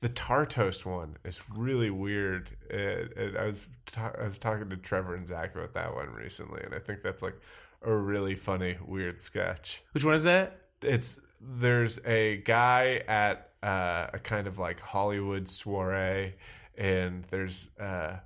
the 0.00 0.08
tar 0.08 0.46
toast 0.46 0.84
one 0.84 1.16
is 1.24 1.40
really 1.56 1.90
weird. 1.90 2.50
It, 2.68 3.12
it, 3.16 3.36
I 3.36 3.46
was 3.46 3.68
ta- 3.86 4.16
I 4.20 4.24
was 4.24 4.38
talking 4.38 4.68
to 4.68 4.76
Trevor 4.76 5.14
and 5.14 5.28
Zach 5.28 5.54
about 5.54 5.74
that 5.74 5.94
one 5.94 6.10
recently, 6.10 6.60
and 6.64 6.74
I 6.74 6.80
think 6.80 7.04
that's 7.04 7.22
like 7.22 7.36
a 7.84 7.94
really 7.94 8.34
funny 8.34 8.76
weird 8.86 9.20
sketch. 9.20 9.82
Which 9.92 10.04
one 10.04 10.14
is 10.14 10.24
that? 10.24 10.60
It's 10.82 11.20
there's 11.40 11.98
a 12.04 12.38
guy 12.38 13.02
at 13.08 13.50
uh, 13.62 14.08
a 14.12 14.18
kind 14.18 14.46
of 14.46 14.58
like 14.58 14.80
Hollywood 14.80 15.48
soiree, 15.48 16.34
and 16.76 17.24
there's 17.30 17.68
uh, 17.80 18.16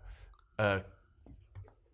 a 0.59 0.81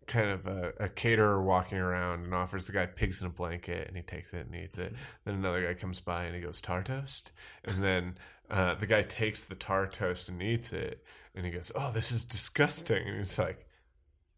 kind 0.07 0.31
of 0.31 0.47
a, 0.47 0.73
a 0.79 0.89
caterer 0.89 1.43
walking 1.43 1.79
around 1.79 2.25
and 2.25 2.35
offers 2.35 2.65
the 2.65 2.73
guy 2.73 2.87
pigs 2.87 3.21
in 3.21 3.27
a 3.27 3.31
blanket, 3.31 3.89
and 3.89 3.97
he 3.97 4.03
takes 4.03 4.33
it 4.33 4.47
and 4.47 4.55
eats 4.55 4.79
it. 4.79 4.95
Then 5.25 5.35
another 5.35 5.67
guy 5.67 5.75
comes 5.75 6.01
by 6.01 6.25
and 6.25 6.35
he 6.35 6.41
goes 6.41 6.61
tar 6.61 6.83
toast, 6.83 7.33
and 7.65 7.83
then 7.83 8.17
uh, 8.51 8.75
the 8.75 8.87
guy 8.87 9.03
takes 9.03 9.43
the 9.43 9.55
tar 9.55 9.87
toast 9.87 10.29
and 10.29 10.43
eats 10.43 10.73
it, 10.73 11.05
and 11.35 11.45
he 11.45 11.51
goes, 11.51 11.73
"Oh, 11.75 11.91
this 11.93 12.13
is 12.13 12.25
disgusting," 12.25 13.07
and 13.07 13.19
he's 13.19 13.39
like. 13.39 13.67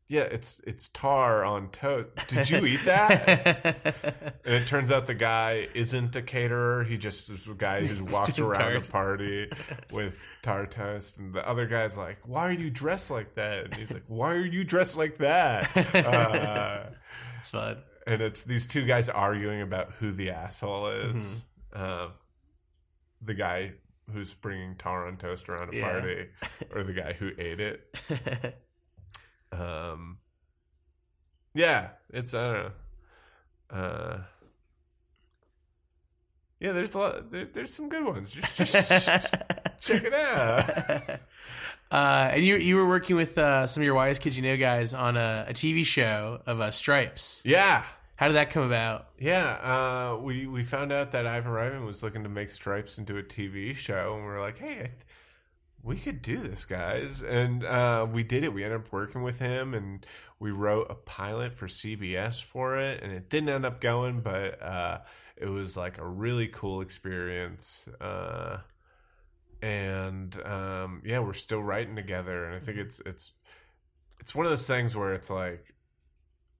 Yeah, 0.06 0.22
it's 0.22 0.60
it's 0.66 0.88
tar 0.90 1.44
on 1.44 1.70
toast. 1.70 2.08
Did 2.28 2.50
you 2.50 2.66
eat 2.66 2.84
that? 2.84 4.34
And 4.44 4.54
it 4.54 4.66
turns 4.66 4.92
out 4.92 5.06
the 5.06 5.14
guy 5.14 5.68
isn't 5.74 6.14
a 6.14 6.20
caterer. 6.20 6.84
He 6.84 6.98
just 6.98 7.30
is 7.30 7.48
a 7.48 7.54
guy 7.54 7.80
who 7.80 7.86
just 7.86 8.12
walks 8.12 8.38
around 8.38 8.76
a 8.76 8.80
party 8.82 9.48
with 9.90 10.22
tar 10.42 10.66
toast. 10.66 11.16
And 11.16 11.32
the 11.32 11.48
other 11.48 11.66
guy's 11.66 11.96
like, 11.96 12.18
"Why 12.26 12.46
are 12.48 12.52
you 12.52 12.68
dressed 12.68 13.10
like 13.10 13.34
that?" 13.36 13.64
And 13.64 13.74
he's 13.74 13.90
like, 13.90 14.04
"Why 14.06 14.34
are 14.34 14.44
you 14.44 14.62
dressed 14.64 14.96
like 14.98 15.16
that?" 15.18 15.70
Uh, 15.94 16.90
it's 17.36 17.48
fun. 17.48 17.78
and 18.06 18.20
it's 18.20 18.42
these 18.42 18.66
two 18.66 18.84
guys 18.84 19.08
arguing 19.08 19.62
about 19.62 19.92
who 19.92 20.12
the 20.12 20.30
asshole 20.30 20.88
is. 20.88 21.42
Um, 21.72 22.10
the 23.22 23.34
guy 23.34 23.72
who's 24.12 24.34
bringing 24.34 24.76
tar 24.76 25.06
on 25.08 25.16
toast 25.16 25.48
around 25.48 25.72
a 25.72 25.76
Yeah. 25.78 25.90
party, 25.90 26.26
or 26.74 26.82
the 26.84 26.92
guy 26.92 27.14
who 27.14 27.30
ate 27.38 27.60
it. 27.60 27.96
Um, 29.60 30.18
yeah, 31.54 31.88
it's 32.10 32.34
I 32.34 32.52
don't 32.52 32.62
know. 32.64 32.70
Uh, 33.70 34.18
yeah, 36.60 36.72
there's 36.72 36.94
a 36.94 36.98
lot. 36.98 37.30
There, 37.30 37.44
there's 37.46 37.72
some 37.74 37.88
good 37.88 38.04
ones. 38.04 38.30
Just, 38.30 38.56
just 38.56 38.88
check 39.80 40.04
it 40.04 40.14
out. 40.14 41.20
Uh, 41.90 42.30
and 42.32 42.42
you 42.44 42.56
you 42.56 42.74
were 42.74 42.88
working 42.88 43.14
with 43.14 43.38
uh, 43.38 43.66
some 43.68 43.80
of 43.82 43.84
your 43.84 43.94
Whitest 43.94 44.20
Kids 44.20 44.36
You 44.36 44.42
Know 44.42 44.56
guys 44.56 44.94
on 44.94 45.16
a, 45.16 45.44
a 45.48 45.52
TV 45.52 45.84
show 45.84 46.40
of 46.44 46.58
uh, 46.60 46.72
Stripes. 46.72 47.40
Yeah, 47.44 47.84
How 48.16 48.26
did 48.26 48.34
that 48.34 48.50
come 48.50 48.64
about? 48.64 49.10
yeah. 49.20 49.52
Uh, 49.52 50.16
we 50.20 50.46
we 50.48 50.64
found 50.64 50.90
out 50.90 51.12
that 51.12 51.24
Ivan 51.24 51.52
Reitman 51.52 51.86
was 51.86 52.02
looking 52.02 52.24
to 52.24 52.28
make 52.28 52.50
Stripes 52.50 52.98
into 52.98 53.18
a 53.18 53.22
TV 53.22 53.76
show, 53.76 54.14
and 54.14 54.24
we 54.24 54.28
were 54.28 54.40
like, 54.40 54.58
hey. 54.58 54.72
I 54.72 54.76
th- 54.76 54.90
we 55.84 55.96
could 55.96 56.22
do 56.22 56.40
this, 56.40 56.64
guys, 56.64 57.22
and 57.22 57.62
uh, 57.62 58.06
we 58.10 58.22
did 58.22 58.42
it. 58.42 58.52
We 58.52 58.64
ended 58.64 58.80
up 58.80 58.92
working 58.92 59.22
with 59.22 59.38
him, 59.38 59.74
and 59.74 60.04
we 60.40 60.50
wrote 60.50 60.86
a 60.88 60.94
pilot 60.94 61.52
for 61.54 61.66
CBS 61.66 62.42
for 62.42 62.78
it, 62.78 63.02
and 63.02 63.12
it 63.12 63.28
didn't 63.28 63.50
end 63.50 63.66
up 63.66 63.82
going, 63.82 64.20
but 64.22 64.62
uh, 64.62 65.00
it 65.36 65.46
was 65.46 65.76
like 65.76 65.98
a 65.98 66.06
really 66.06 66.48
cool 66.48 66.80
experience. 66.80 67.86
Uh, 68.00 68.58
and 69.60 70.34
um, 70.46 71.02
yeah, 71.04 71.18
we're 71.18 71.34
still 71.34 71.62
writing 71.62 71.96
together, 71.96 72.46
and 72.46 72.56
I 72.56 72.60
think 72.60 72.78
it's 72.78 73.00
it's 73.04 73.32
it's 74.20 74.34
one 74.34 74.46
of 74.46 74.50
those 74.50 74.66
things 74.66 74.96
where 74.96 75.12
it's 75.12 75.28
like 75.28 75.74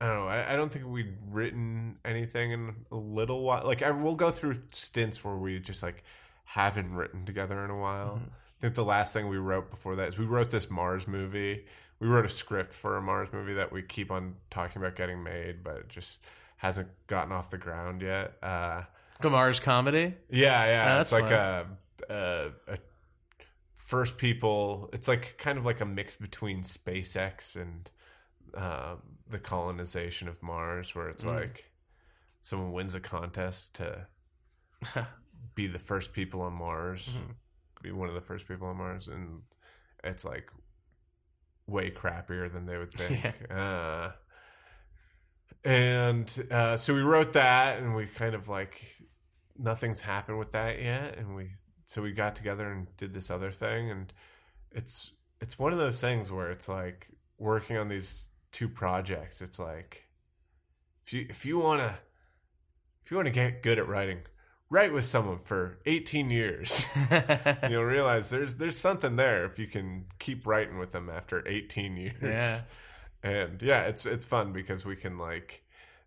I 0.03 0.07
don't 0.07 0.17
know. 0.17 0.29
I, 0.29 0.53
I 0.53 0.57
don't 0.57 0.71
think 0.71 0.87
we'd 0.87 1.17
written 1.31 1.97
anything 2.05 2.53
in 2.53 2.75
a 2.93 2.97
little 2.97 3.43
while. 3.43 3.65
Like 3.65 3.81
I 3.83 3.91
will 3.91 4.17
go 4.17 4.31
through 4.31 4.61
stints 4.71 5.25
where 5.25 5.37
we 5.37 5.61
just 5.61 5.83
like 5.83 6.05
haven't 6.45 6.95
written 6.95 7.25
together 7.25 7.65
in 7.65 7.71
a 7.71 7.79
while. 7.79 8.21
I 8.23 8.44
think 8.65 8.75
the 8.75 8.85
last 8.85 9.13
thing 9.13 9.29
we 9.29 9.37
wrote 9.39 9.71
before 9.71 9.97
that 9.97 10.09
is 10.09 10.19
we 10.19 10.25
wrote 10.27 10.51
this 10.51 10.71
Mars 10.71 11.07
movie. 11.07 11.65
We 12.01 12.09
wrote 12.09 12.27
a 12.27 12.31
script 12.31 12.73
for 12.73 12.97
a 12.97 13.03
Mars 13.03 13.29
movie 13.33 13.55
that 13.55 13.71
we 13.73 13.83
keep 13.83 14.11
on 14.11 14.35
talking 14.51 14.81
about 14.83 14.97
getting 14.97 15.23
made, 15.23 15.63
but 15.63 15.77
it 15.77 15.89
just 15.89 16.19
hasn't 16.57 16.89
gotten 17.07 17.33
off 17.33 17.51
the 17.51 17.59
ground 17.59 18.03
yet. 18.03 18.35
Uh, 18.43 18.83
Gamar's 19.23 19.61
comedy. 19.61 20.15
yeah, 20.31 20.67
yeah. 20.67 20.97
Oh, 20.97 21.01
it's 21.01 21.11
that's 21.11 21.23
like 21.23 21.31
a, 21.33 21.67
a 22.09 22.51
a 22.73 22.79
first 23.77 24.19
people. 24.19 24.91
It's 24.93 25.09
like 25.09 25.37
kind 25.39 25.59
of 25.59 25.65
like 25.65 25.81
a 25.81 25.87
mix 25.87 26.17
between 26.17 26.63
SpaceX 26.63 27.57
and 27.57 27.89
um, 28.55 29.03
the 29.31 29.39
colonization 29.39 30.27
of 30.29 30.43
Mars, 30.43 30.95
where 30.95 31.09
it's 31.09 31.25
Mm. 31.25 31.35
like 31.37 31.65
someone 32.43 32.73
wins 32.73 32.95
a 32.95 33.01
contest 33.01 33.75
to 33.75 34.07
be 35.55 35.67
the 35.67 35.79
first 35.79 36.13
people 36.13 36.41
on 36.43 36.53
Mars, 36.55 37.09
Mm-hmm. 37.09 37.33
Be 37.85 37.93
one 37.93 38.09
of 38.09 38.15
the 38.15 38.21
first 38.21 38.49
people 38.49 38.69
on 38.69 38.77
Mars, 38.77 39.09
and 39.09 39.43
it's 40.03 40.25
like 40.25 40.51
way 41.67 41.91
crappier 41.91 42.53
than 42.53 42.67
they 42.67 42.77
would 42.77 42.93
think. 42.99 43.25
Uh, 43.51 44.11
and 45.65 46.49
uh, 46.51 46.77
so 46.77 46.95
we 46.95 47.01
wrote 47.01 47.35
that, 47.35 47.79
and 47.79 47.95
we 47.95 48.07
kind 48.07 48.35
of 48.35 48.49
like 48.49 48.83
nothing's 49.57 50.01
happened 50.01 50.39
with 50.39 50.53
that 50.53 50.83
yet, 50.83 51.17
and 51.19 51.35
we 51.35 51.51
so 51.87 52.03
we 52.03 52.13
got 52.13 52.35
together 52.35 52.71
and 52.71 52.87
did 52.97 53.15
this 53.15 53.31
other 53.31 53.53
thing, 53.53 53.91
and 53.91 54.13
it's 54.73 55.13
it's 55.41 55.59
one 55.59 55.73
of 55.73 55.79
those 55.79 56.01
things 56.01 56.31
where 56.31 56.51
it's 56.51 56.69
like 56.69 57.09
working 57.39 57.77
on 57.77 57.89
these 57.89 58.29
two 58.53 58.69
projects. 58.69 59.43
It's 59.43 59.59
like 59.59 60.09
if 61.07 61.13
you 61.13 61.27
if 61.29 61.45
you 61.47 61.59
want 61.59 61.81
to 61.81 61.95
if 63.05 63.11
you 63.11 63.17
want 63.17 63.27
to 63.27 63.33
get 63.33 63.63
good 63.63 63.79
at 63.79 63.89
writing, 63.89 64.21
write 64.75 64.93
with 64.93 65.07
someone 65.07 65.39
for 65.45 65.79
18 65.87 66.31
years. 66.31 66.85
You'll 67.71 67.85
realize 67.85 68.29
there's 68.29 68.57
there's 68.57 68.77
something 68.77 69.15
there 69.15 69.45
if 69.45 69.59
you 69.59 69.69
can 69.69 70.07
keep 70.19 70.47
writing 70.47 70.79
with 70.79 70.91
them 70.91 71.09
after 71.09 71.47
18 71.47 71.97
years. 71.97 72.15
Yeah. 72.21 72.61
And 73.23 73.63
yeah, 73.63 73.83
it's 73.83 74.05
it's 74.05 74.27
fun 74.27 74.53
because 74.53 74.85
we 74.85 74.97
can 74.97 75.17
like 75.17 75.63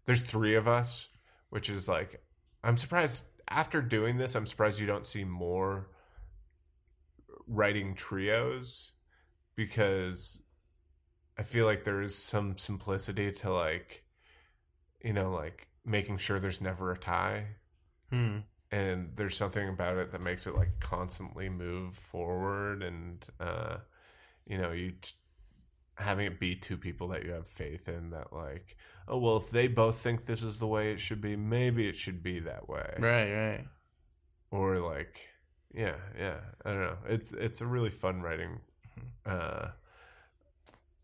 there's 0.06 0.22
three 0.22 0.56
of 0.56 0.68
us, 0.68 1.08
which 1.50 1.70
is 1.70 1.88
like 1.88 2.22
I'm 2.64 2.78
surprised 2.78 3.24
after 3.48 3.82
doing 3.82 4.18
this, 4.18 4.36
I'm 4.36 4.46
surprised 4.46 4.80
you 4.80 4.86
don't 4.86 5.08
see 5.08 5.24
more 5.24 5.88
writing 7.48 7.96
trios 7.96 8.92
because 9.56 10.38
I 11.38 11.44
feel 11.44 11.66
like 11.66 11.86
there 11.86 12.02
is 12.02 12.16
some 12.16 12.58
simplicity 12.58 13.32
to 13.32 13.52
like 13.52 14.04
you 15.02 15.14
know, 15.14 15.32
like 15.32 15.68
making 15.86 16.18
sure 16.18 16.40
there's 16.40 16.60
never 16.60 16.92
a 16.92 16.98
tie 16.98 17.46
Hmm. 18.10 18.40
And 18.72 19.12
there's 19.16 19.38
something 19.38 19.70
about 19.70 19.98
it 19.98 20.12
that 20.12 20.22
makes 20.22 20.46
it 20.48 20.56
like 20.56 20.80
constantly 20.80 21.48
move 21.50 21.96
forward 21.96 22.84
and 22.84 23.26
uh 23.40 23.78
you 24.46 24.58
know 24.58 24.72
you 24.72 24.92
t- 24.92 25.14
having 25.96 26.26
it 26.28 26.40
be 26.40 26.56
two 26.56 26.78
people 26.78 27.08
that 27.08 27.24
you 27.24 27.32
have 27.32 27.48
faith 27.48 27.88
in 27.88 28.10
that 28.12 28.32
like 28.34 28.76
oh 29.08 29.18
well 29.18 29.38
if 29.38 29.50
they 29.50 29.68
both 29.68 29.98
think 29.98 30.26
this 30.26 30.44
is 30.44 30.60
the 30.60 30.68
way 30.68 30.92
it 30.92 31.00
should 31.00 31.22
be 31.22 31.36
maybe 31.36 31.88
it 31.88 31.96
should 31.96 32.22
be 32.22 32.40
that 32.40 32.68
way. 32.70 32.94
Right, 33.00 33.34
right. 33.34 33.66
or 34.52 34.80
like 34.80 35.20
yeah 35.74 35.96
yeah 36.18 36.38
i 36.66 36.70
don't 36.72 36.82
know. 36.82 36.98
It's 37.08 37.32
it's 37.34 37.62
a 37.62 37.66
really 37.66 37.90
fun 37.90 38.22
writing 38.22 38.60
uh 39.26 39.70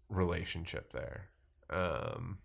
relationship 0.10 0.91
there. 0.91 1.30
Um 1.69 2.38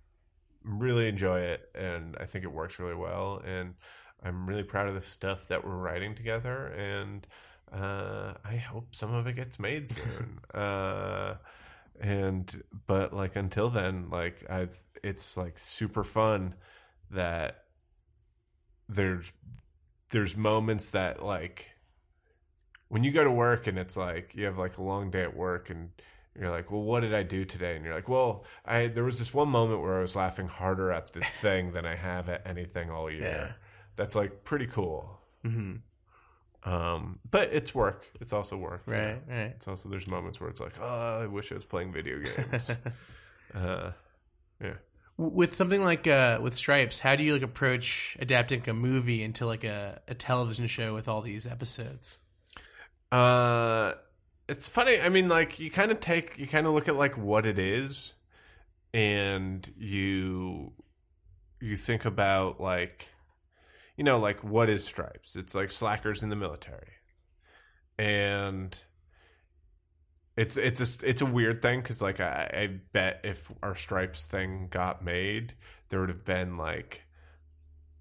really 0.65 1.09
enjoy 1.09 1.41
it 1.41 1.71
and 1.75 2.17
i 2.21 2.27
think 2.27 2.45
it 2.45 2.53
works 2.53 2.79
really 2.79 2.95
well 2.95 3.41
and 3.47 3.75
i'm 4.23 4.47
really 4.47 4.63
proud 4.63 4.89
of 4.89 4.95
the 4.95 5.01
stuff 5.01 5.49
that 5.49 5.65
we're 5.65 5.77
writing 5.77 6.15
together 6.15 6.67
and 6.69 7.27
uh 7.73 8.35
i 8.45 8.57
hope 8.57 8.95
some 8.95 9.13
of 9.13 9.27
it 9.27 9.35
gets 9.37 9.59
made 9.59 9.89
soon 9.89 10.39
uh 10.55 11.35
and 12.01 12.63
but 12.87 13.13
like 13.13 13.37
until 13.37 13.69
then 13.69 14.09
like 14.11 14.45
i've 14.49 14.81
it's 15.03 15.37
like 15.37 15.59
super 15.59 16.05
fun 16.05 16.55
that 17.11 17.65
there's 18.89 19.33
there's 20.11 20.37
moments 20.37 20.91
that 20.91 21.23
like 21.23 21.67
when 22.89 23.05
you 23.05 23.11
go 23.11 23.23
to 23.23 23.31
work 23.31 23.67
and 23.67 23.79
it's 23.79 23.97
like 23.97 24.33
you 24.35 24.47
have 24.47 24.59
like 24.59 24.79
a 24.79 24.83
long 24.83 25.11
day 25.11 25.23
at 25.23 25.37
work 25.37 25.71
and 25.71 25.91
you're 26.39 26.51
like, 26.51 26.71
well, 26.71 26.83
what 26.83 27.01
did 27.01 27.15
I 27.15 27.23
do 27.23 27.45
today? 27.45 27.75
And 27.75 27.85
you're 27.85 27.95
like, 27.95 28.09
well, 28.09 28.45
I 28.65 28.87
there 28.87 29.05
was 29.05 29.19
this 29.19 29.35
one 29.35 29.49
moment 29.49 29.83
where 29.83 29.99
I 29.99 30.03
was 30.03 30.17
laughing 30.17 30.49
harder 30.49 30.93
at 30.93 31.13
this 31.13 31.29
thing 31.41 31.73
than 31.73 31.85
I 31.85 31.97
have 31.97 32.29
at 32.29 32.47
anything 32.47 32.91
all 32.91 33.11
year. 33.11 33.23
Yeah. 33.23 33.53
That's 33.99 34.15
like 34.15 34.45
pretty 34.45 34.67
cool. 34.67 35.21
hmm 35.45 35.75
Um, 36.65 37.19
but 37.31 37.51
it's 37.53 37.75
work. 37.75 38.07
It's 38.21 38.33
also 38.33 38.57
work. 38.57 38.85
you 38.87 38.93
Right, 38.95 39.29
know? 39.29 39.35
right. 39.37 39.53
It's 39.57 39.69
also 39.69 39.89
there's 39.91 40.07
moments 40.07 40.41
where 40.41 40.49
it's 40.49 40.61
like, 40.61 40.75
oh, 40.81 41.21
I 41.23 41.27
wish 41.27 41.53
I 41.53 41.57
was 41.57 41.65
playing 41.67 41.93
video 41.93 42.19
games. 42.25 42.71
uh, 43.55 43.91
yeah. 44.63 44.75
With 45.17 45.55
something 45.57 45.83
like 45.83 46.07
uh, 46.07 46.39
with 46.41 46.55
Stripes, 46.55 47.01
how 47.01 47.17
do 47.17 47.25
you 47.25 47.33
like 47.33 47.43
approach 47.43 48.17
adapting 48.21 48.69
a 48.69 48.73
movie 48.73 49.23
into 49.23 49.47
like 49.47 49.65
a, 49.65 50.01
a 50.09 50.15
television 50.15 50.69
show 50.69 50.95
with 50.95 51.09
all 51.09 51.23
these 51.23 51.45
episodes? 51.47 52.19
Uh, 53.11 53.95
it's 54.49 54.69
funny. 54.69 55.01
I 55.01 55.09
mean, 55.09 55.29
like 55.29 55.59
you 55.59 55.71
kind 55.73 55.91
of 55.91 55.99
take, 56.01 56.39
you 56.39 56.47
kind 56.47 56.67
of 56.69 56.73
look 56.73 56.87
at 56.89 56.95
like 56.97 57.19
what 57.19 57.47
it 57.47 57.59
is, 57.59 58.15
and 58.95 59.69
you 59.77 60.73
you 61.61 61.77
think 61.77 62.05
about 62.05 62.61
like, 62.61 63.09
you 63.99 64.05
know, 64.05 64.21
like 64.21 64.45
what 64.45 64.71
is 64.71 64.85
stripes? 64.85 65.35
It's 65.35 65.57
like 65.57 65.73
slackers 65.73 66.23
in 66.23 66.29
the 66.29 66.37
military, 66.37 66.93
and 67.99 68.79
it's 70.37 70.57
it's 70.57 71.03
a 71.03 71.09
it's 71.09 71.21
a 71.21 71.27
weird 71.27 71.61
thing 71.61 71.81
because 71.81 72.01
like 72.01 72.21
I, 72.21 72.49
I 72.53 72.67
bet 72.93 73.23
if 73.25 73.51
our 73.61 73.75
stripes 73.75 74.25
thing 74.25 74.69
got 74.71 75.05
made, 75.05 75.55
there 75.89 75.99
would 75.99 76.11
have 76.11 76.25
been 76.25 76.57
like 76.57 77.03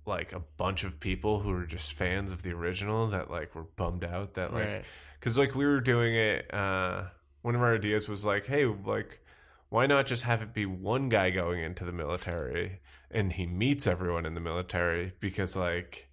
like 0.05 0.33
a 0.33 0.39
bunch 0.39 0.83
of 0.83 0.99
people 0.99 1.39
who 1.39 1.49
were 1.49 1.65
just 1.65 1.93
fans 1.93 2.31
of 2.31 2.43
the 2.43 2.51
original 2.51 3.07
that 3.07 3.31
like 3.31 3.55
were 3.55 3.65
bummed 3.75 4.03
out 4.03 4.35
that 4.35 4.53
like 4.53 4.67
right. 4.67 4.85
because 5.19 5.37
like 5.37 5.53
we 5.55 5.65
were 5.65 5.81
doing 5.81 6.15
it 6.15 6.53
uh 6.53 7.03
one 7.41 7.55
of 7.55 7.61
our 7.61 7.75
ideas 7.75 8.07
was 8.07 8.23
like 8.23 8.45
hey 8.45 8.63
like 8.63 9.19
why 9.67 9.85
not 9.85 10.05
just 10.05 10.23
have 10.23 10.41
it 10.41 10.53
be 10.53 10.65
one 10.65 11.09
guy 11.09 11.29
going 11.29 11.59
into 11.59 11.83
the 11.83 11.91
military 11.91 12.79
and 13.11 13.33
he 13.33 13.45
meets 13.45 13.87
everyone 13.87 14.25
in 14.25 14.33
the 14.33 14.41
military 14.41 15.13
because 15.19 15.55
like 15.55 16.09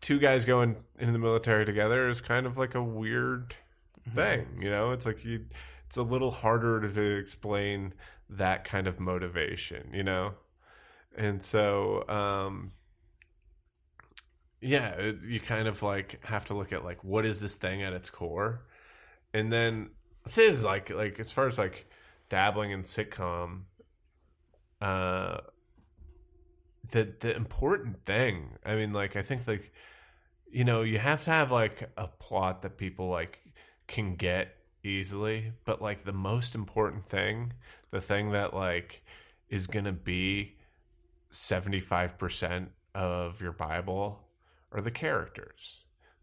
two 0.00 0.18
guys 0.18 0.44
going 0.44 0.76
into 0.98 1.12
the 1.12 1.18
military 1.18 1.64
together 1.64 2.08
is 2.08 2.20
kind 2.20 2.46
of 2.46 2.56
like 2.56 2.74
a 2.74 2.82
weird 2.82 3.54
thing 4.14 4.46
you 4.60 4.70
know? 4.70 4.92
It's 4.92 5.06
like 5.06 5.24
you 5.24 5.46
it's 5.86 5.96
a 5.96 6.02
little 6.02 6.30
harder 6.30 6.80
to, 6.80 6.92
to 6.92 7.16
explain 7.18 7.94
that 8.30 8.64
kind 8.64 8.86
of 8.86 9.00
motivation 9.00 9.90
you 9.92 10.04
know? 10.04 10.34
And 11.16 11.42
so 11.42 12.08
um 12.08 12.72
yeah 14.60 14.90
it, 14.92 15.16
you 15.22 15.40
kind 15.40 15.68
of 15.68 15.82
like 15.82 16.24
have 16.24 16.46
to 16.46 16.54
look 16.54 16.72
at 16.72 16.84
like 16.84 17.04
what 17.04 17.26
is 17.26 17.40
this 17.40 17.54
thing 17.54 17.82
at 17.82 17.92
its 17.92 18.10
core? 18.10 18.66
And 19.34 19.52
then 19.52 19.90
this 20.24 20.38
is 20.38 20.64
like 20.64 20.90
like 20.90 21.20
as 21.20 21.30
far 21.30 21.46
as 21.46 21.58
like 21.58 21.86
dabbling 22.28 22.70
in 22.70 22.82
sitcom 22.82 23.62
uh 24.80 25.38
the 26.90 27.12
the 27.20 27.34
important 27.34 28.04
thing. 28.04 28.58
I 28.64 28.76
mean 28.76 28.92
like 28.92 29.16
i 29.16 29.22
think 29.22 29.46
like 29.46 29.72
you 30.50 30.64
know 30.64 30.82
you 30.82 30.98
have 30.98 31.24
to 31.24 31.30
have 31.30 31.50
like 31.50 31.90
a 31.96 32.06
plot 32.06 32.62
that 32.62 32.76
people 32.76 33.08
like 33.08 33.40
can 33.86 34.16
get 34.16 34.56
easily 34.84 35.52
but 35.64 35.82
like 35.82 36.04
the 36.04 36.12
most 36.12 36.54
important 36.54 37.08
thing 37.08 37.52
the 37.90 38.00
thing 38.00 38.30
that 38.32 38.54
like 38.54 39.04
is 39.48 39.66
gonna 39.66 39.92
be 39.92 40.56
75% 41.32 42.68
of 42.94 43.40
your 43.40 43.52
bible 43.52 44.26
are 44.72 44.80
the 44.80 44.90
characters. 44.90 45.80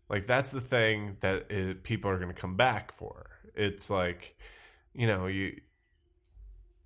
Like 0.09 0.27
that's 0.27 0.51
the 0.51 0.61
thing 0.61 1.17
that 1.21 1.45
i 1.51 1.75
people 1.83 2.11
are 2.11 2.17
going 2.17 2.33
to 2.33 2.39
come 2.39 2.55
back 2.55 2.93
for. 2.97 3.29
It's 3.55 3.89
like 3.89 4.37
you 4.93 5.07
know 5.07 5.27
you 5.27 5.61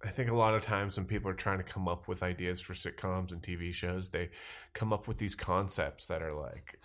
i 0.06 0.10
think 0.10 0.30
a 0.30 0.36
lot 0.36 0.54
of 0.54 0.62
times 0.64 0.98
when 0.98 1.06
people 1.06 1.30
are 1.30 1.34
trying 1.36 1.58
to 1.58 1.64
come 1.64 1.88
up 1.88 2.08
with 2.08 2.24
ideas 2.24 2.60
for 2.60 2.74
sitcoms 2.74 3.32
and 3.32 3.42
tv 3.42 3.74
shows 3.74 4.10
they 4.10 4.30
come 4.74 4.94
up 4.94 5.08
with 5.08 5.18
these 5.18 5.36
concepts 5.36 6.06
that 6.06 6.22
are 6.22 6.32
like 6.32 6.80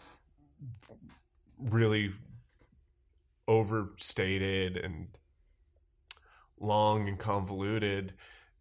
really 1.59 2.12
overstated 3.48 4.76
and 4.76 5.09
long 6.60 7.09
and 7.09 7.18
convoluted 7.18 8.14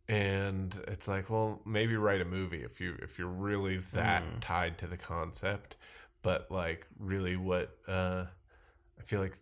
and 0.09 0.81
it's 0.87 1.07
like 1.07 1.29
well 1.29 1.61
maybe 1.65 1.95
write 1.95 2.19
a 2.21 2.25
movie 2.25 2.63
if 2.63 2.81
you 2.81 2.95
if 3.01 3.17
you're 3.19 3.27
really 3.27 3.77
that 3.93 4.23
Mm. 4.23 4.41
tied 4.41 4.77
to 4.79 4.87
the 4.87 4.97
concept 4.97 5.77
but 6.23 6.49
like 6.51 6.87
really 6.99 7.35
what 7.37 7.77
uh 7.87 8.25
i 8.99 9.03
feel 9.05 9.21
like 9.21 9.37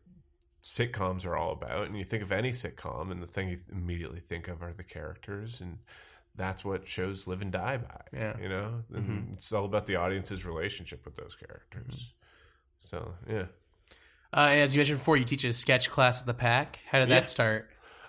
sitcoms 0.64 1.26
are 1.26 1.36
all 1.38 1.52
about 1.54 1.88
and 1.88 1.98
you 1.98 2.04
think 2.04 2.22
of 2.24 2.32
any 2.32 2.52
sitcom 2.52 3.12
and 3.12 3.22
the 3.24 3.28
thing 3.28 3.48
you 3.50 3.60
immediately 3.72 4.20
think 4.20 4.48
of 4.48 4.62
are 4.62 4.74
the 4.74 4.84
characters 4.84 5.62
and 5.62 5.78
that's 6.36 6.64
what 6.66 6.88
shows 6.88 7.28
live 7.28 7.42
and 7.42 7.52
die 7.52 7.78
by 7.78 8.02
Yeah. 8.12 8.38
you 8.40 8.50
know 8.50 8.84
Mhm. 8.92 9.34
it's 9.34 9.52
all 9.54 9.66
about 9.66 9.86
the 9.86 9.96
audience's 9.96 10.46
relationship 10.46 11.06
with 11.06 11.16
those 11.16 11.36
characters 11.36 12.14
so 12.80 13.14
yeah 13.28 13.46
Uh, 14.32 14.50
as 14.52 14.76
you 14.76 14.80
mentioned 14.80 15.00
before, 15.00 15.18
you 15.18 15.26
teach 15.26 15.44
a 15.44 15.52
sketch 15.52 15.90
class 15.90 16.20
at 16.22 16.28
the 16.28 16.36
Pack. 16.36 16.82
How 16.92 17.00
did 17.00 17.10
Yeah. 17.10 17.16
that 17.16 17.28
start? 17.28 17.68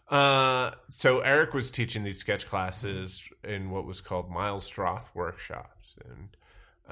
Uh, 0.09 0.73
so 0.91 1.21
Eric 1.21 1.55
was 1.55 1.71
teaching 1.71 2.03
these 2.05 2.19
sketch 2.19 2.47
classes 2.47 3.27
in 3.43 3.71
what 3.71 3.87
was 3.87 4.03
called 4.03 4.29
Miles 4.31 4.71
Stroth 4.71 5.09
workshops, 5.15 5.95
and 6.05 6.37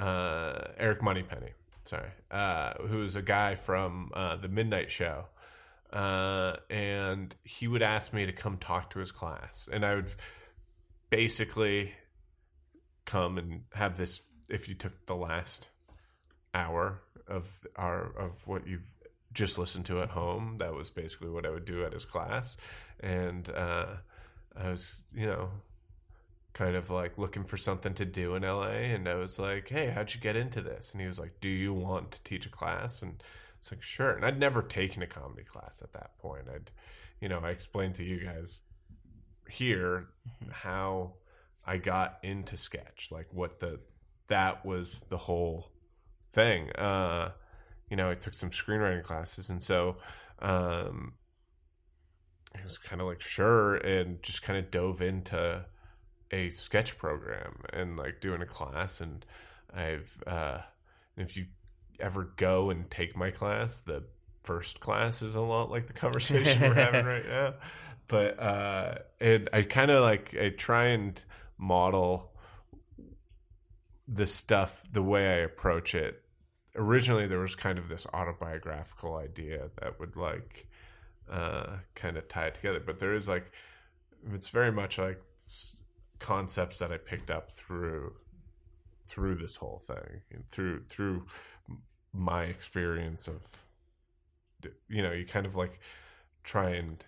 uh, 0.02 0.68
Eric 0.78 1.02
Moneypenny, 1.02 1.52
sorry, 1.84 2.08
uh, 2.30 2.72
who 2.86 3.00
was 3.00 3.16
a 3.16 3.22
guy 3.22 3.54
from 3.54 4.12
uh, 4.14 4.36
the 4.36 4.48
Midnight 4.48 4.90
Show, 4.90 5.26
uh, 5.92 6.56
and 6.70 7.34
he 7.44 7.68
would 7.68 7.82
ask 7.82 8.12
me 8.12 8.26
to 8.26 8.32
come 8.32 8.58
talk 8.58 8.90
to 8.90 8.98
his 8.98 9.12
class, 9.12 9.68
and 9.72 9.84
I 9.84 9.94
would 9.94 10.12
basically 11.10 11.92
come 13.04 13.38
and 13.38 13.62
have 13.74 13.96
this. 13.96 14.22
If 14.48 14.66
you 14.68 14.74
took 14.74 15.06
the 15.06 15.14
last 15.14 15.68
hour 16.54 17.02
of 17.26 17.66
our 17.76 18.10
of 18.18 18.46
what 18.46 18.66
you've 18.66 18.90
just 19.32 19.58
listened 19.58 19.86
to 19.86 20.00
at 20.00 20.10
home. 20.10 20.56
That 20.58 20.74
was 20.74 20.90
basically 20.90 21.30
what 21.30 21.46
I 21.46 21.50
would 21.50 21.64
do 21.64 21.84
at 21.84 21.92
his 21.92 22.04
class, 22.04 22.56
and 23.00 23.48
uh, 23.50 23.86
I 24.56 24.70
was, 24.70 25.00
you 25.14 25.26
know, 25.26 25.50
kind 26.54 26.76
of 26.76 26.90
like 26.90 27.18
looking 27.18 27.44
for 27.44 27.56
something 27.56 27.94
to 27.94 28.04
do 28.04 28.34
in 28.34 28.42
LA, 28.42 28.92
and 28.94 29.08
I 29.08 29.14
was 29.14 29.38
like, 29.38 29.68
"Hey, 29.68 29.88
how'd 29.88 30.14
you 30.14 30.20
get 30.20 30.36
into 30.36 30.60
this?" 30.60 30.92
And 30.92 31.00
he 31.00 31.06
was 31.06 31.18
like, 31.18 31.40
"Do 31.40 31.48
you 31.48 31.72
want 31.72 32.12
to 32.12 32.22
teach 32.24 32.46
a 32.46 32.50
class?" 32.50 33.02
And 33.02 33.22
it's 33.60 33.70
like, 33.70 33.82
"Sure." 33.82 34.12
And 34.12 34.24
I'd 34.24 34.38
never 34.38 34.62
taken 34.62 35.02
a 35.02 35.06
comedy 35.06 35.44
class 35.44 35.82
at 35.82 35.92
that 35.92 36.18
point. 36.18 36.48
I'd, 36.52 36.70
you 37.20 37.28
know, 37.28 37.40
I 37.40 37.50
explained 37.50 37.94
to 37.96 38.04
you 38.04 38.24
guys 38.24 38.62
here 39.48 40.08
how 40.50 41.14
I 41.66 41.78
got 41.78 42.18
into 42.22 42.56
sketch, 42.56 43.08
like 43.10 43.26
what 43.32 43.60
the 43.60 43.80
that 44.28 44.64
was 44.64 45.04
the 45.08 45.18
whole 45.18 45.70
thing. 46.32 46.70
Uh, 46.72 47.32
you 47.90 47.96
know, 47.96 48.10
I 48.10 48.14
took 48.14 48.34
some 48.34 48.50
screenwriting 48.50 49.02
classes, 49.02 49.50
and 49.50 49.62
so 49.62 49.96
um, 50.40 51.14
I 52.54 52.62
was 52.62 52.78
kind 52.78 53.00
of 53.00 53.06
like 53.06 53.20
sure, 53.20 53.76
and 53.76 54.22
just 54.22 54.42
kind 54.42 54.58
of 54.58 54.70
dove 54.70 55.02
into 55.02 55.64
a 56.30 56.50
sketch 56.50 56.98
program 56.98 57.62
and 57.72 57.96
like 57.96 58.20
doing 58.20 58.42
a 58.42 58.46
class. 58.46 59.00
And 59.00 59.24
I've 59.74 60.22
uh, 60.26 60.58
if 61.16 61.36
you 61.36 61.46
ever 62.00 62.30
go 62.36 62.70
and 62.70 62.90
take 62.90 63.16
my 63.16 63.30
class, 63.30 63.80
the 63.80 64.04
first 64.42 64.80
class 64.80 65.22
is 65.22 65.34
a 65.34 65.40
lot 65.40 65.70
like 65.70 65.86
the 65.86 65.92
conversation 66.04 66.62
we're 66.62 66.74
having 66.74 67.04
right 67.04 67.26
now. 67.26 67.54
But 68.06 68.40
uh, 68.40 68.94
and 69.20 69.50
I 69.52 69.62
kind 69.62 69.90
of 69.90 70.02
like 70.02 70.34
I 70.40 70.50
try 70.50 70.86
and 70.86 71.22
model 71.58 72.32
the 74.06 74.26
stuff 74.26 74.82
the 74.90 75.02
way 75.02 75.28
I 75.28 75.38
approach 75.40 75.94
it. 75.94 76.22
Originally, 76.74 77.26
there 77.26 77.40
was 77.40 77.54
kind 77.54 77.78
of 77.78 77.88
this 77.88 78.06
autobiographical 78.14 79.16
idea 79.16 79.68
that 79.80 80.00
would 80.00 80.16
like 80.16 80.68
uh, 81.30 81.78
kind 81.94 82.16
of 82.16 82.28
tie 82.28 82.46
it 82.46 82.54
together, 82.54 82.80
but 82.84 82.98
there 82.98 83.14
is 83.14 83.28
like 83.28 83.52
it's 84.32 84.48
very 84.48 84.72
much 84.72 84.98
like 84.98 85.20
concepts 86.18 86.78
that 86.78 86.90
I 86.90 86.96
picked 86.96 87.30
up 87.30 87.52
through 87.52 88.14
through 89.04 89.36
this 89.36 89.56
whole 89.56 89.78
thing 89.78 90.22
and 90.32 90.44
through 90.50 90.84
through 90.84 91.26
my 92.12 92.44
experience 92.44 93.28
of 93.28 93.42
you 94.88 95.02
know 95.02 95.12
you 95.12 95.24
kind 95.24 95.46
of 95.46 95.54
like 95.54 95.78
try 96.42 96.70
and 96.70 97.04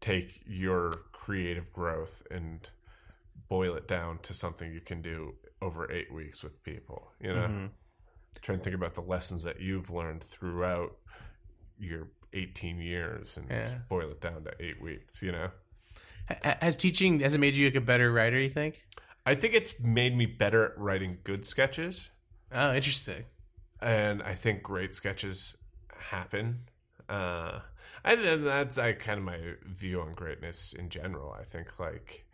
take 0.00 0.42
your 0.46 0.90
creative 1.12 1.72
growth 1.72 2.22
and 2.30 2.68
boil 3.48 3.74
it 3.74 3.88
down 3.88 4.18
to 4.18 4.34
something 4.34 4.72
you 4.72 4.80
can 4.80 5.00
do 5.00 5.34
over 5.62 5.90
eight 5.90 6.12
weeks 6.12 6.42
with 6.42 6.62
people 6.62 7.12
you 7.20 7.32
know 7.32 7.46
Mhm. 7.48 7.70
try 8.42 8.54
and 8.54 8.62
think 8.64 8.74
about 8.76 8.94
the 8.94 9.00
lessons 9.00 9.42
that 9.44 9.60
you've 9.60 9.90
learned 9.90 10.22
throughout 10.22 10.96
your 11.78 12.08
18 12.32 12.80
years 12.80 13.36
and 13.36 13.48
Yeah. 13.48 13.78
boil 13.88 14.10
it 14.10 14.20
down 14.20 14.44
to 14.44 14.52
eight 14.60 14.80
weeks 14.82 15.22
you 15.22 15.32
know 15.32 15.50
Has 16.42 16.76
teaching 16.76 17.20
has 17.20 17.34
it 17.34 17.38
made 17.38 17.54
you 17.54 17.66
like 17.66 17.74
a 17.76 17.80
better 17.80 18.10
writer? 18.12 18.38
You 18.38 18.48
think? 18.48 18.84
i 19.26 19.34
think 19.34 19.54
it's 19.54 19.78
made 19.80 20.14
me 20.16 20.26
better 20.26 20.64
at 20.66 20.78
writing 20.78 21.18
good 21.24 21.46
sketches 21.46 22.10
Oh, 22.52 22.72
interesting. 22.74 23.24
And 23.84 24.22
I 24.22 24.34
think 24.34 24.62
great 24.62 24.94
sketches 24.94 25.54
happen. 25.96 26.60
Uh, 27.08 27.60
I 28.02 28.16
that's 28.16 28.78
I 28.78 28.92
kind 28.92 29.18
of 29.18 29.24
my 29.24 29.38
view 29.66 30.00
on 30.00 30.12
greatness 30.12 30.74
in 30.76 30.88
general. 30.88 31.36
I 31.38 31.44
think 31.44 31.78
like 31.78 32.24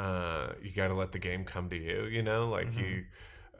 uh, 0.00 0.48
you 0.62 0.72
got 0.72 0.88
to 0.88 0.94
let 0.94 1.12
the 1.12 1.18
game 1.18 1.44
come 1.44 1.68
to 1.70 1.76
you. 1.76 2.06
You 2.06 2.22
know, 2.22 2.48
like 2.48 2.76
you. 2.76 3.04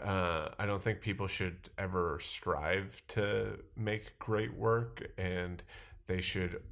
Uh, 0.03 0.51
I 0.61 0.65
don't 0.65 0.81
think 0.81 1.01
people 1.01 1.27
should 1.27 1.69
ever 1.77 2.21
strive 2.23 3.03
to 3.09 3.59
make 3.77 4.17
great 4.21 4.57
work, 4.57 5.05
and 5.19 5.61
they 6.07 6.21
should. 6.21 6.63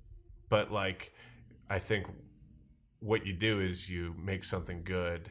But 0.49 0.71
like, 0.71 1.13
I 1.69 1.81
think 1.81 2.07
what 3.01 3.27
you 3.27 3.33
do 3.33 3.61
is 3.61 3.91
you 3.91 4.15
make 4.17 4.45
something 4.45 4.85
good, 4.85 5.29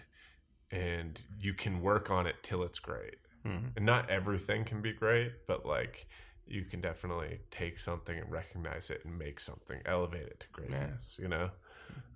and 0.71 1.19
you 1.39 1.53
can 1.53 1.81
work 1.81 2.11
on 2.11 2.27
it 2.27 2.35
till 2.43 2.63
it's 2.63 2.79
great 2.79 3.15
Mhm. 3.45 3.73
and 3.75 3.85
not 3.85 4.09
everything 4.09 4.65
can 4.65 4.81
be 4.81 4.91
great, 4.91 5.45
but 5.47 5.65
like 5.65 6.07
you 6.47 6.65
can 6.65 6.81
definitely 6.81 7.39
take 7.51 7.79
something 7.79 8.17
and 8.17 8.31
recognize 8.31 8.89
it 8.89 9.03
and 9.05 9.17
make 9.17 9.39
something, 9.39 9.81
elevate 9.85 10.27
it 10.27 10.39
to 10.41 10.47
greatness, 10.51 11.15
you 11.19 11.27
know? 11.27 11.49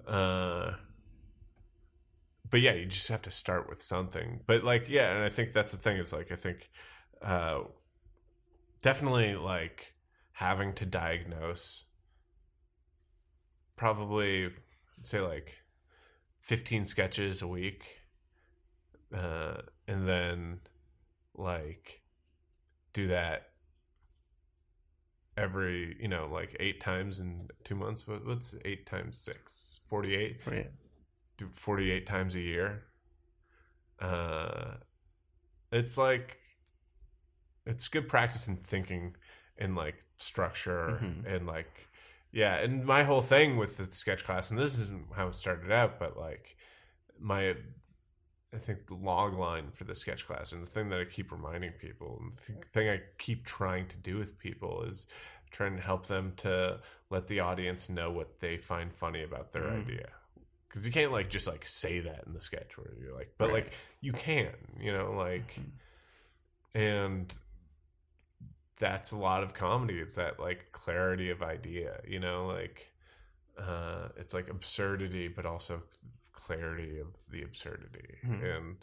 Uh, 0.07 0.76
but 2.49 2.61
yeah, 2.61 2.73
you 2.73 2.85
just 2.85 3.07
have 3.10 3.22
to 3.23 3.31
start 3.31 3.69
with 3.69 3.81
something. 3.81 4.41
But 4.45 4.64
like, 4.64 4.89
yeah, 4.89 5.14
and 5.15 5.23
I 5.23 5.30
think 5.30 5.53
that's 5.53 5.72
the 5.72 5.77
thing 5.77 5.97
is 5.97 6.14
like, 6.14 6.31
I 6.31 6.35
think 6.35 6.69
uh, 7.22 7.61
definitely 8.81 9.35
like 9.35 9.93
having 10.34 10.73
to 10.73 10.85
diagnose 10.85 11.84
probably 13.76 14.51
say 15.03 15.22
like 15.22 15.57
15 16.41 16.85
sketches 16.85 17.41
a 17.41 17.47
week 17.47 17.84
uh, 19.15 19.61
and 19.88 20.07
then 20.07 20.60
like 21.40 22.02
do 22.94 23.07
that 23.07 23.44
every 25.38 25.95
you 25.99 26.07
know 26.07 26.28
like 26.32 26.56
eight 26.60 26.82
times 26.82 27.20
in 27.20 27.48
two 27.64 27.76
months 27.76 28.06
what, 28.07 28.26
what's 28.26 28.56
eight 28.66 28.86
times 28.86 29.18
six 29.18 29.80
48 29.88 30.41
Yeah. 30.52 30.64
do 31.38 31.48
48 31.53 32.06
times 32.06 32.36
a 32.36 32.40
year 32.41 32.84
uh 34.02 34.74
it's 35.72 35.98
like 35.98 36.38
it's 37.66 37.88
good 37.88 38.07
practice 38.10 38.48
in 38.48 38.57
thinking 38.57 39.16
and 39.57 39.76
like 39.76 39.95
structure 40.18 40.99
Mhm. 41.02 41.26
and 41.36 41.48
like 41.48 41.88
yeah 42.32 42.56
and 42.56 42.86
my 42.86 43.03
whole 43.03 43.22
thing 43.22 43.56
with 43.57 43.78
the 43.78 43.86
sketch 43.86 44.26
class 44.26 44.49
and 44.52 44.60
this 44.60 44.78
isn't 44.78 45.06
how 45.16 45.28
it 45.28 45.36
started 45.36 45.72
out 45.72 45.99
but 45.99 46.18
like 46.18 46.57
my 47.20 47.56
I 48.54 48.58
think 48.58 48.88
the 48.88 48.96
log 48.96 49.38
line 49.38 49.70
for 49.74 49.84
the 49.84 49.94
sketch 49.94 50.26
class 50.26 50.52
and 50.54 50.62
the 50.64 50.70
thing 50.70 50.90
that 50.90 51.00
I 51.00 51.06
keep 51.06 51.32
reminding 51.32 51.72
people 51.74 52.18
and 52.22 52.34
the 52.34 52.42
th- 52.54 52.68
thing 52.74 52.90
I 52.90 53.02
keep 53.20 53.46
trying 53.46 53.88
to 53.88 53.96
do 53.98 54.18
with 54.18 54.40
people 54.40 54.84
is 54.84 55.06
trying 55.52 55.76
to 55.76 55.82
help 55.82 56.08
them 56.08 56.34
to 56.38 56.80
let 57.12 57.28
the 57.28 57.40
audience 57.42 57.90
know 57.90 58.10
what 58.12 58.40
they 58.40 58.58
find 58.58 58.92
funny 58.94 59.24
about 59.24 59.52
their 59.54 59.64
Mm. 59.64 59.84
idea 59.84 60.10
because 60.68 60.86
you 60.86 60.92
can't 60.92 61.12
like 61.12 61.30
just 61.30 61.48
like 61.48 61.66
say 61.68 62.00
that 62.00 62.24
in 62.28 62.34
the 62.34 62.42
sketch 62.42 62.78
where 62.78 62.94
you're 63.00 63.16
like 63.16 63.34
but 63.38 63.50
Right. 63.50 63.66
like 63.66 63.74
you 64.02 64.14
can 64.14 64.54
you 64.80 64.92
know 64.94 65.12
like 65.14 65.60
Mhm. 65.60 65.72
and 66.76 67.34
that's 68.78 69.12
a 69.12 69.18
lot 69.18 69.44
of 69.44 69.54
comedy 69.54 70.00
It's 70.00 70.16
that 70.16 70.40
like 70.40 70.72
clarity 70.72 71.30
of 71.30 71.42
idea 71.44 72.00
you 72.08 72.20
know 72.20 72.48
like 72.48 72.88
uh 73.58 74.10
it's 74.18 74.34
like 74.34 74.50
absurdity 74.50 75.28
but 75.28 75.46
also 75.46 75.82
clarity 76.50 77.00
of 77.00 77.08
the 77.32 77.44
absurdity 77.44 78.18
Mhm. 78.26 78.58
and 78.58 78.78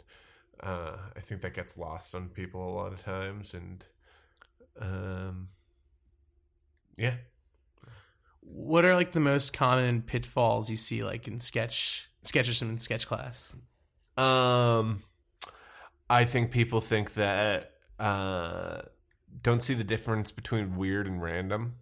uh 0.63 0.95
i 1.15 1.19
think 1.19 1.41
that 1.41 1.53
gets 1.53 1.77
lost 1.77 2.15
on 2.15 2.29
people 2.29 2.61
a 2.73 2.75
lot 2.81 2.93
of 2.93 3.03
times 3.03 3.53
and 3.53 3.85
um 4.79 5.49
yeah 6.97 7.15
What 8.41 8.85
are 8.85 8.95
like 8.95 9.11
the 9.11 9.19
most 9.19 9.51
common 9.53 10.01
pitfalls 10.01 10.69
you 10.69 10.77
see 10.77 11.03
like 11.03 11.27
in 11.27 11.39
sketch 11.39 12.09
sketches 12.23 12.61
in 12.61 12.77
sketch 12.77 13.05
class? 13.07 13.53
Um, 14.17 15.03
I 16.09 16.25
think 16.25 16.51
people 16.51 16.79
think 16.81 17.13
that 17.15 17.71
uh, 17.99 18.81
don't 19.41 19.61
see 19.61 19.73
the 19.75 19.83
difference 19.83 20.31
between 20.31 20.75
weird 20.77 21.07
and 21.07 21.21
random. 21.21 21.75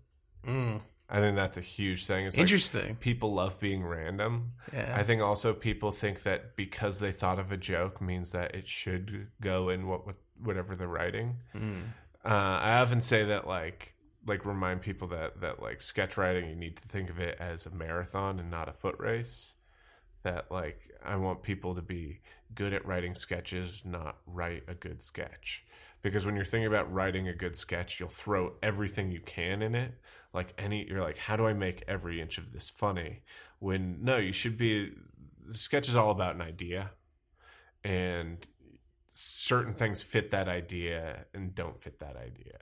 Mm, 0.46 0.82
I 1.10 1.20
think 1.20 1.36
that's 1.36 1.58
a 1.58 1.62
huge 1.62 2.06
thing. 2.06 2.26
It's 2.26 2.36
like 2.36 2.42
interesting. 2.42 2.96
people 2.96 3.34
love 3.34 3.60
being 3.60 3.84
random. 3.86 4.54
yeah. 4.74 4.94
I 4.98 5.04
think 5.04 5.22
also 5.22 5.54
people 5.54 5.92
think 5.92 6.24
that 6.24 6.56
because 6.56 7.00
they 7.00 7.12
thought 7.12 7.38
of 7.40 7.52
a 7.52 7.58
joke 7.58 8.02
means 8.02 8.32
that 8.32 8.56
it 8.56 8.68
should 8.68 9.28
go 9.42 9.70
in 9.70 9.88
what 9.88 10.06
what- 10.06 10.16
whatever 10.42 10.76
they're 10.76 10.88
writing. 10.88 11.38
Mm. 11.56 11.84
Uh, 12.26 12.28
I 12.28 12.80
often 12.80 13.02
say 13.02 13.24
that 13.26 13.48
like 13.48 13.94
like 14.28 14.46
remind 14.46 14.82
people 14.82 15.08
that 15.10 15.40
that 15.42 15.62
like 15.62 15.82
sketch 15.82 16.18
writing 16.18 16.50
you 16.50 16.56
need 16.56 16.76
to 16.78 16.88
think 16.88 17.10
of 17.12 17.20
it 17.20 17.38
as 17.40 17.66
a 17.68 17.70
marathon 17.70 18.40
and 18.40 18.50
not 18.50 18.68
a 18.68 18.74
foot 18.74 18.96
race. 19.00 19.54
That 20.24 20.52
like 20.52 20.80
I 21.06 21.18
want 21.18 21.44
people 21.44 21.76
to 21.76 21.82
be 21.84 22.22
good 22.56 22.74
at 22.74 22.86
writing 22.86 23.14
sketches, 23.16 23.84
not 23.86 24.18
write 24.26 24.64
a 24.68 24.74
good 24.74 25.04
sketch. 25.04 25.64
Because 26.06 26.24
when 26.24 26.36
you're 26.36 26.46
thinking 26.46 26.68
about 26.68 26.94
writing 26.94 27.28
a 27.28 27.34
good 27.34 27.56
sketch, 27.56 28.00
you'll 28.00 28.10
throw 28.10 28.54
everything 28.62 29.12
you 29.12 29.22
can 29.22 29.64
in 29.64 29.74
it. 29.74 29.92
Like 30.36 30.54
any 30.56 30.86
you're 30.88 31.02
like, 31.02 31.18
how 31.18 31.36
do 31.36 31.48
I 31.48 31.54
make 31.54 31.84
every 31.88 32.22
inch 32.22 32.38
of 32.38 32.52
this 32.52 32.70
funny? 32.70 33.24
When 33.58 34.04
no, 34.04 34.18
you 34.18 34.32
should 34.32 34.56
be 34.56 34.92
the 35.48 35.58
sketch 35.58 35.90
is 35.90 35.96
all 35.96 36.12
about 36.12 36.36
an 36.36 36.42
idea. 36.42 36.92
And 37.84 38.38
certain 39.08 39.74
things 39.74 40.04
fit 40.04 40.30
that 40.30 40.48
idea 40.48 41.26
and 41.34 41.56
don't 41.56 41.82
fit 41.82 42.00
that 42.00 42.18
idea 42.18 42.60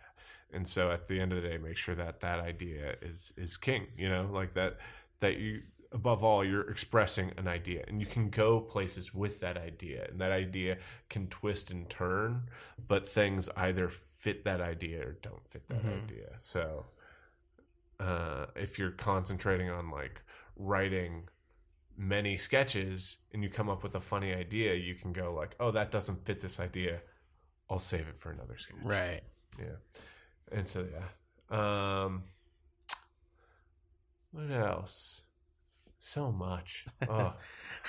and 0.54 0.68
so 0.68 0.92
at 0.92 1.08
the 1.08 1.20
end 1.20 1.34
of 1.34 1.42
the 1.42 1.50
day 1.50 1.58
make 1.58 1.78
sure 1.78 1.96
that 1.96 2.20
that 2.20 2.40
idea 2.40 2.96
is 3.02 3.34
is 3.38 3.58
king 3.58 3.88
you 3.98 4.08
know 4.08 4.30
like 4.32 4.54
that 4.54 4.78
that 5.20 5.40
you 5.40 5.64
above 5.94 6.24
all 6.24 6.44
you're 6.44 6.70
expressing 6.70 7.32
an 7.38 7.48
idea 7.48 7.84
and 7.88 8.00
you 8.02 8.08
can 8.08 8.30
go 8.30 8.60
places 8.60 9.14
with 9.14 9.40
that 9.40 9.58
idea 9.58 10.06
and 10.10 10.20
that 10.20 10.32
idea 10.32 10.78
can 11.10 11.28
twist 11.28 11.70
and 11.72 11.88
turn 11.90 12.42
but 12.88 13.08
things 13.08 13.48
either 13.58 13.90
fit 13.90 14.44
that 14.44 14.60
idea 14.60 15.00
or 15.08 15.14
don't 15.22 15.48
fit 15.48 15.68
that 15.70 15.84
Mhm. 15.84 16.04
idea 16.04 16.30
so 16.40 16.86
uh, 18.00 18.48
if 18.56 18.78
you're 18.80 18.92
concentrating 18.92 19.70
on 19.70 19.90
like 19.92 20.22
writing 20.58 21.30
many 21.96 22.38
sketches 22.38 23.18
and 23.32 23.44
you 23.44 23.50
come 23.50 23.70
up 23.70 23.84
with 23.84 23.94
a 23.96 24.02
funny 24.02 24.34
idea, 24.34 24.74
you 24.74 24.96
can 24.96 25.14
go 25.14 25.32
like, 25.34 25.56
"Oh, 25.60 25.72
that 25.72 25.92
doesn't 25.92 26.26
fit 26.26 26.42
this 26.42 26.60
idea. 26.60 27.02
I'll 27.70 27.80
save 27.80 28.08
it 28.08 28.18
for 28.20 28.32
another 28.32 28.58
sketch." 28.58 28.78
Right. 28.84 29.22
Yeah. 29.60 29.76
And 30.52 30.68
so 30.68 30.86
yeah. 30.92 31.08
Um 32.04 32.24
what 34.32 34.52
else? 34.52 35.22
So 36.04 36.34
much. 36.34 36.86
Oh. 37.10 37.34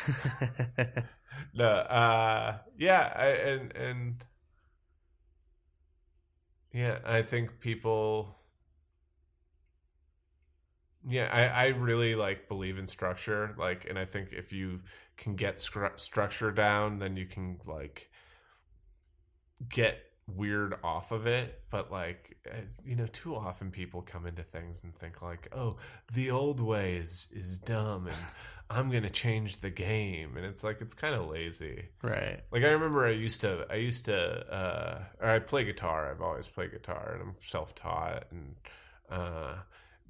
no, 1.55 1.67
uh 1.67 2.59
yeah, 2.79 3.13
I, 3.17 3.27
and 3.27 3.73
and 3.77 4.25
yeah, 6.73 6.99
I 7.05 7.23
think 7.23 7.61
people 7.61 8.37
yeah, 11.07 11.29
I, 11.31 11.65
I 11.65 11.67
really 11.69 12.15
like 12.15 12.49
believe 12.49 12.79
in 12.79 12.87
structure, 12.87 13.55
like, 13.59 13.87
and 13.89 13.99
I 13.99 14.07
think 14.07 14.31
if 14.33 14.53
you 14.53 14.81
can 15.19 15.37
get 15.37 15.57
scru- 15.57 15.99
structure 16.01 16.51
down, 16.51 16.99
then 16.99 17.17
you 17.17 17.27
can 17.27 17.59
like 17.67 18.11
get 19.69 19.99
weird 20.27 20.75
off 20.83 21.13
of 21.13 21.27
it. 21.27 21.61
But 21.71 21.91
like, 21.91 22.37
uh, 22.51 22.57
you 22.85 22.97
know, 22.97 23.07
too 23.07 23.35
often 23.35 23.71
people 23.71 24.03
come 24.03 24.27
into 24.27 24.43
things 24.43 24.83
and 24.85 24.95
think 24.97 25.23
like, 25.23 25.49
oh, 25.55 25.77
the 26.13 26.31
old 26.31 26.61
way 26.61 26.97
is 26.97 27.29
is 27.33 27.59
dumb, 27.59 28.07
and 28.07 28.17
I'm 28.71 28.91
gonna 28.91 29.11
change 29.11 29.61
the 29.61 29.71
game, 29.71 30.37
and 30.37 30.47
it's 30.47 30.65
like 30.65 30.81
it's 30.81 30.95
kind 30.95 31.15
of 31.15 31.29
lazy. 31.29 31.87
right. 32.03 32.41
Like 32.51 32.63
I 32.63 32.69
remember 32.69 33.07
I 33.07 33.11
used 33.11 33.41
to 33.43 33.67
I 33.71 33.77
used 33.77 34.07
to 34.07 34.17
uh 34.17 35.03
or 35.21 35.29
I 35.29 35.39
play 35.39 35.65
guitar. 35.65 36.11
I've 36.11 36.23
always 36.23 36.49
played 36.49 36.73
guitar 36.73 37.13
and 37.15 37.23
I'm 37.23 37.35
self-taught 37.43 38.25
and 38.31 38.55
uh 39.11 39.55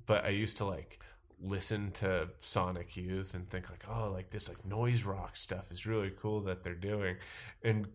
but 0.06 0.24
I 0.24 0.28
used 0.28 0.58
to 0.58 0.64
like 0.64 1.00
listen 1.42 1.90
to 1.92 2.28
Sonic 2.38 2.96
Youth 2.96 3.34
and 3.34 3.48
think 3.50 3.70
like, 3.70 3.84
"Oh, 3.88 4.10
like 4.10 4.30
this 4.30 4.48
like 4.48 4.64
noise 4.64 5.02
rock 5.04 5.36
stuff 5.36 5.70
is 5.72 5.86
really 5.86 6.12
cool 6.20 6.40
that 6.42 6.62
they're 6.62 6.74
doing." 6.74 7.16
And 7.62 7.88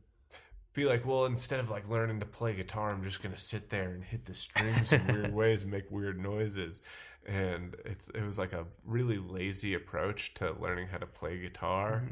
be 0.79 0.85
like, 0.85 1.05
"Well, 1.05 1.25
instead 1.25 1.59
of 1.59 1.69
like 1.69 1.87
learning 1.89 2.19
to 2.21 2.25
play 2.25 2.55
guitar, 2.55 2.91
I'm 2.91 3.03
just 3.03 3.21
going 3.21 3.33
to 3.35 3.39
sit 3.41 3.69
there 3.69 3.89
and 3.91 4.03
hit 4.03 4.25
the 4.25 4.33
strings 4.35 4.91
in 4.91 5.05
weird 5.07 5.33
ways 5.41 5.63
and 5.63 5.71
make 5.71 5.89
weird 5.91 6.19
noises." 6.21 6.81
And 7.25 7.75
it's 7.85 8.07
it 8.09 8.23
was 8.23 8.37
like 8.37 8.53
a 8.53 8.65
really 8.85 9.17
lazy 9.17 9.73
approach 9.75 10.33
to 10.35 10.55
learning 10.59 10.87
how 10.87 10.97
to 10.97 11.05
play 11.05 11.37
guitar 11.39 12.03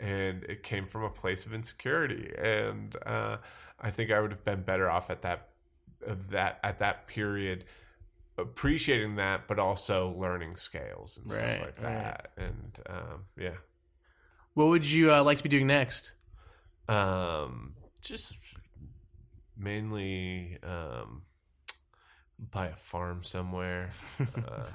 and 0.00 0.44
it 0.44 0.62
came 0.62 0.86
from 0.86 1.02
a 1.04 1.10
place 1.10 1.44
of 1.46 1.52
insecurity 1.54 2.32
and 2.38 2.94
uh, 3.06 3.36
i 3.80 3.90
think 3.90 4.12
i 4.12 4.20
would 4.20 4.30
have 4.30 4.44
been 4.44 4.62
better 4.62 4.88
off 4.88 5.10
at 5.10 5.22
that 5.22 5.48
of 6.06 6.30
that 6.30 6.60
at 6.62 6.78
that 6.78 7.06
period 7.08 7.64
appreciating 8.36 9.16
that 9.16 9.48
but 9.48 9.58
also 9.58 10.14
learning 10.18 10.54
scales 10.54 11.16
and 11.16 11.28
stuff 11.30 11.42
Right, 11.42 11.60
like 11.60 11.82
right. 11.82 11.82
that 11.82 12.30
and 12.36 12.78
um, 12.88 13.24
yeah 13.36 13.56
What 14.54 14.66
would 14.68 14.88
you 14.88 15.12
uh, 15.12 15.22
like 15.24 15.38
to 15.38 15.42
be 15.42 15.48
doing 15.48 15.66
next? 15.66 16.12
um, 16.88 17.74
just 18.00 18.36
mainly 19.56 20.58
um, 20.62 21.22
buy 22.38 22.66
a 22.66 22.76
farm 22.76 23.22
somewhere 23.24 23.90
uh, 24.20 24.66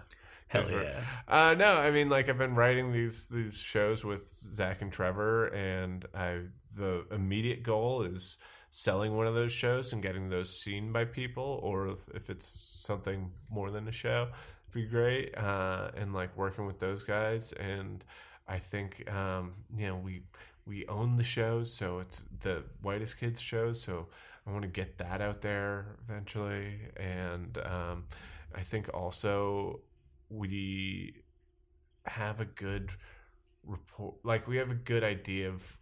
Hell 0.54 0.70
yeah. 0.70 1.04
Uh, 1.28 1.56
no, 1.56 1.78
I 1.78 1.90
mean, 1.90 2.10
like 2.10 2.30
I've 2.30 2.38
been 2.38 2.54
writing 2.54 2.92
these 2.92 3.26
these 3.26 3.58
shows 3.58 4.04
with 4.04 4.30
Zach 4.30 4.84
and 4.84 4.92
Trevor, 4.92 5.48
and 5.48 6.06
I 6.14 6.42
the 6.76 7.06
immediate 7.12 7.64
goal 7.64 8.04
is 8.04 8.38
selling 8.70 9.16
one 9.16 9.26
of 9.26 9.34
those 9.34 9.52
shows 9.52 9.94
and 9.94 10.02
getting 10.04 10.30
those 10.30 10.60
seen 10.60 10.92
by 10.92 11.06
people, 11.06 11.60
or 11.64 11.88
if, 11.90 11.98
if 12.14 12.30
it's 12.30 12.52
something 12.74 13.32
more 13.50 13.72
than 13.72 13.88
a 13.88 13.92
show, 13.92 14.28
it'd 14.68 14.74
be 14.74 14.86
great. 14.86 15.36
Uh, 15.36 15.90
and 15.96 16.14
like 16.14 16.36
working 16.38 16.68
with 16.68 16.80
those 16.80 17.04
guys, 17.04 17.52
and 17.54 18.06
I 18.48 18.60
think 18.60 19.12
um, 19.12 19.54
you 19.76 19.88
know 19.88 19.96
we 19.96 20.22
we 20.66 20.86
own 20.88 21.18
the 21.18 21.24
shows, 21.24 21.74
so 21.74 22.00
it's 22.00 22.22
the 22.42 22.64
whitest 22.82 23.18
kids 23.20 23.40
shows, 23.40 23.82
so 23.82 24.08
I 24.48 24.52
want 24.52 24.64
to 24.64 24.70
get 24.70 24.98
that 24.98 25.22
out 25.22 25.42
there 25.42 25.98
eventually, 26.08 26.80
and 26.98 27.58
um, 27.60 28.06
I 28.56 28.62
think 28.62 28.90
also 28.94 29.82
we 30.30 31.24
have 32.06 32.40
a 32.40 32.46
good 32.46 32.92
report 33.66 34.16
like 34.24 34.48
we 34.48 34.58
have 34.58 34.70
a 34.70 34.76
good 34.76 35.04
idea 35.04 35.50
of 35.50 35.78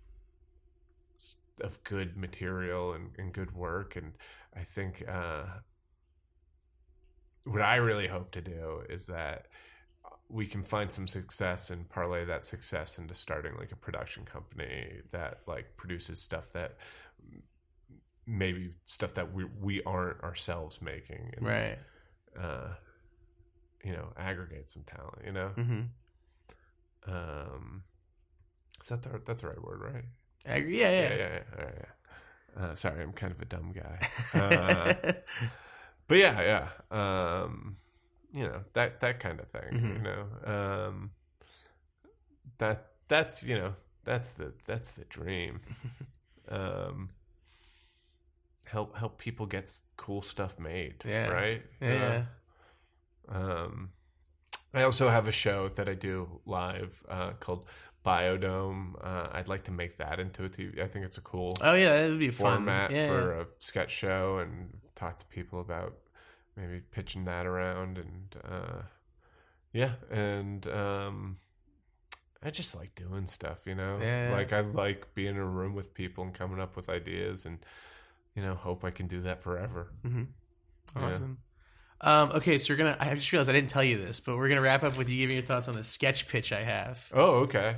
of 1.62 1.84
good 1.84 2.18
material 2.18 2.94
and, 2.94 3.10
and 3.18 3.34
good 3.34 3.54
work. 3.56 3.96
And 3.96 4.14
i 4.56 4.64
think 4.64 5.04
uh 5.08 5.44
what 7.46 7.62
i 7.62 7.76
really 7.76 8.08
hope 8.08 8.32
to 8.32 8.42
do 8.42 8.82
is 8.90 9.06
that 9.08 9.48
we 10.32 10.48
can 10.48 10.64
find 10.64 10.92
some 10.92 11.08
success 11.08 11.70
and 11.72 11.90
parlay 11.90 12.24
that 12.26 12.46
success 12.46 12.98
into 12.98 13.14
starting 13.14 13.54
like 13.58 13.72
a 13.72 13.76
production 13.76 14.24
company 14.24 15.02
that 15.12 15.40
like 15.48 15.76
produces 15.76 16.22
stuff 16.22 16.52
that 16.54 16.78
maybe 18.26 18.72
stuff 18.86 19.14
that 19.16 19.34
we 19.34 19.46
we 19.60 19.84
aren't 19.84 20.22
ourselves 20.24 20.82
making 20.82 21.32
and, 21.36 21.46
Right. 21.46 21.78
uh 22.40 22.70
you 23.84 23.92
know 23.94 24.14
aggregate 24.18 24.70
some 24.72 24.84
talent 24.84 25.20
you 25.26 25.32
know 25.34 25.52
Mm-hmm. 25.58 27.12
um 27.12 27.84
is 28.84 28.90
that 28.90 29.02
the, 29.04 29.22
that's 29.26 29.42
the 29.42 29.48
right 29.50 29.62
word 29.64 29.82
right 29.82 30.06
I 30.48 30.56
agree. 30.58 30.80
Yeah, 30.80 30.90
yeah 30.92 31.02
yeah. 31.02 31.10
yeah 31.10 31.18
yeah, 31.18 31.42
yeah, 31.60 31.72
yeah. 31.78 32.64
Uh, 32.64 32.76
sorry 32.76 33.02
i'm 33.04 33.14
kind 33.14 33.32
of 33.34 33.42
a 33.42 33.46
dumb 33.46 33.74
guy 33.74 34.08
uh, 34.40 34.94
but 36.08 36.16
yeah 36.18 36.42
yeah 36.42 37.44
um 37.44 37.78
you 38.34 38.44
know 38.46 38.62
that 38.74 39.00
that 39.02 39.20
kind 39.20 39.40
of 39.40 39.48
thing 39.48 39.72
Mhm. 39.74 39.96
you 39.98 40.02
know 40.04 40.26
um 40.46 41.12
that 42.58 42.88
that's 43.08 43.44
you 43.44 43.56
know 43.56 43.74
that's 44.04 44.32
the 44.32 44.54
that's 44.66 44.92
the 44.92 45.04
dream 45.06 45.62
um 46.50 47.10
help 48.66 48.96
help 48.96 49.18
people 49.18 49.46
get 49.46 49.70
cool 49.98 50.22
stuff 50.22 50.58
made 50.60 50.96
Yeah. 51.06 51.30
right 51.30 51.62
Yeah. 51.82 52.24
um, 53.30 53.90
I 54.74 54.84
also 54.84 55.10
have 55.10 55.28
a 55.28 55.32
show 55.32 55.70
that 55.76 55.88
I 55.90 55.94
do 55.94 56.40
live 56.46 57.04
uh, 57.10 57.32
called 57.40 57.66
Biodome. 58.06 58.96
Uh, 59.04 59.28
I'd 59.32 59.48
like 59.48 59.64
to 59.66 59.72
make 59.72 59.98
that 59.98 60.20
into 60.20 60.46
a 60.46 60.50
TV. 60.50 60.82
I 60.82 60.88
think 60.88 61.06
it's 61.06 61.18
a 61.18 61.22
cool 61.22 61.58
Oh 61.62 61.74
yeah, 61.74 62.02
that 62.02 62.10
would 62.10 62.20
be 62.20 62.30
fun. 62.30 62.66
format 62.66 62.92
yeah, 62.92 63.08
for 63.08 63.32
a 63.42 63.48
sketch 63.60 63.92
show 63.92 64.40
and 64.40 64.70
talk 64.96 65.20
to 65.20 65.26
people 65.28 65.60
about 65.62 65.94
maybe 66.56 66.80
pitching 66.92 67.26
that 67.26 67.46
around 67.46 67.98
and 67.98 68.36
uh, 68.44 68.82
yeah, 69.74 69.94
and 70.12 70.66
um, 70.68 71.38
I 72.44 72.50
just 72.50 72.76
like 72.76 72.94
doing 72.96 73.26
stuff, 73.28 73.60
you 73.66 73.74
know. 73.74 74.00
Yeah. 74.02 74.32
Like 74.34 74.52
I 74.54 74.62
like 74.62 75.14
being 75.14 75.36
in 75.36 75.38
a 75.38 75.46
room 75.46 75.74
with 75.76 75.94
people 75.94 76.24
and 76.24 76.34
coming 76.34 76.60
up 76.60 76.76
with 76.76 76.90
ideas 76.90 77.46
and 77.46 77.60
you 78.36 78.42
know 78.44 78.56
hope 78.56 78.84
I 78.84 78.92
can 78.92 79.08
do 79.08 79.22
that 79.22 79.42
forever. 79.42 79.92
hmm 80.04 80.24
Yeah. 80.96 81.04
Awesome. 81.06 81.38
Um, 82.04 82.32
okay, 82.32 82.58
so 82.58 82.74
we're 82.74 82.78
gonna. 82.78 82.98
I 83.00 83.14
just 83.14 83.32
realized 83.32 83.50
I 83.50 83.54
didn't 83.54 83.70
tell 83.70 83.84
you 83.84 83.98
this, 84.04 84.20
but 84.20 84.36
we're 84.36 84.50
gonna 84.50 84.62
wrap 84.62 84.84
up 84.84 84.98
with 84.98 85.08
you 85.08 85.18
giving 85.18 85.36
your 85.38 85.46
thoughts 85.46 85.68
on 85.68 85.76
the 85.76 85.84
sketch 85.84 86.28
pitch 86.28 86.52
I 86.52 86.64
have. 86.64 87.08
Oh, 87.14 87.42
okay. 87.42 87.76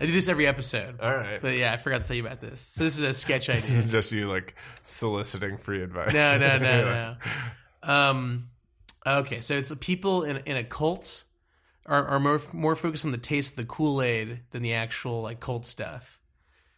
I 0.00 0.06
do 0.06 0.12
this 0.12 0.28
every 0.28 0.46
episode, 0.48 1.00
All 1.00 1.14
right. 1.14 1.40
but 1.40 1.54
yeah, 1.56 1.72
I 1.72 1.76
forgot 1.76 2.02
to 2.02 2.08
tell 2.08 2.16
you 2.16 2.26
about 2.26 2.40
this. 2.40 2.60
So 2.60 2.82
this 2.82 2.98
is 2.98 3.04
a 3.04 3.14
sketch 3.14 3.46
This 3.48 3.70
idea. 3.70 3.78
is 3.78 3.86
just 3.86 4.10
you 4.12 4.28
like 4.28 4.56
soliciting 4.82 5.58
free 5.58 5.82
advice. 5.82 6.12
No, 6.12 6.38
no, 6.38 6.58
no, 6.58 6.76
You're 6.76 6.84
no. 6.86 7.16
Um, 7.82 8.48
okay, 9.06 9.40
so 9.40 9.56
it's 9.56 9.68
the 9.68 9.76
people 9.76 10.22
in 10.22 10.38
in 10.38 10.56
a 10.56 10.64
cult 10.64 11.24
are 11.86 12.06
are 12.06 12.20
more 12.20 12.40
more 12.52 12.76
focused 12.76 13.04
on 13.04 13.12
the 13.12 13.18
taste 13.18 13.52
of 13.52 13.56
the 13.56 13.64
Kool 13.64 14.02
Aid 14.02 14.40
than 14.50 14.62
the 14.62 14.74
actual 14.74 15.22
like 15.22 15.40
cult 15.40 15.66
stuff. 15.66 16.20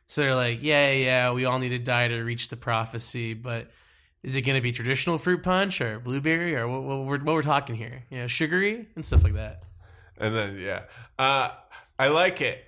So 0.07 0.21
they're 0.21 0.35
like, 0.35 0.63
yeah, 0.63 0.91
yeah, 0.93 1.33
we 1.33 1.45
all 1.45 1.59
need 1.59 1.71
to 1.71 1.79
die 1.79 2.09
to 2.09 2.23
reach 2.23 2.49
the 2.49 2.57
prophecy, 2.57 3.33
but 3.35 3.71
is 4.23 4.37
it 4.37 4.43
going 4.43 4.57
to 4.57 4.63
be 4.63 4.73
traditional 4.73 5.19
fruit 5.19 5.43
punch 5.43 5.81
or 5.81 5.99
blueberry 5.99 6.57
or 6.57 6.69
what, 6.69 6.83
what, 6.83 6.99
we're, 7.05 7.19
what 7.19 7.35
we're 7.35 7.43
talking 7.43 7.75
here? 7.75 8.05
You 8.11 8.19
know, 8.19 8.27
sugary 8.27 8.87
and 8.97 9.05
stuff 9.05 9.25
like 9.25 9.35
that. 9.35 9.63
And 10.19 10.35
then 10.35 10.59
yeah, 10.59 10.83
uh, 11.19 11.51
I 11.99 12.09
like 12.09 12.41
it. 12.41 12.65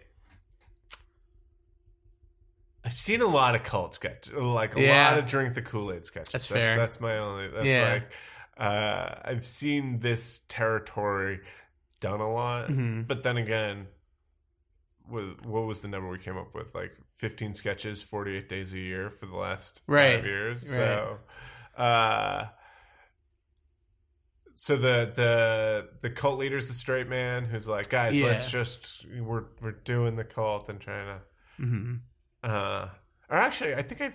I've 2.87 2.93
seen 2.93 3.21
a 3.21 3.27
lot 3.27 3.57
of 3.57 3.65
cult 3.65 3.95
sketches, 3.95 4.33
like 4.33 4.77
a 4.77 4.81
Yeah. 4.81 5.11
lot 5.11 5.19
of 5.19 5.27
drink 5.27 5.55
the 5.55 5.63
Kool 5.63 5.93
Aid 5.93 6.05
sketches. 6.05 6.31
That's 6.33 6.47
that's 6.49 6.61
fair. 6.63 6.77
That's 6.77 7.01
my 7.01 7.19
only. 7.19 7.49
That's 7.49 7.67
Yeah. 7.67 7.93
like 7.95 8.13
uh, 8.57 9.21
I've 9.25 9.45
seen 9.45 9.99
this 9.99 10.41
territory 10.49 11.41
done 12.01 12.21
a 12.21 12.33
lot, 12.33 12.69
Mhm. 12.69 13.07
but 13.07 13.23
then 13.25 13.37
again, 13.37 13.89
what, 15.09 15.45
what 15.45 15.67
was 15.67 15.81
the 15.83 15.89
number 15.89 16.09
we 16.09 16.19
came 16.19 16.39
up 16.39 16.55
with? 16.55 16.75
Like 16.75 16.97
fifteen 17.17 17.53
sketches, 17.55 18.03
forty 18.03 18.37
eight 18.37 18.49
days 18.49 18.73
a 18.73 18.79
year 18.79 19.11
for 19.11 19.27
the 19.27 19.37
last 19.37 19.83
Right. 19.87 20.17
five 20.17 20.25
years. 20.25 20.71
Right. 20.71 20.77
So, 20.77 21.19
uh, 21.77 22.47
so 24.55 24.77
the 24.77 25.13
the 25.15 25.89
the 26.03 26.11
cult 26.11 26.39
leader's 26.39 26.69
the 26.69 26.75
straight 26.75 27.09
man 27.09 27.45
who's 27.45 27.67
like, 27.69 27.89
guys, 27.91 28.19
Yeah. 28.19 28.27
let's 28.27 28.51
just 28.51 29.05
we're 29.21 29.45
we're 29.61 29.73
doing 29.73 30.17
the 30.17 30.25
cult 30.25 30.69
and 30.69 30.81
trying 30.81 31.07
to 31.19 31.21
hmm 31.63 31.95
uh 32.47 32.89
or 33.29 33.37
actually 33.37 33.75
I 33.75 33.83
think 33.83 34.01
I've 34.01 34.15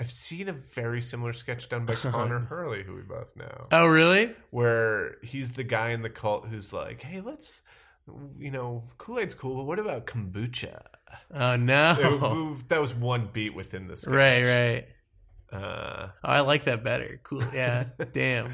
I've 0.00 0.10
seen 0.10 0.48
a 0.48 0.52
very 0.52 1.00
similar 1.00 1.32
sketch 1.32 1.68
done 1.68 1.86
by 1.86 1.94
Connor 1.94 2.40
Hurley, 2.40 2.82
who 2.82 2.96
we 2.96 3.02
both 3.02 3.36
know, 3.36 3.68
Oh, 3.70 3.86
really? 3.86 4.34
where 4.50 5.16
he's 5.22 5.52
the 5.52 5.62
guy 5.62 5.90
in 5.90 6.02
the 6.02 6.10
cult 6.10 6.48
who's 6.48 6.72
like, 6.72 7.00
"Hey, 7.00 7.20
let's, 7.20 7.62
you 8.36 8.50
know, 8.50 8.88
Kool 8.98 9.20
Aid's 9.20 9.34
cool, 9.34 9.54
but 9.54 9.64
what 9.64 9.78
about 9.78 10.06
kombucha?" 10.06 10.80
Oh 11.32 11.54
no. 11.56 11.94
It- 12.58 12.68
that 12.70 12.80
was 12.80 12.92
one 12.92 13.28
beat 13.32 13.54
within 13.54 13.86
the 13.86 13.96
sketch. 13.96 14.12
right, 14.14 14.42
right. 14.44 14.88
Uh, 15.52 16.08
Oh, 16.24 16.28
I 16.28 16.40
like 16.40 16.64
that 16.64 16.82
better. 16.82 17.20
Cool. 17.22 17.44
Yeah. 17.54 17.84
Damn. 18.12 18.52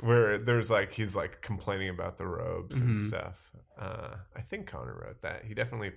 where 0.00 0.38
there's 0.38 0.68
like 0.68 0.92
he's 0.92 1.14
like 1.14 1.40
complaining 1.42 1.90
about 1.90 2.18
the 2.18 2.26
robes 2.26 2.74
and 2.74 2.98
Mhm. 2.98 3.08
stuff. 3.08 3.38
Uh, 3.78 4.16
I 4.34 4.40
think 4.40 4.66
Connor 4.66 4.98
wrote 5.00 5.20
that. 5.20 5.44
He 5.44 5.54
definitely 5.54 5.92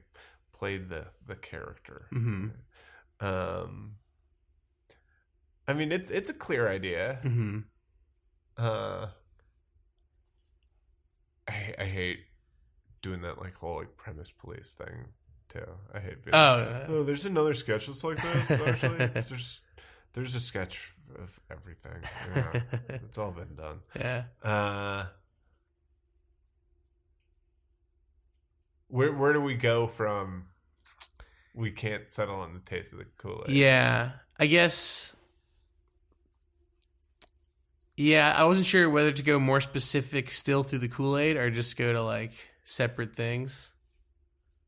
played 0.58 0.90
the 0.90 1.06
the 1.28 1.36
character. 1.36 2.08
hmm 2.12 2.48
Um, 3.20 3.96
I 5.68 5.74
mean, 5.74 5.92
it's 5.92 6.10
it's 6.12 6.30
a 6.30 6.34
clear 6.34 6.68
idea. 6.70 7.20
hmm 7.22 7.60
Uh, 8.58 9.08
I 11.48 11.74
I 11.80 11.86
hate 11.86 12.20
doing 13.02 13.22
that 13.22 13.40
like 13.40 13.56
whole 13.56 13.78
like 13.78 13.96
premise 13.98 14.32
police 14.32 14.74
thing 14.76 15.06
too. 15.50 15.66
I 15.94 16.00
hate 16.00 16.24
being 16.24 16.36
Oh, 16.36 16.58
like, 16.72 16.90
oh, 16.90 17.04
there's 17.04 17.26
another 17.26 17.54
sketch 17.54 17.88
that's 17.88 18.04
like 18.04 18.22
this. 18.22 18.52
Actually, 18.52 19.08
there's 19.30 19.62
there's 20.14 20.36
a 20.36 20.40
sketch 20.40 20.94
of 21.20 21.40
everything. 21.52 22.02
Yeah, 22.34 22.54
it's 23.04 23.18
all 23.18 23.32
been 23.32 23.56
done. 23.56 23.80
yeah. 23.96 24.24
Uh, 24.44 25.06
where 28.88 29.14
where 29.14 29.34
do 29.34 29.42
we 29.42 29.56
go 29.56 29.88
from? 29.88 30.46
We 31.54 31.72
can't 31.72 32.12
settle 32.12 32.36
on 32.36 32.54
the 32.54 32.60
taste 32.60 32.92
of 32.94 33.00
the 33.00 33.06
Kool 33.18 33.44
Aid. 33.48 33.56
Yeah. 33.56 34.12
I 34.40 34.46
guess. 34.48 35.16
Yeah, 37.98 38.34
I 38.38 38.44
wasn't 38.44 38.68
sure 38.68 38.90
whether 38.90 39.12
to 39.12 39.24
go 39.24 39.40
more 39.40 39.62
specific 39.62 40.30
still 40.30 40.64
through 40.64 40.80
the 40.80 40.90
Kool 40.90 41.18
Aid 41.18 41.38
or 41.38 41.50
just 41.50 41.78
go 41.78 41.94
to 41.94 42.02
like 42.04 42.34
separate 42.64 43.16
things. 43.16 43.72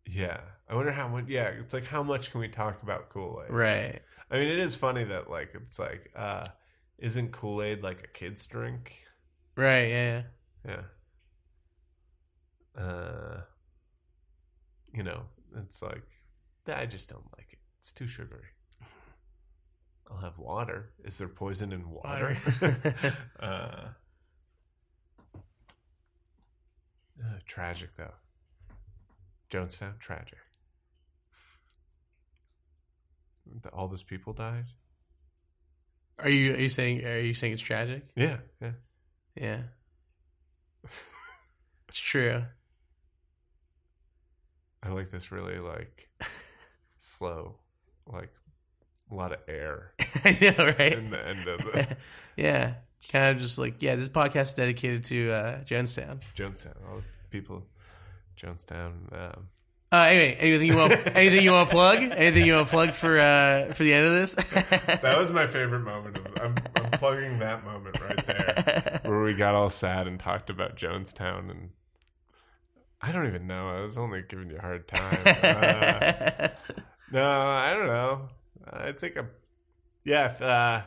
yeah. 0.06 0.40
I 0.70 0.76
wonder 0.76 0.92
how 0.92 1.08
much. 1.08 1.28
Yeah, 1.28 1.48
it's 1.48 1.74
like 1.74 1.86
how 1.86 2.04
much 2.04 2.30
can 2.32 2.42
we 2.42 2.50
talk 2.50 2.84
about 2.84 3.08
Kool 3.10 3.42
Aid? 3.46 3.52
Right. 3.54 4.02
I 4.30 4.38
mean, 4.38 4.50
it 4.50 4.60
is 4.60 4.76
funny 4.76 5.06
that 5.06 5.30
like 5.30 5.52
it's 5.56 5.80
like, 5.80 6.12
uh, 6.14 6.44
isn't 6.98 7.32
Kool 7.32 7.62
Aid 7.64 7.84
like 7.84 8.04
a 8.04 8.08
kid's 8.08 8.46
drink? 8.46 8.98
Right. 9.56 9.88
Yeah. 9.90 10.22
Yeah. 10.68 10.82
Uh, 12.78 13.42
you 14.98 15.04
know, 15.04 15.22
it's 15.56 15.84
like 15.84 16.02
I 16.68 16.88
just 16.88 17.10
don't 17.10 17.24
like 17.38 17.48
it. 17.54 17.60
It's 17.80 17.92
too 17.92 18.08
sugary. 18.08 18.48
I'll 20.12 20.18
have 20.18 20.40
water. 20.40 20.90
Is 21.06 21.20
there 21.20 21.28
poison 21.28 21.72
in 21.72 21.90
water? 21.90 22.38
Uh, 23.40 23.90
uh, 27.24 27.40
tragic 27.46 27.90
though. 27.96 28.14
Jonestown, 29.52 30.00
tragic. 30.00 30.40
All 33.72 33.88
those 33.88 34.04
people 34.04 34.34
died. 34.34 34.66
Are 36.20 36.30
you 36.30 36.54
are 36.54 36.60
you 36.60 36.70
saying 36.70 37.06
are 37.06 37.20
you 37.20 37.34
saying 37.36 37.54
it's 37.54 37.62
tragic? 37.62 38.04
Yeah, 38.16 38.38
yeah. 38.62 38.72
Yeah. 39.36 39.60
It's 41.88 42.00
true. 42.00 42.42
I 44.84 44.90
like 44.90 45.10
this 45.10 45.32
really 45.32 45.60
like 45.60 46.10
slow, 47.00 47.56
like 48.06 48.32
a 49.12 49.16
lot 49.16 49.32
of 49.32 49.40
air 49.48 49.94
I 50.26 50.38
know, 50.42 50.66
right? 50.78 50.94
in 50.94 51.10
the 51.10 51.28
end 51.28 51.48
of 51.48 51.60
the 51.60 51.98
yeah. 52.38 52.74
Kind 53.10 53.36
of 53.36 53.42
just 53.42 53.58
like, 53.58 53.82
yeah, 53.82 53.96
this 53.96 54.10
podcast 54.10 54.42
is 54.42 54.54
dedicated 54.56 55.06
to 55.06 55.32
uh, 55.32 55.64
Jonestown. 55.64 56.20
Jonestown. 56.36 56.74
All 56.90 56.98
the 56.98 57.04
people, 57.30 57.64
Jonestown. 58.42 58.92
Um, 59.14 59.48
Uh, 59.94 59.98
anyway, 60.10 60.36
anything 60.42 60.68
you 60.68 60.76
want? 60.76 60.92
anything 61.16 61.42
you 61.44 61.52
want 61.54 61.70
to 61.70 61.74
plug? 61.74 62.00
Anything 62.00 62.46
you 62.46 62.56
want 62.56 62.68
to 62.68 62.72
plug 62.72 62.94
for 62.94 63.18
uh, 63.18 63.74
for 63.74 63.84
the 63.84 63.94
end 63.94 64.06
of 64.06 64.12
this? 64.12 64.36
that 64.36 65.16
was 65.18 65.32
my 65.32 65.48
favorite 65.48 65.82
moment. 65.84 66.18
Of, 66.18 66.28
I'm, 66.42 66.56
I'm 66.76 66.92
plugging 66.92 67.40
that 67.40 67.64
moment 67.64 67.98
right 68.02 68.26
there, 68.28 69.00
where 69.06 69.22
we 69.22 69.34
got 69.36 69.56
all 69.56 69.70
sad 69.70 70.08
and 70.08 70.20
talked 70.20 70.50
about 70.50 70.76
Jonestown, 70.76 71.50
and 71.50 71.70
I 73.02 73.12
don't 73.12 73.28
even 73.28 73.46
know. 73.48 73.70
I 73.70 73.82
was 73.82 73.98
only 73.98 74.24
giving 74.28 74.50
you 74.50 74.58
a 74.58 74.62
hard 74.62 74.88
time. 74.88 75.20
Uh, 75.26 76.48
no, 77.12 77.24
I 77.30 77.74
don't 77.74 77.88
know. 77.88 78.30
I 78.72 78.92
think 78.92 79.18
I'm. 79.18 79.30
Yeah, 80.04 80.26
if, 80.28 80.42
uh, 80.42 80.82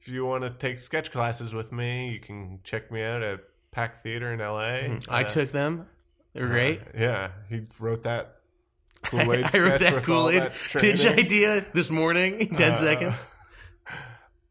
if 0.00 0.08
you 0.08 0.24
want 0.24 0.44
to 0.44 0.50
take 0.50 0.78
sketch 0.78 1.10
classes 1.10 1.52
with 1.54 1.72
me, 1.72 2.10
you 2.10 2.20
can 2.20 2.60
check 2.64 2.90
me 2.90 3.02
out 3.02 3.22
at 3.22 3.40
Pack 3.70 4.02
Theater 4.02 4.32
in 4.32 4.38
LA. 4.40 4.96
I 5.08 5.24
Uh, 5.24 5.28
took 5.28 5.50
them. 5.50 5.86
They're 6.32 6.46
great. 6.48 6.80
uh, 6.80 6.84
yeah, 6.96 7.30
he 7.48 7.62
wrote 7.78 8.04
that 8.04 8.36
Kool 9.02 9.32
Aid. 9.32 9.44
I 9.52 9.58
wrote 9.58 9.80
that 9.80 10.02
Kool 10.04 10.30
Aid 10.30 10.50
pitch 10.74 11.04
idea. 11.04 11.12
idea 11.52 11.66
this 11.74 11.90
morning 11.90 12.40
in 12.40 12.48
ten 12.56 12.72
Uh, 12.72 12.76
seconds. 12.76 13.26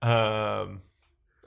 Um, 0.02 0.82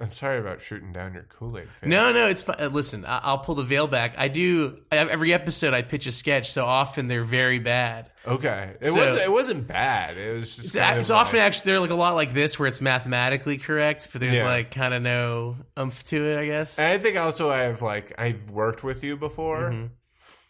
I'm 0.05 0.11
sorry 0.13 0.39
about 0.39 0.61
shooting 0.61 0.93
down 0.93 1.15
your 1.15 1.23
Kool 1.23 1.57
Aid. 1.59 1.67
No, 1.83 2.13
no, 2.13 2.27
it's 2.29 2.43
fine. 2.43 2.57
Uh, 2.59 2.69
Listen, 2.69 3.07
I- 3.07 3.21
I'll 3.23 3.39
pull 3.39 3.55
the 3.55 3.63
veil 3.63 3.87
back. 3.87 4.15
I 4.19 4.29
do 4.29 4.79
every 4.93 5.33
episode. 5.33 5.73
I 5.73 5.81
pitch 5.83 6.07
a 6.07 6.13
sketch, 6.13 6.53
so 6.53 6.65
often 6.65 7.09
they're 7.09 7.23
very 7.25 7.59
bad. 7.59 8.11
Okay, 8.27 8.75
it 8.81 8.87
So- 8.87 8.97
wasn't. 8.97 9.23
It 9.23 9.33
wasn't 9.33 9.67
bad. 9.67 10.19
It 10.19 10.37
was 10.39 10.57
just. 10.57 10.69
It's, 10.69 10.77
it's 10.77 11.11
of 11.11 11.17
often 11.17 11.39
like- 11.39 11.47
actually 11.47 11.71
they're 11.73 11.81
like 11.81 11.91
a 11.91 11.95
lot 11.95 12.15
like 12.15 12.35
this, 12.35 12.59
where 12.59 12.69
it's 12.69 12.81
mathematically 12.83 13.57
correct, 13.57 14.09
but 14.13 14.21
there's 14.21 14.35
Yeah. 14.35 14.45
like 14.45 14.71
kind 14.71 14.93
of 14.93 15.01
no 15.03 15.57
umph 15.77 16.05
to 16.09 16.25
it. 16.33 16.39
I 16.39 16.47
guess. 16.47 16.79
And 16.79 16.89
I 16.89 16.99
think 16.99 17.17
also 17.17 17.51
I've 17.51 17.81
like 17.83 18.13
I've 18.19 18.51
worked 18.51 18.85
with 18.85 19.03
you 19.05 19.17
before, 19.17 19.71
Mhm. 19.71 19.89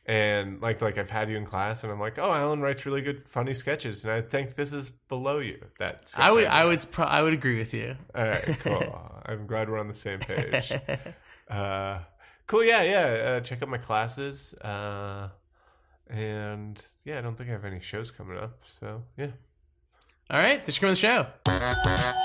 And 0.06 0.60
like 0.60 0.82
like 0.82 0.98
I've 0.98 1.10
had 1.10 1.30
you 1.30 1.36
in 1.36 1.44
class, 1.44 1.82
and 1.82 1.92
I'm 1.92 2.00
like, 2.00 2.18
oh, 2.18 2.32
Alan 2.32 2.60
writes 2.60 2.84
really 2.86 3.00
good, 3.02 3.22
funny 3.26 3.54
sketches, 3.54 4.04
and 4.04 4.12
I 4.12 4.20
think 4.20 4.54
this 4.54 4.72
is 4.72 4.90
below 4.90 5.38
you. 5.38 5.64
That 5.78 6.12
I 6.16 6.30
would. 6.30 6.44
I 6.44 6.64
would, 6.64 6.84
pro- 6.90 7.06
I 7.06 7.22
would 7.22 7.32
agree 7.32 7.58
with 7.58 7.72
you. 7.72 7.96
All 8.14 8.24
right, 8.24 8.56
cool. 8.60 9.10
I'm 9.26 9.46
glad 9.46 9.70
we're 9.70 9.78
on 9.78 9.88
the 9.88 9.94
same 9.94 10.20
page. 10.20 10.72
Uh, 11.46 11.98
cool. 12.46 12.64
Yeah, 12.64 12.82
yeah. 12.82 13.00
Uh, 13.02 13.40
check 13.40 13.62
out 13.62 13.68
my 13.68 13.76
classes. 13.76 14.54
Uh, 14.54 15.28
and 16.08 16.82
yeah, 17.04 17.18
I 17.18 17.20
don't 17.20 17.36
think 17.36 17.50
I 17.50 17.52
have 17.52 17.66
any 17.66 17.80
shows 17.80 18.10
coming 18.10 18.38
up. 18.38 18.62
So 18.80 19.02
yeah. 19.18 19.28
All 20.30 20.38
right, 20.38 20.56
thanks 20.56 20.76
for 20.78 20.86
coming 20.86 20.92
on 20.92 20.94
the 20.94 21.00
show. 21.00 22.24